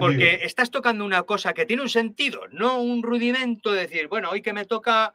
porque 0.00 0.40
estás 0.42 0.70
tocando 0.70 1.04
una 1.04 1.22
cosa 1.24 1.52
que 1.52 1.66
tiene 1.66 1.82
un 1.82 1.88
sentido, 1.88 2.48
no 2.50 2.80
un 2.80 3.02
rudimento 3.02 3.72
de 3.72 3.82
decir, 3.82 4.08
bueno, 4.08 4.30
hoy 4.30 4.42
que 4.42 4.52
me 4.52 4.64
toca, 4.64 5.14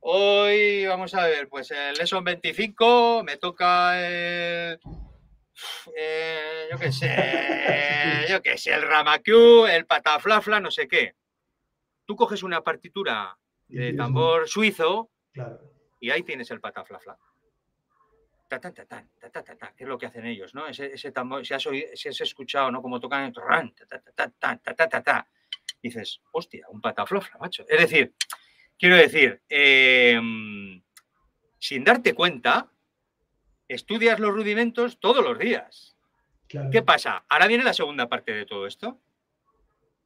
hoy 0.00 0.86
vamos 0.86 1.14
a 1.14 1.24
ver, 1.24 1.48
pues 1.48 1.70
el 1.70 1.94
Lesson 1.94 2.24
25, 2.24 3.22
me 3.24 3.36
toca 3.36 4.06
el... 4.06 4.78
Eh, 5.96 6.68
yo 6.70 6.78
qué 6.78 6.92
sé, 6.92 8.26
yo 8.28 8.42
qué 8.42 8.56
sé, 8.56 8.72
el 8.72 8.82
Ramakyu, 8.82 9.66
el 9.66 9.86
Pataflafla, 9.86 10.60
no 10.60 10.70
sé 10.70 10.88
qué. 10.88 11.14
Tú 12.04 12.16
coges 12.16 12.42
una 12.42 12.62
partitura 12.62 13.36
de 13.68 13.92
tambor 13.92 14.48
suizo 14.48 15.10
y 16.00 16.10
ahí 16.10 16.22
tienes 16.22 16.50
el 16.50 16.60
Pataflafla 16.60 17.16
que 18.58 19.84
es 19.84 19.88
lo 19.88 19.98
que 19.98 20.06
hacen 20.06 20.26
ellos, 20.26 20.54
¿no? 20.54 20.66
Ese, 20.66 21.12
tambor, 21.12 21.46
si 21.46 21.54
has, 21.54 22.20
escuchado, 22.20 22.70
¿no? 22.70 22.82
Como 22.82 22.98
tocan, 22.98 23.32
dices, 25.82 26.20
hostia, 26.32 26.66
un 26.68 26.80
pataflofla, 26.80 27.38
macho. 27.38 27.64
Es 27.68 27.78
decir, 27.78 28.12
quiero 28.78 28.96
decir, 28.96 29.40
em, 29.48 30.82
sin 31.58 31.84
darte 31.84 32.14
cuenta, 32.14 32.69
estudias 33.74 34.18
los 34.20 34.34
rudimentos 34.34 34.98
todos 34.98 35.24
los 35.24 35.38
días. 35.38 35.96
¿Qué 36.48 36.82
pasa? 36.82 37.24
Ahora 37.28 37.46
viene 37.46 37.62
la 37.62 37.74
segunda 37.74 38.08
parte 38.08 38.32
de 38.32 38.44
todo 38.44 38.66
esto. 38.66 38.98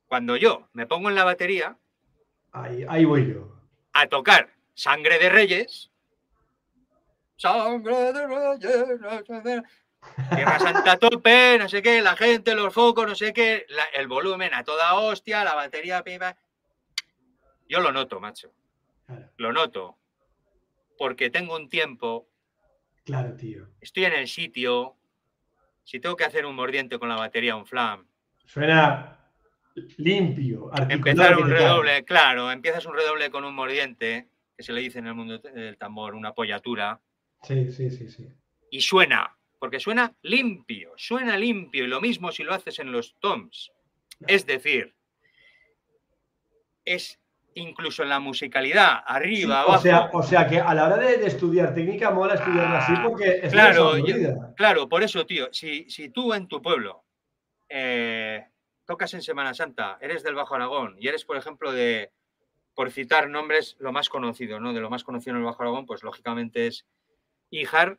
Cuando 0.06 0.36
yo 0.36 0.68
me 0.72 0.86
pongo 0.86 1.08
en 1.08 1.14
la 1.14 1.24
batería, 1.24 1.78
ahí, 2.52 2.84
ahí 2.88 3.04
voy 3.04 3.32
yo, 3.32 3.56
a 3.94 4.06
tocar 4.06 4.50
Sangre 4.74 5.18
de 5.18 5.30
Reyes, 5.30 5.90
Sangre 7.36 8.12
de 8.12 8.26
reyes, 8.26 9.00
Tierra 10.34 10.58
Santa 10.58 10.96
tope, 10.98 11.58
no 11.58 11.68
sé 11.68 11.82
qué, 11.82 12.02
la 12.02 12.16
gente, 12.16 12.54
los 12.54 12.72
focos, 12.72 13.06
no 13.06 13.14
sé 13.14 13.32
qué, 13.32 13.66
el 13.94 14.06
volumen 14.06 14.54
a 14.54 14.62
toda 14.62 14.94
hostia, 14.94 15.44
la 15.44 15.54
batería, 15.54 16.02
pipa. 16.02 16.36
Yo 17.68 17.80
lo 17.80 17.92
noto, 17.92 18.20
macho. 18.20 18.52
Lo 19.36 19.52
noto. 19.52 19.96
Porque 20.98 21.30
tengo 21.30 21.56
un 21.56 21.68
tiempo. 21.68 22.28
Claro, 23.04 23.36
tío. 23.36 23.68
Estoy 23.80 24.04
en 24.04 24.14
el 24.14 24.28
sitio. 24.28 24.96
Si 25.82 26.00
tengo 26.00 26.16
que 26.16 26.24
hacer 26.24 26.46
un 26.46 26.54
mordiente 26.54 26.98
con 26.98 27.08
la 27.08 27.16
batería, 27.16 27.56
un 27.56 27.66
flam. 27.66 28.06
Suena 28.46 29.18
limpio. 29.98 30.70
Empezar 30.88 31.36
un 31.36 31.50
redoble, 31.50 32.04
claro, 32.04 32.50
empiezas 32.50 32.86
un 32.86 32.94
redoble 32.94 33.30
con 33.30 33.44
un 33.44 33.54
mordiente, 33.54 34.28
que 34.56 34.62
se 34.62 34.72
le 34.72 34.80
dice 34.80 35.00
en 35.00 35.08
el 35.08 35.14
mundo 35.14 35.38
del 35.38 35.76
tambor, 35.76 36.14
una 36.14 36.30
apoyatura 36.30 37.00
Sí, 37.46 37.70
sí, 37.70 37.90
sí, 37.90 38.08
sí. 38.08 38.28
Y 38.70 38.80
suena, 38.80 39.36
porque 39.58 39.78
suena 39.78 40.14
limpio, 40.22 40.92
suena 40.96 41.36
limpio, 41.36 41.84
y 41.84 41.88
lo 41.88 42.00
mismo 42.00 42.32
si 42.32 42.42
lo 42.42 42.54
haces 42.54 42.78
en 42.78 42.90
los 42.90 43.14
toms. 43.20 43.70
Es 44.26 44.46
decir, 44.46 44.94
es 46.84 47.20
incluso 47.54 48.02
en 48.02 48.08
la 48.08 48.20
musicalidad, 48.20 49.02
arriba, 49.06 49.60
abajo. 49.60 49.78
O 49.78 49.82
sea, 49.82 50.10
o 50.12 50.22
sea 50.22 50.46
que 50.46 50.60
a 50.60 50.74
la 50.74 50.86
hora 50.86 50.96
de, 50.96 51.26
estudiar 51.26 51.74
técnica 51.74 52.10
mola 52.10 52.34
estudiarla 52.34 52.78
así 52.78 52.92
porque 53.02 53.40
es 53.42 53.52
claro, 53.52 53.92
claro, 54.56 54.88
por 54.88 55.02
eso, 55.02 55.24
tío, 55.26 55.48
si, 55.52 55.88
si 55.88 56.08
tú 56.08 56.34
en 56.34 56.48
tu 56.48 56.60
pueblo 56.60 57.04
eh, 57.68 58.46
tocas 58.84 59.14
en 59.14 59.22
Semana 59.22 59.54
Santa, 59.54 59.98
eres 60.00 60.22
del 60.22 60.34
Bajo 60.34 60.54
Aragón 60.54 60.96
y 60.98 61.08
eres, 61.08 61.24
por 61.24 61.36
ejemplo, 61.36 61.72
de, 61.72 62.12
por 62.74 62.90
citar 62.90 63.28
nombres, 63.28 63.76
lo 63.78 63.92
más 63.92 64.08
conocido, 64.08 64.60
¿no? 64.60 64.72
De 64.72 64.80
lo 64.80 64.90
más 64.90 65.04
conocido 65.04 65.32
en 65.32 65.38
el 65.38 65.44
Bajo 65.44 65.62
Aragón, 65.62 65.86
pues 65.86 66.02
lógicamente 66.02 66.66
es 66.66 66.86
Ijar, 67.50 67.98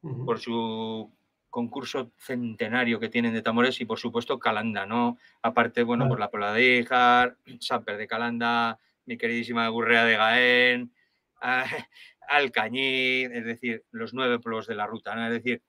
por 0.00 0.38
su 0.38 1.12
concurso 1.50 2.12
centenario 2.16 3.00
que 3.00 3.08
tienen 3.08 3.34
de 3.34 3.42
tambores 3.42 3.80
y 3.80 3.84
por 3.84 3.98
supuesto 3.98 4.38
Calanda, 4.38 4.86
¿no? 4.86 5.18
Aparte, 5.42 5.82
bueno, 5.82 6.08
por 6.08 6.18
la 6.20 6.30
Pola 6.30 6.52
de 6.52 6.78
Ijar, 6.78 7.36
Samper 7.60 7.96
de 7.96 8.06
Calanda, 8.06 8.78
mi 9.04 9.18
queridísima 9.18 9.68
Gurrea 9.68 10.04
de 10.04 10.16
Gaén, 10.16 10.94
Alcañí, 12.28 13.24
es 13.24 13.44
decir, 13.44 13.84
los 13.90 14.14
nueve 14.14 14.38
pueblos 14.38 14.68
de 14.68 14.76
la 14.76 14.86
ruta, 14.86 15.14
¿no? 15.14 15.26
Es 15.26 15.32
decir, 15.32 15.62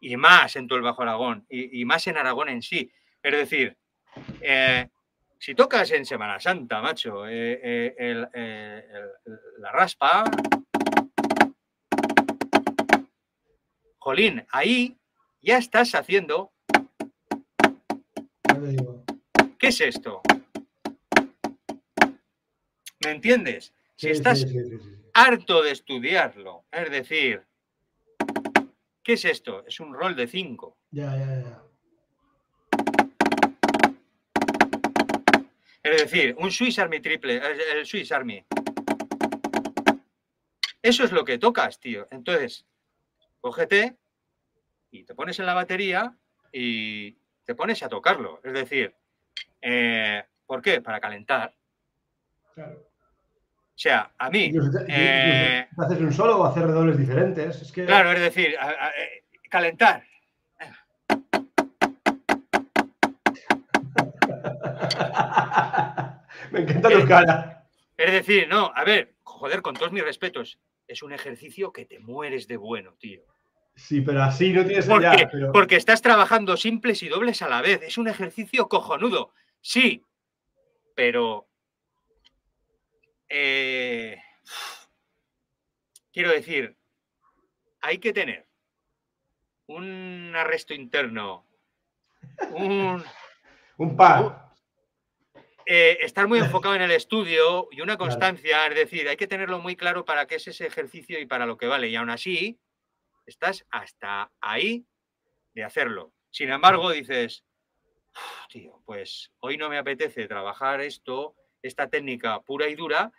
y 0.00 0.16
más 0.16 0.56
en 0.56 0.66
todo 0.66 0.78
el 0.78 0.84
Bajo 0.84 1.02
Aragón, 1.02 1.44
y, 1.50 1.84
más 1.84 2.06
en 2.06 2.16
Aragón 2.16 2.48
en 2.48 2.62
sí. 2.62 2.90
Es 3.22 3.32
decir, 3.32 3.76
eh, 4.40 4.88
si 5.38 5.54
tocas 5.54 5.90
en 5.90 6.06
Semana 6.06 6.40
Santa, 6.40 6.80
macho, 6.80 7.26
eh, 7.28 7.94
eh, 7.98 8.94
la 9.58 9.72
raspa, 9.72 10.24
jolín, 13.98 14.46
ahí 14.50 14.96
ya 15.40 15.58
estás 15.58 15.94
haciendo. 15.94 16.52
¿Qué 19.58 19.68
es 19.68 19.80
esto? 19.80 20.22
¿Me 23.04 23.12
entiendes? 23.12 23.72
Si 23.96 24.08
estás 24.08 24.46
harto 25.14 25.62
de 25.62 25.72
estudiarlo, 25.72 26.64
es 26.70 26.90
decir, 26.90 27.44
¿qué 29.02 29.14
es 29.14 29.24
esto? 29.24 29.64
Es 29.66 29.80
un 29.80 29.92
rol 29.94 30.14
de 30.14 30.26
5. 30.26 30.76
Ya, 30.90 31.16
ya, 31.16 31.42
ya. 31.42 31.62
Es 35.82 36.02
decir, 36.02 36.36
un 36.38 36.50
Swiss 36.50 36.78
Army 36.78 37.00
triple, 37.00 37.40
el 37.78 37.86
Swiss 37.86 38.12
Army. 38.12 38.44
Eso 40.82 41.04
es 41.04 41.12
lo 41.12 41.24
que 41.24 41.38
tocas, 41.38 41.80
tío. 41.80 42.06
Entonces, 42.10 42.66
cógete 43.40 43.96
y 44.90 45.04
te 45.04 45.14
pones 45.14 45.38
en 45.38 45.46
la 45.46 45.54
batería 45.54 46.14
y 46.52 47.16
te 47.44 47.54
pones 47.54 47.82
a 47.82 47.88
tocarlo. 47.88 48.40
Es 48.44 48.52
decir, 48.52 48.94
eh, 49.60 50.24
¿por 50.46 50.62
qué? 50.62 50.80
Para 50.80 51.00
calentar. 51.00 51.54
Claro. 52.54 52.80
O 52.80 53.80
sea, 53.80 54.12
a 54.18 54.30
mí. 54.30 54.52
Eh, 54.88 55.68
¿Haces 55.78 56.00
un 56.00 56.12
solo 56.12 56.40
o 56.40 56.44
hacer 56.44 56.66
redobles 56.66 56.98
diferentes? 56.98 57.72
Claro, 57.72 58.12
es 58.12 58.20
decir, 58.20 58.48
eh, 58.48 59.24
calentar. 59.48 60.04
Me 66.50 66.60
encanta 66.60 66.90
tu 66.90 67.06
cara. 67.06 67.68
Es 67.96 68.12
decir, 68.12 68.48
no, 68.48 68.72
a 68.74 68.84
ver, 68.84 69.14
joder, 69.22 69.62
con 69.62 69.74
todos 69.74 69.92
mis 69.92 70.02
respetos, 70.02 70.58
es 70.86 71.02
un 71.02 71.12
ejercicio 71.12 71.72
que 71.72 71.84
te 71.84 71.98
mueres 71.98 72.48
de 72.48 72.56
bueno, 72.56 72.94
tío. 72.98 73.22
Sí, 73.78 74.00
pero 74.00 74.24
así 74.24 74.52
no 74.52 74.66
tienes 74.66 74.86
porque, 74.86 75.28
Porque 75.52 75.76
estás 75.76 76.02
trabajando 76.02 76.56
simples 76.56 77.00
y 77.04 77.08
dobles 77.08 77.42
a 77.42 77.48
la 77.48 77.62
vez. 77.62 77.80
Es 77.82 77.96
un 77.96 78.08
ejercicio 78.08 78.68
cojonudo. 78.68 79.32
Sí, 79.60 80.04
pero. 80.96 81.46
Eh, 83.28 84.20
quiero 86.12 86.32
decir, 86.32 86.76
hay 87.80 87.98
que 87.98 88.12
tener 88.12 88.48
un 89.66 90.32
arresto 90.34 90.74
interno, 90.74 91.46
un. 92.50 93.04
un 93.78 93.96
par. 93.96 94.48
Eh, 95.66 95.98
estar 96.00 96.26
muy 96.26 96.40
enfocado 96.40 96.74
en 96.74 96.82
el 96.82 96.90
estudio 96.90 97.68
y 97.70 97.82
una 97.82 97.96
constancia, 97.96 98.66
es 98.66 98.74
decir, 98.74 99.06
hay 99.06 99.16
que 99.16 99.26
tenerlo 99.28 99.60
muy 99.60 99.76
claro 99.76 100.04
para 100.04 100.26
qué 100.26 100.36
es 100.36 100.48
ese 100.48 100.66
ejercicio 100.66 101.20
y 101.20 101.26
para 101.26 101.46
lo 101.46 101.58
que 101.58 101.66
vale. 101.66 101.88
Y 101.88 101.96
aún 101.96 102.10
así, 102.10 102.58
estás 103.28 103.64
hasta 103.70 104.30
ahí 104.40 104.84
de 105.54 105.64
hacerlo. 105.64 106.12
Sin 106.30 106.50
embargo, 106.50 106.90
dices, 106.90 107.44
tío, 108.48 108.82
pues 108.84 109.30
hoy 109.40 109.56
no 109.56 109.68
me 109.68 109.78
apetece 109.78 110.26
trabajar 110.26 110.80
esto, 110.80 111.34
esta 111.62 111.88
técnica 111.88 112.40
pura 112.40 112.68
y 112.68 112.74
dura. 112.74 113.12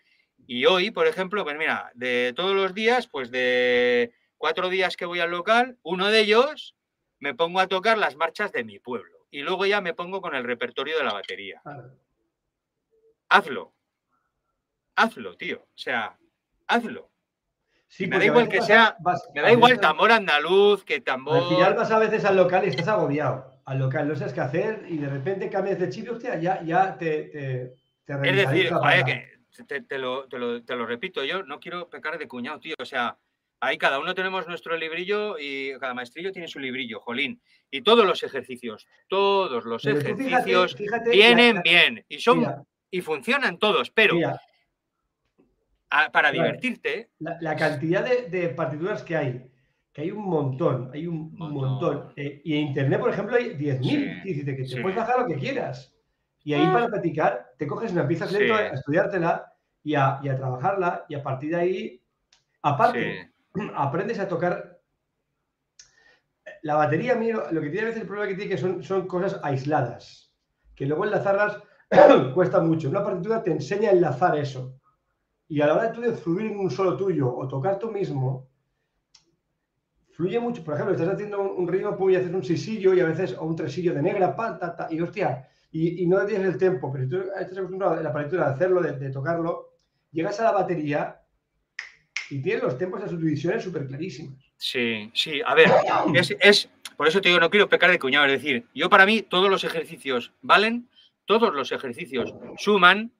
Y 0.47 0.66
hoy, 0.66 0.91
por 0.91 1.07
ejemplo, 1.07 1.43
pues 1.43 1.57
mira, 1.57 1.91
de 1.95 2.34
todos 2.36 2.55
los 2.55 2.74
días, 2.74 3.07
pues 3.07 3.32
de 3.32 4.14
cuatro 4.38 4.70
días 4.70 4.97
que 4.97 5.05
voy 5.05 5.20
al 5.20 5.32
local, 5.32 5.78
uno 5.84 6.07
de 6.07 6.22
ellos 6.22 6.76
me 7.20 7.36
pongo 7.36 7.60
a 7.60 7.68
tocar 7.68 7.97
las 7.97 8.16
marchas 8.16 8.51
de 8.51 8.64
mi 8.64 8.80
pueblo. 8.80 9.28
Y 9.32 9.41
luego 9.41 9.66
ya 9.66 9.82
me 9.82 9.93
pongo 9.93 10.22
con 10.22 10.36
el 10.36 10.43
repertorio 10.43 10.97
de 10.97 11.03
la 11.03 11.14
batería 11.14 11.62
hazlo. 13.30 13.74
Hazlo, 14.95 15.38
tío. 15.38 15.62
O 15.62 15.78
sea, 15.78 16.20
hazlo. 16.68 17.12
Sí, 17.90 18.06
me 18.06 18.20
da 18.20 18.26
igual 18.26 18.48
que 18.48 18.62
sea, 18.62 18.96
me 19.34 19.42
da 19.42 19.52
igual 19.52 19.80
tambor 19.80 20.12
andaluz 20.12 20.86
que 20.86 21.02
tambor. 21.02 21.38
Al 21.38 21.50
final 21.50 21.74
vas 21.74 21.92
a 21.92 21.98
veces 21.98 22.24
al 22.24 22.38
local 22.38 22.64
y 22.66 22.70
estás 22.70 22.88
agobiado. 22.88 23.62
Al 23.66 23.80
local 23.80 24.08
no 24.08 24.16
sabes 24.16 24.34
qué 24.34 24.42
hacer 24.42 24.86
y 24.88 24.98
de 24.98 25.10
repente 25.10 25.50
cambias 25.50 25.80
de 25.80 25.90
chip, 25.90 26.10
hostia, 26.10 26.40
ya, 26.40 26.62
ya 26.64 26.98
te, 26.98 27.24
te, 27.24 27.74
Es 28.24 28.36
decir, 28.36 28.72
vaya 28.72 29.04
que 29.04 29.40
te, 29.66 29.98
lo, 29.98 30.28
te, 30.28 30.38
lo, 30.38 30.64
te, 30.64 30.76
lo, 30.76 30.86
repito, 30.86 31.24
yo 31.24 31.44
no 31.44 31.60
quiero 31.60 31.90
pecar 31.90 32.18
de 32.20 32.28
cuñado, 32.28 32.60
tío. 32.60 32.76
O 32.80 32.86
sea, 32.86 33.18
ahí 33.60 33.78
cada 33.78 34.00
uno 34.00 34.14
tenemos 34.14 34.48
nuestro 34.48 34.78
librillo 34.78 35.38
y 35.40 35.78
cada 35.80 35.96
maestrillo 35.96 36.32
tiene 36.32 36.48
su 36.48 36.60
librillo, 36.60 37.00
jolín. 37.00 37.42
Y 37.72 37.82
todos 37.82 38.06
los 38.06 38.22
ejercicios, 38.22 38.88
todos 39.08 39.66
los 39.66 39.86
ejercicios 39.86 40.78
vienen 41.10 41.62
bien 41.64 42.06
y 42.08 42.20
son 42.20 42.66
y 42.92 43.02
funcionan 43.02 43.60
todos, 43.60 43.92
pero 43.92 44.16
para 46.12 46.32
divertirte. 46.32 47.10
La, 47.20 47.56
cantidad 47.56 48.06
de, 48.06 48.50
partituras 48.50 49.04
que 49.04 49.16
hay, 49.16 49.52
que 49.92 50.02
hay 50.02 50.12
un 50.12 50.26
montón, 50.26 50.92
hay 50.94 51.08
un 51.08 51.34
montón. 51.36 52.14
Eh, 52.16 52.42
y 52.44 52.56
en 52.56 52.68
internet, 52.68 53.00
por 53.00 53.10
ejemplo, 53.10 53.36
hay 53.36 53.56
10.000. 53.56 54.22
y 54.24 54.46
que 54.46 54.54
te 54.64 54.82
puedes 54.82 54.98
bajar 54.98 55.20
lo 55.20 55.28
que 55.28 55.36
quieras. 55.36 55.94
Y 56.44 56.54
ahí 56.54 56.64
ah. 56.66 56.74
para 56.74 56.88
practicar, 56.88 57.52
te 57.58 57.68
coges 57.68 57.92
una 57.92 58.08
pieza 58.08 58.26
lento 58.26 58.56
a 58.56 58.68
estudiártela 58.68 59.52
y 59.84 59.96
a, 59.96 60.20
y 60.24 60.30
a, 60.30 60.36
trabajarla, 60.36 61.06
y 61.10 61.16
a 61.16 61.24
partir 61.24 61.52
de 61.52 61.58
ahí, 61.58 62.04
aparte, 62.62 63.32
aprendes 63.76 64.20
a 64.20 64.28
tocar. 64.28 64.80
La 66.64 66.76
batería, 66.76 67.16
mira, 67.16 67.52
lo 67.52 67.62
que 67.62 67.70
tiene 67.70 67.82
a 67.82 67.86
veces 67.86 68.02
el 68.02 68.08
problema 68.08 68.28
que 68.28 68.36
tiene 68.36 68.52
que 68.52 68.58
son, 68.58 68.84
son 68.84 69.08
cosas 69.08 69.40
aisladas, 69.44 70.34
que 70.76 70.86
luego 70.86 71.06
enlazarlas 71.06 71.60
cuesta 72.34 72.60
mucho. 72.60 72.90
Una 72.90 73.04
partitura 73.04 73.44
te 73.44 73.52
enseña 73.52 73.90
a 73.90 73.94
enlazar 73.94 74.38
eso. 74.38 74.79
Y 75.50 75.62
a 75.62 75.68
la 75.68 75.74
hora 75.74 75.88
de 75.89 75.93
tú 75.93 76.02
de 76.02 76.14
fluir 76.14 76.52
en 76.52 76.60
un 76.60 76.72
solo 76.72 76.95
tuyo 76.95 77.36
o 77.36 77.47
tocar 77.47 77.78
tú 77.78 77.91
mismo, 77.91 78.47
fluye 80.12 80.39
mucho. 80.39 80.64
Por 80.64 80.76
ejemplo, 80.76 80.95
estás 80.95 81.10
haciendo 81.10 81.41
un, 81.41 81.68
ritmo, 81.68 82.10
y 82.10 82.16
hacer 82.16 82.34
un 82.34 82.43
sisillo 82.43 82.93
y 82.93 83.02
a 83.02 83.06
veces 83.06 83.36
o 83.38 83.45
un 83.45 83.56
tresillo 83.56 83.93
de 83.93 84.02
negra, 84.02 84.36
pa, 84.36 84.88
y 84.89 85.02
hostia, 85.02 85.50
y, 85.72 86.06
no 86.08 86.26
tienes 86.26 86.54
el 86.54 86.58
tiempo, 86.58 86.91
pero 86.91 87.04
si 87.04 87.10
tú 87.10 87.18
estás 87.36 87.58
acostumbrado 87.58 87.95
a 87.95 88.02
la 88.02 88.14
partitura 88.14 88.47
de 88.47 88.54
hacerlo, 88.54 88.82
de, 88.82 89.10
tocarlo, 89.12 89.74
llegas 90.12 90.39
a 90.39 90.43
la 90.43 90.52
batería 90.52 91.22
y 92.30 92.41
tienes 92.41 92.64
los 92.64 92.78
tiempos 92.78 93.02
de 93.04 93.10
subdivisiones 93.10 93.64
súper 93.64 93.88
clarísimos. 93.88 94.54
Sí, 94.58 95.12
sí, 95.14 95.41
a 95.45 95.56
ver, 95.56 95.70
es, 96.14 96.36
es, 96.39 96.70
por 96.95 97.08
eso 97.08 97.22
te 97.22 97.30
digo, 97.30 97.39
no 97.39 97.50
quiero 97.50 97.70
pecar 97.70 97.89
de 97.89 98.00
cuñado, 98.00 98.26
es 98.28 98.34
decir, 98.34 98.66
yo 98.74 98.89
para 98.89 99.06
mí 99.06 99.22
todos 99.22 99.50
los 99.50 99.64
ejercicios 99.64 100.32
valen 100.41 100.89
todos 101.30 101.54
los 101.54 101.72
ejercicios 101.72 102.34
suman, 102.58 103.12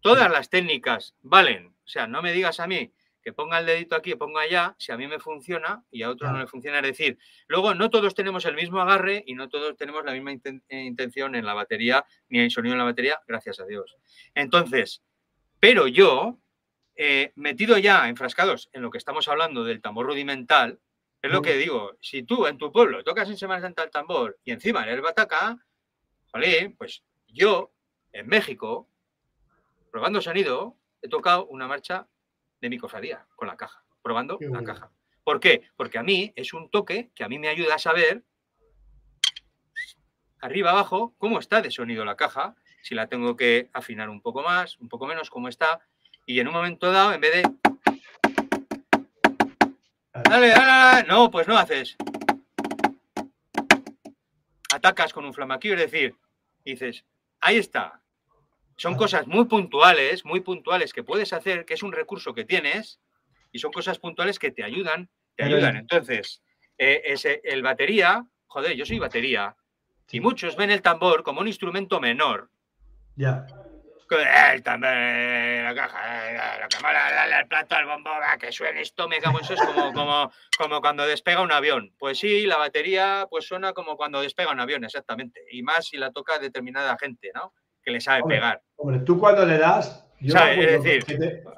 todas 0.00 0.30
las 0.30 0.50
técnicas 0.50 1.16
valen. 1.22 1.74
O 1.86 1.88
sea, 1.88 2.06
no 2.06 2.20
me 2.20 2.32
digas 2.32 2.60
a 2.60 2.66
mí 2.66 2.92
que 3.26 3.32
ponga 3.32 3.58
el 3.58 3.66
dedito 3.66 3.96
aquí 3.96 4.14
ponga 4.14 4.42
allá, 4.42 4.76
si 4.78 4.92
a 4.92 4.96
mí 4.96 5.08
me 5.08 5.18
funciona 5.18 5.82
y 5.90 6.04
a 6.04 6.10
otros 6.10 6.30
no 6.30 6.38
le 6.38 6.46
funciona. 6.46 6.78
Es 6.78 6.84
decir, 6.84 7.18
luego 7.48 7.74
no 7.74 7.90
todos 7.90 8.14
tenemos 8.14 8.44
el 8.44 8.54
mismo 8.54 8.80
agarre 8.80 9.24
y 9.26 9.34
no 9.34 9.48
todos 9.48 9.76
tenemos 9.76 10.04
la 10.04 10.12
misma 10.12 10.30
eh, 10.32 10.60
intención 10.68 11.34
en 11.34 11.44
la 11.44 11.52
batería 11.52 12.04
ni 12.28 12.38
en 12.38 12.50
sonido 12.50 12.74
en 12.74 12.78
la 12.78 12.84
batería, 12.84 13.20
gracias 13.26 13.58
a 13.58 13.66
Dios. 13.66 13.96
Entonces, 14.32 15.02
pero 15.58 15.88
yo, 15.88 16.38
eh, 16.94 17.32
metido 17.34 17.76
ya 17.78 18.08
enfrascados 18.08 18.70
en 18.72 18.82
lo 18.82 18.90
que 18.90 18.98
estamos 18.98 19.26
hablando 19.26 19.64
del 19.64 19.82
tambor 19.82 20.06
rudimental, 20.06 20.78
es 21.20 21.32
lo 21.32 21.42
que 21.42 21.56
digo, 21.56 21.96
si 22.00 22.22
tú 22.22 22.46
en 22.46 22.58
tu 22.58 22.70
pueblo 22.70 23.02
tocas 23.02 23.28
en 23.28 23.36
Semana 23.36 23.60
Santa 23.60 23.82
el 23.82 23.90
tambor 23.90 24.38
y 24.44 24.52
encima 24.52 24.84
eres 24.84 25.02
bataca, 25.02 25.58
vale, 26.32 26.72
pues 26.78 27.02
yo, 27.26 27.72
en 28.12 28.28
México, 28.28 28.88
probando 29.90 30.20
sonido, 30.20 30.76
he 31.02 31.08
tocado 31.08 31.46
una 31.46 31.66
marcha 31.66 32.06
de 32.60 32.70
mi 32.70 32.78
cofradía 32.78 33.26
con 33.36 33.48
la 33.48 33.56
caja, 33.56 33.84
probando 34.02 34.38
la 34.40 34.64
caja. 34.64 34.90
¿Por 35.24 35.40
qué? 35.40 35.68
Porque 35.76 35.98
a 35.98 36.02
mí 36.02 36.32
es 36.36 36.52
un 36.52 36.70
toque 36.70 37.10
que 37.14 37.24
a 37.24 37.28
mí 37.28 37.38
me 37.38 37.48
ayuda 37.48 37.74
a 37.74 37.78
saber 37.78 38.22
arriba, 40.40 40.70
abajo, 40.70 41.14
cómo 41.18 41.38
está 41.38 41.60
de 41.60 41.70
sonido 41.70 42.04
la 42.04 42.16
caja, 42.16 42.54
si 42.82 42.94
la 42.94 43.08
tengo 43.08 43.36
que 43.36 43.68
afinar 43.72 44.08
un 44.08 44.20
poco 44.20 44.42
más, 44.42 44.78
un 44.78 44.88
poco 44.88 45.06
menos, 45.06 45.30
cómo 45.30 45.48
está, 45.48 45.80
y 46.24 46.38
en 46.40 46.48
un 46.48 46.54
momento 46.54 46.92
dado, 46.92 47.12
en 47.12 47.20
vez 47.20 47.32
de... 47.32 47.42
Dale, 50.12 50.48
dale, 50.48 50.66
dale, 50.66 51.08
no, 51.08 51.30
pues 51.30 51.48
no 51.48 51.58
haces. 51.58 51.96
Atacas 54.72 55.12
con 55.12 55.24
un 55.24 55.34
flamaquillo, 55.34 55.74
es 55.74 55.90
decir, 55.90 56.16
dices, 56.64 57.04
ahí 57.40 57.56
está. 57.56 58.00
Son 58.76 58.94
cosas 58.94 59.26
muy 59.26 59.46
puntuales, 59.46 60.24
muy 60.24 60.40
puntuales 60.40 60.92
que 60.92 61.02
puedes 61.02 61.32
hacer, 61.32 61.64
que 61.64 61.74
es 61.74 61.82
un 61.82 61.92
recurso 61.92 62.34
que 62.34 62.44
tienes, 62.44 63.00
y 63.50 63.58
son 63.58 63.72
cosas 63.72 63.98
puntuales 63.98 64.38
que 64.38 64.50
te 64.50 64.62
ayudan, 64.62 65.08
te 65.34 65.44
ayudan. 65.44 65.76
Entonces, 65.76 66.42
eh, 66.76 67.02
ese, 67.06 67.40
el 67.44 67.62
batería, 67.62 68.26
joder, 68.46 68.76
yo 68.76 68.84
soy 68.84 68.98
batería, 68.98 69.56
y 70.10 70.20
muchos 70.20 70.56
ven 70.56 70.70
el 70.70 70.82
tambor 70.82 71.22
como 71.22 71.40
un 71.40 71.48
instrumento 71.48 72.00
menor. 72.00 72.50
Ya. 73.16 73.46
El 74.08 74.62
tambor, 74.62 74.88
la 74.88 75.74
caja, 75.74 76.68
que 76.68 76.78
mola, 76.80 77.40
el 77.40 77.48
plato, 77.48 77.76
el 77.76 77.86
bombo, 77.86 78.10
que 78.38 78.52
suene 78.52 78.82
esto, 78.82 79.08
me 79.08 79.20
cago 79.20 79.38
en 79.38 79.44
eso, 79.44 79.54
es 79.54 79.60
como, 79.60 79.92
como, 79.92 80.32
como 80.56 80.80
cuando 80.80 81.04
despega 81.04 81.40
un 81.40 81.50
avión. 81.50 81.92
Pues 81.98 82.18
sí, 82.18 82.46
la 82.46 82.56
batería 82.56 83.26
pues 83.28 83.46
suena 83.48 83.72
como 83.72 83.96
cuando 83.96 84.20
despega 84.20 84.52
un 84.52 84.60
avión, 84.60 84.84
exactamente. 84.84 85.44
Y 85.50 85.62
más 85.64 85.88
si 85.88 85.96
la 85.96 86.12
toca 86.12 86.38
determinada 86.38 86.96
gente, 87.00 87.32
¿no? 87.34 87.52
Que 87.86 87.92
le 87.92 88.00
sabe 88.00 88.24
pegar. 88.24 88.60
Hombre, 88.78 88.98
tú 89.04 89.16
cuando 89.16 89.46
le 89.46 89.58
das, 89.58 90.04
yo 90.18 90.36
es 90.36 90.82
decir, 90.82 91.04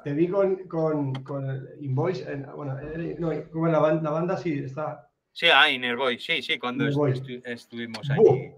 te, 0.03 0.13
vi 0.13 0.27
con, 0.27 0.57
con, 0.67 1.11
con 1.23 1.67
Invoice, 1.81 2.23
bueno, 2.55 2.77
no, 3.17 3.49
como 3.51 3.67
la 3.67 3.79
banda, 3.79 4.03
la 4.03 4.11
banda 4.11 4.37
sí 4.37 4.59
está 4.63 5.09
Sí, 5.31 5.47
ah, 5.51 5.67
Inner 5.71 5.95
Boy, 5.95 6.19
sí, 6.19 6.43
sí, 6.43 6.59
cuando 6.59 6.85
estu- 6.85 7.41
estuvimos 7.45 8.07
allí. 8.11 8.51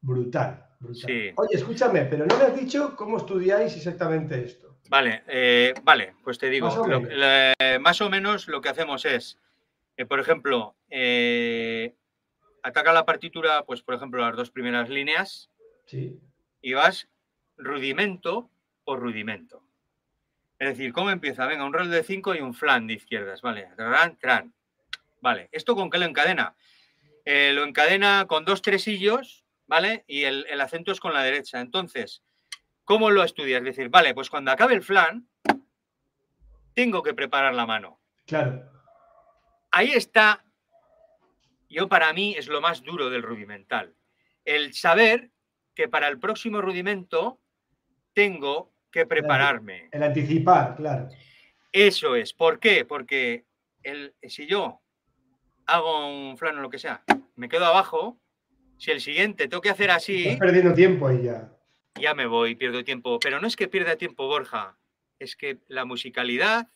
Brutal, 0.00 0.64
brutal. 0.80 0.96
Sí. 1.10 1.30
Oye, 1.36 1.50
escúchame, 1.56 2.06
pero 2.06 2.24
no 2.24 2.34
me 2.38 2.44
has 2.44 2.58
dicho 2.58 2.96
cómo 2.96 3.18
estudiáis 3.18 3.76
exactamente 3.76 4.42
esto. 4.44 4.78
Vale, 4.88 5.22
eh, 5.28 5.74
vale, 5.82 6.14
pues 6.24 6.38
te 6.38 6.48
digo, 6.48 6.68
Más 6.68 6.78
o 6.78 6.86
lo- 6.86 7.00
menos. 7.02 7.18
la- 7.18 7.78
más 7.78 8.00
o 8.00 8.08
menos 8.08 8.48
lo 8.48 8.62
que 8.62 8.70
hacemos 8.70 9.04
es, 9.04 9.38
eh, 9.98 10.06
por 10.06 10.18
ejemplo, 10.18 10.76
eh, 10.88 11.94
ataca 12.62 12.94
la 12.94 13.04
partitura, 13.04 13.64
pues 13.66 13.82
por 13.82 13.94
ejemplo, 13.96 14.22
las 14.26 14.34
dos 14.34 14.50
primeras 14.50 14.88
líneas 14.88 15.50
Sí. 15.84 16.18
y 16.62 16.72
vas 16.72 17.06
rudimento 17.58 18.50
por 18.84 19.00
rudimento. 19.00 19.62
Es 20.58 20.68
decir, 20.70 20.92
¿cómo 20.92 21.10
empieza? 21.10 21.46
Venga, 21.46 21.64
un 21.64 21.72
rol 21.72 21.90
de 21.90 22.02
5 22.02 22.34
y 22.34 22.40
un 22.40 22.54
flan 22.54 22.86
de 22.86 22.94
izquierdas, 22.94 23.42
¿vale? 23.42 23.68
Tran, 23.76 24.18
tran. 24.18 24.54
Vale, 25.20 25.48
¿esto 25.52 25.76
con 25.76 25.90
qué 25.90 25.98
lo 25.98 26.06
encadena? 26.06 26.56
Eh, 27.24 27.52
lo 27.52 27.64
encadena 27.64 28.26
con 28.26 28.44
dos 28.44 28.62
tresillos, 28.62 29.44
¿vale? 29.66 30.04
Y 30.06 30.24
el, 30.24 30.46
el 30.48 30.60
acento 30.60 30.90
es 30.90 31.00
con 31.00 31.12
la 31.12 31.22
derecha. 31.22 31.60
Entonces, 31.60 32.22
¿cómo 32.84 33.10
lo 33.10 33.22
estudias? 33.22 33.58
Es 33.58 33.76
decir, 33.76 33.88
vale, 33.88 34.14
pues 34.14 34.30
cuando 34.30 34.50
acabe 34.50 34.74
el 34.74 34.82
flan, 34.82 35.28
tengo 36.74 37.02
que 37.02 37.14
preparar 37.14 37.54
la 37.54 37.66
mano. 37.66 38.00
Claro. 38.26 38.70
Ahí 39.70 39.92
está, 39.92 40.44
yo 41.68 41.88
para 41.88 42.12
mí 42.12 42.34
es 42.36 42.48
lo 42.48 42.60
más 42.60 42.82
duro 42.82 43.10
del 43.10 43.22
rudimental. 43.22 43.94
El 44.44 44.72
saber 44.72 45.30
que 45.74 45.88
para 45.88 46.08
el 46.08 46.18
próximo 46.18 46.60
rudimento 46.60 47.40
tengo 48.18 48.72
que 48.90 49.06
prepararme. 49.06 49.88
El 49.92 50.02
anticipar, 50.02 50.74
claro. 50.74 51.08
Eso 51.70 52.16
es. 52.16 52.32
¿Por 52.32 52.58
qué? 52.58 52.84
Porque 52.84 53.44
el, 53.84 54.12
si 54.24 54.48
yo 54.48 54.80
hago 55.66 56.08
un 56.08 56.36
flan 56.36 56.58
o 56.58 56.62
lo 56.62 56.68
que 56.68 56.80
sea, 56.80 57.04
me 57.36 57.48
quedo 57.48 57.66
abajo, 57.66 58.18
si 58.76 58.90
el 58.90 59.00
siguiente 59.00 59.46
tengo 59.46 59.60
que 59.60 59.70
hacer 59.70 59.92
así, 59.92 60.24
Estás 60.24 60.40
perdiendo 60.40 60.74
tiempo 60.74 61.06
ahí 61.06 61.22
ya. 61.22 61.48
ya 61.94 62.12
me 62.14 62.26
voy, 62.26 62.56
pierdo 62.56 62.82
tiempo. 62.82 63.20
Pero 63.20 63.40
no 63.40 63.46
es 63.46 63.54
que 63.54 63.68
pierda 63.68 63.94
tiempo, 63.94 64.26
Borja, 64.26 64.76
es 65.20 65.36
que 65.36 65.58
la 65.68 65.84
musicalidad 65.84 66.66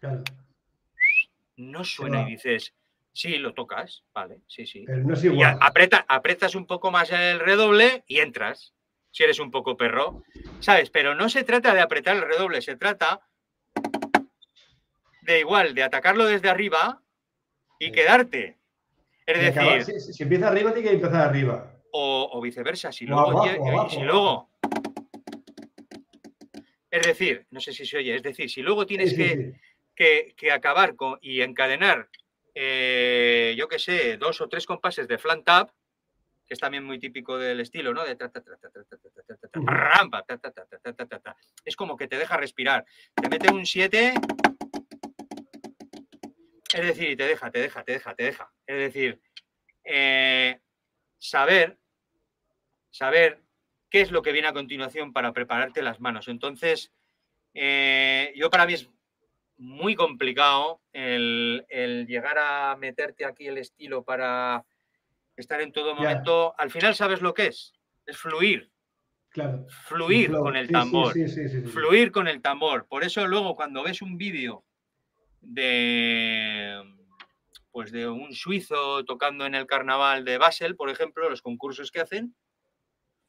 Claro. 0.00 0.22
no 1.56 1.82
suena 1.84 2.28
y 2.28 2.32
dices, 2.32 2.74
sí, 3.14 3.38
lo 3.38 3.54
tocas, 3.54 4.04
vale, 4.12 4.40
sí, 4.48 4.66
sí. 4.66 4.84
Pero 4.86 5.02
no 5.02 5.14
es 5.14 5.24
Y 5.24 5.28
igual. 5.28 5.56
aprieta, 5.62 6.04
apretas 6.08 6.54
un 6.54 6.66
poco 6.66 6.90
más 6.90 7.10
el 7.10 7.40
redoble 7.40 8.04
y 8.06 8.18
entras, 8.18 8.74
si 9.10 9.24
eres 9.24 9.38
un 9.40 9.50
poco 9.50 9.76
perro, 9.76 10.22
¿sabes? 10.60 10.90
Pero 10.90 11.14
no 11.14 11.28
se 11.28 11.44
trata 11.44 11.74
de 11.74 11.80
apretar 11.80 12.16
el 12.16 12.22
redoble, 12.22 12.62
se 12.62 12.76
trata 12.76 13.20
de 15.22 15.40
igual, 15.40 15.74
de 15.74 15.82
atacarlo 15.82 16.26
desde 16.26 16.48
arriba 16.48 17.02
y 17.78 17.86
Sí. 17.86 17.92
quedarte. 17.92 18.58
Es 19.26 19.38
Y 19.38 19.44
decir, 19.44 19.84
si, 19.84 20.00
si- 20.00 20.12
si 20.12 20.22
empieza 20.22 20.48
arriba, 20.48 20.72
tiene 20.72 20.88
que 20.88 20.94
empezar 20.96 21.28
arriba. 21.28 21.76
o, 21.92 22.30
o 22.32 22.40
viceversa, 22.40 22.92
si 22.92 23.04
O 23.04 23.08
luego, 23.08 23.30
abajo, 23.32 23.46
lle- 23.46 23.58
o 23.60 23.68
abajo, 23.68 23.90
si 23.90 24.00
luego... 24.00 24.50
Es 26.90 27.06
decir, 27.06 27.46
no 27.50 27.60
sé 27.60 27.72
si 27.72 27.84
se 27.86 27.98
oye, 27.98 28.14
es 28.16 28.22
decir, 28.22 28.50
si 28.50 28.62
luego 28.62 28.84
tienes 28.86 29.10
Sí, 29.10 29.16
sí, 29.16 29.22
que, 29.22 29.36
sí. 29.36 29.52
que, 29.94 30.34
que 30.36 30.52
acabar 30.52 30.96
con, 30.96 31.18
y 31.20 31.40
encadenar, 31.42 32.08
eh, 32.54 33.54
yo 33.56 33.68
qué 33.68 33.78
sé, 33.78 34.16
dos 34.16 34.40
o 34.40 34.48
tres 34.48 34.66
compases 34.66 35.06
de 35.06 35.18
flan 35.18 35.44
tap, 35.44 35.70
que 36.50 36.54
es 36.54 36.60
también 36.60 36.82
muy 36.82 36.98
típico 36.98 37.38
del 37.38 37.60
estilo, 37.60 37.94
¿no? 37.94 38.02
De 38.02 38.18
rampa, 39.54 40.26
es 41.64 41.76
como 41.76 41.96
que 41.96 42.08
te 42.08 42.18
deja 42.18 42.36
respirar. 42.36 42.84
Te 43.14 43.28
mete 43.28 43.52
un 43.52 43.64
7, 43.64 44.14
es 46.74 46.86
decir, 46.86 47.10
y 47.10 47.14
te 47.14 47.28
deja, 47.28 47.52
te 47.52 47.60
deja, 47.60 47.84
te 47.84 47.92
deja, 47.92 48.16
te 48.16 48.24
deja. 48.24 48.52
Es 48.66 48.76
decir, 48.78 49.20
saber, 51.18 51.78
saber 52.90 53.44
qué 53.88 54.00
es 54.00 54.10
lo 54.10 54.20
que 54.20 54.32
viene 54.32 54.48
a 54.48 54.52
continuación 54.52 55.12
para 55.12 55.32
prepararte 55.32 55.82
las 55.82 56.00
manos. 56.00 56.26
Entonces, 56.26 56.90
yo 57.54 58.50
para 58.50 58.66
mí 58.66 58.74
es 58.74 58.90
muy 59.56 59.94
complicado 59.94 60.82
el 60.92 62.06
llegar 62.08 62.38
a 62.38 62.74
meterte 62.74 63.24
aquí 63.24 63.46
el 63.46 63.58
estilo 63.58 64.02
para 64.02 64.64
estar 65.40 65.60
en 65.60 65.72
todo 65.72 65.94
momento. 65.94 66.54
Al 66.58 66.70
final, 66.70 66.94
¿sabes 66.94 67.20
lo 67.22 67.34
que 67.34 67.46
es? 67.46 67.72
Es 68.06 68.16
fluir, 68.16 68.70
Claro. 69.30 69.66
fluir 69.88 70.32
con 70.32 70.56
el 70.56 70.68
tambor 70.70 71.12
Sí, 71.12 71.28
sí, 71.28 71.48
sí, 71.48 71.62
sí. 71.62 71.66
fluir 71.68 72.10
con 72.10 72.26
el 72.28 72.40
tambor. 72.42 72.86
Por 72.88 73.04
eso 73.04 73.26
luego 73.26 73.54
cuando 73.56 73.82
ves 73.82 74.02
un 74.02 74.16
vídeo 74.16 74.64
de 75.40 76.82
pues 77.72 77.92
de 77.92 78.08
un 78.08 78.32
suizo 78.34 79.04
tocando 79.04 79.46
en 79.46 79.54
el 79.54 79.66
carnaval 79.66 80.24
de 80.24 80.38
Basel, 80.38 80.74
por 80.74 80.90
ejemplo, 80.90 81.30
los 81.30 81.40
concursos 81.40 81.92
que 81.92 82.00
hacen, 82.00 82.34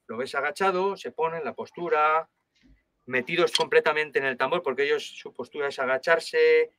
lo 0.07 0.18
ves 0.18 0.34
agachado, 0.34 0.97
se 0.97 1.12
pone 1.12 1.38
en 1.38 1.45
la 1.45 1.53
postura, 1.53 2.28
metidos 3.05 3.51
completamente 3.51 4.18
en 4.18 4.26
el 4.26 4.38
tambor, 4.38 4.64
porque 4.64 4.84
ellos 4.84 5.05
su 5.05 5.32
postura 5.32 5.68
es 5.68 5.78
agacharse, 5.78 6.72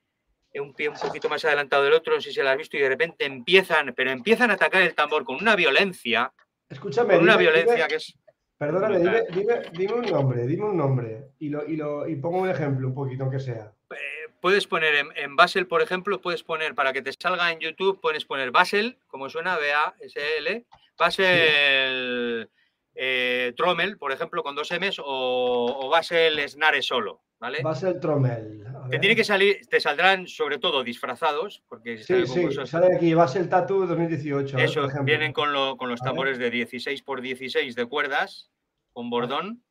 un 0.61 0.75
pie 0.75 0.89
un 0.89 0.97
poquito 0.99 1.29
más 1.29 1.45
adelantado 1.45 1.85
del 1.85 1.93
otro, 1.95 2.15
no 2.15 2.21
sé 2.21 2.29
si 2.31 2.35
se 2.37 2.43
lo 2.43 2.51
has 2.51 2.57
visto, 2.57 2.77
y 2.77 2.81
de 2.81 2.89
repente 2.89 3.25
empiezan, 3.25 3.93
pero 3.97 4.11
empiezan 4.11 4.51
a 4.51 4.55
atacar 4.55 4.83
el 4.83 4.95
tambor 4.95 5.25
con 5.25 5.37
una 5.37 5.57
violencia, 5.57 6.33
Escúchame. 6.69 7.15
con 7.15 7.23
una 7.25 7.33
dime- 7.37 7.43
violencia 7.43 7.75
dime- 7.75 7.89
que 7.89 7.95
es 7.97 8.15
Perdóname, 8.59 8.99
dime, 9.01 9.23
dime, 9.35 9.55
dime 9.73 9.93
un 9.95 10.07
nombre, 10.07 10.47
dime 10.47 10.65
un 10.67 10.77
nombre. 10.77 11.31
Y, 11.41 11.49
lo, 11.49 11.67
y, 11.67 11.75
lo, 11.75 12.07
y 12.07 12.15
pongo 12.15 12.39
un 12.39 12.49
ejemplo 12.49 12.87
un 12.87 12.95
poquito, 12.95 13.25
aunque 13.25 13.41
sea. 13.41 13.73
Eh, 13.91 14.29
puedes 14.41 14.69
poner 14.69 14.95
en, 14.95 15.09
en 15.17 15.35
Basel, 15.35 15.67
por 15.67 15.83
ejemplo, 15.83 16.21
puedes 16.21 16.45
poner, 16.45 16.73
para 16.77 16.93
que 16.93 17.03
te 17.03 17.13
salga 17.13 17.51
en 17.51 17.59
YouTube, 17.59 18.01
puedes 18.01 18.25
poner 18.25 18.53
Basel, 18.53 18.99
como 19.09 19.29
suena, 19.31 19.57
B-A-S-L, 19.59 20.65
Basel 20.97 22.49
eh, 22.95 23.53
Trommel, 23.57 23.97
por 23.99 24.13
ejemplo, 24.13 24.43
con 24.43 24.55
dos 24.55 24.71
M's, 24.71 24.99
o, 24.99 25.05
o 25.05 25.89
Basel 25.89 26.49
Snare 26.49 26.83
solo, 26.83 27.23
¿vale? 27.41 27.63
Va 27.63 27.71
a 27.73 27.75
ser 27.75 27.99
Trommel. 28.01 28.63
Te 28.91 28.99
tiene 28.99 29.17
que 29.17 29.25
salir, 29.25 29.67
te 29.69 29.81
saldrán 29.81 30.27
sobre 30.27 30.59
todo 30.59 30.83
disfrazados, 30.85 31.63
porque 31.69 31.99
Sí, 31.99 32.27
sale 32.27 32.27
sí, 32.27 32.67
sale 32.67 32.95
aquí, 32.97 33.15
va 33.15 33.25
a 33.25 33.29
ser 33.29 33.49
Tattoo 33.49 33.87
2018. 33.87 34.57
a 34.57 34.61
ver, 34.61 34.69
eso, 34.69 34.89
vienen 35.03 35.33
con, 35.33 35.53
lo- 35.53 35.77
con 35.77 35.89
los 35.89 36.01
tambores 36.01 36.39
de 36.39 36.51
16 36.51 37.03
por 37.03 37.21
16 37.23 37.75
de 37.75 37.87
cuerdas, 37.87 38.51
con 38.93 39.09
bordón, 39.09 39.63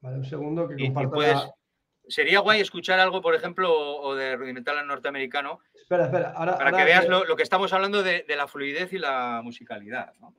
Vale, 0.00 0.18
un 0.18 0.24
segundo 0.24 0.68
que 0.68 0.74
y, 0.78 0.84
y 0.84 0.86
comparto 0.86 1.10
puedes... 1.14 1.34
la- 1.34 1.54
Sería 2.10 2.40
guay 2.40 2.60
escuchar 2.60 2.98
algo, 3.00 3.20
por 3.20 3.34
ejemplo, 3.34 3.70
o 3.70 4.08
o 4.08 4.14
de 4.14 4.34
rudimental 4.36 4.86
norteamericano, 4.86 5.60
Espera, 5.74 6.04
espera. 6.06 6.30
Ahora, 6.34 6.56
para 6.56 6.70
ahora 6.70 6.78
que 6.78 6.84
veas 6.84 7.06
lo 7.08 7.36
que 7.36 7.42
estamos 7.42 7.70
hablando 7.74 8.02
de, 8.02 8.22
de 8.26 8.36
la 8.36 8.46
fluidez 8.48 8.90
y 8.94 8.98
la 8.98 9.40
musicalidad. 9.44 10.14
¿no? 10.18 10.34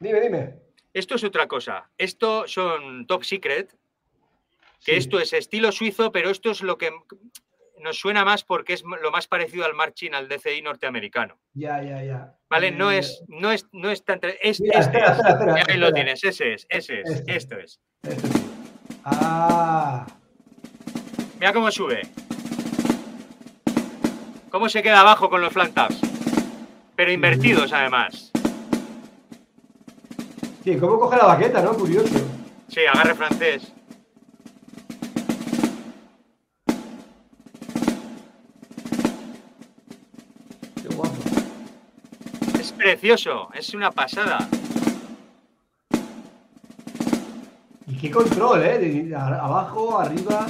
Dime, 0.00 0.20
dime. 0.20 0.54
Esto 0.94 1.14
es 1.14 1.24
otra 1.24 1.46
cosa. 1.46 1.90
Esto 1.98 2.48
son 2.48 3.06
top 3.06 3.22
secret, 3.24 3.70
que 4.84 4.92
Sí. 4.92 4.98
esto 4.98 5.20
es 5.20 5.32
estilo 5.34 5.70
suizo, 5.72 6.10
pero 6.10 6.30
esto 6.30 6.50
es 6.50 6.62
lo 6.62 6.78
que 6.78 6.90
nos 7.80 7.98
suena 7.98 8.24
más 8.24 8.42
porque 8.44 8.72
es 8.72 8.82
lo 8.82 9.10
más 9.10 9.26
parecido 9.28 9.64
al 9.64 9.74
marching, 9.74 10.12
al 10.14 10.28
DCI 10.28 10.62
norteamericano. 10.62 11.38
Ya, 11.54 11.82
ya, 11.82 12.02
ya. 12.02 12.34
¿Vale? 12.48 12.70
No 12.72 12.90
es, 12.90 13.22
no 13.28 13.52
es, 13.52 13.66
no 13.72 13.90
es 13.90 14.04
tan. 14.04 14.20
Es, 14.42 14.60
Mira, 14.60 14.80
este 14.80 14.98
espera, 14.98 15.12
es. 15.12 15.18
espera, 15.18 15.32
espera, 15.38 15.64
Y 15.68 15.70
ahí 15.72 15.78
lo 15.78 15.92
tienes, 15.92 16.24
ese 16.24 16.54
es, 16.54 16.66
ese 16.68 17.00
es, 17.02 17.10
Este. 17.10 17.36
esto 17.36 17.58
es. 17.58 17.80
este. 18.02 18.28
Ah, 19.04 20.06
Mira 21.38 21.52
cómo 21.52 21.70
sube. 21.70 22.02
Cómo 24.50 24.68
se 24.68 24.82
queda 24.82 25.00
abajo 25.00 25.30
con 25.30 25.40
los 25.40 25.52
flank 25.52 25.74
taps. 25.74 26.00
Pero 26.96 27.12
invertidos 27.12 27.72
además. 27.72 28.30
Sí, 30.64 30.76
¿cómo 30.78 30.98
coge 30.98 31.16
la 31.16 31.24
baqueta, 31.26 31.62
no? 31.62 31.74
Curioso. 31.74 32.18
Sí, 32.68 32.80
agarre 32.86 33.14
francés. 33.14 33.72
Qué 40.82 40.94
guapo. 40.94 41.14
Es 42.58 42.72
precioso, 42.72 43.48
es 43.54 43.74
una 43.74 43.90
pasada. 43.90 44.48
Y 47.86 47.96
qué 47.96 48.10
control, 48.10 48.62
¿eh? 48.62 48.78
De- 48.78 49.14
abajo, 49.16 49.98
arriba. 49.98 50.46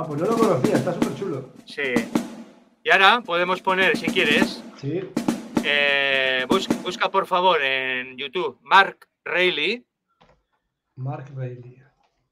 Ah, 0.00 0.04
pues 0.06 0.20
no 0.20 0.26
lo 0.28 0.36
conocía, 0.38 0.76
está 0.76 0.92
súper 0.94 1.14
chulo. 1.16 1.52
Sí. 1.66 1.82
Y 2.84 2.90
ahora 2.90 3.20
podemos 3.20 3.60
poner, 3.60 3.96
si 3.96 4.06
quieres, 4.06 4.62
Sí. 4.76 5.00
eh, 5.64 6.46
bus- 6.48 6.68
busca 6.84 7.10
por 7.10 7.26
favor 7.26 7.60
en 7.60 8.16
YouTube 8.16 8.60
Mark 8.62 9.08
Rayleigh, 9.24 9.84
Mark 10.94 11.34
Bailey. 11.34 11.82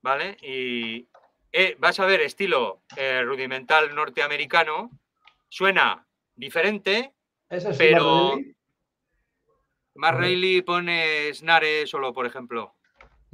¿vale? 0.01 0.37
Y, 0.43 1.09
eh, 1.51 1.75
vas 1.81 1.99
a 1.99 2.07
ver 2.07 2.21
estilo 2.21 2.83
eh, 2.97 3.23
rudimental 3.25 3.93
norteamericano, 3.97 4.93
suena 5.49 6.07
diferente, 6.37 7.15
Ese 7.51 7.71
es 7.71 7.77
pero- 7.79 8.39
Mark 9.97 10.19
Rayleigh. 10.19 10.37
Rayleigh 10.37 10.63
pone 10.63 11.35
snare 11.35 11.85
solo, 11.89 12.13
por 12.13 12.27
ejemplo, 12.27 12.77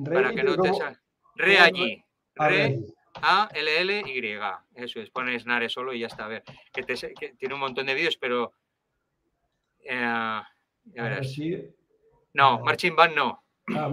para 0.02 0.22
Rayleigh, 0.22 0.36
que 0.36 0.42
no 0.42 0.52
te 0.56 0.70
¿cómo? 0.70 0.78
sa- 0.80 0.98
Re 1.34 1.58
allí, 1.58 2.02
Ah, 2.38 2.48
re 2.48 2.78
Rayleigh. 3.14 3.22
A 3.22 3.48
L 3.52 3.80
L 3.80 4.02
Y, 4.06 4.38
eso 4.74 5.00
es, 5.00 5.10
pone 5.10 5.38
snare 5.38 5.68
solo 5.68 5.92
y 5.92 6.00
ya 6.00 6.06
está. 6.06 6.24
A 6.24 6.28
ver, 6.28 6.44
que, 6.72 6.82
te 6.82 6.94
que 7.14 7.34
tiene 7.34 7.54
un 7.54 7.60
montón 7.60 7.86
de 7.86 7.94
vídeos, 7.94 8.16
pero 8.16 8.52
eh, 9.80 10.00
ya 10.00 10.38
A 10.38 11.02
ver 11.02 11.20
verás. 11.20 11.36
No, 12.34 12.60
marching 12.60 12.96
band 12.96 13.14
no. 13.14 13.44
Ah. 13.74 13.90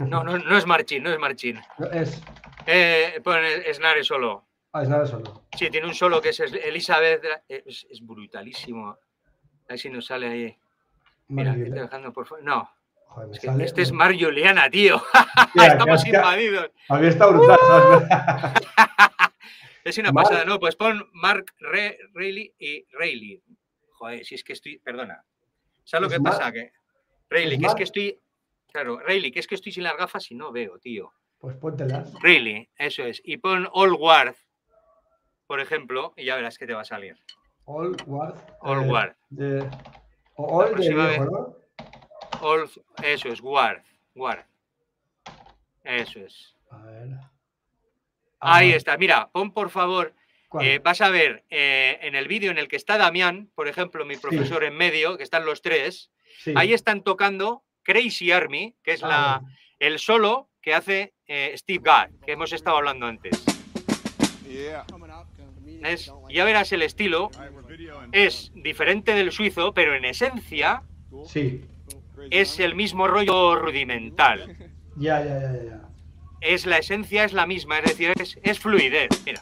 No, 0.00 0.24
no, 0.24 0.38
no 0.38 0.56
es 0.56 0.66
marching, 0.66 1.02
no 1.02 1.10
es 1.10 1.18
marching. 1.18 1.60
No, 1.78 1.86
Es. 1.90 2.22
Eh, 2.66 3.20
pone 3.22 3.72
snare 3.74 4.04
solo. 4.04 4.46
Ah, 4.72 4.82
es 4.82 4.88
nada 4.88 5.06
solo. 5.06 5.44
Sí, 5.56 5.68
tiene 5.68 5.88
un 5.88 5.94
solo 5.94 6.20
que 6.20 6.28
es 6.28 6.40
Elizabeth. 6.40 7.24
Es, 7.48 7.86
es 7.90 8.06
brutalísimo. 8.06 8.88
A 8.88 8.98
ver 9.68 9.78
si 9.78 9.90
nos 9.90 10.06
sale 10.06 10.28
ahí. 10.28 10.58
Mira, 11.28 11.52
estoy 11.52 11.70
dejando 11.70 12.12
por 12.12 12.26
fuera. 12.26 12.44
No, 12.44 12.70
Joder, 13.10 13.28
me 13.28 13.34
es 13.34 13.40
que 13.40 13.46
sale- 13.48 13.64
este 13.64 13.82
es 13.82 13.92
Mar 13.92 14.12
Juliana, 14.18 14.70
tío. 14.70 15.02
Mira, 15.54 15.72
Estamos 15.72 16.04
que- 16.04 16.10
invadidos. 16.10 16.70
A 16.88 16.98
mí 16.98 17.06
está 17.08 17.26
brutal, 17.26 17.58
¿sabes? 17.66 18.08
Es 19.82 19.96
una 19.98 20.12
Mark- 20.12 20.28
pasada, 20.28 20.44
¿no? 20.44 20.60
Pues 20.60 20.76
pon 20.76 21.08
Mark 21.12 21.46
Re- 21.58 21.98
Rayleigh 22.12 22.54
y 22.58 22.84
Rayleigh. 22.92 23.42
Joder, 23.92 24.24
si 24.26 24.34
es 24.34 24.44
que 24.44 24.52
estoy. 24.52 24.78
Perdona. 24.78 25.24
¿Sabes 25.84 26.02
lo 26.02 26.08
que 26.10 26.18
Mark- 26.20 26.38
pasa? 26.38 26.52
Que. 26.52 26.72
Rayleigh, 27.30 27.54
es 27.54 27.60
que 27.60 27.66
es 27.66 27.74
que 27.74 27.82
estoy. 27.84 28.20
Claro, 28.72 29.00
Rayleigh, 29.00 29.32
que 29.32 29.40
es 29.40 29.46
que 29.46 29.54
estoy 29.54 29.72
sin 29.72 29.82
las 29.84 29.96
gafas 29.96 30.30
y 30.30 30.34
no 30.34 30.52
veo, 30.52 30.78
tío. 30.78 31.12
Pues 31.38 31.56
póntelas. 31.56 32.12
Rayleigh, 32.22 32.68
eso 32.76 33.02
es. 33.04 33.20
Y 33.24 33.38
pon 33.38 33.68
All 33.72 33.94
Ward, 33.94 34.34
por 35.46 35.60
ejemplo, 35.60 36.12
y 36.16 36.26
ya 36.26 36.36
verás 36.36 36.58
que 36.58 36.66
te 36.66 36.74
va 36.74 36.82
a 36.82 36.84
salir. 36.84 37.16
All 37.64 37.96
Ward. 38.06 38.36
All 38.60 38.84
eh, 38.84 38.88
Ward. 38.88 39.16
De, 39.30 39.66
All 40.36 40.66
de 40.66 40.72
próxima 40.72 41.08
viejo. 41.08 41.56
All, 42.40 42.70
eso 43.02 43.28
es, 43.28 43.40
Ward. 43.40 43.82
Ward. 44.14 44.44
Eso 45.84 46.20
es. 46.20 46.54
A 46.70 46.78
ver. 46.82 47.08
Ahí 48.40 48.72
Ah, 48.72 48.76
está. 48.76 48.96
Mira, 48.96 49.28
pon 49.30 49.52
por 49.52 49.70
favor. 49.70 50.14
eh, 50.60 50.80
vas 50.82 51.00
a 51.00 51.10
ver 51.10 51.44
eh, 51.50 51.98
en 52.02 52.14
el 52.16 52.26
vídeo 52.26 52.50
en 52.50 52.58
el 52.58 52.66
que 52.66 52.74
está 52.76 52.98
Damián, 52.98 53.50
por 53.54 53.68
ejemplo, 53.68 54.04
mi 54.04 54.16
profesor 54.16 54.64
en 54.64 54.74
medio, 54.76 55.16
que 55.16 55.22
están 55.22 55.44
los 55.44 55.62
tres. 55.62 56.10
Sí. 56.42 56.52
Ahí 56.56 56.72
están 56.72 57.02
tocando 57.02 57.62
Crazy 57.82 58.32
Army, 58.32 58.74
que 58.82 58.92
es 58.92 59.04
Ah, 59.04 59.08
la, 59.08 59.42
el 59.78 59.98
solo 59.98 60.48
que 60.60 60.74
hace 60.74 61.14
eh, 61.28 61.54
Steve 61.56 61.82
Gadd, 61.84 62.10
que 62.26 62.32
hemos 62.32 62.52
estado 62.52 62.78
hablando 62.78 63.06
antes. 63.06 63.44
Ya 66.28 66.44
verás 66.44 66.72
el 66.72 66.82
estilo. 66.82 67.30
Es 68.12 68.50
diferente 68.54 69.14
del 69.14 69.32
suizo, 69.32 69.72
pero 69.72 69.94
en 69.94 70.04
esencia 70.04 70.82
Sí. 71.26 71.64
Es 72.30 72.58
el 72.60 72.74
mismo 72.74 73.06
rollo 73.06 73.56
rudimental. 73.56 74.56
Ya, 74.96 75.24
ya, 75.24 75.40
ya, 75.40 75.64
ya. 75.64 75.80
Es 76.40 76.66
la 76.66 76.78
esencia 76.78 77.24
es 77.24 77.32
la 77.32 77.46
misma, 77.46 77.78
es 77.78 77.84
decir, 77.84 78.12
es, 78.20 78.38
es 78.42 78.58
fluidez. 78.58 79.08
Mira. 79.24 79.40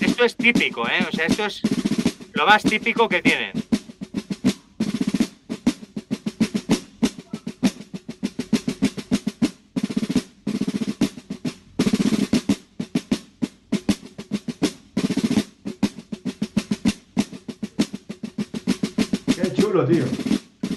Esto 0.00 0.24
es 0.24 0.36
típico, 0.36 0.88
¿eh? 0.88 1.06
O 1.08 1.16
sea, 1.16 1.26
esto 1.26 1.46
es 1.46 1.62
lo 2.32 2.46
más 2.46 2.62
típico 2.62 3.08
que 3.08 3.22
tienen. 3.22 3.71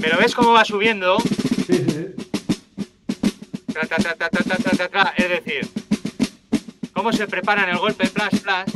Pero 0.01 0.17
ves 0.17 0.33
cómo 0.33 0.51
va 0.51 0.65
subiendo. 0.65 1.19
Sí, 1.19 1.63
sí, 1.67 1.85
sí. 1.87 2.05
Es 5.17 5.29
decir, 5.29 5.67
cómo 6.93 7.11
se 7.13 7.27
preparan 7.27 7.69
el 7.69 7.77
golpe, 7.77 8.07
flash, 8.07 8.39
flash. 8.41 8.69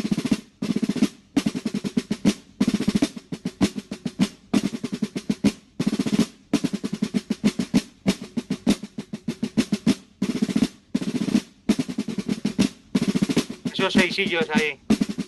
Esos 13.72 13.94
seisillos 13.94 14.46
ahí. 14.54 14.80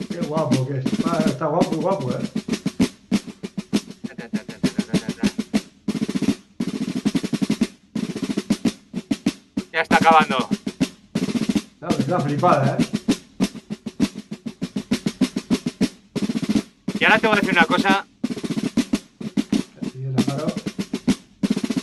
Qué 0.09 0.17
guapo 0.27 0.67
que 0.67 0.79
es. 0.79 0.85
Ah, 1.05 1.23
está 1.25 1.45
guapo, 1.47 1.75
guapo, 1.77 2.11
eh. 2.11 2.40
Acabando. 10.01 10.49
No, 11.79 11.87
es 11.89 12.07
una 12.07 12.19
flipada, 12.19 12.77
¿eh? 12.77 12.85
Y 16.99 17.03
ahora 17.03 17.19
te 17.19 17.27
voy 17.27 17.37
a 17.37 17.39
decir 17.39 17.53
una 17.53 17.65
cosa. 17.65 18.05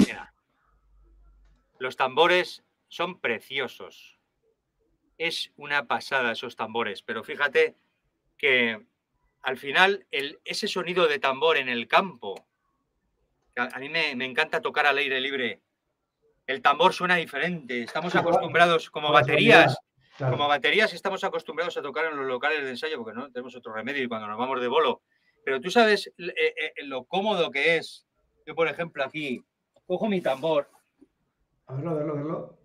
Mira. 0.01 0.33
Los 1.79 1.97
tambores 1.97 2.63
son 2.89 3.21
preciosos. 3.21 4.19
Es 5.17 5.51
una 5.57 5.87
pasada 5.87 6.33
esos 6.33 6.55
tambores, 6.57 7.03
pero 7.03 7.25
fíjate 7.25 7.77
que 8.37 8.81
al 9.43 9.57
final 9.59 10.07
el- 10.13 10.39
ese 10.45 10.69
sonido 10.69 11.09
de 11.09 11.19
tambor 11.19 11.57
en 11.57 11.69
el 11.69 11.89
campo, 11.89 12.47
a, 13.57 13.65
a 13.77 13.79
mí 13.81 13.89
me, 13.89 14.15
me 14.15 14.25
encanta 14.25 14.61
tocar 14.61 14.87
al 14.87 14.99
aire 14.99 15.21
libre, 15.21 15.61
el 16.49 16.63
tambor 16.63 16.93
suena 16.95 17.15
diferente. 17.17 17.83
Estamos 17.83 18.17
acostumbrados 18.17 18.91
como 18.91 19.13
baterías, 19.13 19.77
Claro. 20.17 20.37
como 20.37 20.49
baterías 20.49 20.93
estamos 20.95 21.23
acostumbrados 21.23 21.77
a 21.77 21.83
tocar 21.83 22.07
en 22.07 22.17
los 22.17 22.27
locales 22.27 22.65
de 22.65 22.71
ensayo 22.71 22.99
porque 22.99 23.17
no 23.17 23.31
tenemos 23.31 23.55
otro 23.55 23.73
remedio 23.73 24.03
y 24.03 24.09
cuando 24.09 24.27
nos 24.27 24.37
vamos 24.37 24.61
de 24.61 24.67
bolo. 24.67 25.03
Pero 25.45 25.61
tú 25.61 25.71
sabes 25.71 26.09
eh, 26.19 26.35
eh, 26.37 26.73
lo 26.85 27.05
cómodo 27.05 27.51
que 27.53 27.77
es. 27.77 28.05
Yo, 28.45 28.55
por 28.57 28.67
ejemplo, 28.67 29.05
aquí 29.05 29.45
cojo 29.87 30.09
mi 30.09 30.21
tambor, 30.21 30.69
A 31.67 31.75
verlo, 31.75 31.91
a 31.91 31.95
verlo, 31.95 32.13
a 32.13 32.17
verlo. 32.17 32.59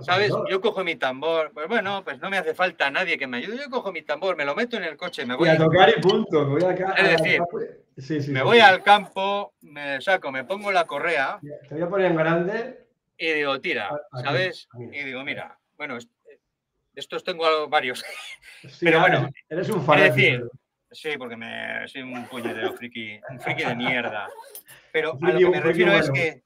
¿sabes? 0.00 0.32
Yo 0.48 0.60
cojo 0.60 0.84
mi 0.84 0.96
tambor, 0.96 1.50
pues 1.52 1.66
bueno, 1.66 2.02
pues 2.04 2.20
no 2.20 2.30
me 2.30 2.38
hace 2.38 2.54
falta 2.54 2.90
nadie 2.90 3.18
que 3.18 3.26
me 3.26 3.38
ayude. 3.38 3.56
Yo 3.58 3.70
cojo 3.70 3.90
mi 3.90 4.02
tambor, 4.02 4.36
me 4.36 4.44
lo 4.44 4.54
meto 4.54 4.76
en 4.76 4.84
el 4.84 4.96
coche, 4.96 5.24
me 5.26 5.34
voy, 5.34 5.48
Voy 5.48 5.56
a 5.56 5.58
tocar 5.58 5.88
y 5.96 6.00
punto. 6.00 6.44
Me 6.46 6.60
voy 6.60 6.64
acá. 6.64 6.92
Es 6.92 7.18
decir, 7.18 7.40
sí, 7.96 8.20
sí, 8.22 8.30
me 8.30 8.40
sí, 8.40 8.44
voy 8.44 8.60
al 8.60 8.82
campo, 8.82 9.54
me 9.62 10.00
saco, 10.00 10.30
me 10.30 10.44
pongo 10.44 10.70
la 10.70 10.86
correa 10.86 11.40
Te 11.68 11.74
voy 11.74 11.82
a 11.82 11.88
poner 11.88 12.06
en 12.12 12.16
grande. 12.16 12.89
Y 13.20 13.32
digo, 13.34 13.60
tira, 13.60 13.90
¿sabes? 14.24 14.68
Y 14.92 15.04
digo, 15.04 15.22
mira, 15.24 15.58
bueno, 15.76 15.96
est- 15.96 16.10
estos 16.94 17.22
tengo 17.24 17.68
varios. 17.68 18.02
Sí, 18.62 18.84
Pero 18.86 19.00
bueno, 19.00 19.30
Eres 19.48 19.70
un 19.70 19.82
fanático. 19.84 20.14
decir, 20.16 20.44
Sí, 20.92 21.10
porque 21.16 21.36
me 21.36 21.86
soy 21.88 22.02
un 22.02 22.26
puñetero 22.28 22.74
friki, 22.74 23.20
un 23.30 23.40
friki 23.40 23.62
de 23.62 23.74
mierda. 23.76 24.28
Pero 24.92 25.16
a 25.22 25.30
lo 25.30 25.38
que 25.38 25.50
me 25.50 25.60
refiero 25.60 25.92
es 25.92 26.10
que, 26.10 26.42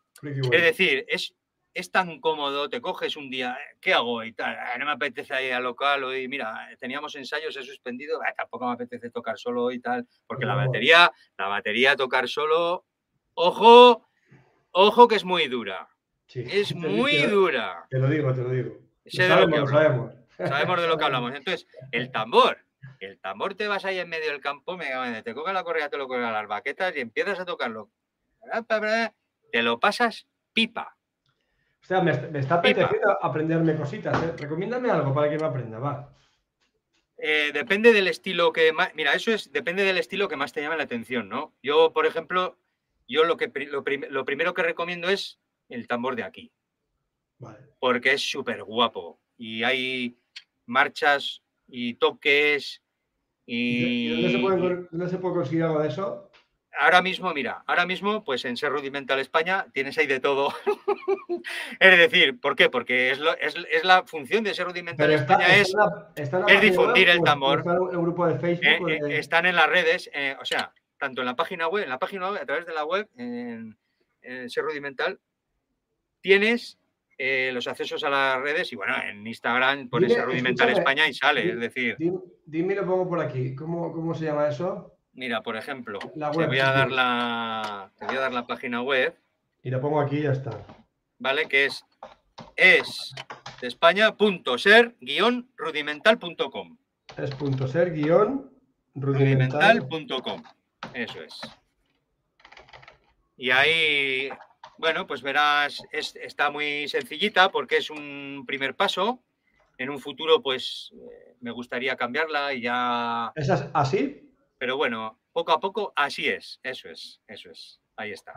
es 0.53 0.63
decir, 0.63 1.05
es, 1.09 1.35
es 1.73 1.91
tan 1.91 2.21
cómodo, 2.21 2.69
te 2.69 2.81
coges 2.83 3.17
un 3.17 3.31
día, 3.31 3.57
eh, 3.59 3.77
¿qué 3.81 3.95
hago? 3.95 4.23
Y 4.23 4.33
tal, 4.35 4.55
"Ah, 4.55 4.77
no 4.79 4.85
me 4.85 4.93
apetece 4.93 5.47
ir 5.47 5.55
al 5.55 5.63
local 5.65 6.05
hoy, 6.05 6.29
mira, 6.29 6.69
teníamos 6.79 7.15
ensayos, 7.17 7.57
he 7.57 7.63
suspendido, 7.63 8.21
"Ah, 8.23 8.35
tampoco 8.37 8.67
me 8.67 8.75
apetece 8.75 9.11
tocar 9.11 9.39
solo 9.39 9.73
y 9.73 9.81
tal, 9.81 10.07
porque 10.27 10.45
la 10.45 10.55
batería, 10.57 11.11
la 11.39 11.49
batería 11.49 11.97
tocar 11.97 12.29
solo, 12.29 12.85
ojo, 13.33 14.07
ojo 14.73 15.09
que 15.09 15.17
es 15.17 15.25
muy 15.25 15.49
dura, 15.49 15.89
Sí, 16.27 16.45
es 16.51 16.75
muy 16.75 17.13
te- 17.13 17.29
dura. 17.29 17.87
Te 17.91 17.99
lo 17.99 18.09
digo, 18.09 18.33
te 18.35 18.43
lo 18.43 18.51
digo. 18.51 18.79
Lo 19.05 19.11
sabemos, 19.27 19.59
lo 19.61 19.67
sabemos. 19.69 20.15
Sabemos 20.37 20.81
de 20.81 20.89
lo 20.89 20.97
que 20.99 21.05
hablamos. 21.05 21.35
Entonces, 21.35 21.67
el 21.93 22.11
tambor. 22.11 22.59
El 23.01 23.19
tambor 23.19 23.55
te 23.55 23.67
vas 23.69 23.85
ahí 23.85 23.99
en 23.99 24.09
medio 24.09 24.31
del 24.31 24.41
campo, 24.41 24.79
te 25.25 25.35
coge 25.35 25.53
la 25.53 25.63
correa, 25.65 25.89
te 25.91 25.97
lo 25.99 26.07
coge 26.09 26.21
las 26.21 26.47
baquetas 26.49 26.95
y 26.97 27.01
empiezas 27.01 27.39
a 27.41 27.45
tocarlo. 27.45 27.91
Te 29.53 29.63
lo 29.63 29.79
pasas 29.79 30.27
pipa. 30.53 30.97
O 31.83 31.87
sea, 31.87 32.01
me, 32.01 32.13
me 32.29 32.39
está 32.39 32.57
apeteciendo 32.57 33.17
aprenderme 33.23 33.77
cositas. 33.77 34.21
¿eh? 34.23 34.35
Recomiéndame 34.39 34.91
algo 34.91 35.13
para 35.15 35.29
que 35.31 35.37
me 35.39 35.45
aprenda, 35.47 35.79
va. 35.79 36.11
Eh, 37.19 37.51
depende 37.53 37.93
del 37.93 38.09
estilo 38.09 38.53
que 38.53 38.73
más. 38.73 38.95
Mira, 38.95 39.13
eso 39.15 39.33
es, 39.33 39.53
depende 39.53 39.85
del 39.85 39.99
estilo 39.99 40.29
que 40.29 40.37
más 40.37 40.53
te 40.53 40.63
llame 40.63 40.77
la 40.77 40.83
atención, 40.85 41.29
¿no? 41.29 41.53
Yo, 41.63 41.93
por 41.93 42.07
ejemplo, 42.07 42.57
yo 43.07 43.25
lo 43.25 43.37
que 43.37 43.49
pri- 43.49 43.67
lo, 43.67 43.85
prim- 43.85 44.07
lo 44.09 44.25
primero 44.25 44.55
que 44.55 44.63
recomiendo 44.63 45.09
es 45.09 45.39
el 45.69 45.87
tambor 45.87 46.17
de 46.17 46.23
aquí. 46.25 46.51
Vale. 47.37 47.59
porque 47.81 48.13
es 48.13 48.23
súper 48.23 48.63
guapo 48.63 49.19
y 49.37 49.65
hay 49.65 50.17
marchas 50.67 51.43
y 51.67 51.95
toques 51.95 52.81
¿Y, 53.45 54.09
dónde, 54.09 54.31
se 54.31 54.39
puede, 54.39 54.89
dónde 54.91 55.09
se 55.09 55.19
puede 55.19 55.35
conseguir 55.35 55.65
algo 55.65 55.81
de 55.81 55.89
eso? 55.89 56.31
ahora 56.79 57.03
mismo, 57.03 57.33
mira, 57.33 57.63
ahora 57.67 57.87
mismo, 57.87 58.25
pues 58.25 58.45
en 58.45 58.57
Ser 58.57 58.73
Rudimental 58.73 59.19
España 59.19 59.67
tienes 59.73 59.97
ahí 59.99 60.07
de 60.07 60.21
todo. 60.21 60.53
es 61.81 61.99
decir, 61.99 62.41
¿por 62.41 62.57
qué? 62.57 62.69
Porque 62.69 63.11
es, 63.11 63.21
es, 63.41 63.85
la 63.85 64.05
función 64.05 64.45
de 64.45 64.55
Ser 64.55 64.67
Rudimental 64.67 65.13
España 65.13 65.47
es, 65.57 65.73
difundir 66.61 67.09
el 67.09 67.23
tambor. 67.23 67.61
Está 67.61 67.75
en 67.75 68.03
grupo 68.03 68.27
de 68.27 68.39
Facebook. 68.39 68.91
Eh, 68.91 69.19
están 69.19 69.47
en 69.47 69.57
las 69.57 69.69
redes, 69.69 70.11
eh, 70.13 70.37
o 70.41 70.45
sea, 70.45 70.73
tanto 70.99 71.23
en 71.23 71.27
la 71.27 71.37
página 71.37 71.69
web, 71.69 71.85
en 71.85 71.91
la 71.91 71.99
página 71.99 72.31
web, 72.31 72.43
a 72.43 72.47
través 72.47 72.67
de 72.67 72.75
la 72.75 72.85
web, 72.85 73.09
en, 73.17 73.77
Ser 74.49 74.65
Rudimental, 74.65 75.21
tienes 76.25 76.79
los 77.53 77.69
accesos 77.69 78.03
a 78.03 78.11
las 78.11 78.41
redes 78.41 78.73
y 78.73 78.77
bueno, 78.77 78.95
en 79.09 79.27
Instagram 79.27 79.89
pones 79.89 80.13
Ser 80.13 80.25
Rudimental 80.25 80.71
España 80.71 81.07
y 81.07 81.15
sale, 81.15 81.53
es 81.53 81.61
decir. 81.61 81.97
Dime, 82.45 82.75
lo 82.75 82.87
pongo 82.87 83.09
por 83.09 83.21
aquí. 83.21 83.55
¿Cómo, 83.55 83.93
¿Cómo 83.93 84.15
se 84.15 84.25
llama 84.25 84.49
eso? 84.49 84.97
Mira, 85.13 85.43
por 85.43 85.57
ejemplo, 85.57 86.01
te, 86.01 86.47
voy 86.47 86.59
a 86.59 86.73
dar 86.73 86.91
la, 86.91 87.93
te 87.97 88.07
voy 88.07 88.17
a 88.17 88.21
dar 88.21 88.33
la 88.33 88.47
página 88.47 88.83
web. 88.83 89.15
Y 89.63 89.71
la 89.71 89.81
pongo 89.81 90.01
aquí 90.01 90.17
y 90.17 90.23
ya 90.23 90.33
está. 90.33 90.67
Vale, 91.19 91.47
que 91.47 91.67
es 91.67 91.85
es 92.57 93.15
de 93.61 93.69
España.ser 93.69 94.97
rudimental.com. 95.57 96.77
Es 97.17 97.31
punto 97.33 97.69
ser 97.69 97.93
guion 97.93 98.51
rudimental.com. 98.95 100.43
Eso 100.93 101.23
es. 101.23 101.41
Y 103.37 103.51
ahí, 103.51 104.31
bueno, 104.79 105.07
pues 105.07 105.23
verás, 105.23 105.83
está 105.93 106.51
muy 106.51 106.89
sencillita 106.89 107.51
porque 107.51 107.79
es 107.79 107.91
un 107.91 108.45
primer 108.47 108.75
paso. 108.75 109.21
En 109.77 109.91
un 109.91 109.99
futuro, 109.99 110.41
pues 110.41 110.93
eh, 110.95 111.37
me 111.41 111.51
gustaría 111.51 111.97
cambiarla 111.97 112.55
y 112.55 112.63
ya. 112.63 113.33
¿Es 113.35 113.51
así? 113.51 114.31
Pero 114.59 114.77
bueno, 114.77 115.19
poco 115.33 115.53
a 115.53 115.61
poco 115.61 115.93
así 115.97 116.29
es, 116.29 116.61
eso 116.63 116.89
es, 116.89 117.21
eso 117.27 117.51
es. 117.51 117.81
Ahí 117.97 118.13
está. 118.13 118.33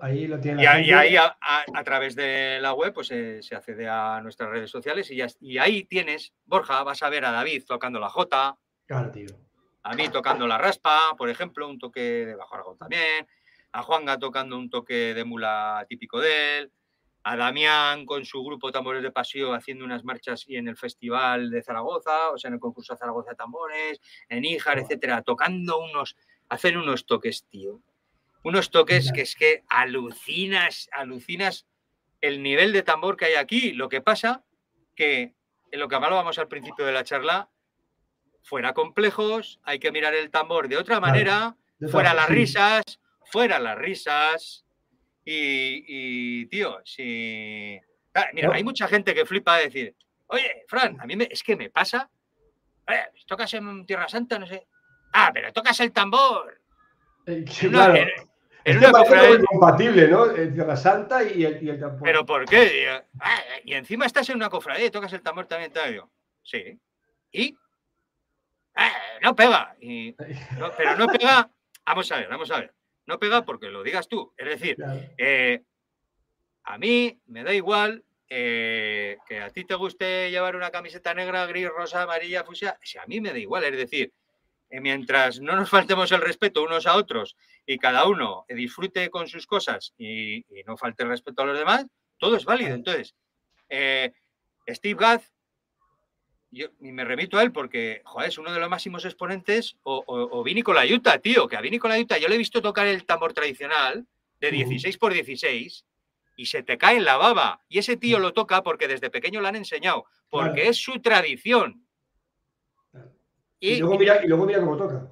Ahí 0.00 0.26
lo 0.26 0.40
tiene. 0.40 0.62
Y, 0.62 0.66
ahí 0.66 1.16
a, 1.16 1.84
través 1.84 2.16
de 2.16 2.58
la 2.60 2.72
web 2.72 2.92
pues 2.92 3.08
se 3.08 3.54
accede 3.54 3.88
a 3.88 4.20
nuestras 4.20 4.50
redes 4.50 4.70
sociales 4.70 5.10
y, 5.10 5.16
ya, 5.16 5.26
y 5.40 5.58
ahí 5.58 5.84
tienes, 5.84 6.32
Borja, 6.44 6.82
vas 6.82 7.02
a 7.02 7.08
ver 7.08 7.24
a 7.24 7.30
David 7.30 7.64
tocando 7.66 8.00
la 8.00 8.08
J. 8.08 8.56
Claro, 8.86 9.10
tío. 9.12 9.28
A 9.84 9.94
mí 9.94 10.08
tocando 10.08 10.48
la 10.48 10.58
raspa, 10.58 11.14
por 11.16 11.30
ejemplo, 11.30 11.68
un 11.68 11.78
toque 11.78 12.00
de 12.00 12.34
bajo 12.34 12.56
aragón 12.56 12.76
también. 12.76 13.26
A 13.72 13.82
Juanga 13.82 14.18
tocando 14.18 14.56
un 14.56 14.70
toque 14.70 15.14
de 15.14 15.24
mula 15.24 15.84
típico 15.88 16.20
de 16.20 16.58
él 16.58 16.72
a 17.28 17.36
Damián 17.36 18.06
con 18.06 18.24
su 18.24 18.40
grupo 18.44 18.70
Tambores 18.70 19.02
de 19.02 19.10
Paseo 19.10 19.52
haciendo 19.52 19.84
unas 19.84 20.04
marchas 20.04 20.44
y 20.46 20.56
en 20.58 20.68
el 20.68 20.76
Festival 20.76 21.50
de 21.50 21.60
Zaragoza, 21.60 22.30
o 22.30 22.38
sea, 22.38 22.46
en 22.48 22.54
el 22.54 22.60
concurso 22.60 22.94
de 22.94 22.98
Zaragoza 22.98 23.30
de 23.30 23.36
Tambores, 23.36 24.00
en 24.28 24.44
Ijar, 24.44 24.78
etcétera, 24.78 25.22
tocando 25.22 25.80
unos, 25.80 26.16
hacer 26.48 26.78
unos 26.78 27.04
toques, 27.04 27.44
tío. 27.50 27.82
Unos 28.44 28.70
toques 28.70 29.10
que 29.10 29.22
es 29.22 29.34
que 29.34 29.64
alucinas, 29.68 30.88
alucinas 30.92 31.66
el 32.20 32.44
nivel 32.44 32.72
de 32.72 32.84
tambor 32.84 33.16
que 33.16 33.24
hay 33.24 33.34
aquí. 33.34 33.72
Lo 33.72 33.88
que 33.88 34.00
pasa 34.00 34.44
que, 34.94 35.34
en 35.72 35.80
lo 35.80 35.88
que 35.88 35.96
hablábamos 35.96 36.38
al 36.38 36.46
principio 36.46 36.86
de 36.86 36.92
la 36.92 37.02
charla, 37.02 37.50
fuera 38.40 38.72
complejos, 38.72 39.58
hay 39.64 39.80
que 39.80 39.90
mirar 39.90 40.14
el 40.14 40.30
tambor 40.30 40.68
de 40.68 40.76
otra 40.76 41.00
manera, 41.00 41.56
fuera 41.90 42.14
las 42.14 42.28
risas, 42.28 42.84
fuera 43.30 43.58
las 43.58 43.76
risas, 43.76 44.66
y, 45.28 46.46
tío, 46.46 46.78
si. 46.84 47.80
Ah, 48.14 48.28
mira, 48.32 48.50
hay 48.54 48.62
mucha 48.62 48.86
gente 48.86 49.12
que 49.12 49.26
flipa 49.26 49.56
a 49.56 49.58
decir, 49.58 49.94
oye, 50.28 50.64
Fran, 50.68 51.00
a 51.00 51.04
mí 51.04 51.16
me, 51.16 51.28
es 51.30 51.42
que 51.42 51.56
me 51.56 51.68
pasa. 51.68 52.08
tocas 53.26 53.52
en 53.54 53.84
Tierra 53.84 54.08
Santa, 54.08 54.38
no 54.38 54.46
sé. 54.46 54.66
Ah, 55.12 55.30
pero 55.34 55.52
tocas 55.52 55.78
el 55.80 55.92
tambor. 55.92 56.60
Eh, 57.26 57.44
claro. 57.44 58.06
es 58.64 59.44
compatible, 59.50 60.08
¿no? 60.08 60.32
Tierra 60.32 60.76
Santa 60.76 61.24
y 61.24 61.44
el, 61.44 61.80
tambor. 61.80 62.02
¿Pero 62.04 62.24
por 62.24 62.44
qué? 62.44 63.02
Ah, 63.18 63.40
y 63.64 63.74
encima 63.74 64.06
estás 64.06 64.28
en 64.30 64.36
una 64.36 64.48
cofradía 64.48 64.86
y 64.86 64.90
tocas 64.90 65.12
el 65.12 65.22
tambor 65.22 65.46
también, 65.46 65.72
te 65.72 65.90
digo. 65.90 66.08
Sí. 66.42 66.78
¿Y? 67.32 67.58
Ah, 68.76 68.92
no 69.22 69.34
pega. 69.34 69.74
pero 70.76 70.96
no 70.96 71.08
pega. 71.08 71.50
Vamos 71.84 72.12
a 72.12 72.16
ver, 72.16 72.28
vamos 72.28 72.50
a 72.52 72.60
ver 72.60 72.75
no 73.06 73.18
pega 73.18 73.44
porque 73.44 73.70
lo 73.70 73.82
digas 73.82 74.08
tú. 74.08 74.32
Es 74.36 74.46
decir, 74.46 74.76
eh, 75.16 75.62
a 76.64 76.78
mí 76.78 77.20
me 77.26 77.44
da 77.44 77.54
igual 77.54 78.04
eh, 78.28 79.16
que 79.26 79.40
a 79.40 79.50
ti 79.50 79.64
te 79.64 79.74
guste 79.74 80.30
llevar 80.30 80.56
una 80.56 80.70
camiseta 80.70 81.14
negra, 81.14 81.46
gris, 81.46 81.68
rosa, 81.68 82.02
amarilla, 82.02 82.44
fusia. 82.44 82.78
Si 82.82 82.98
a 82.98 83.06
mí 83.06 83.20
me 83.20 83.30
da 83.30 83.38
igual, 83.38 83.64
es 83.64 83.76
decir, 83.76 84.12
eh, 84.68 84.80
mientras 84.80 85.40
no 85.40 85.54
nos 85.54 85.70
faltemos 85.70 86.10
el 86.10 86.20
respeto 86.20 86.62
unos 86.62 86.86
a 86.86 86.96
otros 86.96 87.36
y 87.64 87.78
cada 87.78 88.06
uno 88.06 88.44
disfrute 88.48 89.08
con 89.10 89.28
sus 89.28 89.46
cosas 89.46 89.94
y, 89.96 90.44
no 90.66 90.76
falte 90.76 91.04
el 91.04 91.10
respeto 91.10 91.42
a 91.42 91.46
los 91.46 91.58
demás, 91.58 91.86
todo 92.18 92.36
es 92.36 92.44
válido. 92.44 92.74
Entonces, 92.74 93.14
Steve 94.68 94.98
Gadd 94.98 95.22
yo 96.56 96.68
me 96.80 97.04
remito 97.04 97.38
a 97.38 97.42
él 97.42 97.52
porque, 97.52 98.02
joder, 98.04 98.28
es 98.28 98.38
uno 98.38 98.52
de 98.52 98.58
los 98.58 98.70
máximos 98.70 99.04
exponentes, 99.04 99.76
o, 99.82 100.02
o, 100.06 100.42
Vini 100.42 100.62
Colayuta, 100.62 101.18
tío, 101.18 101.46
que 101.48 101.56
a 101.56 101.60
Vini 101.60 101.78
Colayuta 101.78 102.18
yo 102.18 102.28
le 102.28 102.34
he 102.34 102.38
visto 102.38 102.62
tocar 102.62 102.86
el 102.86 103.04
tambor 103.04 103.32
tradicional 103.32 104.06
de 104.40 104.50
16 104.50 104.98
por 104.98 105.12
16 105.12 105.84
y 106.36 106.46
se 106.46 106.62
te 106.62 106.78
cae 106.78 106.96
en 106.96 107.04
la 107.04 107.16
baba. 107.16 107.60
Y 107.68 107.78
ese 107.78 107.96
tío 107.96 108.18
lo 108.18 108.32
toca 108.32 108.62
porque 108.62 108.88
desde 108.88 109.10
pequeño 109.10 109.40
lo 109.40 109.48
han 109.48 109.56
enseñado, 109.56 110.06
porque 110.30 110.68
es 110.68 110.76
su 110.76 111.00
tradición. 111.00 111.86
Y, 113.58 113.78
luego 113.78 113.98
mira, 113.98 114.24
y 114.24 114.28
luego 114.28 114.46
mira 114.46 114.60
cómo 114.60 114.76
toca. 114.76 115.10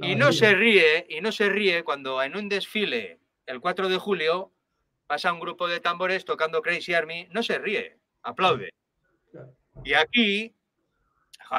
y 0.00 0.16
no 0.16 0.32
se 0.32 0.54
ríe, 0.54 1.06
y 1.08 1.20
no 1.20 1.32
se 1.32 1.48
ríe 1.48 1.84
cuando 1.84 2.22
en 2.22 2.36
un 2.36 2.48
desfile 2.48 3.20
el 3.46 3.60
4 3.60 3.88
de 3.88 3.98
julio 3.98 4.52
pasa 5.06 5.32
un 5.32 5.40
grupo 5.40 5.68
de 5.68 5.80
tambores 5.80 6.24
tocando 6.24 6.60
Crazy 6.60 6.92
Army, 6.92 7.28
no 7.30 7.42
se 7.42 7.58
ríe, 7.58 7.98
aplaude. 8.22 8.70
Y 9.84 9.94
aquí 9.94 10.54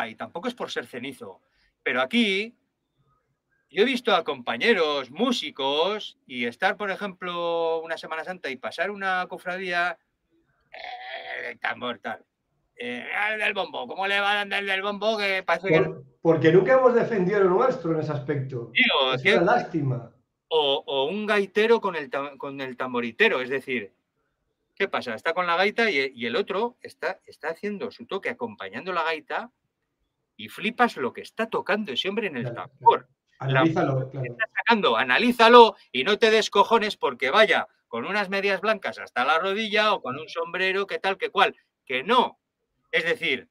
y 0.08 0.16
tampoco 0.16 0.48
es 0.48 0.54
por 0.54 0.72
ser 0.72 0.88
cenizo, 0.88 1.42
pero 1.84 2.02
aquí 2.02 2.56
yo 3.72 3.84
he 3.84 3.86
visto 3.86 4.16
a 4.16 4.24
compañeros 4.24 5.12
músicos 5.12 6.18
y 6.26 6.46
estar, 6.46 6.76
por 6.76 6.90
ejemplo, 6.90 7.82
una 7.82 7.98
Semana 7.98 8.24
Santa 8.24 8.50
y 8.50 8.58
pasar 8.58 8.90
una 8.90 9.28
cofradía 9.28 9.98
eh, 10.72 11.56
tambor 11.62 12.00
tal. 12.00 12.26
Eh, 12.76 13.06
del 13.38 13.54
bombo, 13.54 13.86
¿cómo 13.88 14.08
le 14.08 14.20
va 14.22 14.34
a 14.34 14.42
andar 14.42 14.64
del 14.64 14.82
bombo? 14.82 15.18
Que 15.18 15.44
Porque 16.22 16.52
nunca 16.52 16.74
hemos 16.74 16.96
defendido 16.96 17.42
lo 17.42 17.50
nuestro 17.50 17.92
en 17.92 18.00
ese 18.00 18.14
aspecto. 18.14 18.72
es 18.74 19.26
una 19.36 19.42
lástima. 19.42 20.12
O, 20.48 21.08
un 21.12 21.28
gaitero 21.28 21.80
con 21.80 21.96
el, 21.96 22.10
con 22.38 22.60
el 22.62 22.76
tamboritero, 22.76 23.42
es 23.42 23.50
decir, 23.50 23.94
¿qué 24.74 24.88
pasa? 24.88 25.14
Está 25.14 25.34
con 25.34 25.46
la 25.46 25.58
gaita 25.58 25.92
y, 25.92 26.26
el 26.26 26.36
otro 26.36 26.78
está, 26.82 27.20
está 27.26 27.50
haciendo 27.50 27.92
su 27.92 28.08
toque 28.08 28.30
acompañando 28.30 28.94
la 28.94 29.04
gaita 29.04 29.52
y 30.40 30.48
flipas 30.48 30.96
lo 30.96 31.12
que 31.12 31.20
está 31.22 31.48
tocando 31.48 31.92
ese 31.92 32.08
hombre 32.08 32.28
en 32.28 32.38
el 32.38 32.54
tambor. 32.54 33.10
Analízalo, 33.40 34.10
Está 34.24 34.46
sacando, 34.56 34.96
analízalo 34.96 35.76
y 35.92 36.06
no 36.06 36.18
te 36.18 36.32
des 36.32 36.50
cojones 36.50 36.96
porque 36.96 37.30
vaya 37.30 37.68
con 37.90 38.06
unas 38.06 38.30
medias 38.30 38.62
blancas 38.62 39.00
hasta 39.00 39.26
la 39.26 39.38
rodilla 39.38 39.94
o 39.94 40.02
con 40.02 40.18
un 40.18 40.30
sombrero, 40.30 40.88
que 40.88 40.98
tal, 40.98 41.18
que 41.18 41.30
cual. 41.30 41.58
Que 41.86 42.04
no. 42.04 42.40
Es 42.90 43.04
decir, 43.04 43.50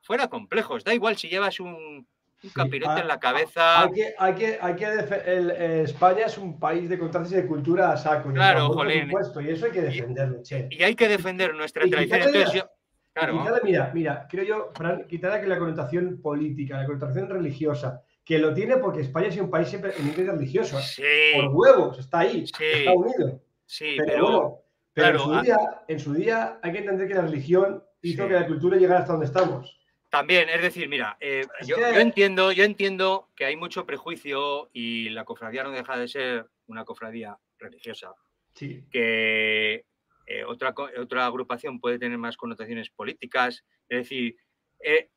fuera 0.00 0.28
complejos. 0.28 0.82
Da 0.82 0.94
igual 0.94 1.18
si 1.18 1.28
llevas 1.28 1.60
un, 1.60 2.08
capirote 2.54 3.02
en 3.02 3.08
la 3.08 3.20
cabeza. 3.20 3.82
Hay 3.82 3.92
que, 3.92 4.14
hay 4.18 4.34
que, 4.34 4.58
hay 4.62 4.76
que 4.76 4.86
eh, 4.86 5.82
España 5.84 6.24
es 6.24 6.38
un 6.38 6.58
país 6.58 6.88
de 6.88 6.98
contrastes 6.98 7.32
y 7.34 7.42
de 7.42 7.46
cultura 7.46 7.92
a 7.92 7.98
saco. 7.98 8.32
Claro, 8.32 8.70
jolín. 8.70 9.10
y 9.10 9.48
eso 9.50 9.66
hay 9.66 9.72
que 9.72 9.82
defenderlo, 9.82 10.40
Y 10.70 10.82
hay 10.82 10.94
que 10.94 11.08
defender 11.08 11.54
nuestra 11.54 11.86
tradición. 11.86 12.66
Claro. 13.14 13.44
mira, 13.62 13.90
mira, 13.92 14.26
creo 14.28 14.44
yo, 14.44 14.70
Fran, 14.74 15.06
quitar 15.06 15.32
aquí 15.32 15.46
la 15.46 15.58
connotación 15.58 16.20
política, 16.22 16.78
la 16.78 16.86
connotación 16.86 17.28
religiosa, 17.28 18.02
que 18.24 18.38
lo 18.38 18.54
tiene 18.54 18.78
porque 18.78 19.00
España 19.00 19.28
es 19.28 19.36
un 19.36 19.50
país 19.50 19.68
siempre 19.68 19.92
en 19.98 20.26
religioso. 20.26 20.78
¿eh? 20.98 21.32
Por 21.36 21.48
huevos, 21.54 21.98
está 21.98 22.20
ahí, 22.20 22.44
está 22.44 22.92
unido. 22.92 23.42
Sí, 23.66 23.96
pero, 24.06 24.64
pero, 24.92 25.08
en, 25.10 25.18
su 25.18 25.40
día, 25.40 25.58
en 25.88 26.00
su 26.00 26.14
día 26.14 26.58
hay 26.62 26.72
que 26.72 26.78
entender 26.78 27.08
que 27.08 27.14
la 27.14 27.22
religión 27.22 27.84
hizo 28.00 28.26
que 28.26 28.34
la 28.34 28.46
cultura 28.46 28.76
llegara 28.76 29.00
hasta 29.00 29.12
donde 29.12 29.26
estamos. 29.26 29.78
También, 30.10 30.48
es 30.50 30.60
decir, 30.60 30.88
mira, 30.88 31.16
eh, 31.20 31.46
yo, 31.66 31.76
entiendo, 31.78 32.52
yo 32.52 32.64
entiendo 32.64 33.30
que 33.34 33.46
hay 33.46 33.56
mucho 33.56 33.86
prejuicio 33.86 34.68
y 34.72 35.08
la 35.08 35.24
cofradía 35.24 35.62
no 35.62 35.70
deja 35.70 35.96
de 35.96 36.06
ser 36.06 36.50
una 36.66 36.84
cofradía 36.84 37.38
religiosa. 37.58 38.14
Sí. 38.54 38.84
Que 38.90 39.86
eh, 40.26 40.44
otra, 40.44 40.74
otra 40.98 41.26
agrupación 41.26 41.80
puede 41.80 41.98
tener 41.98 42.18
más 42.18 42.36
connotaciones 42.36 42.90
políticas. 42.90 43.64
Es 43.88 43.98
decir, 43.98 44.36
eh, 44.80 45.10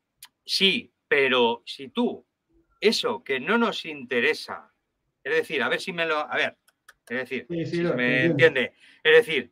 sí, 0.45 0.93
pero 1.07 1.63
si 1.65 1.89
tú, 1.89 2.25
eso 2.79 3.23
que 3.23 3.39
no 3.39 3.57
nos 3.57 3.85
interesa, 3.85 4.73
es 5.23 5.33
decir, 5.35 5.63
a 5.63 5.69
ver 5.69 5.81
si 5.81 5.93
me 5.93 6.05
lo. 6.05 6.17
A 6.17 6.35
ver, 6.35 6.57
es 7.09 7.17
decir, 7.17 7.47
si 7.65 7.81
me 7.81 8.25
entiende. 8.25 8.73
Es 9.03 9.15
decir, 9.17 9.51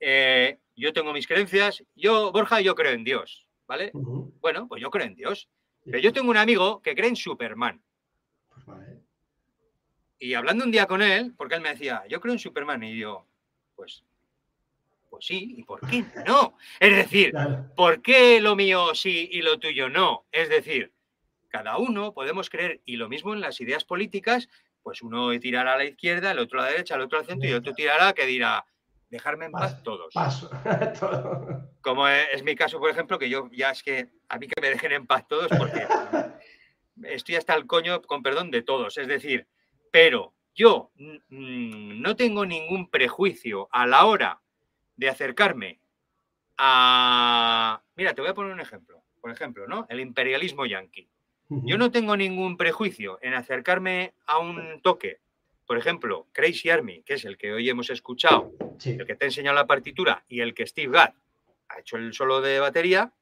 eh, 0.00 0.58
yo 0.74 0.92
tengo 0.92 1.12
mis 1.12 1.26
creencias, 1.26 1.84
yo, 1.94 2.32
Borja, 2.32 2.60
yo 2.60 2.74
creo 2.74 2.92
en 2.92 3.04
Dios, 3.04 3.46
¿vale? 3.66 3.90
Bueno, 3.94 4.68
pues 4.68 4.82
yo 4.82 4.90
creo 4.90 5.06
en 5.06 5.14
Dios. 5.14 5.48
Pero 5.84 5.98
yo 5.98 6.12
tengo 6.12 6.30
un 6.30 6.36
amigo 6.36 6.80
que 6.80 6.94
cree 6.94 7.08
en 7.08 7.16
Superman. 7.16 7.82
Pues 8.48 8.64
vale. 8.64 9.02
Y 10.18 10.34
hablando 10.34 10.64
un 10.64 10.70
día 10.70 10.86
con 10.86 11.02
él, 11.02 11.34
porque 11.36 11.56
él 11.56 11.60
me 11.60 11.70
decía, 11.70 12.04
yo 12.08 12.20
creo 12.20 12.32
en 12.32 12.38
Superman, 12.38 12.82
y 12.84 12.96
yo, 12.96 13.26
pues, 13.74 14.04
pues 15.12 15.26
sí, 15.26 15.56
¿y 15.58 15.62
por 15.64 15.86
qué 15.86 16.02
no? 16.26 16.56
Es 16.80 16.96
decir. 16.96 17.34
¿por 17.76 18.00
qué 18.00 18.40
lo 18.40 18.56
mío 18.56 18.94
sí 18.94 19.28
y 19.30 19.42
lo 19.42 19.58
tuyo 19.58 19.90
no? 19.90 20.24
Es 20.32 20.48
decir, 20.48 20.94
cada 21.48 21.76
uno 21.76 22.14
podemos 22.14 22.48
creer, 22.48 22.80
y 22.86 22.96
lo 22.96 23.10
mismo 23.10 23.34
en 23.34 23.42
las 23.42 23.60
ideas 23.60 23.84
políticas, 23.84 24.48
pues 24.82 25.02
uno 25.02 25.38
tirará 25.38 25.74
a 25.74 25.76
la 25.76 25.84
izquierda, 25.84 26.30
el 26.30 26.38
otro 26.38 26.60
a 26.60 26.64
la 26.64 26.70
derecha, 26.70 26.94
el 26.94 27.02
otro 27.02 27.18
al 27.18 27.26
centro, 27.26 27.46
y 27.46 27.52
Ya 27.52 27.58
otro 27.58 27.74
tirará 27.74 28.14
que 28.14 28.24
dirá, 28.24 28.64
dejarme 29.10 29.44
en 29.44 29.52
paz 29.52 29.82
todos. 29.82 30.14
Paso. 30.14 30.48
Todo. 30.98 31.68
Como 31.82 32.08
es, 32.08 32.42
mi 32.42 32.54
caso, 32.54 32.78
por 32.78 32.88
ejemplo, 32.88 33.18
que 33.18 33.28
yo 33.28 33.50
ya 33.52 33.70
es 33.70 33.82
que 33.82 34.08
a 34.30 34.38
mí 34.38 34.48
que 34.48 34.58
me 34.62 34.70
dejen 34.70 34.92
en 34.92 35.06
paz 35.06 35.28
todos, 35.28 35.48
porque 35.58 35.86
estoy 37.02 37.34
hasta 37.34 37.54
el 37.54 37.66
coño, 37.66 38.00
con 38.00 38.22
perdón, 38.22 38.50
de 38.50 38.62
todos. 38.62 38.96
Es 38.96 39.08
decir, 39.08 39.46
pero 39.90 40.32
yo 40.54 40.90
mm, 40.96 42.00
no 42.00 42.16
tengo 42.16 42.46
ningún 42.46 42.88
prejuicio 42.88 43.68
a 43.72 43.86
la 43.86 44.06
hora 44.06 44.42
de 44.96 45.08
acercarme 45.08 45.80
a... 46.58 47.82
Mira, 47.96 48.14
te 48.14 48.20
voy 48.20 48.30
a 48.30 48.34
poner 48.34 48.52
un 48.52 48.60
ejemplo. 48.60 49.02
Por 49.20 49.30
ejemplo, 49.30 49.66
¿no? 49.66 49.86
El 49.88 50.00
imperialismo 50.00 50.66
yanqui. 50.66 51.08
Yo 51.48 51.76
no 51.76 51.90
tengo 51.90 52.16
ningún 52.16 52.56
prejuicio 52.56 53.18
en 53.20 53.34
acercarme 53.34 54.14
a 54.26 54.38
un 54.38 54.80
toque. 54.82 55.20
Por 55.66 55.76
ejemplo, 55.76 56.26
Crazy 56.32 56.70
Army, 56.70 57.02
que 57.02 57.14
es 57.14 57.24
el 57.26 57.36
que 57.36 57.52
hoy 57.52 57.68
hemos 57.68 57.90
escuchado, 57.90 58.52
Sí. 58.78 58.96
el 58.98 59.06
que 59.06 59.14
te 59.14 59.26
ha 59.26 59.28
enseñado 59.28 59.54
la 59.54 59.66
partitura 59.66 60.24
y 60.28 60.40
el 60.40 60.54
que 60.54 60.66
Steve 60.66 60.90
Gadd 60.92 61.12
ha 61.68 61.78
hecho 61.80 61.96
el 61.98 62.14
solo 62.14 62.40
de 62.40 62.58
batería, 62.58 63.12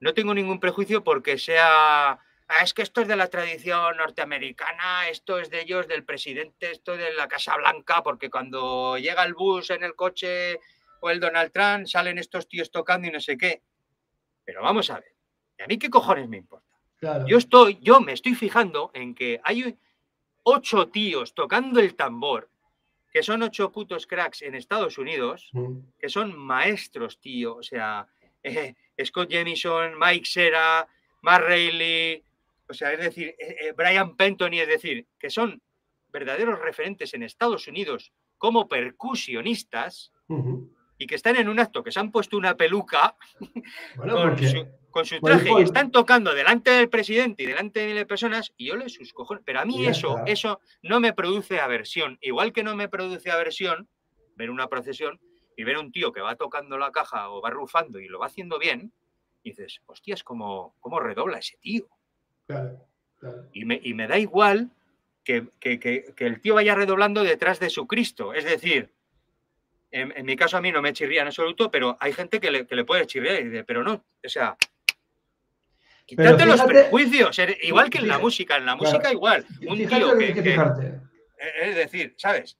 no 0.00 0.12
tengo 0.12 0.34
ningún 0.34 0.60
prejuicio 0.60 1.02
porque 1.02 1.38
sea. 1.38 2.18
"Ah, 2.48 2.62
es 2.62 2.74
que 2.74 2.82
esto 2.82 3.00
es 3.00 3.08
de 3.08 3.16
la 3.16 3.28
tradición 3.28 3.96
norteamericana, 3.96 5.08
esto 5.08 5.38
es 5.38 5.48
de 5.50 5.62
ellos, 5.62 5.88
del 5.88 6.04
presidente, 6.04 6.70
esto 6.70 6.92
es 6.94 6.98
de 6.98 7.12
la 7.14 7.26
Casa 7.28 7.56
Blanca, 7.56 8.02
porque 8.02 8.30
cuando 8.30 8.98
llega 8.98 9.24
el 9.24 9.34
bus 9.34 9.70
en 9.70 9.82
el 9.82 9.94
coche 9.94 10.60
o 11.00 11.10
el 11.10 11.20
Donald 11.20 11.52
Trump 11.52 11.86
salen 11.86 12.18
estos 12.18 12.46
tíos 12.48 12.70
tocando 12.70 13.08
y 13.08 13.10
no 13.10 13.20
sé 13.20 13.36
qué. 13.38 13.62
Pero 14.44 14.62
vamos 14.62 14.90
a 14.90 15.00
ver, 15.00 15.14
¿y 15.58 15.62
a 15.62 15.66
mí 15.66 15.78
qué 15.78 15.88
cojones 15.88 16.28
me 16.28 16.36
importa? 16.38 16.66
Claro. 16.98 17.26
Yo 17.26 17.38
estoy, 17.38 17.78
yo 17.80 18.00
me 18.00 18.12
estoy 18.12 18.34
fijando 18.34 18.90
en 18.94 19.14
que 19.14 19.40
hay 19.44 19.76
ocho 20.42 20.88
tíos 20.88 21.34
tocando 21.34 21.80
el 21.80 21.94
tambor, 21.96 22.50
que 23.12 23.22
son 23.22 23.42
ocho 23.42 23.70
putos 23.72 24.06
cracks 24.06 24.42
en 24.42 24.54
Estados 24.54 24.98
Unidos, 24.98 25.48
Mm. 25.52 25.78
que 25.98 26.08
son 26.08 26.36
maestros, 26.38 27.20
tío. 27.20 27.56
O 27.56 27.62
sea, 27.62 28.06
eh, 28.42 28.74
Scott 29.04 29.30
Jamison, 29.32 29.98
Mike 29.98 30.26
Sera, 30.26 30.86
Mark 31.22 31.44
Reilly, 31.46 32.22
o 32.68 32.74
sea, 32.74 32.92
es 32.92 33.00
decir, 33.00 33.34
eh, 33.38 33.56
eh, 33.60 33.72
Brian 33.76 34.16
Pentony, 34.16 34.60
es 34.60 34.68
decir, 34.68 35.06
que 35.18 35.30
son 35.30 35.60
verdaderos 36.08 36.60
referentes 36.60 37.12
en 37.14 37.22
Estados 37.22 37.66
Unidos 37.68 38.12
como 38.38 38.68
percusionistas 38.68 40.12
y 40.98 41.06
que 41.06 41.14
están 41.14 41.36
en 41.36 41.48
un 41.48 41.58
acto 41.58 41.82
que 41.82 41.92
se 41.92 42.00
han 42.00 42.10
puesto 42.10 42.36
una 42.36 42.56
peluca 42.56 43.16
Bueno, 43.96 44.36
con 44.90 45.04
su, 45.04 45.20
con 45.20 45.20
traje 45.22 45.50
y 45.58 45.62
están 45.62 45.90
tocando 45.90 46.34
delante 46.34 46.70
del 46.70 46.88
presidente 46.88 47.42
y 47.42 47.46
delante 47.46 47.80
de 47.80 47.86
miles 47.86 48.02
de 48.02 48.06
personas 48.06 48.52
y 48.56 48.68
yo 48.68 48.76
les 48.76 48.94
sus 48.94 49.12
cojones. 49.12 49.42
Pero 49.44 49.60
a 49.60 49.64
mí 49.64 49.86
eso, 49.86 50.22
eso 50.26 50.60
no 50.82 51.00
me 51.00 51.12
produce 51.12 51.58
aversión. 51.58 52.16
Igual 52.20 52.52
que 52.52 52.62
no 52.62 52.76
me 52.76 52.88
produce 52.88 53.30
aversión 53.30 53.88
ver 54.36 54.50
una 54.50 54.68
procesión 54.68 55.20
y 55.56 55.64
ver 55.64 55.76
a 55.76 55.80
un 55.80 55.92
tío 55.92 56.12
que 56.12 56.20
va 56.20 56.36
tocando 56.36 56.78
la 56.78 56.92
caja 56.92 57.30
o 57.30 57.40
va 57.40 57.50
rufando 57.50 57.98
y 57.98 58.08
lo 58.08 58.18
va 58.18 58.26
haciendo 58.26 58.58
bien, 58.58 58.92
y 59.42 59.50
dices, 59.50 59.80
hostias, 59.86 60.24
cómo, 60.24 60.74
cómo 60.80 61.00
redobla 61.00 61.38
ese 61.38 61.56
tío. 61.58 61.86
Claro, 62.46 62.86
claro. 63.18 63.48
Y 63.52 63.64
me, 63.64 63.80
y 63.82 63.94
me 63.94 64.06
da 64.06 64.18
igual 64.18 64.70
que, 65.24 65.46
que- 65.60 65.78
que- 65.80 66.12
que 66.14 66.26
el 66.26 66.40
tío 66.40 66.54
vaya 66.54 66.74
redoblando 66.74 67.22
detrás 67.24 67.58
de 67.60 67.70
su 67.70 67.86
Cristo. 67.86 68.34
Es 68.34 68.44
decir, 68.44 68.92
en, 69.90 70.12
en 70.16 70.26
mi 70.26 70.36
caso 70.36 70.56
a 70.56 70.60
mí 70.60 70.70
no 70.72 70.82
me 70.82 70.92
chirría 70.92 71.22
en 71.22 71.28
absoluto, 71.28 71.70
pero 71.70 71.96
hay 72.00 72.12
gente 72.12 72.40
que 72.40 72.50
le, 72.50 72.66
que 72.66 72.74
le 72.76 72.84
puede 72.84 73.06
chirriar 73.06 73.40
y 73.40 73.44
dice, 73.44 73.64
pero 73.64 73.82
no, 73.82 73.94
o 73.94 74.28
sea, 74.28 74.56
quítate 76.06 76.44
los 76.46 76.60
prejuicios, 76.62 77.38
igual 77.62 77.88
que 77.90 77.98
en 77.98 78.08
la 78.08 78.18
música, 78.18 78.56
en 78.56 78.66
la 78.66 78.76
claro. 78.76 78.92
música 78.92 79.12
igual. 79.12 79.46
Un 79.66 79.78
tío 79.86 80.18
que 80.18 80.28
eh, 80.30 81.00
es 81.62 81.76
decir, 81.76 82.14
¿sabes? 82.18 82.58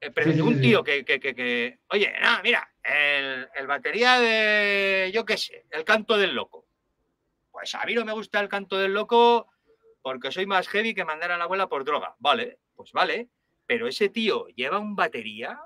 Eh, 0.00 0.10
un 0.42 0.60
tío 0.60 0.78
sí. 0.78 0.84
que, 0.84 1.04
que- 1.04 1.20
que- 1.20 1.34
que- 1.34 1.78
oye, 1.90 2.12
no, 2.22 2.40
mira, 2.42 2.70
el, 2.82 3.48
el 3.54 3.66
batería 3.66 4.18
de, 4.20 5.10
yo 5.12 5.24
qué 5.24 5.36
sé, 5.36 5.66
el 5.70 5.84
canto 5.84 6.16
del 6.16 6.34
loco. 6.34 6.59
Pues 7.50 7.74
a 7.74 7.84
mí 7.84 7.94
no 7.94 8.04
me 8.04 8.12
gusta 8.12 8.40
el 8.40 8.48
canto 8.48 8.76
del 8.78 8.94
loco 8.94 9.48
porque 10.02 10.30
soy 10.32 10.46
más 10.46 10.68
heavy 10.68 10.94
que 10.94 11.04
mandar 11.04 11.32
a 11.32 11.38
la 11.38 11.44
abuela 11.44 11.68
por 11.68 11.84
droga. 11.84 12.14
Vale, 12.18 12.58
pues 12.74 12.92
vale. 12.92 13.28
Pero 13.66 13.86
ese 13.86 14.08
tío 14.08 14.46
lleva 14.48 14.78
un 14.78 14.96
batería 14.96 15.60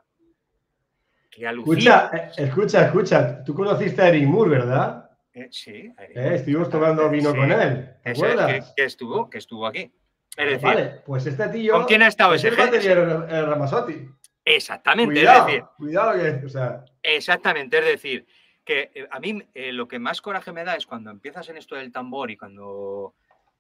que 1.30 1.47
alucina. 1.47 1.76
Escucha, 1.76 2.16
eh, 2.16 2.30
escucha, 2.39 2.85
escucha. 2.87 3.45
Tú 3.45 3.55
conociste 3.55 4.03
a 4.03 4.09
Eric 4.09 4.26
Moore, 4.26 4.51
¿verdad? 4.51 5.11
Eh, 5.32 5.49
sí, 5.51 5.93
Eh, 5.99 6.30
estuvimos 6.35 6.70
tomando 6.70 7.09
vino 7.11 7.30
Sí, 7.32 7.37
con 7.37 7.51
él. 7.51 7.91
¿Te 8.03 8.11
acuerdas? 8.11 8.47
que, 8.47 8.62
que 8.76 8.85
estuvo, 8.85 9.28
que 9.28 9.39
estuvo 9.39 9.66
aquí. 9.66 9.91
Es 10.37 10.47
decir, 10.47 10.62
vale, 10.62 10.85
pues 11.07 11.26
este 11.26 11.49
tío. 11.49 11.72
¿con 11.74 11.85
quién 11.87 12.03
ha 12.03 12.09
estado 12.09 12.35
es 12.35 12.41
ese 12.45 12.49
el 12.49 12.57
batería 12.57 12.95
del- 12.95 13.30
el 13.30 13.47
Ramazotti. 13.47 14.09
exactamente, 14.45 15.14
Cuidado, 15.14 15.41
es 15.41 15.47
decir, 15.47 15.64
cuidado 15.76 16.12
que. 16.41 16.47
O 16.47 16.49
sea, 16.49 16.85
Exactamente, 17.03 17.78
es 17.78 17.85
decir, 17.85 18.26
que 18.65 18.91
eh, 18.95 19.07
a 19.11 19.21
mí 19.21 19.43
eh, 19.55 19.73
lo 19.73 19.87
que 19.87 19.99
más 19.99 20.21
coraje 20.21 20.53
me 20.53 20.65
da 20.65 20.75
es 20.75 20.87
cuando 20.87 21.11
empiezas 21.11 21.49
en 21.49 21.57
esto 21.59 21.75
del 21.77 21.93
tambor 21.93 22.31
y 22.31 22.37
cuando 22.37 23.15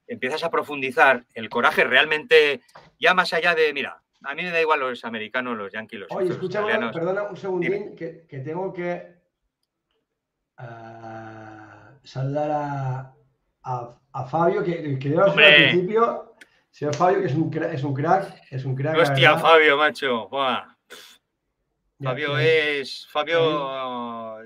empiezas 0.06 0.42
a 0.44 0.50
profundizar, 0.50 1.24
el 1.34 1.48
coraje 1.48 1.84
realmente, 1.84 2.60
ya 2.98 3.14
más 3.14 3.32
allá 3.32 3.54
de, 3.54 3.72
mira, 3.72 4.02
a 4.22 4.34
mí 4.34 4.42
me 4.42 4.50
da 4.50 4.60
igual 4.60 4.80
los 4.80 5.04
americanos, 5.04 5.56
los 5.56 5.72
yanquis, 5.72 6.00
los, 6.00 6.10
oye, 6.12 6.30
escúchame, 6.30 6.72
perdona 6.92 7.24
un 7.24 7.36
segundín, 7.36 7.94
que, 7.94 8.26
que 8.26 8.38
tengo 8.40 8.72
que 8.72 9.14
ah, 10.58 11.90
saludar 12.02 12.50
a, 12.50 13.14
a, 13.62 13.98
a 14.12 14.24
Fabio, 14.26 14.62
que, 14.62 14.98
que 14.98 15.10
yo 15.10 15.24
al 15.24 15.34
principio. 15.34 16.30
Señor 16.70 16.96
Fabio, 16.96 17.20
que 17.20 17.26
es 17.26 17.34
un, 17.34 17.52
cra- 17.52 17.72
es 17.72 17.84
un 17.84 17.94
crack, 17.94 18.42
es 18.50 18.64
un 18.64 18.74
crack. 18.74 18.98
Hostia. 18.98 19.38
Fabio, 19.38 19.76
macho. 19.76 20.28
buah. 20.28 20.74
Fabio 22.02 22.36
ya. 22.36 22.42
es. 22.44 23.06
Fabio. 23.12 23.38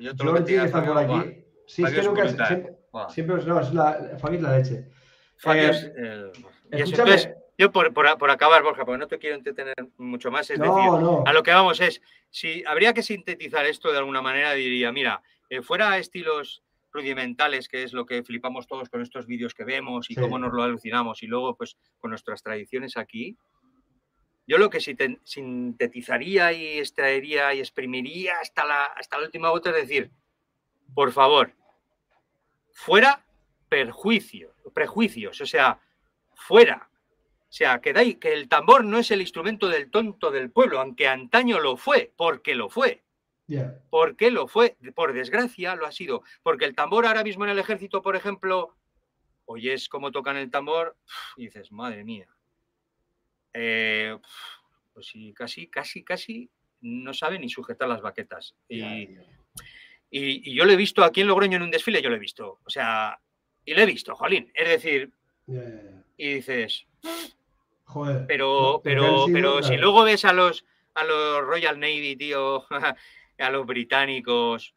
Yo 0.01 0.15
te 0.17 0.25
lo 0.25 0.45
que 0.45 0.57
está 0.57 0.85
por 0.85 0.99
aquí. 0.99 1.45
Sí, 1.67 1.85
es 1.85 1.91
que. 1.93 2.03
Siempre, 2.03 2.77
siempre 3.11 3.37
no, 3.47 3.61
es 3.61 3.73
la, 3.75 3.99
es 4.15 4.41
la 4.43 4.57
leche. 4.59 4.75
Eh, 5.45 5.69
es 5.71 5.85
el- 5.97 6.33
y 6.33 6.77
eso, 6.77 6.85
Escúchame. 6.85 7.11
entonces, 7.13 7.31
yo 7.57 7.71
por, 7.73 7.93
por- 7.93 8.19
por 8.19 8.31
acabar, 8.31 8.63
Borja, 8.63 8.85
porque 8.85 8.99
no 8.99 9.07
te 9.09 9.19
quiero 9.19 9.37
entretener 9.37 9.75
mucho 9.97 10.31
más, 10.31 10.51
es 10.51 10.59
decir, 10.59 10.75
no. 10.75 11.23
A 11.27 11.33
lo 11.33 11.43
que 11.43 11.51
vamos 11.51 11.81
es, 11.81 12.01
si 12.31 12.65
habría 12.67 12.93
que 12.93 13.03
sintetizar 13.03 13.65
esto 13.67 13.91
de 13.93 13.99
alguna 13.99 14.23
manera, 14.23 14.53
diría, 14.53 14.93
mira, 14.93 15.23
eh, 15.51 15.63
fuera 15.63 15.97
estilos 15.99 16.63
rudimentales, 16.93 17.69
que 17.69 17.83
es 17.83 17.93
lo 17.93 18.07
que 18.07 18.23
flipamos 18.23 18.67
todos 18.67 18.89
con 18.89 19.03
estos 19.03 19.27
vídeos 19.27 19.55
que 19.55 19.65
vemos 19.65 20.11
y 20.11 20.15
Sí. 20.15 20.21
cómo 20.21 20.39
nos 20.39 20.53
lo 20.53 20.63
alucinamos, 20.63 21.23
y 21.23 21.27
luego 21.27 21.57
pues 21.57 21.77
con 21.99 22.11
nuestras 22.11 22.43
tradiciones 22.43 22.97
aquí, 22.97 23.37
yo 24.49 24.59
lo 24.59 24.69
que 24.71 24.79
sinte- 24.81 25.21
sintetizaría 25.23 26.53
y 26.53 26.79
extraería 26.81 27.55
y 27.55 27.61
exprimiría 27.61 28.41
hasta 28.41 28.65
la, 28.65 28.85
hasta 28.87 29.19
la 29.19 29.27
última 29.27 29.51
gota 29.51 29.71
es 29.71 29.77
decir, 29.77 30.11
por 30.95 31.13
favor, 31.13 31.53
fuera 32.73 33.25
perjuicios, 33.69 34.53
prejuicios, 34.75 35.41
o 35.41 35.47
sea, 35.47 35.81
fuera. 36.35 36.89
O 37.51 37.53
sea, 37.53 37.81
que, 37.81 37.93
da 37.93 38.03
i- 38.03 38.15
que 38.17 38.33
el 38.33 38.49
tambor 38.49 38.85
no 38.85 38.99
es 38.99 39.11
el 39.11 39.21
instrumento 39.21 39.69
del 39.69 39.91
tonto 39.91 40.31
del 40.31 40.51
pueblo, 40.51 40.81
aunque 40.81 41.07
antaño 41.09 41.61
lo 41.61 41.77
fue, 41.77 42.13
porque 42.17 42.55
lo 42.55 42.69
fue. 42.69 43.03
Ya. 43.47 43.79
¿Por 43.91 44.17
qué 44.17 44.31
lo 44.31 44.47
fue? 44.49 44.77
Por 44.95 45.13
desgracia 45.15 45.75
lo 45.75 45.87
ha 45.87 45.93
sido. 45.93 46.23
Porque 46.43 46.67
el 46.67 46.75
tambor 46.75 47.07
ahora 47.07 47.25
mismo 47.25 47.45
en 47.45 47.51
el 47.51 47.59
ejército, 47.59 48.03
por 48.03 48.17
ejemplo, 48.17 48.77
oyes 49.47 49.89
cómo 49.89 50.11
tocan 50.13 50.37
el 50.37 50.51
tambor 50.51 50.97
y 51.37 51.45
dices, 51.45 51.73
madre 51.73 52.05
mía. 52.05 52.29
Eh, 53.55 54.17
pues 54.93 55.07
sí, 55.07 55.33
casi, 55.35 55.69
casi, 55.69 56.05
casi 56.05 56.51
no 56.81 57.13
sabe 57.15 57.39
ni 57.39 57.49
sujetar 57.49 57.89
las 57.89 58.01
baquetas. 58.03 58.55
Y, 58.69 58.81
y- 60.11 60.51
y 60.51 60.55
yo 60.55 60.65
lo 60.65 60.73
he 60.73 60.77
visto 60.77 61.03
aquí 61.05 61.21
en 61.21 61.27
Logroño 61.29 61.57
en 61.57 61.63
un 61.63 61.71
desfile, 61.71 62.03
yo 62.03 62.11
lo 62.11 62.17
he 62.17 62.21
visto. 62.21 62.61
O 62.65 62.71
sea, 62.71 63.19
y 63.65 63.75
lo 63.75 63.83
he 63.83 63.87
visto, 63.87 64.15
jolín. 64.15 64.51
Es 64.55 64.69
decir, 64.69 65.11
Ya, 65.47 65.63
ya, 65.63 65.83
ya. 65.83 66.03
y 66.17 66.35
dices, 66.35 66.87
Joder. 67.85 68.27
pero, 68.27 68.81
pero, 68.85 69.27
pero 69.33 69.63
si 69.63 69.77
luego 69.77 70.05
ves 70.05 70.25
a 70.25 70.33
los, 70.33 70.65
a 70.95 71.05
los 71.05 71.43
Royal 71.43 71.79
Navy, 71.81 72.17
tío, 72.17 72.65
a 73.39 73.51
los 73.51 73.67
británicos, 73.67 74.75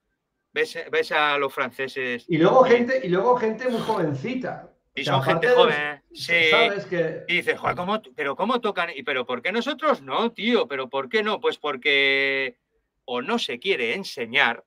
ves, 0.53 0.77
ves 0.91 1.11
a 1.11 1.37
los 1.37 1.53
franceses, 1.53 2.25
Y 2.27 2.37
luego 2.37 2.63
gente, 2.63 3.01
y 3.03 3.09
luego 3.09 3.35
gente 3.37 3.69
muy 3.69 3.81
jovencita. 3.81 4.73
Y 5.01 5.05
son 5.05 5.21
gente 5.23 5.47
de 5.47 5.53
joven, 5.53 6.03
sí, 6.13 6.49
¿Sabes? 6.49 6.85
Que. 6.85 7.23
y 7.27 7.35
dices, 7.37 7.59
"Joder, 7.59 7.75
¿cómo, 7.75 8.01
pero 8.15 8.35
¿cómo 8.35 8.61
tocan? 8.61 8.89
Y 8.95 9.03
pero 9.03 9.25
¿por 9.25 9.41
qué 9.41 9.51
nosotros 9.51 10.01
no, 10.01 10.31
tío? 10.31 10.67
¿Pero 10.67 10.89
por 10.89 11.09
qué 11.09 11.23
no? 11.23 11.39
Pues 11.39 11.57
porque 11.57 12.57
o 13.05 13.21
no 13.21 13.39
se 13.39 13.59
quiere 13.59 13.93
enseñar, 13.95 14.63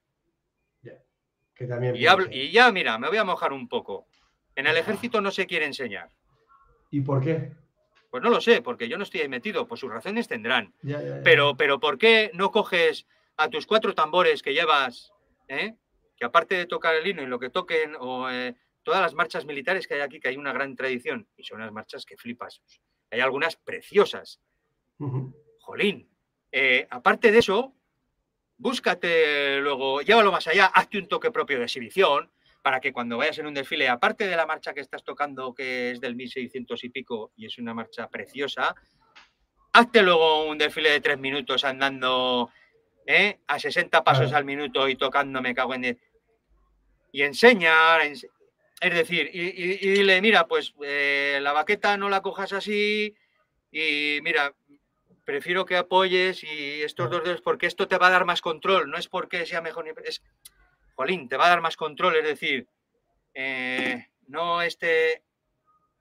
que 1.55 1.66
también 1.66 1.94
y, 1.94 2.06
hablo- 2.06 2.28
y 2.31 2.51
ya, 2.51 2.73
mira, 2.73 2.98
me 2.98 3.09
voy 3.09 3.16
a 3.19 3.24
mojar 3.24 3.52
un 3.52 3.69
poco. 3.69 4.06
En 4.56 4.66
el 4.66 4.77
ejército 4.77 5.20
no 5.20 5.31
se 5.31 5.47
quiere 5.47 5.66
enseñar. 5.66 6.09
¿Y 6.90 7.01
por 7.01 7.23
qué? 7.23 7.52
Pues 8.11 8.23
no 8.23 8.31
lo 8.31 8.40
sé, 8.40 8.61
porque 8.61 8.89
yo 8.89 8.97
no 8.97 9.05
estoy 9.05 9.20
ahí 9.20 9.28
metido, 9.28 9.66
pues 9.66 9.81
sus 9.81 9.90
razones 9.90 10.27
tendrán. 10.28 10.74
Pero, 11.23 11.56
pero 11.56 11.78
¿por 11.81 11.97
qué 11.98 12.31
no 12.35 12.51
coges 12.51 13.06
a 13.36 13.48
tus 13.51 13.66
cuatro 13.66 13.94
tambores 13.94 14.43
que 14.43 14.52
llevas, 14.52 15.12
eh? 15.48 15.74
que 16.16 16.24
aparte 16.24 16.55
de 16.56 16.66
tocar 16.66 16.94
el 16.94 17.06
himno 17.06 17.23
y 17.23 17.27
lo 17.27 17.39
que 17.40 17.51
toquen, 17.51 17.97
o 17.98 18.31
eh, 18.31 18.55
todas 18.85 19.01
las 19.01 19.15
marchas 19.15 19.44
militares 19.44 19.89
que 19.89 19.94
hay 19.94 20.01
aquí, 20.01 20.20
que 20.20 20.28
hay 20.28 20.36
una 20.36 20.52
gran 20.52 20.77
tradición, 20.77 21.27
y 21.36 21.43
son 21.43 21.59
unas 21.59 21.73
marchas 21.73 22.05
que 22.05 22.16
flipas. 22.16 22.62
Hay 23.11 23.20
algunas 23.20 23.56
preciosas. 23.56 24.40
Jolín. 25.61 26.09
Eh, 26.52 26.86
aparte 26.90 27.32
de 27.32 27.39
eso, 27.39 27.74
búscate 28.56 29.61
luego, 29.61 30.02
llévalo 30.02 30.31
más 30.31 30.47
allá, 30.47 30.66
hazte 30.66 30.98
un 30.98 31.09
toque 31.09 31.32
propio 31.32 31.59
de 31.59 31.65
exhibición, 31.65 32.31
para 32.65 32.81
que 32.81 32.94
cuando 32.94 33.19
vayas 33.19 33.39
en 33.39 33.47
un 33.47 33.52
desfile, 33.52 33.89
aparte 33.89 34.27
de 34.27 34.36
la 34.36 34.47
marcha 34.47 34.73
que 34.73 34.81
estás 34.81 35.05
tocando, 35.05 35.52
que 35.55 35.90
es 35.90 36.01
del 36.01 36.16
1600 36.16 36.85
y 36.85 36.89
pico 36.89 37.32
y 37.36 37.44
es 37.44 37.59
una 37.59 37.74
marcha 37.74 38.09
preciosa, 38.09 38.74
hazte 39.74 40.02
luego 40.02 40.47
un 40.47 40.56
desfile 40.56 40.90
de 40.90 41.01
tres 41.02 41.19
minutos 41.19 41.62
andando 41.65 42.51
¿eh? 43.06 43.40
a 43.47 43.59
60 43.59 44.02
pasos 44.02 44.32
al 44.32 44.47
minuto 44.47 44.89
y 44.89 44.97
tocando 44.97 45.43
Me 45.43 45.55
cago 45.55 45.74
en... 45.74 45.98
Y 47.12 47.23
enseña, 47.23 47.98
es 48.80 48.94
decir, 48.94 49.30
y, 49.32 49.76
dile, 49.76 50.20
mira, 50.20 50.46
pues 50.46 50.74
eh, 50.82 51.38
la 51.40 51.52
baqueta 51.52 51.96
no 51.96 52.09
la 52.09 52.20
cojas 52.20 52.52
así 52.52 53.14
y 53.70 54.18
mira, 54.22 54.55
prefiero 55.24 55.64
que 55.64 55.76
apoyes 55.76 56.44
y 56.44 56.82
estos 56.82 57.10
dos 57.10 57.24
dedos, 57.24 57.40
porque 57.40 57.66
esto 57.66 57.88
te 57.88 57.98
va 57.98 58.09
a 58.09 58.10
dar 58.10 58.24
más 58.24 58.40
control, 58.40 58.90
no 58.90 58.98
es 58.98 59.09
porque 59.09 59.46
sea 59.46 59.60
mejor, 59.60 59.86
es 60.05 60.22
jolín, 60.94 61.28
te 61.28 61.36
va 61.36 61.46
a 61.46 61.51
dar 61.51 61.60
más 61.60 61.76
control, 61.76 62.16
es 62.16 62.24
decir, 62.24 62.68
eh, 63.32 64.06
no 64.28 64.62
este, 64.62 65.22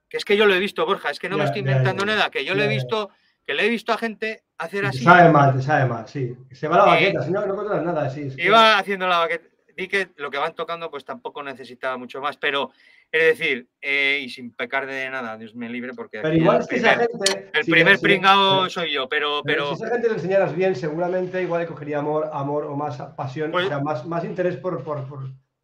que 0.10 0.18
es 0.18 0.26
que 0.26 0.38
yo 0.38 0.46
lo 0.46 0.54
he 0.54 0.60
visto, 0.60 0.86
Borja, 0.86 1.10
es 1.10 1.20
que 1.20 1.30
no 1.30 1.38
me 1.38 1.46
estoy 1.46 1.62
inventando 1.62 2.06
nada, 2.06 2.30
que 2.30 2.46
yo 2.46 2.54
lo 2.54 2.64
he 2.64 2.68
visto, 2.68 3.10
que 3.46 3.54
le 3.54 3.66
he 3.66 3.70
visto 3.70 3.94
a 3.94 3.98
gente 3.98 4.44
hacer 4.58 4.86
así. 4.86 5.00
Te 5.00 5.06
sabe 5.06 5.32
mal, 5.32 5.56
te 5.56 5.62
sabe 5.62 5.86
mal, 5.86 6.08
sí. 6.08 6.36
Se 6.52 6.68
va 6.68 6.78
la 6.78 6.86
baqueta, 6.86 7.24
si 7.24 7.32
no, 7.32 7.46
no 7.46 7.56
controlas 7.56 7.84
nada, 7.84 8.10
sí. 8.10 8.28
Iba 8.38 8.78
haciendo 8.78 9.08
la 9.08 9.20
baqueta, 9.20 9.48
di 9.76 9.88
que 9.88 10.10
lo 10.16 10.30
que 10.30 10.38
van 10.38 10.56
tocando 10.56 10.90
pues 10.90 11.06
tampoco 11.06 11.44
necesitaba 11.44 11.98
mucho 11.98 12.22
más, 12.22 12.38
pero 12.38 12.72
es 13.12 13.38
decir, 13.38 13.68
eh, 13.82 14.22
y 14.24 14.30
sin 14.30 14.52
pecar 14.52 14.86
de 14.86 15.10
nada, 15.10 15.38
Dios 15.38 15.56
me 15.56 15.70
libre, 15.70 15.94
porque 15.96 16.20
pero 16.22 16.34
igual 16.34 16.62
el 16.62 16.68
primer, 16.68 17.00
gente, 17.00 17.52
el 17.54 17.66
primer 17.66 18.00
pringao 18.00 18.70
soy 18.70 18.92
yo, 18.92 19.08
pero, 19.08 19.42
pero, 19.44 19.76
Si 19.76 19.84
esa 19.84 19.94
gente 19.94 20.08
le 20.08 20.16
enseñaras 20.16 20.56
bien, 20.56 20.76
seguramente 20.76 21.42
igual 21.42 21.62
le 21.62 21.68
cogería 21.68 22.00
amor, 22.00 22.30
amor 22.34 22.66
o 22.66 22.76
más 22.76 22.98
pasión, 23.16 23.50
o 23.50 23.54
pues 23.54 23.68
sea, 23.68 23.80
más, 23.80 24.06
más 24.06 24.24
interés 24.26 24.58
por, 24.58 24.84
por, 24.84 25.08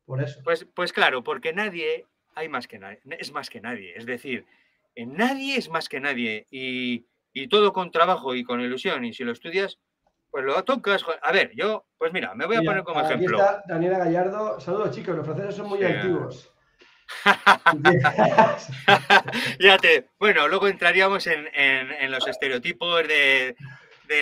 por, 0.06 0.22
eso. 0.22 0.40
Pues, 0.44 0.68
pues 0.73 0.94
claro, 0.94 1.23
porque 1.23 1.53
nadie, 1.53 2.06
hay 2.36 2.49
más 2.49 2.68
que 2.68 2.80
nadie, 2.80 2.99
es 3.18 3.31
más 3.31 3.49
que 3.49 3.61
nadie. 3.61 3.94
Es 3.95 4.06
decir, 4.06 4.45
nadie 4.95 5.57
es 5.57 5.69
más 5.69 5.90
que 5.90 5.99
nadie. 5.99 6.48
Y, 6.52 7.06
y 7.34 7.48
todo 7.48 7.73
con 7.73 7.91
trabajo 7.91 8.36
y 8.36 8.44
con 8.44 8.61
ilusión. 8.61 9.06
Y 9.06 9.14
si 9.14 9.23
lo 9.23 9.31
estudias, 9.31 9.80
pues 10.31 10.45
lo 10.45 10.64
tocas. 10.64 11.03
A 11.22 11.31
ver, 11.31 11.51
yo, 11.56 11.85
pues 11.97 12.14
mira, 12.14 12.34
me 12.35 12.45
voy 12.45 12.57
a 12.57 12.61
poner 12.61 12.84
como 12.84 13.01
ejemplo. 13.01 13.38
Aquí 13.38 13.47
está 13.47 13.64
Daniela 13.68 13.97
Gallardo. 13.99 14.60
Saludos, 14.60 14.91
chicos, 14.91 15.15
los 15.15 15.26
franceses 15.26 15.56
son 15.56 15.69
muy 15.69 15.84
activos. 15.84 16.51
Fíjate, 19.60 20.10
bueno, 20.19 20.47
luego 20.47 20.68
entraríamos 20.68 21.26
en, 21.27 22.11
los 22.11 22.27
estereotipos 22.27 23.07
de, 23.07 23.56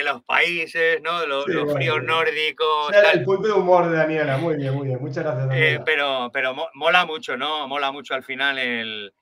los 0.04 0.22
países, 0.22 1.02
¿no? 1.02 1.26
Los, 1.26 1.44
fríos 1.74 2.02
nórdicos. 2.02 2.94
El 3.12 3.24
punto 3.24 3.48
de 3.48 3.54
humor 3.54 3.90
de 3.90 3.96
Daniela, 3.96 4.38
muy 4.38 4.56
bien, 4.56 4.74
muy 4.74 4.86
bien. 4.86 5.00
Muchas 5.00 5.24
gracias. 5.24 5.48
Eh, 5.52 5.80
pero, 5.84 6.30
pero 6.32 6.54
mola 6.74 7.04
mucho, 7.04 7.36
¿no? 7.36 7.68
Mola 7.68 7.92
mucho 7.92 8.14
al 8.14 8.22
final 8.22 8.58
el, 8.58 9.12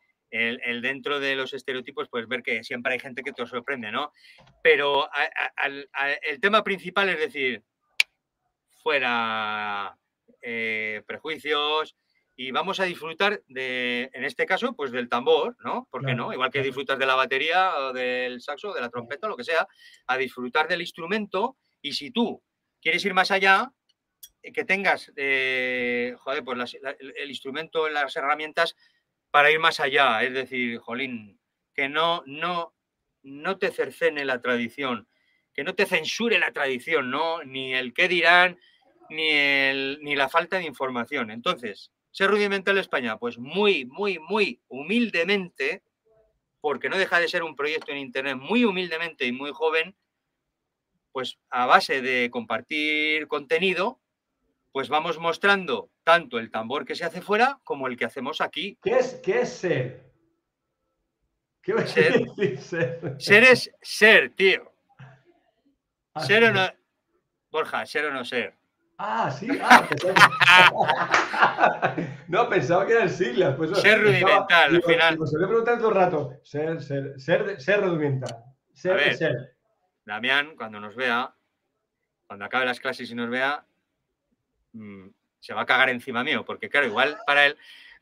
dentro 0.83 1.21
de 1.21 1.37
los 1.37 1.53
estereotipos, 1.53 2.09
pues 2.09 2.27
ver 2.29 2.43
que 2.43 2.63
siempre 2.65 2.95
hay 2.95 2.99
gente 2.99 3.23
que 3.23 3.33
te 3.33 3.47
sorprende, 3.47 3.91
¿no? 3.91 4.13
Pero 4.63 5.09
el 5.63 6.41
tema 6.41 6.63
principal 6.65 7.09
es 7.09 7.19
decir, 7.19 7.63
fuera 8.83 9.97
eh, 10.43 11.03
prejuicios, 11.07 11.97
y 12.39 12.51
vamos 12.51 12.81
a 12.81 12.85
disfrutar 12.85 13.43
de, 13.49 14.11
en 14.13 14.25
este 14.25 14.45
caso, 14.45 14.75
pues 14.75 14.93
del 14.93 15.09
tambor, 15.09 15.57
¿no? 15.65 15.89
¿Por 15.91 16.05
qué 16.05 16.15
no? 16.15 16.35
Igual 16.35 16.51
que 16.51 16.63
disfrutas 16.63 16.99
de 16.99 17.07
la 17.07 17.15
batería 17.15 17.75
o 17.79 17.95
del 17.95 18.43
saxo, 18.43 18.75
de 18.75 18.83
la 18.83 18.91
trompeta, 18.91 19.27
lo 19.27 19.37
que 19.37 19.45
sea, 19.45 19.67
a 20.07 20.19
disfrutar 20.19 20.69
del 20.69 20.83
instrumento 20.83 21.57
y 21.81 21.95
si 21.95 22.11
tú 22.11 22.43
quieres 22.83 23.03
ir 23.07 23.15
más 23.15 23.31
allá, 23.31 23.73
eh, 24.43 24.53
que 24.53 24.65
tengas, 24.65 25.11
eh, 25.17 26.15
joder, 26.19 26.45
pues 26.45 26.77
el 27.17 27.31
instrumento, 27.31 27.89
las 27.89 28.15
herramientas 28.17 28.77
para 29.31 29.51
ir 29.51 29.59
más 29.59 29.81
allá, 29.81 30.23
es 30.23 30.33
decir, 30.33 30.79
jolín, 30.79 31.39
que 31.75 31.89
no, 31.89 32.23
no, 32.27 32.75
no 33.23 33.59
te 33.59 33.71
cercene 33.71 34.25
la 34.25 34.41
tradición, 34.41 35.09
que 35.53 35.65
no 35.65 35.75
te 35.75 35.87
censure 35.87 36.39
la 36.39 36.53
tradición, 36.53 37.11
¿no? 37.11 37.43
Ni 37.45 37.75
el 37.75 37.93
qué 37.93 38.09
dirán, 38.09 38.59
ni, 39.11 39.29
el, 39.29 39.99
ni 40.03 40.17
la 40.17 40.29
falta 40.29 40.59
de 40.59 40.65
información. 40.65 41.31
Entonces, 41.31 41.93
¿Ser 42.17 42.31
rudimental 42.31 42.79
España? 42.79 43.19
Pues 43.19 43.37
muy, 43.37 43.85
muy, 43.85 44.19
muy 44.19 44.63
humildemente, 44.69 45.83
porque 46.63 46.89
no 46.89 46.97
deja 46.97 47.21
de 47.21 47.29
ser 47.29 47.43
un 47.43 47.55
proyecto 47.55 47.93
en 47.93 47.99
Internet 47.99 48.39
muy 48.39 48.65
humildemente 48.65 49.27
y 49.27 49.33
muy 49.33 49.51
joven, 49.53 49.95
pues 51.13 51.39
a 51.51 51.67
base 51.67 52.01
de 52.01 52.31
compartir 52.31 53.29
contenido, 53.29 54.01
pues 54.77 54.91
vamos 54.91 55.19
mostrando 55.19 55.89
tanto 56.05 56.39
el 56.39 56.51
tambor 56.51 56.85
que 56.85 56.95
se 56.95 57.07
hace 57.07 57.23
fuera 57.23 57.59
como 57.65 57.87
el 57.87 57.97
que 57.97 58.05
hacemos 58.05 58.43
aquí. 58.43 58.77
¿Qué 58.83 58.99
es, 58.99 59.15
qué 59.25 59.41
es 59.41 59.49
ser? 59.49 60.13
¿Qué 61.63 61.87
ser, 61.87 62.59
ser? 62.59 63.17
ser 63.19 63.45
es 63.45 63.71
ser, 63.81 64.35
tío. 64.35 64.71
Ah, 66.13 66.21
ser 66.21 66.45
o 66.45 66.53
no. 66.53 66.69
Borja, 67.51 67.87
ser 67.87 68.05
o 68.05 68.13
no 68.13 68.23
ser. 68.23 68.53
Ah, 68.99 69.31
sí. 69.31 69.49
Ah, 69.63 69.89
no, 72.29 72.47
pensaba 72.51 72.87
que 72.87 72.93
eran 72.93 73.09
siglas. 73.09 73.57
Pues, 73.57 73.79
ser 73.79 74.03
rudimental, 74.03 74.75
al 74.75 74.83
final. 74.83 75.19
se 75.25 75.39
le 75.39 75.47
preguntar 75.47 75.79
todo 75.79 75.89
el 75.89 75.95
rato. 75.95 76.33
Ser, 76.43 76.83
ser, 76.83 77.19
ser, 77.19 77.59
ser 77.63 77.81
rudimental. 77.81 78.45
Ser, 78.75 79.17
ser. 79.17 79.57
Damián, 80.05 80.55
cuando 80.55 80.81
nos 80.81 80.95
vea, 80.95 81.35
cuando 82.27 82.45
acabe 82.45 82.67
las 82.67 82.79
clases 82.79 83.11
y 83.11 83.15
nos 83.15 83.31
vea, 83.31 83.66
mm, 84.77 85.11
se 85.41 85.55
va 85.55 85.63
a 85.63 85.67
cagar 85.67 85.91
encima 85.91 86.25
mío, 86.25 86.45
porque 86.45 86.69
claro, 86.69 86.87
igual 86.87 87.19
para 87.27 87.47
él, 87.47 87.57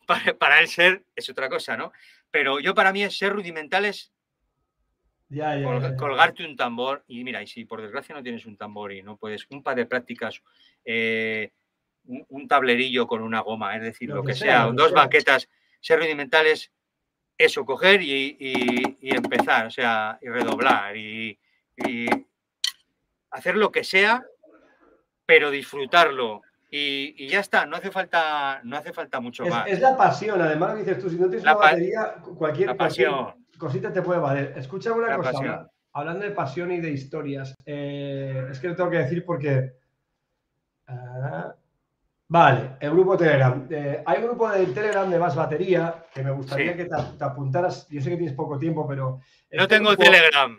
para, 0.38 0.60
él 0.60 0.68
ser 0.68 1.04
es 1.14 1.28
otra 1.30 1.48
cosa, 1.48 1.76
¿no? 1.76 1.92
Pero 2.30 2.60
yo 2.60 2.74
para 2.74 2.92
mí 2.92 3.02
es 3.02 3.16
ser 3.16 3.32
rudimental 3.32 3.84
es 3.84 4.12
colgarte 5.96 6.44
un 6.44 6.56
tambor 6.56 7.04
y 7.08 7.24
mira, 7.24 7.42
y 7.42 7.46
si 7.46 7.64
por 7.64 7.82
desgracia 7.82 8.14
no 8.14 8.22
tienes 8.22 8.46
un 8.46 8.56
tambor 8.56 8.92
y 8.92 9.02
no 9.02 9.16
puedes, 9.16 9.46
un 9.50 9.62
par 9.62 9.76
de 9.76 9.86
prácticas, 9.86 10.42
eh, 10.84 11.50
un, 12.04 12.46
tablerillo 12.46 13.06
con 13.06 13.22
una 13.22 13.40
goma, 13.40 13.76
es 13.76 13.82
decir, 13.82 14.10
lo, 14.10 14.22
que, 14.22 14.34
sea, 14.34 14.66
dos 14.72 14.92
baquetas, 14.92 15.48
ser 15.80 16.00
rudimentales, 16.00 16.70
eso, 17.36 17.64
coger 17.64 18.02
y, 18.02 18.98
empezar, 19.00 19.66
o 19.66 19.70
sea, 19.70 20.18
y 20.20 20.28
redoblar 20.28 20.96
y, 20.96 21.38
hacer 23.30 23.56
lo 23.56 23.72
que 23.72 23.82
sea, 23.82 24.24
pero 25.26 25.50
disfrutarlo. 25.50 26.42
Y, 26.76 27.28
ya 27.28 27.38
está, 27.38 27.66
no 27.66 27.76
hace 27.76 27.92
falta, 27.92 28.60
no 28.64 28.76
hace 28.76 28.92
falta 28.92 29.20
mucho 29.20 29.46
más. 29.46 29.68
Es 29.68 29.80
la 29.80 29.96
pasión, 29.96 30.42
además 30.42 30.76
dices 30.76 30.98
tú, 30.98 31.08
si 31.08 31.14
no 31.14 31.28
tienes 31.28 31.44
la 31.44 31.56
una 31.56 31.66
batería, 31.66 32.14
cualquier, 32.36 32.76
pasión 32.76 33.44
cosita 33.56 33.92
te 33.92 34.02
puede 34.02 34.18
valer. 34.18 34.54
Escucha 34.56 34.92
una 34.92 35.16
cosa, 35.16 35.70
hablando 35.92 36.24
de 36.24 36.32
pasión 36.32 36.72
y 36.72 36.80
de 36.80 36.90
historias, 36.90 37.54
eh, 37.64 38.48
es 38.50 38.58
que 38.58 38.68
lo 38.68 38.76
tengo 38.76 38.90
que 38.90 38.98
decir 38.98 39.24
porque... 39.24 39.72
Ah, 40.88 41.54
vale, 42.28 42.70
el 42.80 42.90
grupo 42.90 43.16
Telegram. 43.16 43.66
Eh, 43.70 44.02
hay 44.04 44.18
un 44.18 44.24
grupo 44.24 44.50
de 44.50 44.66
Telegram 44.66 45.08
de 45.08 45.18
más 45.18 45.36
batería 45.36 46.04
que 46.12 46.24
me 46.24 46.32
gustaría 46.32 46.76
que 46.76 46.86
te, 46.86 47.24
apuntaras. 47.24 47.88
Yo 47.88 48.00
sé 48.00 48.10
que 48.10 48.16
tienes 48.16 48.34
poco 48.34 48.58
tiempo, 48.58 48.86
pero... 48.86 49.20
No 49.52 49.62
este 49.62 49.76
tengo 49.76 49.96
Telegram. 49.96 50.58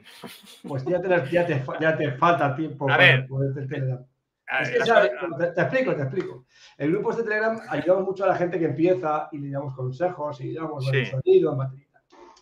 Pues 0.65 0.85
ya 0.85 1.01
te, 1.01 2.11
falta 2.11 2.55
tiempo 2.55 2.87
para 2.87 3.27
poder 3.27 3.67
Telegram. 3.67 4.05
Te, 4.47 5.61
explico, 5.61 5.95
te 5.95 6.01
explico. 6.03 6.45
El 6.77 6.91
grupo 6.91 7.13
de 7.13 7.23
Telegram 7.23 7.59
ayudamos 7.69 8.05
mucho 8.05 8.23
a 8.25 8.27
la 8.27 8.35
gente 8.35 8.59
que 8.59 8.65
empieza 8.65 9.29
y 9.31 9.39
le 9.39 9.49
damos 9.49 9.73
consejos 9.75 10.39
y 10.41 10.51
le 10.51 10.59
damos 10.59 10.85
sonido 10.85 11.51
en 11.51 11.57
batería. 11.57 11.87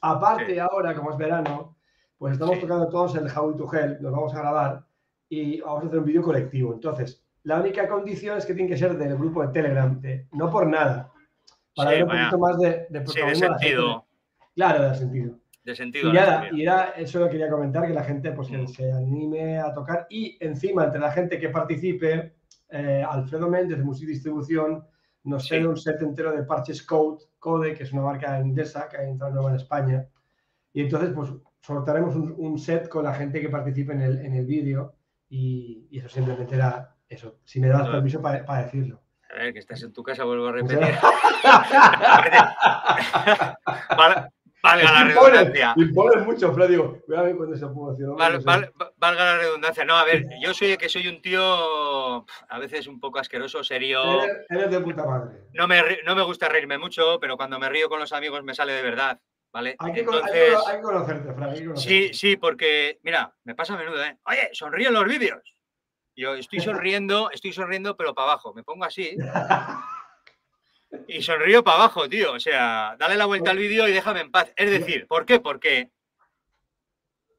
Aparte, 0.02 0.60
ahora, 0.60 0.94
como 0.94 1.12
es 1.12 1.18
verano, 1.18 1.78
pues 2.18 2.34
estamos 2.34 2.60
tocando 2.60 2.90
todos 2.90 3.16
el 3.16 3.28
How 3.36 3.56
to 3.56 3.74
Hell, 3.74 3.98
nos 4.02 4.12
vamos 4.12 4.34
a 4.34 4.40
grabar 4.40 4.86
y 5.30 5.62
vamos 5.62 5.84
a 5.84 5.88
hacer 5.88 6.00
un 6.00 6.06
vídeo 6.06 6.22
colectivo. 6.22 6.74
Entonces, 6.74 7.24
la 7.44 7.60
única 7.60 7.88
condición 7.88 8.38
es 8.38 8.46
que 8.46 8.54
tiene 8.54 8.70
que 8.70 8.78
ser 8.78 8.98
del 8.98 9.18
grupo 9.18 9.46
de 9.46 9.54
Telegram, 9.54 10.02
no 10.32 10.50
por 10.50 10.68
nada, 10.68 11.12
para 11.76 11.92
ver 11.92 12.04
un 12.04 12.10
poquito 12.10 12.38
más 12.38 12.58
de, 12.60 12.88
de 12.90 13.36
sentido. 13.36 14.06
Claro, 14.56 14.90
de 14.90 14.96
sentido. 14.96 15.43
De 15.64 15.76
sentido. 15.76 16.10
Y, 16.10 16.14
nada, 16.14 16.50
y 16.52 16.62
era 16.62 16.94
eso 16.98 17.20
lo 17.20 17.30
quería 17.30 17.50
comentar, 17.50 17.88
que 17.88 17.94
la 17.94 18.04
gente 18.04 18.34
pues, 18.34 18.50
mm. 18.50 18.68
se 18.68 18.92
anime 18.92 19.60
a 19.60 19.74
tocar 19.74 20.08
y 20.10 20.38
encima 20.42 20.86
entre 20.86 21.00
la 21.00 21.12
gente 21.12 21.40
que 21.40 21.50
participe, 21.50 22.36
eh, 22.70 23.04
Alfredo 23.08 23.50
Méndez 23.50 23.78
de 23.78 23.84
Music 23.84 24.10
Distribución 24.10 24.86
nos 25.24 25.48
cede 25.48 25.66
un 25.66 25.78
set 25.78 26.02
entero 26.02 26.34
de 26.34 26.44
parches 26.44 26.84
Code, 26.84 27.24
Code, 27.40 27.76
que 27.76 27.84
es 27.84 27.94
una 27.94 28.02
marca 28.02 28.38
inglesa 28.42 28.90
que 28.90 28.98
ha 28.98 29.04
entrado 29.04 29.34
nueva 29.34 29.52
en 29.52 29.56
España. 29.56 30.06
Y 30.74 30.82
entonces, 30.82 31.12
pues, 31.16 31.30
sortaremos 31.62 32.14
un, 32.16 32.60
set 32.60 32.90
con 32.90 33.06
la 33.06 33.14
gente 33.14 33.40
que 33.40 33.48
participe 33.48 33.94
en 33.94 34.02
el, 34.02 34.26
en 34.26 34.34
el 34.34 34.46
vídeo 34.46 34.96
y, 35.30 35.88
eso 35.98 36.10
simplemente 36.10 36.56
era 36.56 36.94
eso. 37.08 37.40
Si 37.46 37.62
me 37.62 37.68
das 37.68 37.88
permiso 37.88 38.22
para 38.22 38.64
decirlo. 38.64 39.02
A 39.30 39.36
ver, 39.36 39.54
que 39.54 39.60
estás 39.60 39.82
en 39.82 39.94
tu 39.94 40.04
casa, 40.04 40.26
vuelvo 40.26 40.48
a 40.48 40.52
repetir. 40.52 40.80
valga 44.64 44.92
la 44.92 45.04
redundancia. 45.04 45.74
Impones 45.76 46.26
mucho, 46.26 46.54
pero 46.54 46.68
digo, 46.68 46.98
voy 47.08 47.18
a 47.18 47.22
ver 47.22 47.36
cuándo 47.36 47.56
se 47.58 47.68
puede 47.68 48.08
valga 48.98 49.24
la 49.26 49.38
redundancia. 49.38 49.84
No, 49.84 49.96
a 49.96 50.06
ver, 50.06 50.26
yo 50.42 50.54
soy 50.54 50.78
que 50.78 50.90
soy 50.90 51.08
un 51.08 51.22
tío 51.22 52.26
a 52.50 52.60
veces 52.60 52.88
un 52.88 53.00
poco 53.00 53.20
asqueroso, 53.20 53.64
serio. 53.64 54.24
Eres, 54.50 54.72
de 54.72 54.80
puta 54.80 55.06
madre. 55.06 55.42
No 55.54 55.68
me, 55.68 55.82
no 56.06 56.16
me 56.16 56.24
gusta 56.24 56.48
reírme 56.48 56.78
mucho, 56.78 57.20
pero 57.20 57.36
cuando 57.36 57.60
me 57.60 57.70
río 57.70 57.90
con 57.90 58.00
los 58.00 58.14
amigos 58.14 58.44
me 58.44 58.56
sale 58.56 58.74
de 58.74 58.82
verdad. 58.82 59.20
¿Vale? 59.52 59.76
Hay 59.78 59.94
que, 59.94 60.00
Entonces, 60.00 60.56
hay 60.66 60.78
que 60.78 60.82
conocerte, 60.82 61.32
Fran. 61.32 61.78
Sí, 61.78 62.12
sí, 62.12 62.38
porque, 62.38 63.00
mira, 63.04 63.36
me 63.44 63.54
pasa 63.54 63.76
a 63.76 63.78
menudo, 63.78 64.04
¿eh? 64.04 64.18
Oye, 64.26 64.50
sonríe 64.54 64.88
en 64.88 64.96
los 64.96 65.06
vídeos. 65.06 65.56
Yo 66.16 66.34
estoy 66.34 66.60
sonriendo, 66.60 67.30
estoy 67.30 67.54
sonriendo, 67.54 67.96
pero 67.96 68.16
para 68.16 68.32
abajo. 68.32 68.54
Me 68.56 68.64
pongo 68.64 68.86
así. 68.86 69.16
Y 71.08 71.22
sonrío 71.22 71.64
para 71.64 71.78
abajo, 71.78 72.08
tío. 72.10 72.34
O 72.34 72.40
sea, 72.40 72.96
dale 72.98 73.16
la 73.16 73.26
vuelta 73.26 73.52
al 73.52 73.58
vídeo 73.58 73.88
y 73.88 73.94
déjame 73.94 74.22
en 74.22 74.32
paz. 74.32 74.52
Es 74.56 74.70
decir, 74.70 75.08
¿por 75.08 75.26
qué? 75.26 75.40
Porque 75.40 75.92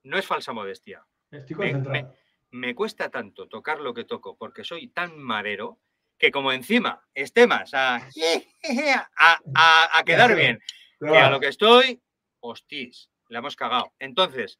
no 0.02 0.18
es 0.18 0.26
falsa 0.26 0.52
modestia. 0.52 1.04
Estoy 1.30 1.56
concentrado. 1.56 2.14
Me, 2.50 2.74
cuesta 2.74 3.10
tanto 3.10 3.48
tocar 3.48 3.80
lo 3.80 3.92
que 3.94 4.04
toco 4.04 4.36
porque 4.36 4.62
soy 4.62 4.86
tan 4.88 5.18
madero 5.18 5.80
que 6.18 6.30
como 6.30 6.52
encima 6.52 7.04
esté 7.12 7.48
más 7.48 7.74
a, 7.74 8.00
a, 9.16 10.04
quedar 10.04 10.36
bien 10.36 10.60
que 11.00 11.18
a 11.18 11.30
lo 11.30 11.40
que 11.40 11.48
estoy, 11.48 12.00
hostis, 12.40 13.10
le 13.28 13.38
hemos 13.38 13.56
cagado. 13.56 13.92
Entonces, 13.98 14.58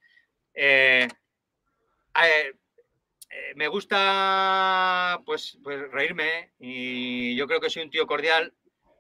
eh, 0.54 1.08
eh, 2.22 2.54
eh, 3.30 3.52
me 3.56 3.68
gusta 3.68 5.20
pues, 5.24 5.58
pues 5.62 5.90
reírme 5.90 6.52
y 6.58 7.34
yo 7.36 7.46
creo 7.46 7.60
que 7.60 7.70
soy 7.70 7.82
un 7.82 7.90
tío 7.90 8.06
cordial. 8.06 8.54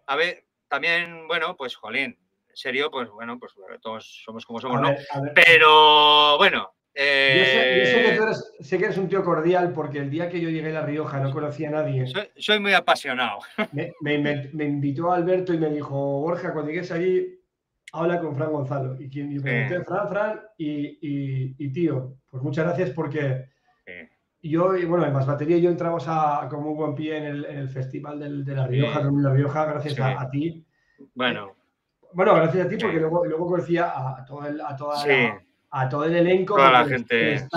A 0.06 0.16
ver, 0.16 0.44
también, 0.68 1.26
bueno, 1.28 1.56
pues 1.56 1.76
jolín, 1.76 2.18
en 2.48 2.56
serio, 2.56 2.90
pues 2.90 3.08
bueno, 3.10 3.38
pues 3.38 3.52
todos 3.80 4.22
somos 4.24 4.44
como 4.46 4.60
somos, 4.60 4.80
¿no? 4.80 4.94
Pero 5.34 6.36
bueno. 6.38 6.70
Yo, 6.96 7.02
sé, 7.02 7.02
que 7.02 8.12
eh, 8.12 8.16
tú 8.16 8.22
eres, 8.22 8.52
sé 8.60 8.78
que 8.78 8.84
eres 8.84 8.98
un 8.98 9.08
tío 9.08 9.24
cordial 9.24 9.72
porque 9.72 9.98
el 9.98 10.10
día 10.10 10.28
que 10.28 10.40
yo 10.40 10.48
llegué 10.48 10.68
a 10.70 10.74
La 10.74 10.86
Rioja 10.86 11.18
no 11.18 11.32
conocía 11.32 11.68
a 11.68 11.72
nadie. 11.72 12.06
Soy, 12.36 12.60
muy 12.60 12.72
apasionado. 12.72 13.40
Me, 14.00 14.64
invitó 14.64 15.12
Alberto 15.12 15.52
y 15.52 15.58
me 15.58 15.70
dijo, 15.70 16.20
Borja, 16.20 16.52
cuando 16.52 16.70
llegues 16.70 16.92
allí, 16.92 17.40
habla 17.92 18.20
con 18.20 18.36
Fran 18.36 18.52
Gonzalo. 18.52 19.00
Y 19.00 19.10
quien 19.10 19.34
me 19.34 19.40
pregunté, 19.40 19.84
Fran, 19.84 20.08
Fran, 20.08 20.40
y, 20.56 21.72
tío, 21.72 22.16
pues 22.30 22.42
muchas 22.44 22.66
gracias 22.66 22.90
porque 22.90 23.44
yo, 24.50 24.68
bueno, 24.88 25.06
en 25.06 25.12
Más 25.12 25.26
Batería 25.26 25.58
yo 25.58 25.70
entramos 25.70 26.04
a, 26.06 26.46
como 26.50 26.70
un 26.70 26.76
buen 26.76 26.94
pie 26.94 27.16
en 27.16 27.24
el, 27.44 27.68
festival 27.68 28.44
de 28.44 28.54
La 28.54 28.66
Rioja, 28.66 29.00
en 29.00 29.22
La 29.22 29.32
Rioja, 29.32 29.64
gracias 29.64 29.98
a, 29.98 30.28
ti. 30.30 30.64
Bueno. 31.14 31.54
Bueno, 32.12 32.34
gracias 32.34 32.66
a 32.66 32.68
ti, 32.68 32.76
porque 32.76 33.00
luego, 33.00 33.24
luego 33.24 33.46
conocía 33.46 33.92
a 33.94 34.24
todo 34.24 34.46
el, 34.46 34.60
a 34.60 34.76
toda 34.76 35.04
a 35.70 35.88
todo 35.88 36.04
el 36.04 36.14
elenco. 36.14 36.56
Toda 36.56 36.70
la 36.70 36.84
gente. 36.84 37.48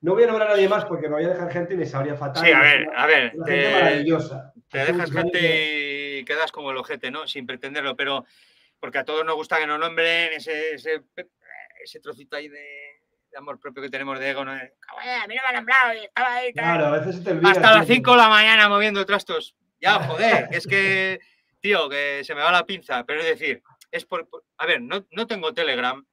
No 0.00 0.14
voy 0.14 0.22
a 0.22 0.26
nombrar 0.28 0.48
a 0.48 0.52
nadie 0.52 0.68
más 0.68 0.84
porque 0.84 1.08
me 1.08 1.14
voy 1.14 1.24
a 1.24 1.30
dejar 1.30 1.50
gente 1.50 1.74
y 1.74 1.76
me 1.76 1.86
sabría 1.86 2.14
fatal. 2.14 2.44
Sí, 2.44 2.52
a 2.52 2.60
ver, 2.60 2.88
a 2.94 3.06
ver. 3.06 3.32
Una 3.34 3.46
gente 3.46 3.72
maravillosa. 3.72 4.52
Te 4.70 4.78
dejas 4.78 5.10
gente 5.10 6.18
y 6.20 6.24
quedas 6.24 6.52
como 6.52 6.70
el 6.70 6.76
ojete, 6.76 7.10
¿no? 7.10 7.26
Sin 7.26 7.46
pretenderlo, 7.46 7.96
pero 7.96 8.24
porque 8.78 8.98
a 8.98 9.04
todos 9.04 9.24
nos 9.24 9.34
gusta 9.34 9.58
que 9.58 9.66
nos 9.66 9.80
nombren 9.80 10.32
ese, 10.34 10.74
ese, 10.74 11.02
ese 11.82 11.98
trocito 11.98 12.36
ahí 12.36 12.48
de 12.48 12.97
de 13.30 13.38
amor 13.38 13.58
propio 13.60 13.82
que 13.82 13.90
tenemos 13.90 14.18
de 14.18 14.30
ego, 14.30 14.44
¿no? 14.44 14.54
no 14.54 14.58
me 14.58 15.34
y 15.34 16.04
estaba 16.04 16.34
ahí. 16.34 16.52
Claro, 16.52 16.86
a 16.86 16.98
veces 16.98 17.22
te. 17.22 17.38
Hasta 17.44 17.78
las 17.78 17.86
5 17.86 18.10
de 18.10 18.16
la 18.16 18.28
mañana 18.28 18.68
moviendo 18.68 19.04
trastos. 19.04 19.54
Ya, 19.80 20.00
joder, 20.00 20.48
es 20.50 20.66
que, 20.66 21.20
tío, 21.60 21.88
que 21.88 22.22
se 22.24 22.34
me 22.34 22.42
va 22.42 22.52
la 22.52 22.66
pinza. 22.66 23.04
Pero 23.04 23.20
es 23.20 23.26
decir, 23.26 23.62
es 23.90 24.04
por. 24.04 24.28
a 24.56 24.66
ver, 24.66 24.80
no, 24.80 25.06
no 25.10 25.26
tengo 25.26 25.54
Telegram 25.54 26.04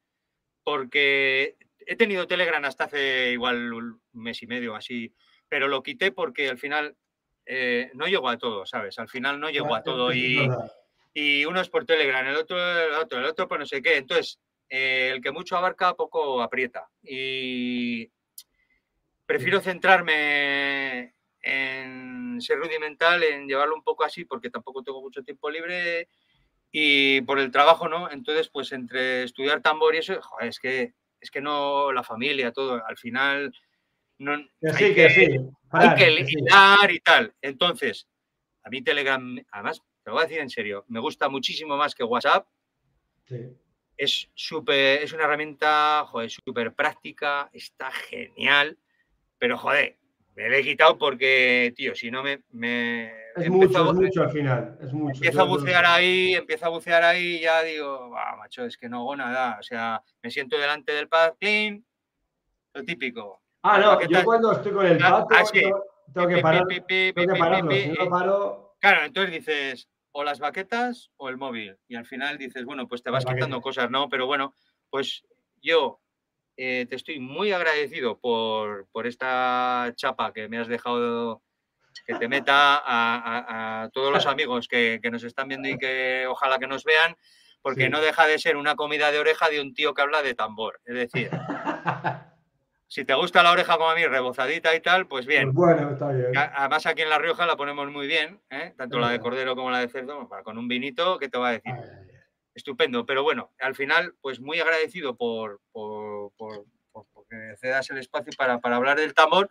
porque 0.64 1.58
he 1.86 1.96
tenido 1.96 2.28
Telegram 2.28 2.64
hasta 2.66 2.86
hace 2.86 3.32
igual 3.32 3.72
un 3.74 4.02
mes 4.14 4.42
y 4.42 4.48
medio 4.48 4.76
así, 4.76 5.14
pero 5.48 5.68
lo 5.68 5.84
quité 5.84 6.12
porque 6.12 6.50
al 6.50 6.58
final 6.58 6.96
eh, 7.46 7.92
no 7.94 8.08
llego 8.08 8.28
a 8.30 8.38
todo, 8.38 8.66
¿sabes? 8.66 8.98
Al 9.00 9.08
final 9.08 9.40
no 9.40 9.50
llego 9.50 9.76
a 9.76 9.84
todo 9.84 10.12
y, 10.12 10.50
y 11.14 11.46
uno 11.46 11.62
es 11.62 11.70
por 11.70 11.86
Telegram, 11.86 12.26
el 12.26 12.36
otro, 12.36 12.58
el 12.58 12.94
otro, 12.94 13.20
el 13.20 13.26
otro 13.26 13.48
por 13.48 13.60
no 13.60 13.66
sé 13.66 13.82
qué. 13.82 13.98
Entonces, 13.98 14.40
eh, 14.70 15.12
el 15.14 15.22
que 15.22 15.32
mucho 15.32 15.58
abarca, 15.58 15.96
poco 15.96 16.42
aprieta. 16.42 16.90
Y 17.04 18.12
prefiero 19.26 19.62
centrarme 19.62 21.14
en 21.42 22.42
ser 22.42 22.58
rudimental, 22.58 23.24
en 23.24 23.48
llevarlo 23.48 23.76
un 23.76 23.84
poco 23.84 24.04
así, 24.04 24.26
porque 24.26 24.50
tampoco 24.50 24.84
tengo 24.84 25.02
mucho 25.02 25.24
tiempo 25.24 25.50
libre 25.50 26.10
y 26.72 27.22
por 27.22 27.40
el 27.40 27.52
trabajo, 27.52 27.88
¿no? 27.88 28.10
Entonces, 28.12 28.50
pues 28.50 28.72
entre 28.72 29.24
estudiar 29.24 29.62
tambor 29.62 29.96
y 29.96 30.00
eso, 30.00 30.20
es 30.42 30.60
que 30.60 30.94
es 31.22 31.32
que 31.32 31.42
no 31.42 31.92
la 31.92 32.04
familia, 32.04 32.52
todo, 32.52 32.84
al 32.86 32.98
final 32.98 33.52
no 34.20 34.34
hay 34.34 34.94
que, 34.94 35.40
hay 35.72 35.96
que 35.96 36.12
lidiar 36.12 36.92
y 36.92 37.00
tal. 37.00 37.34
Entonces, 37.42 38.08
a 38.64 38.70
mí 38.70 38.84
Telegram, 38.84 39.40
además, 39.52 39.82
te 40.04 40.10
lo 40.10 40.14
voy 40.14 40.24
a 40.24 40.28
decir 40.28 40.42
en 40.42 40.50
serio, 40.50 40.86
me 40.88 41.00
gusta 41.00 41.30
muchísimo 41.30 41.78
más 41.78 41.96
que 41.96 42.04
WhatsApp. 42.04 42.48
Sí 43.28 43.56
es 43.98 44.30
súper, 44.34 45.04
es 45.04 45.14
una 45.14 45.24
herramienta, 45.24 46.06
joder, 46.08 46.30
súper 46.30 46.74
práctica, 46.74 47.50
está 47.54 47.92
genial, 47.92 48.78
pero 49.38 49.58
joder, 49.58 49.98
me 50.36 50.50
la 50.50 50.58
he 50.58 50.64
quitado 50.64 50.98
porque, 50.98 51.74
tío, 51.76 51.96
si 51.96 52.12
no 52.12 52.22
me... 52.22 52.44
me 52.52 53.12
es, 53.36 53.50
mucho, 53.50 53.90
es 53.90 53.96
mucho 53.96 54.24
al 54.24 54.32
final, 54.32 54.78
es 54.82 54.92
mucho. 54.94 55.16
Empiezo 55.16 55.42
a 55.42 55.46
bucear 55.46 55.86
ahí, 55.86 56.36
empiezo 56.36 56.66
a 56.66 56.70
bucear 56.70 57.04
ahí 57.04 57.38
y 57.38 57.42
ya 57.42 57.64
digo, 57.64 58.10
va, 58.10 58.36
macho, 58.36 58.66
es 58.66 58.78
que 58.78 58.90
no 58.90 59.00
hago 59.00 59.16
nada, 59.16 59.58
o 59.60 59.64
sea, 59.64 60.02
me 60.22 60.30
siento 60.30 60.58
delante 60.58 60.92
del 60.92 61.08
pad 61.08 61.34
clean, 61.40 61.86
lo 62.74 62.84
típico. 62.84 63.42
Ah, 63.62 63.80
no, 63.80 64.02
yo 64.08 64.24
cuando 64.24 64.52
estoy 64.52 64.74
con 64.74 64.86
el 64.86 64.98
pad, 64.98 65.26
tengo, 66.14 66.28
que 66.28 66.38
parar, 66.42 66.66
tengo 66.68 67.34
que 67.34 67.40
pararlo, 67.40 67.72
si 67.72 67.90
no 67.90 68.10
paro... 68.10 68.76
Claro, 68.80 69.06
entonces 69.06 69.32
dices, 69.32 69.90
o 70.18 70.24
las 70.24 70.40
baquetas 70.40 71.12
o 71.18 71.28
el 71.28 71.36
móvil. 71.36 71.78
Y 71.90 71.96
al 71.96 72.06
final 72.06 72.38
dices, 72.38 72.64
bueno, 72.64 72.88
pues 72.88 73.04
te 73.04 73.10
vas 73.10 73.26
quitando 73.26 73.60
cosas, 73.60 73.92
¿no? 73.92 74.08
Pero 74.08 74.26
bueno, 74.26 74.56
pues 74.90 75.26
yo 75.62 76.00
eh, 76.56 76.86
te 76.90 76.96
estoy 76.96 77.20
muy 77.20 77.52
agradecido 77.52 78.18
por, 78.18 78.88
por, 78.94 79.08
esta 79.08 79.92
chapa 79.98 80.32
que 80.32 80.48
me 80.48 80.58
has 80.58 80.70
dejado 80.70 81.44
que 82.08 82.16
te 82.16 82.30
meta 82.30 82.82
a, 82.86 83.90
todos 83.92 84.14
los 84.14 84.26
amigos 84.26 84.70
que, 84.70 85.02
que, 85.04 85.12
nos 85.12 85.26
están 85.26 85.50
viendo 85.50 85.68
y 85.68 85.78
que 85.78 86.28
ojalá 86.30 86.60
que 86.60 86.68
nos 86.68 86.86
vean, 86.86 87.18
porque 87.62 87.90
no 87.90 88.00
deja 88.00 88.26
de 88.26 88.40
ser 88.40 88.56
una 88.56 88.78
comida 88.78 89.12
de 89.12 89.20
oreja 89.20 89.50
de 89.50 89.60
un 89.60 89.74
tío 89.74 89.94
que 89.94 90.02
habla 90.02 90.22
de 90.22 90.34
tambor. 90.34 90.80
Es 90.86 90.96
decir, 90.96 91.30
Si 92.88 93.04
te 93.04 93.14
gusta 93.16 93.42
la 93.42 93.52
oreja 93.52 93.78
como 93.78 93.90
a 93.90 93.96
mí, 93.96 94.06
rebozadita 94.06 94.76
y 94.76 94.80
tal, 94.80 95.08
pues 95.08 95.26
bien. 95.26 95.54
Pues 95.54 95.76
bueno, 95.76 95.92
está 95.92 96.12
bien. 96.12 96.32
Además, 96.38 96.86
aquí 96.86 97.02
en 97.02 97.10
La 97.10 97.18
Rioja 97.18 97.46
la 97.46 97.58
ponemos 97.58 97.90
muy 97.92 98.08
bien, 98.08 98.42
¿eh? 98.50 98.74
tanto 98.78 99.00
la 99.00 99.10
de 99.10 99.20
cordero 99.20 99.56
como 99.56 99.72
la 99.72 99.80
de 99.80 99.90
cerdo, 99.90 100.30
con 100.44 100.58
un 100.58 100.68
vinito, 100.68 101.18
¿qué 101.18 101.28
te 101.28 101.38
va 101.38 101.50
a 101.50 101.52
decir? 101.54 101.74
Estupendo. 102.54 103.06
Pero 103.06 103.24
bueno, 103.24 103.52
al 103.60 103.76
final, 103.76 104.16
pues 104.22 104.40
muy 104.40 104.60
agradecido 104.60 105.18
por, 105.18 105.62
por, 105.72 106.32
por, 106.38 106.66
que 107.30 107.56
cedas 107.60 107.90
el 107.90 107.98
espacio 107.98 108.32
para, 108.38 108.60
para 108.60 108.76
hablar 108.76 108.98
del 108.98 109.14
tambor. 109.14 109.50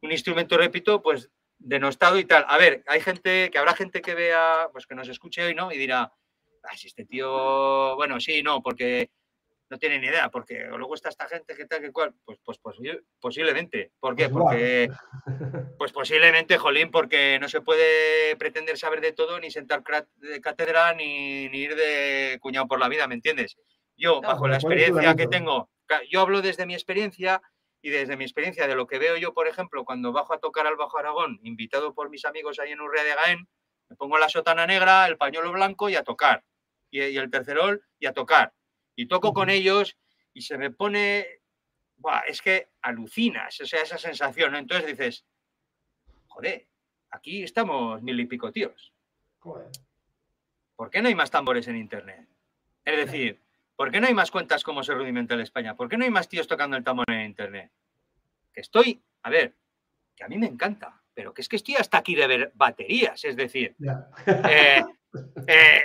Un 0.00 0.12
instrumento, 0.12 0.56
repito, 0.56 1.02
pues 1.02 1.30
denostado 1.58 2.18
y 2.18 2.24
tal. 2.24 2.44
A 2.48 2.58
ver, 2.58 2.82
hay 2.86 3.00
gente, 3.00 3.50
que 3.50 3.58
habrá 3.58 3.74
gente 3.74 4.02
que 4.02 4.14
vea, 4.14 4.68
pues 4.72 4.86
que 4.86 4.94
nos 4.94 5.08
escuche 5.08 5.44
hoy, 5.44 5.54
¿no? 5.54 5.72
Y 5.72 5.78
dirá, 5.78 6.12
ah, 6.62 6.76
si 6.76 6.88
este 6.88 7.04
tío, 7.04 7.96
bueno, 7.96 8.20
sí, 8.20 8.42
no, 8.42 8.62
porque 8.62 9.10
no 9.72 9.78
tienen 9.78 10.02
ni 10.02 10.08
idea, 10.08 10.28
porque 10.28 10.66
luego 10.68 10.94
está 10.94 11.08
esta 11.08 11.26
gente 11.26 11.54
que 11.54 11.64
tal, 11.64 11.80
que 11.80 11.92
cual, 11.92 12.12
pues, 12.26 12.38
pues, 12.44 12.58
pues 12.58 12.76
posiblemente. 13.18 13.92
¿Por 13.98 14.14
qué? 14.14 14.28
Pues 14.28 14.42
porque, 14.42 14.90
pues 15.78 15.92
posiblemente, 15.92 16.58
Jolín, 16.58 16.90
porque 16.90 17.38
no 17.40 17.48
se 17.48 17.62
puede 17.62 18.36
pretender 18.36 18.76
saber 18.76 19.00
de 19.00 19.12
todo, 19.12 19.40
ni 19.40 19.50
sentar 19.50 19.82
de 20.16 20.40
cátedra, 20.42 20.92
ni, 20.92 21.44
ir 21.46 21.74
de 21.74 22.36
cuñado 22.42 22.68
por 22.68 22.80
la 22.80 22.90
vida, 22.90 23.06
¿me 23.06 23.14
entiendes? 23.14 23.56
Yo, 23.96 24.20
bajo 24.20 24.46
la 24.46 24.56
experiencia 24.56 25.16
que 25.16 25.26
tengo, 25.26 25.70
yo 26.10 26.20
hablo 26.20 26.42
desde 26.42 26.66
mi 26.66 26.74
experiencia 26.74 27.40
y 27.80 27.88
desde 27.88 28.18
mi 28.18 28.24
experiencia 28.24 28.66
de 28.66 28.74
lo 28.74 28.86
que 28.86 28.98
veo 28.98 29.16
yo, 29.16 29.32
por 29.32 29.48
ejemplo, 29.48 29.86
cuando 29.86 30.12
bajo 30.12 30.34
a 30.34 30.38
tocar 30.38 30.66
al 30.66 30.76
Bajo 30.76 30.98
Aragón, 30.98 31.40
invitado 31.44 31.94
por 31.94 32.10
mis 32.10 32.26
amigos 32.26 32.58
ahí 32.58 32.72
en 32.72 32.80
Urrea 32.82 33.04
de 33.04 33.14
Gaén, 33.14 33.48
me 33.88 33.96
pongo 33.96 34.18
la 34.18 34.28
sotana 34.28 34.66
negra, 34.66 35.06
el 35.06 35.16
pañuelo 35.16 35.50
blanco 35.50 35.88
y 35.88 35.96
a 35.96 36.02
tocar. 36.02 36.44
Y, 36.90 37.02
y 37.02 37.16
el 37.16 37.30
tercerol 37.30 37.82
y 37.98 38.04
a 38.04 38.12
tocar 38.12 38.52
y 38.96 39.06
toco 39.06 39.32
con 39.32 39.50
ellos 39.50 39.96
y 40.34 40.42
se 40.42 40.58
me 40.58 40.70
pone, 40.70 41.26
es 42.26 42.42
que 42.42 42.70
alucinas, 42.82 43.60
o 43.60 43.66
sea, 43.66 43.82
esa 43.82 43.98
sensación, 43.98 44.52
¿no? 44.52 44.58
Entonces 44.58 44.86
dices, 44.86 45.24
joder, 46.26 46.68
aquí 47.10 47.42
estamos 47.42 48.02
mil 48.02 48.18
y 48.18 48.26
pico 48.26 48.50
tíos. 48.50 48.92
¿Por 50.76 50.90
qué 50.90 51.02
no 51.02 51.08
hay 51.08 51.14
más 51.14 51.30
tambores 51.30 51.68
en 51.68 51.76
Internet? 51.76 52.28
Es 52.84 52.96
decir, 52.96 53.42
¿por 53.76 53.90
qué 53.90 54.00
no 54.00 54.06
hay 54.06 54.14
más 54.14 54.30
cuentas 54.30 54.64
como 54.64 54.82
Ser 54.82 54.96
Rudimental 54.96 55.40
España? 55.40 55.76
¿Por 55.76 55.88
qué 55.88 55.96
no 55.96 56.04
hay 56.04 56.10
más 56.10 56.28
tíos 56.28 56.48
tocando 56.48 56.76
el 56.76 56.84
tambor 56.84 57.08
en 57.08 57.26
Internet? 57.26 57.70
Que 58.52 58.60
estoy, 58.60 59.02
a 59.22 59.30
ver, 59.30 59.56
que 60.16 60.24
a 60.24 60.28
mí 60.28 60.38
me 60.38 60.46
encanta, 60.46 61.02
pero 61.14 61.32
que 61.32 61.42
es 61.42 61.48
que 61.48 61.56
estoy 61.56 61.76
hasta 61.76 61.98
aquí 61.98 62.14
de 62.14 62.26
ver 62.26 62.52
baterías, 62.54 63.24
es 63.24 63.36
decir, 63.36 63.76
eh, 64.26 64.84
eh, 65.46 65.82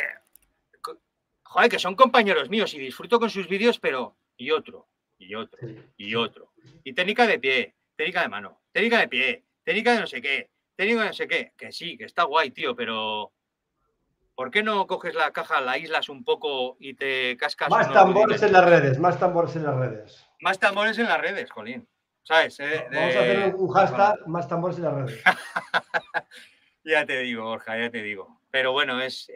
joder, 1.47 1.69
que 1.69 1.79
son 1.79 1.95
compañeros 1.95 2.49
míos 2.49 2.73
y 2.73 2.79
disfruto 2.79 3.19
con 3.19 3.29
sus 3.29 3.47
vídeos, 3.47 3.79
pero 3.79 4.17
y 4.35 4.51
otro, 4.51 4.87
y 5.17 5.33
otro, 5.35 5.59
y 5.97 6.15
otro. 6.15 6.53
Y 6.83 6.93
técnica 6.93 7.25
de 7.25 7.39
pie, 7.39 7.75
técnica 7.95 8.21
de 8.21 8.29
mano, 8.29 8.61
técnica 8.71 8.99
de 8.99 9.07
pie, 9.07 9.45
técnica 9.63 9.93
de 9.93 10.01
no 10.01 10.07
sé 10.07 10.21
qué, 10.21 10.51
técnica 10.75 11.01
de 11.01 11.07
no 11.07 11.13
sé 11.13 11.27
qué, 11.27 11.53
que 11.57 11.71
sí, 11.71 11.97
que 11.97 12.05
está 12.05 12.23
guay, 12.23 12.51
tío, 12.51 12.75
pero 12.75 13.33
¿por 14.35 14.51
qué 14.51 14.61
no 14.61 14.85
coges 14.87 15.15
la 15.15 15.31
caja, 15.31 15.61
la 15.61 15.77
islas 15.77 16.09
un 16.09 16.23
poco 16.23 16.77
y 16.79 16.93
te 16.93 17.37
cascas? 17.37 17.69
Más 17.69 17.91
tambores 17.91 18.43
en 18.43 18.51
las 18.53 18.65
redes, 18.65 18.99
más 18.99 19.19
tambores 19.19 19.55
en 19.55 19.63
las 19.63 19.75
redes. 19.75 20.27
Más 20.41 20.59
tambores 20.59 20.97
en 20.99 21.07
las 21.07 21.19
redes, 21.19 21.49
Jolín. 21.51 21.87
¿Sabes? 22.23 22.59
Eh, 22.59 22.85
Vamos 22.91 23.15
a 23.15 23.19
hacer 23.19 23.55
un 23.55 23.69
hashtag, 23.69 24.27
más 24.27 24.47
tambores 24.49 24.77
en 24.77 24.83
las 24.83 24.93
redes. 24.93 25.23
ya 26.83 27.05
te 27.05 27.19
digo, 27.19 27.45
Borja, 27.45 27.77
ya 27.79 27.89
te 27.89 28.01
digo. 28.03 28.36
Pero 28.49 28.71
bueno, 28.71 29.01
es, 29.01 29.29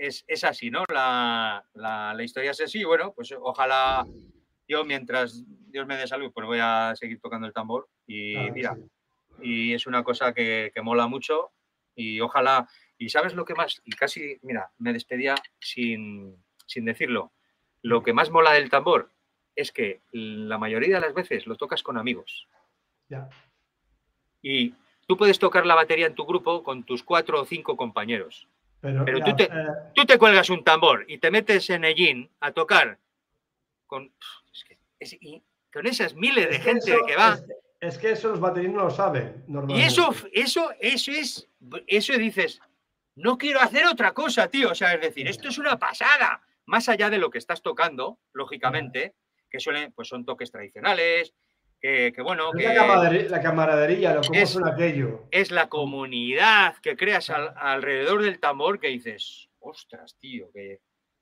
así, 0.43 0.71
¿no? 0.71 0.83
La, 0.87 2.15
historia 2.19 2.51
es 2.51 2.61
así. 2.61 2.83
Bueno, 2.83 3.13
pues 3.13 3.33
ojalá 3.39 4.05
yo, 4.67 4.85
mientras 4.85 5.43
Dios 5.69 5.85
me 5.85 5.97
dé 5.97 6.07
salud, 6.07 6.31
pues 6.33 6.47
voy 6.47 6.59
a 6.61 6.93
seguir 6.95 7.19
tocando 7.19 7.47
el 7.47 7.53
tambor. 7.53 7.89
Y 8.07 8.35
mira, 8.51 8.77
y 9.41 9.73
es 9.73 9.85
una 9.85 10.03
cosa 10.03 10.33
que, 10.33 10.71
que 10.73 10.81
mola 10.81 11.07
mucho. 11.07 11.51
Y 11.93 12.21
ojalá 12.21 12.67
y 13.01 13.09
sabes 13.09 13.33
lo 13.33 13.45
que 13.45 13.55
más, 13.55 13.81
y 13.83 13.93
casi, 13.93 14.37
mira, 14.43 14.69
me 14.77 14.93
despedía 14.93 15.33
sin, 15.59 16.37
decirlo, 16.75 17.31
lo 17.81 18.03
que 18.03 18.13
más 18.13 18.29
mola 18.29 18.53
del 18.53 18.69
tambor 18.69 19.09
es 19.55 19.71
que 19.71 20.01
la 20.11 20.59
mayoría 20.59 20.97
de 20.97 21.01
las 21.01 21.15
veces 21.15 21.47
lo 21.47 21.55
tocas 21.55 21.81
con 21.81 21.97
amigos. 21.97 22.47
Ya. 23.09 23.27
Y 24.43 24.75
tú 25.07 25.17
puedes 25.17 25.39
tocar 25.39 25.65
la 25.65 25.73
batería 25.73 26.05
en 26.05 26.13
tu 26.13 26.27
grupo 26.27 26.61
con 26.61 26.83
tus 26.83 27.01
cuatro 27.01 27.41
o 27.41 27.45
cinco 27.45 27.75
compañeros. 27.75 28.47
Pero, 28.81 29.05
tú, 29.23 29.35
te, 29.35 29.43
eh, 29.43 29.67
tú, 29.93 30.05
te, 30.05 30.17
cuelgas 30.17 30.49
un 30.49 30.63
tambor 30.63 31.05
y 31.07 31.19
te 31.19 31.29
metes 31.29 31.69
en 31.69 31.85
Ellín 31.85 32.29
a 32.39 32.51
tocar 32.51 32.97
con, 33.85 34.11
con 35.71 35.85
esas 35.85 36.15
miles 36.15 36.49
de 36.49 36.59
gente 36.59 36.95
que 37.05 37.15
va. 37.15 37.39
Es, 37.79 37.97
que 37.99 38.11
eso 38.11 38.29
los 38.29 38.39
baterías 38.39 38.73
no 38.73 38.83
lo 38.85 38.89
saben. 38.89 39.43
Y 39.69 39.81
eso, 39.81 40.13
eso, 40.33 40.71
eso 40.79 41.11
es, 41.11 41.47
eso 41.87 42.17
dices, 42.17 42.59
no 43.15 43.37
quiero 43.37 43.59
hacer 43.59 43.85
otra 43.85 44.13
cosa, 44.13 44.47
tío. 44.47 44.71
O 44.71 44.75
sea, 44.75 44.93
es 44.93 45.01
decir, 45.01 45.27
esto 45.27 45.49
es 45.49 45.57
una 45.57 45.77
pasada. 45.77 46.41
Más 46.65 46.89
allá 46.89 47.09
de 47.09 47.17
lo 47.17 47.29
que 47.29 47.37
estás 47.37 47.61
tocando, 47.61 48.19
lógicamente, 48.33 49.15
que 49.49 49.59
suelen, 49.59 49.91
pues 49.91 50.07
son 50.07 50.25
toques 50.25 50.51
tradicionales, 50.51 51.33
que, 51.81 52.13
bueno. 52.21 52.51
Que 52.51 52.63
la, 52.63 53.41
camaradería, 53.41 54.13
lo 54.13 54.21
que 54.21 54.41
es, 54.41 54.57
aquello. 54.63 55.27
Es 55.31 55.51
la 55.51 55.67
comunidad 55.67 56.75
que 56.81 56.95
creas 56.95 57.29
alrededor 57.29 58.21
del 58.21 58.39
tambor 58.39 58.79
que 58.79 58.89
dices, 58.89 59.49
ostras, 59.59 60.15
tío, 60.19 60.51
que. 60.53 60.79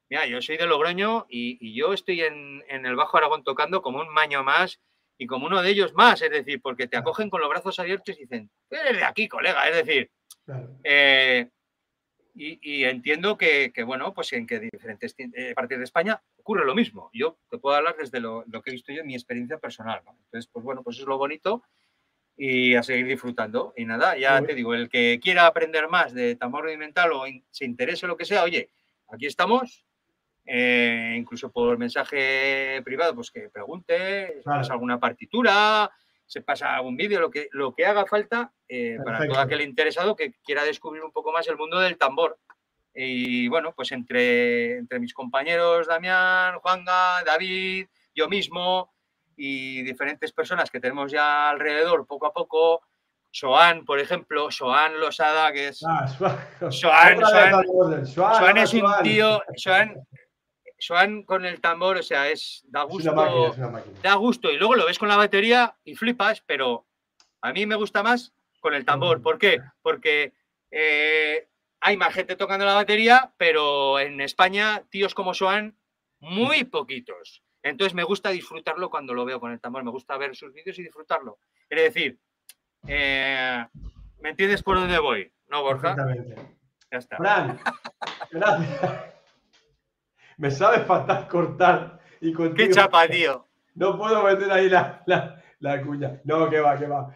Mira, 0.10 0.26
yo 0.26 0.42
soy 0.42 0.58
de 0.58 0.66
Logroño 0.66 1.28
y, 1.30 1.76
yo 1.76 1.94
estoy 1.94 2.22
en, 2.22 2.64
el 2.68 2.96
Bajo 2.96 3.18
Aragón 3.18 3.44
tocando 3.44 3.82
como 3.82 4.00
un 4.00 4.10
maño 4.10 4.44
más 4.44 4.80
y 5.20 5.28
como 5.28 5.46
uno 5.46 5.62
de 5.62 5.70
ellos 5.70 5.94
más, 5.94 6.22
es 6.24 6.32
decir, 6.32 6.62
porque 6.62 6.88
te 6.88 6.98
acogen 6.98 7.30
con 7.30 7.42
los 7.42 7.50
brazos 7.50 7.80
abiertos 7.80 8.18
y 8.18 8.22
dicen, 8.22 8.50
eres 8.72 8.98
de 8.98 9.04
aquí, 9.04 9.28
colega, 9.28 9.70
es 9.70 9.86
decir, 9.86 10.10
eh, 10.84 11.50
y, 12.36 12.84
entiendo 12.86 13.38
que, 13.38 13.72
bueno, 13.86 14.14
pues 14.14 14.32
en 14.34 14.48
que 14.48 14.60
diferentes 14.60 15.16
eh, 15.18 15.54
partes 15.56 15.78
de 15.78 15.84
España 15.84 16.22
ocurre 16.38 16.66
lo 16.66 16.76
mismo. 16.76 17.10
Yo 17.14 17.38
te 17.50 17.58
puedo 17.58 17.76
hablar 17.76 17.96
desde 17.98 18.20
lo, 18.20 18.46
que 18.46 18.70
he 18.70 18.74
visto 18.74 18.94
yo 18.94 19.02
en 19.02 19.08
mi 19.08 19.16
experiencia 19.16 19.58
personal. 19.58 20.02
Entonces, 20.06 20.50
pues 20.52 20.64
bueno, 20.64 20.84
pues 20.84 21.00
es 21.00 21.06
lo 21.06 21.18
bonito 21.18 21.64
y 22.38 22.76
a 22.76 22.84
seguir 22.84 23.08
disfrutando. 23.08 23.74
Y 23.76 23.86
nada, 23.86 24.18
ya 24.18 24.42
te 24.42 24.56
digo, 24.56 24.74
el 24.74 24.90
que 24.90 25.20
quiera 25.22 25.46
aprender 25.46 25.90
más 25.90 26.14
de 26.14 26.36
tambor 26.36 26.64
rudimental 26.64 27.12
o 27.12 27.24
se 27.52 27.66
interese 27.66 28.08
lo 28.08 28.16
que 28.16 28.26
sea, 28.26 28.44
oye, 28.44 28.70
aquí 29.10 29.26
estamos. 29.26 29.86
Eh, 30.46 31.16
incluso 31.16 31.52
por 31.52 31.78
mensaje 31.78 32.82
privado, 32.84 33.14
pues 33.14 33.30
que 33.30 33.50
pregunte, 33.50 34.42
si 34.42 34.72
alguna 34.72 35.00
partitura, 35.00 35.92
se 36.30 36.42
pasa 36.42 36.76
algún 36.76 36.96
vídeo, 36.96 37.20
lo 37.20 37.32
que, 37.32 37.50
lo 37.54 37.74
que 37.74 37.88
haga 37.88 38.06
falta 38.06 38.54
eh, 38.68 39.00
para 39.04 39.28
todo 39.28 39.40
aquel 39.40 39.62
interesado 39.62 40.16
que 40.16 40.34
quiera 40.44 40.64
descubrir 40.64 41.04
un 41.04 41.12
poco 41.12 41.32
más 41.32 41.48
el 41.48 41.58
mundo 41.58 41.80
del 41.80 41.98
tambor. 41.98 42.38
Y 42.94 43.48
bueno, 43.48 43.74
pues 43.76 43.92
entre, 43.92 44.78
entre 44.78 45.00
mis 45.00 45.16
compañeros 45.16 45.88
Damián, 45.88 46.60
Juanga, 46.60 47.24
David, 47.26 47.88
yo 48.14 48.30
mismo 48.30 48.94
y 49.36 49.82
diferentes 49.82 50.32
personas 50.32 50.70
que 50.70 50.80
tenemos 50.80 51.12
ya 51.12 51.50
alrededor 51.50 52.06
poco 52.06 52.28
a 52.28 52.34
poco, 52.34 52.82
Soan, 53.32 53.84
por 53.84 54.00
ejemplo, 54.00 54.52
Soan 54.52 55.00
Losada, 55.00 55.52
que 55.52 55.70
es... 55.70 55.84
Ah, 55.88 56.08
Soan, 56.70 57.20
Soan, 58.06 58.58
es 58.58 58.74
un 58.76 58.86
tío... 59.02 59.42
Soan, 59.56 59.96
Joan 60.86 61.24
con 61.24 61.46
el 61.46 61.60
tambor, 61.62 61.98
o 61.98 62.04
sea, 62.04 62.30
es 62.30 62.64
da 62.68 62.84
gusto. 62.84 63.14
Da 64.02 64.16
gusto. 64.16 64.52
Y 64.52 64.58
luego 64.58 64.76
lo 64.76 64.86
ves 64.86 65.00
con 65.00 65.10
la 65.10 65.18
batería 65.18 65.76
y 65.84 65.96
flipas, 65.96 66.42
pero 66.42 66.86
a 67.42 67.54
mí 67.54 67.66
me 67.66 67.76
gusta 67.76 68.04
más 68.04 68.34
con 68.60 68.74
el 68.74 68.86
tambor. 68.86 69.22
¿Por 69.22 69.38
qué? 69.38 69.60
Porque 69.82 70.34
eh, 70.72 71.48
hay 71.82 71.98
más 71.98 72.14
gente 72.14 72.36
tocando 72.36 72.66
la 72.66 72.74
batería, 72.74 73.34
pero 73.38 74.00
en 74.00 74.22
España, 74.22 74.84
tíos 74.90 75.14
como 75.14 75.34
Joan, 75.34 75.78
muy 76.20 76.64
poquitos. 76.64 77.44
Entonces 77.62 77.94
me 77.94 78.04
gusta 78.04 78.30
disfrutarlo 78.30 78.90
cuando 78.90 79.14
lo 79.14 79.26
veo 79.26 79.40
con 79.40 79.52
el 79.52 79.60
tambor. 79.60 79.84
Me 79.84 79.92
gusta 79.92 80.18
ver 80.18 80.36
sus 80.36 80.54
vídeos 80.54 80.80
y 80.80 80.84
disfrutarlo. 80.84 81.40
Es 81.70 81.82
decir, 81.82 82.20
eh, 82.88 83.66
¿me 84.20 84.30
entiendes 84.30 84.64
por 84.64 84.78
dónde 84.78 85.00
voy? 85.00 85.32
¿No, 85.48 85.62
Borja? 85.64 85.96
Ya 86.92 86.98
está. 86.98 87.18
Fran, 87.18 87.60
gracias. 88.32 89.19
Me 90.40 90.50
sabe 90.50 90.80
fatal 90.80 91.28
cortar 91.28 92.00
y 92.22 92.34
contigo. 92.34 92.56
Qué 92.56 92.70
chapa, 92.70 93.08
tío. 93.08 93.46
No 93.76 93.98
puedo 93.98 94.24
meter 94.24 94.52
ahí 94.52 94.70
la, 94.70 95.04
la, 95.60 95.82
cuña. 95.84 96.20
No, 96.24 96.50
que 96.50 96.60
va, 96.60 96.78
que 96.78 96.88
va. 96.88 97.14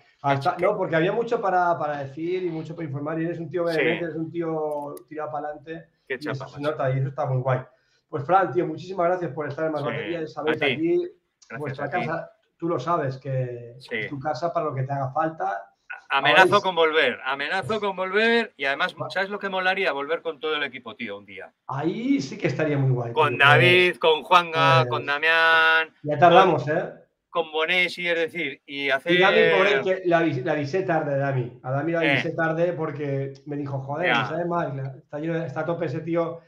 no, 0.59 0.77
porque 0.77 0.95
había 0.95 1.13
mucho 1.13 1.41
para, 1.41 1.97
decir 2.03 2.43
y 2.43 2.49
mucho 2.49 2.75
para 2.75 2.85
informar. 2.85 3.19
Y 3.19 3.25
eres 3.25 3.39
un 3.39 3.49
tío 3.49 3.63
vehemente, 3.63 4.05
eres 4.05 4.15
un 4.15 4.29
tío 4.29 4.93
tirado 5.07 5.31
para 5.31 5.47
adelante. 5.47 5.87
Qué 6.05 6.19
chapa. 6.19 6.47
se 6.47 6.61
nota 6.61 6.91
y 6.91 6.99
eso 6.99 7.09
está 7.09 7.25
muy 7.25 7.41
guay. 7.41 7.61
Pues, 8.09 8.25
Fran, 8.25 8.51
tío, 8.51 8.67
muchísimas 8.67 9.07
gracias 9.07 9.31
por 9.31 9.47
estar 9.47 9.65
en 9.65 9.71
Más 9.71 9.83
Baterías. 9.83 10.33
Sabéis 10.33 10.61
aquí, 10.61 11.09
vuestra 11.57 11.89
casa, 11.89 12.29
tú 12.57 12.67
lo 12.67 12.77
sabes, 12.77 13.17
que 13.17 13.77
es 13.77 14.09
tu 14.09 14.19
casa 14.19 14.53
para 14.53 14.65
lo 14.65 14.75
que 14.75 14.83
te 14.83 14.91
haga 14.91 15.11
falta 15.11 15.72
Amenazo 16.13 16.61
con 16.61 16.75
volver, 16.75 17.19
amenazo 17.25 17.79
con 17.79 17.95
volver 17.95 18.53
y 18.55 18.65
además, 18.65 18.95
¿sabes 19.09 19.31
lo 19.31 19.39
que 19.39 19.49
molaría? 19.49 19.91
Volver 19.93 20.21
con 20.21 20.39
todo 20.39 20.55
el 20.55 20.61
equipo, 20.61 20.95
tío, 20.95 21.17
un 21.17 21.25
día. 21.25 21.51
Ahí 21.65 22.21
sí 22.21 22.37
que 22.37 22.47
estaría 22.47 22.77
muy 22.77 22.91
guay. 22.91 23.13
Con 23.13 23.35
David, 23.35 23.95
con 23.95 24.21
Juanga, 24.21 24.85
con 24.87 25.07
Damián. 25.07 25.89
Ya 26.03 26.19
tardamos, 26.19 26.67
¿eh? 26.67 26.91
Con 27.29 27.51
Bonesi, 27.51 28.07
es 28.07 28.15
decir, 28.15 28.61
y 28.67 28.91
hacer. 28.91 29.13
Y 29.13 29.19
Dami, 29.21 29.39
pobre, 29.57 30.01
la, 30.05 30.19
avisé 30.51 30.83
tarde, 30.83 31.17
Dami. 31.17 31.59
A 31.63 31.71
Dami 31.71 31.91
la 31.93 32.05
eh. 32.05 32.11
avisé 32.11 32.35
tarde 32.35 32.73
porque 32.73 33.33
me 33.47 33.57
dijo, 33.57 33.79
joder, 33.79 34.15
no 34.15 34.27
sabe 34.27 34.45
mal, 34.45 34.93
está, 34.95 35.17
está 35.19 35.61
a 35.61 35.65
tope 35.65 35.87
ese 35.87 36.01
tío 36.01 36.41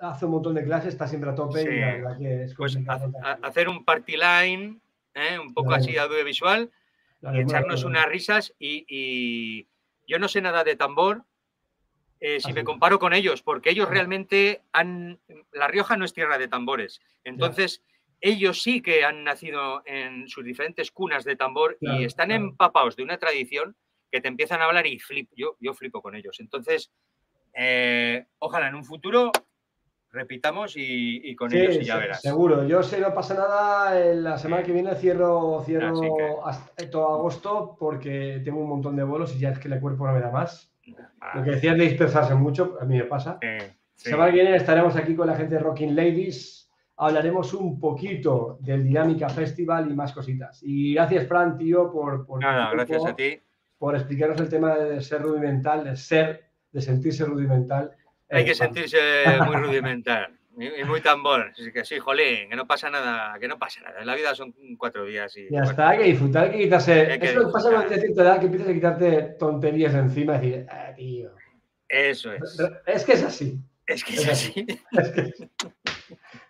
hace 0.00 0.24
un 0.24 0.32
montón 0.32 0.54
de 0.56 0.64
clases, 0.64 0.88
está 0.88 1.06
siempre 1.06 1.30
a 1.30 1.34
tope 1.36 1.62
y 1.62 1.80
la 1.80 1.94
verdad 1.94 2.18
que 2.18 2.42
es 2.42 2.54
pues 2.54 2.76
hacer 3.42 3.68
un 3.68 3.84
party 3.84 4.16
line, 4.16 4.80
¿eh? 5.14 5.38
un 5.38 5.54
poco 5.54 5.72
así 5.72 5.96
audiovisual 5.96 6.68
y 7.22 7.40
echarnos 7.40 7.84
unas 7.84 8.06
risas 8.06 8.54
y, 8.58 9.66
yo 10.06 10.18
no 10.18 10.28
sé 10.28 10.40
nada 10.40 10.64
de 10.64 10.74
tambor 10.74 11.24
eh, 12.20 12.40
si 12.40 12.52
me 12.54 12.64
comparo 12.64 12.98
con 12.98 13.12
ellos, 13.12 13.42
porque 13.42 13.70
ellos 13.70 13.88
realmente 13.88 14.62
han... 14.72 15.20
La 15.52 15.68
Rioja 15.68 15.96
no 15.96 16.04
es 16.04 16.14
tierra 16.14 16.38
de 16.38 16.48
tambores, 16.48 17.00
entonces 17.24 17.82
ellos 18.20 18.62
sí 18.62 18.80
que 18.80 19.04
han 19.04 19.22
nacido 19.22 19.82
en 19.86 20.28
sus 20.28 20.44
diferentes 20.44 20.90
cunas 20.90 21.24
de 21.24 21.36
tambor 21.36 21.76
y 21.80 22.04
están 22.04 22.30
empapados 22.30 22.96
de 22.96 23.02
una 23.02 23.18
tradición 23.18 23.76
que 24.10 24.20
te 24.20 24.28
empiezan 24.28 24.60
a 24.60 24.64
hablar 24.64 24.86
y 24.86 24.98
flip, 24.98 25.30
yo, 25.36 25.56
yo 25.60 25.74
flipo 25.74 26.02
con 26.02 26.16
ellos. 26.16 26.40
Entonces, 26.40 26.90
eh, 27.54 28.26
ojalá 28.38 28.68
en 28.68 28.74
un 28.74 28.84
futuro 28.84 29.30
repitamos 30.10 30.74
y, 30.76 31.34
con 31.36 31.52
ellos 31.54 31.76
y 31.76 31.84
ya 31.84 31.96
verás. 31.96 32.22
Seguro, 32.22 32.64
yo 32.64 32.82
sé, 32.82 33.00
no 33.00 33.12
pasa 33.12 33.34
nada. 33.34 33.94
La 34.14 34.38
semana 34.38 34.62
que 34.62 34.72
viene 34.72 34.94
cierro, 34.94 35.62
cierro 35.64 36.46
hasta 36.46 36.90
todo 36.90 37.14
agosto 37.14 37.76
porque 37.78 38.40
tengo 38.44 38.60
un 38.60 38.68
montón 38.68 38.96
de 38.96 39.04
bolos 39.04 39.34
y 39.36 39.40
ya 39.40 39.50
es 39.50 39.58
que 39.58 39.68
el 39.68 39.80
cuerpo 39.80 40.06
no 40.06 40.12
me 40.12 40.20
da 40.20 40.30
más. 40.30 40.72
Lo 41.34 41.42
que 41.42 41.50
decías 41.50 41.76
de 41.76 41.84
dispersarse 41.84 42.34
mucho, 42.34 42.78
a 42.80 42.84
mí 42.84 42.96
me 42.96 43.04
pasa. 43.04 43.38
La 43.42 43.58
semana 43.96 44.30
que 44.30 44.36
viene 44.36 44.56
estaremos 44.56 44.96
aquí 44.96 45.14
con 45.14 45.26
la 45.26 45.36
gente 45.36 45.56
de 45.56 45.60
Rocking 45.60 45.94
Ladies. 45.94 46.70
Hablaremos 46.96 47.54
un 47.54 47.78
poquito 47.78 48.58
del 48.60 48.82
Dinámica 48.82 49.28
Festival 49.28 49.90
y 49.90 49.94
más 49.94 50.12
cositas. 50.12 50.60
Y 50.62 50.94
gracias, 50.94 51.28
Fran, 51.28 51.56
tío, 51.56 51.92
por, 51.92 52.26
por, 52.26 52.40
gracias 52.40 53.04
a 53.04 53.14
ti. 53.14 53.40
por 53.76 53.94
explicarnos 53.94 54.40
el 54.40 54.48
tema 54.48 54.74
de 54.74 55.00
ser 55.00 55.22
rudimental, 55.22 55.84
de 55.84 55.96
ser, 55.96 56.50
de 56.72 56.80
sentirse 56.80 57.24
rudimental 57.24 57.92
Hay 58.30 58.44
que 58.44 58.54
sentirse 58.54 58.98
muy 59.44 59.56
rudimentar 59.56 60.30
y, 60.58 60.84
muy 60.84 61.00
tambor. 61.00 61.52
Así 61.52 61.72
que 61.72 61.84
sí, 61.84 61.98
jolín, 61.98 62.48
que 62.48 62.56
no 62.56 62.66
pasa 62.66 62.90
nada, 62.90 63.38
que 63.38 63.48
no 63.48 63.58
pasa 63.58 63.80
nada. 63.80 64.00
En 64.00 64.06
la 64.06 64.14
vida 64.14 64.34
son 64.34 64.54
cuatro 64.76 65.04
días 65.04 65.36
y. 65.36 65.48
Ya 65.50 65.62
está, 65.62 65.90
hay 65.90 65.98
que 65.98 66.04
disfrutar, 66.04 66.44
hay 66.44 66.52
que 66.52 66.58
quitarse. 66.64 67.14
Eso 67.24 67.40
lo 67.40 67.46
que 67.46 67.52
pasa 67.52 67.70
cuando 67.70 67.88
tienes 67.88 68.04
cierta 68.04 68.22
edad, 68.22 68.40
que 68.40 68.46
empiezas 68.46 68.68
a 68.68 68.74
quitarte 68.74 69.22
tonterías 69.38 69.94
encima 69.94 70.36
y 70.36 70.50
decir, 70.50 70.66
ah, 70.70 70.92
tío. 70.96 71.30
Eso 71.88 72.32
es. 72.32 72.58
Es 72.86 73.04
que 73.04 73.12
es 73.12 73.22
así. 73.22 73.58
Es 73.86 74.04
que 74.04 74.14
es, 74.14 74.28
así. 74.28 74.66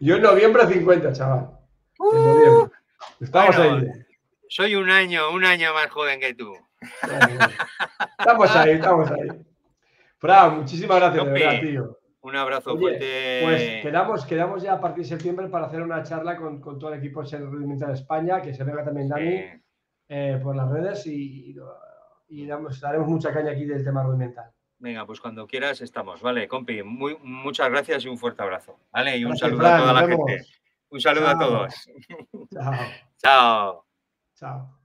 Yo 0.00 0.16
en 0.16 0.22
noviembre 0.22 0.66
50, 0.66 1.12
chaval. 1.12 1.50
En 2.12 2.24
noviembre. 2.24 2.78
Estamos 3.20 3.56
ahí. 3.56 3.86
Soy 4.48 4.74
un 4.74 4.90
año, 4.90 5.30
un 5.30 5.44
año 5.44 5.74
más 5.74 5.88
joven 5.90 6.18
que 6.18 6.34
tú. 6.34 6.52
Estamos 8.18 8.56
ahí, 8.56 8.72
estamos 8.72 9.10
ahí. 9.10 9.28
Fra, 10.18 10.48
muchísimas 10.50 10.98
gracias, 10.98 11.24
de 11.24 11.30
verdad, 11.30 11.60
tío. 11.60 11.98
Un 12.20 12.36
abrazo 12.36 12.76
fuerte. 12.76 13.40
Pues 13.42 13.82
quedamos, 13.82 14.26
quedamos 14.26 14.62
ya 14.62 14.74
a 14.74 14.80
partir 14.80 15.04
de 15.04 15.10
septiembre 15.10 15.48
para 15.48 15.66
hacer 15.66 15.82
una 15.82 16.02
charla 16.02 16.36
con, 16.36 16.60
todo 16.60 16.92
el 16.92 16.98
equipo 16.98 17.22
de 17.22 17.38
Rudimental 17.38 17.92
España, 17.92 18.42
que 18.42 18.52
se 18.52 18.64
venga 18.64 18.84
también 18.84 19.08
Dani 19.08 19.44
eh, 20.08 20.40
por 20.42 20.56
las 20.56 20.70
redes 20.70 21.06
y, 21.06 21.54
y, 22.28 22.46
daremos 22.46 23.08
mucha 23.08 23.32
caña 23.32 23.52
aquí 23.52 23.64
del 23.64 23.84
tema 23.84 24.02
rudimental. 24.02 24.50
Venga, 24.78 25.06
pues 25.06 25.20
cuando 25.20 25.46
quieras 25.46 25.80
estamos. 25.80 26.20
Vale, 26.20 26.48
compi, 26.48 26.82
muy, 26.82 27.16
muchas 27.22 27.70
gracias 27.70 28.04
y 28.04 28.08
un 28.08 28.18
fuerte 28.18 28.42
abrazo. 28.42 28.78
Vale, 28.92 29.16
y 29.16 29.24
un 29.24 29.36
saludo 29.36 29.66
a 29.66 29.78
toda 29.78 29.92
la 29.92 30.06
gente. 30.06 30.44
Un 30.90 31.00
saludo 31.00 31.28
a 31.28 31.38
todos. 31.38 31.74
Chao. 32.52 32.72
Chao. 33.18 33.84
Chao. 34.34 34.77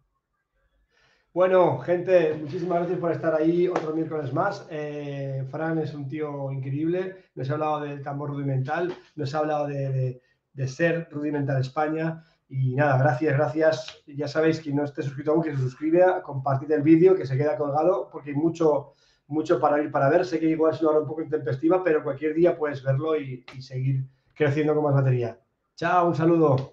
Bueno, 1.33 1.79
gente, 1.79 2.35
muchísimas 2.35 2.77
gracias 2.77 2.99
por 2.99 3.11
estar 3.11 3.33
ahí 3.33 3.67
otro 3.67 3.91
miércoles 3.91 4.31
más. 4.31 4.67
Eh, 4.69 5.43
Fran 5.49 5.79
es 5.79 5.95
un 5.95 6.07
tío 6.07 6.51
increíble, 6.51 7.25
nos 7.33 7.49
ha 7.49 7.53
hablado 7.53 7.79
del 7.79 8.03
tambor 8.03 8.29
rudimental, 8.29 8.93
nos 9.15 9.33
ha 9.33 9.39
hablado 9.39 9.65
de, 9.65 10.21
ser 10.67 11.07
rudimental 11.09 11.59
España. 11.59 12.23
Y 12.47 12.75
nada, 12.75 12.99
gracias, 12.99 13.33
gracias. 13.33 14.03
Ya 14.05 14.27
sabéis, 14.27 14.59
que 14.59 14.71
no 14.71 14.83
esté 14.83 15.01
suscrito 15.01 15.31
aún, 15.31 15.41
que 15.41 15.55
se 15.55 15.57
suscribe, 15.57 16.03
compartid 16.21 16.69
el 16.71 16.83
vídeo, 16.83 17.15
que 17.15 17.25
se 17.25 17.35
queda 17.35 17.57
colgado, 17.57 18.09
porque 18.11 18.29
hay 18.29 18.35
mucho, 18.35 18.91
mucho 19.25 19.59
para 19.59 19.81
ir 19.81 19.89
para 19.89 20.09
ver. 20.09 20.25
Sé 20.25 20.39
que 20.39 20.45
igual 20.45 20.75
es 20.75 20.81
una 20.81 20.91
hora 20.91 20.99
un 20.99 21.07
poco 21.07 21.23
intempestiva, 21.23 21.83
pero 21.83 22.03
cualquier 22.03 22.35
día 22.35 22.55
puedes 22.55 22.83
verlo 22.83 23.19
y, 23.19 23.43
y 23.57 23.61
seguir 23.63 24.05
creciendo 24.35 24.75
con 24.75 24.83
más 24.83 24.93
batería. 24.93 25.39
Chao, 25.75 26.09
un 26.09 26.15
saludo. 26.15 26.72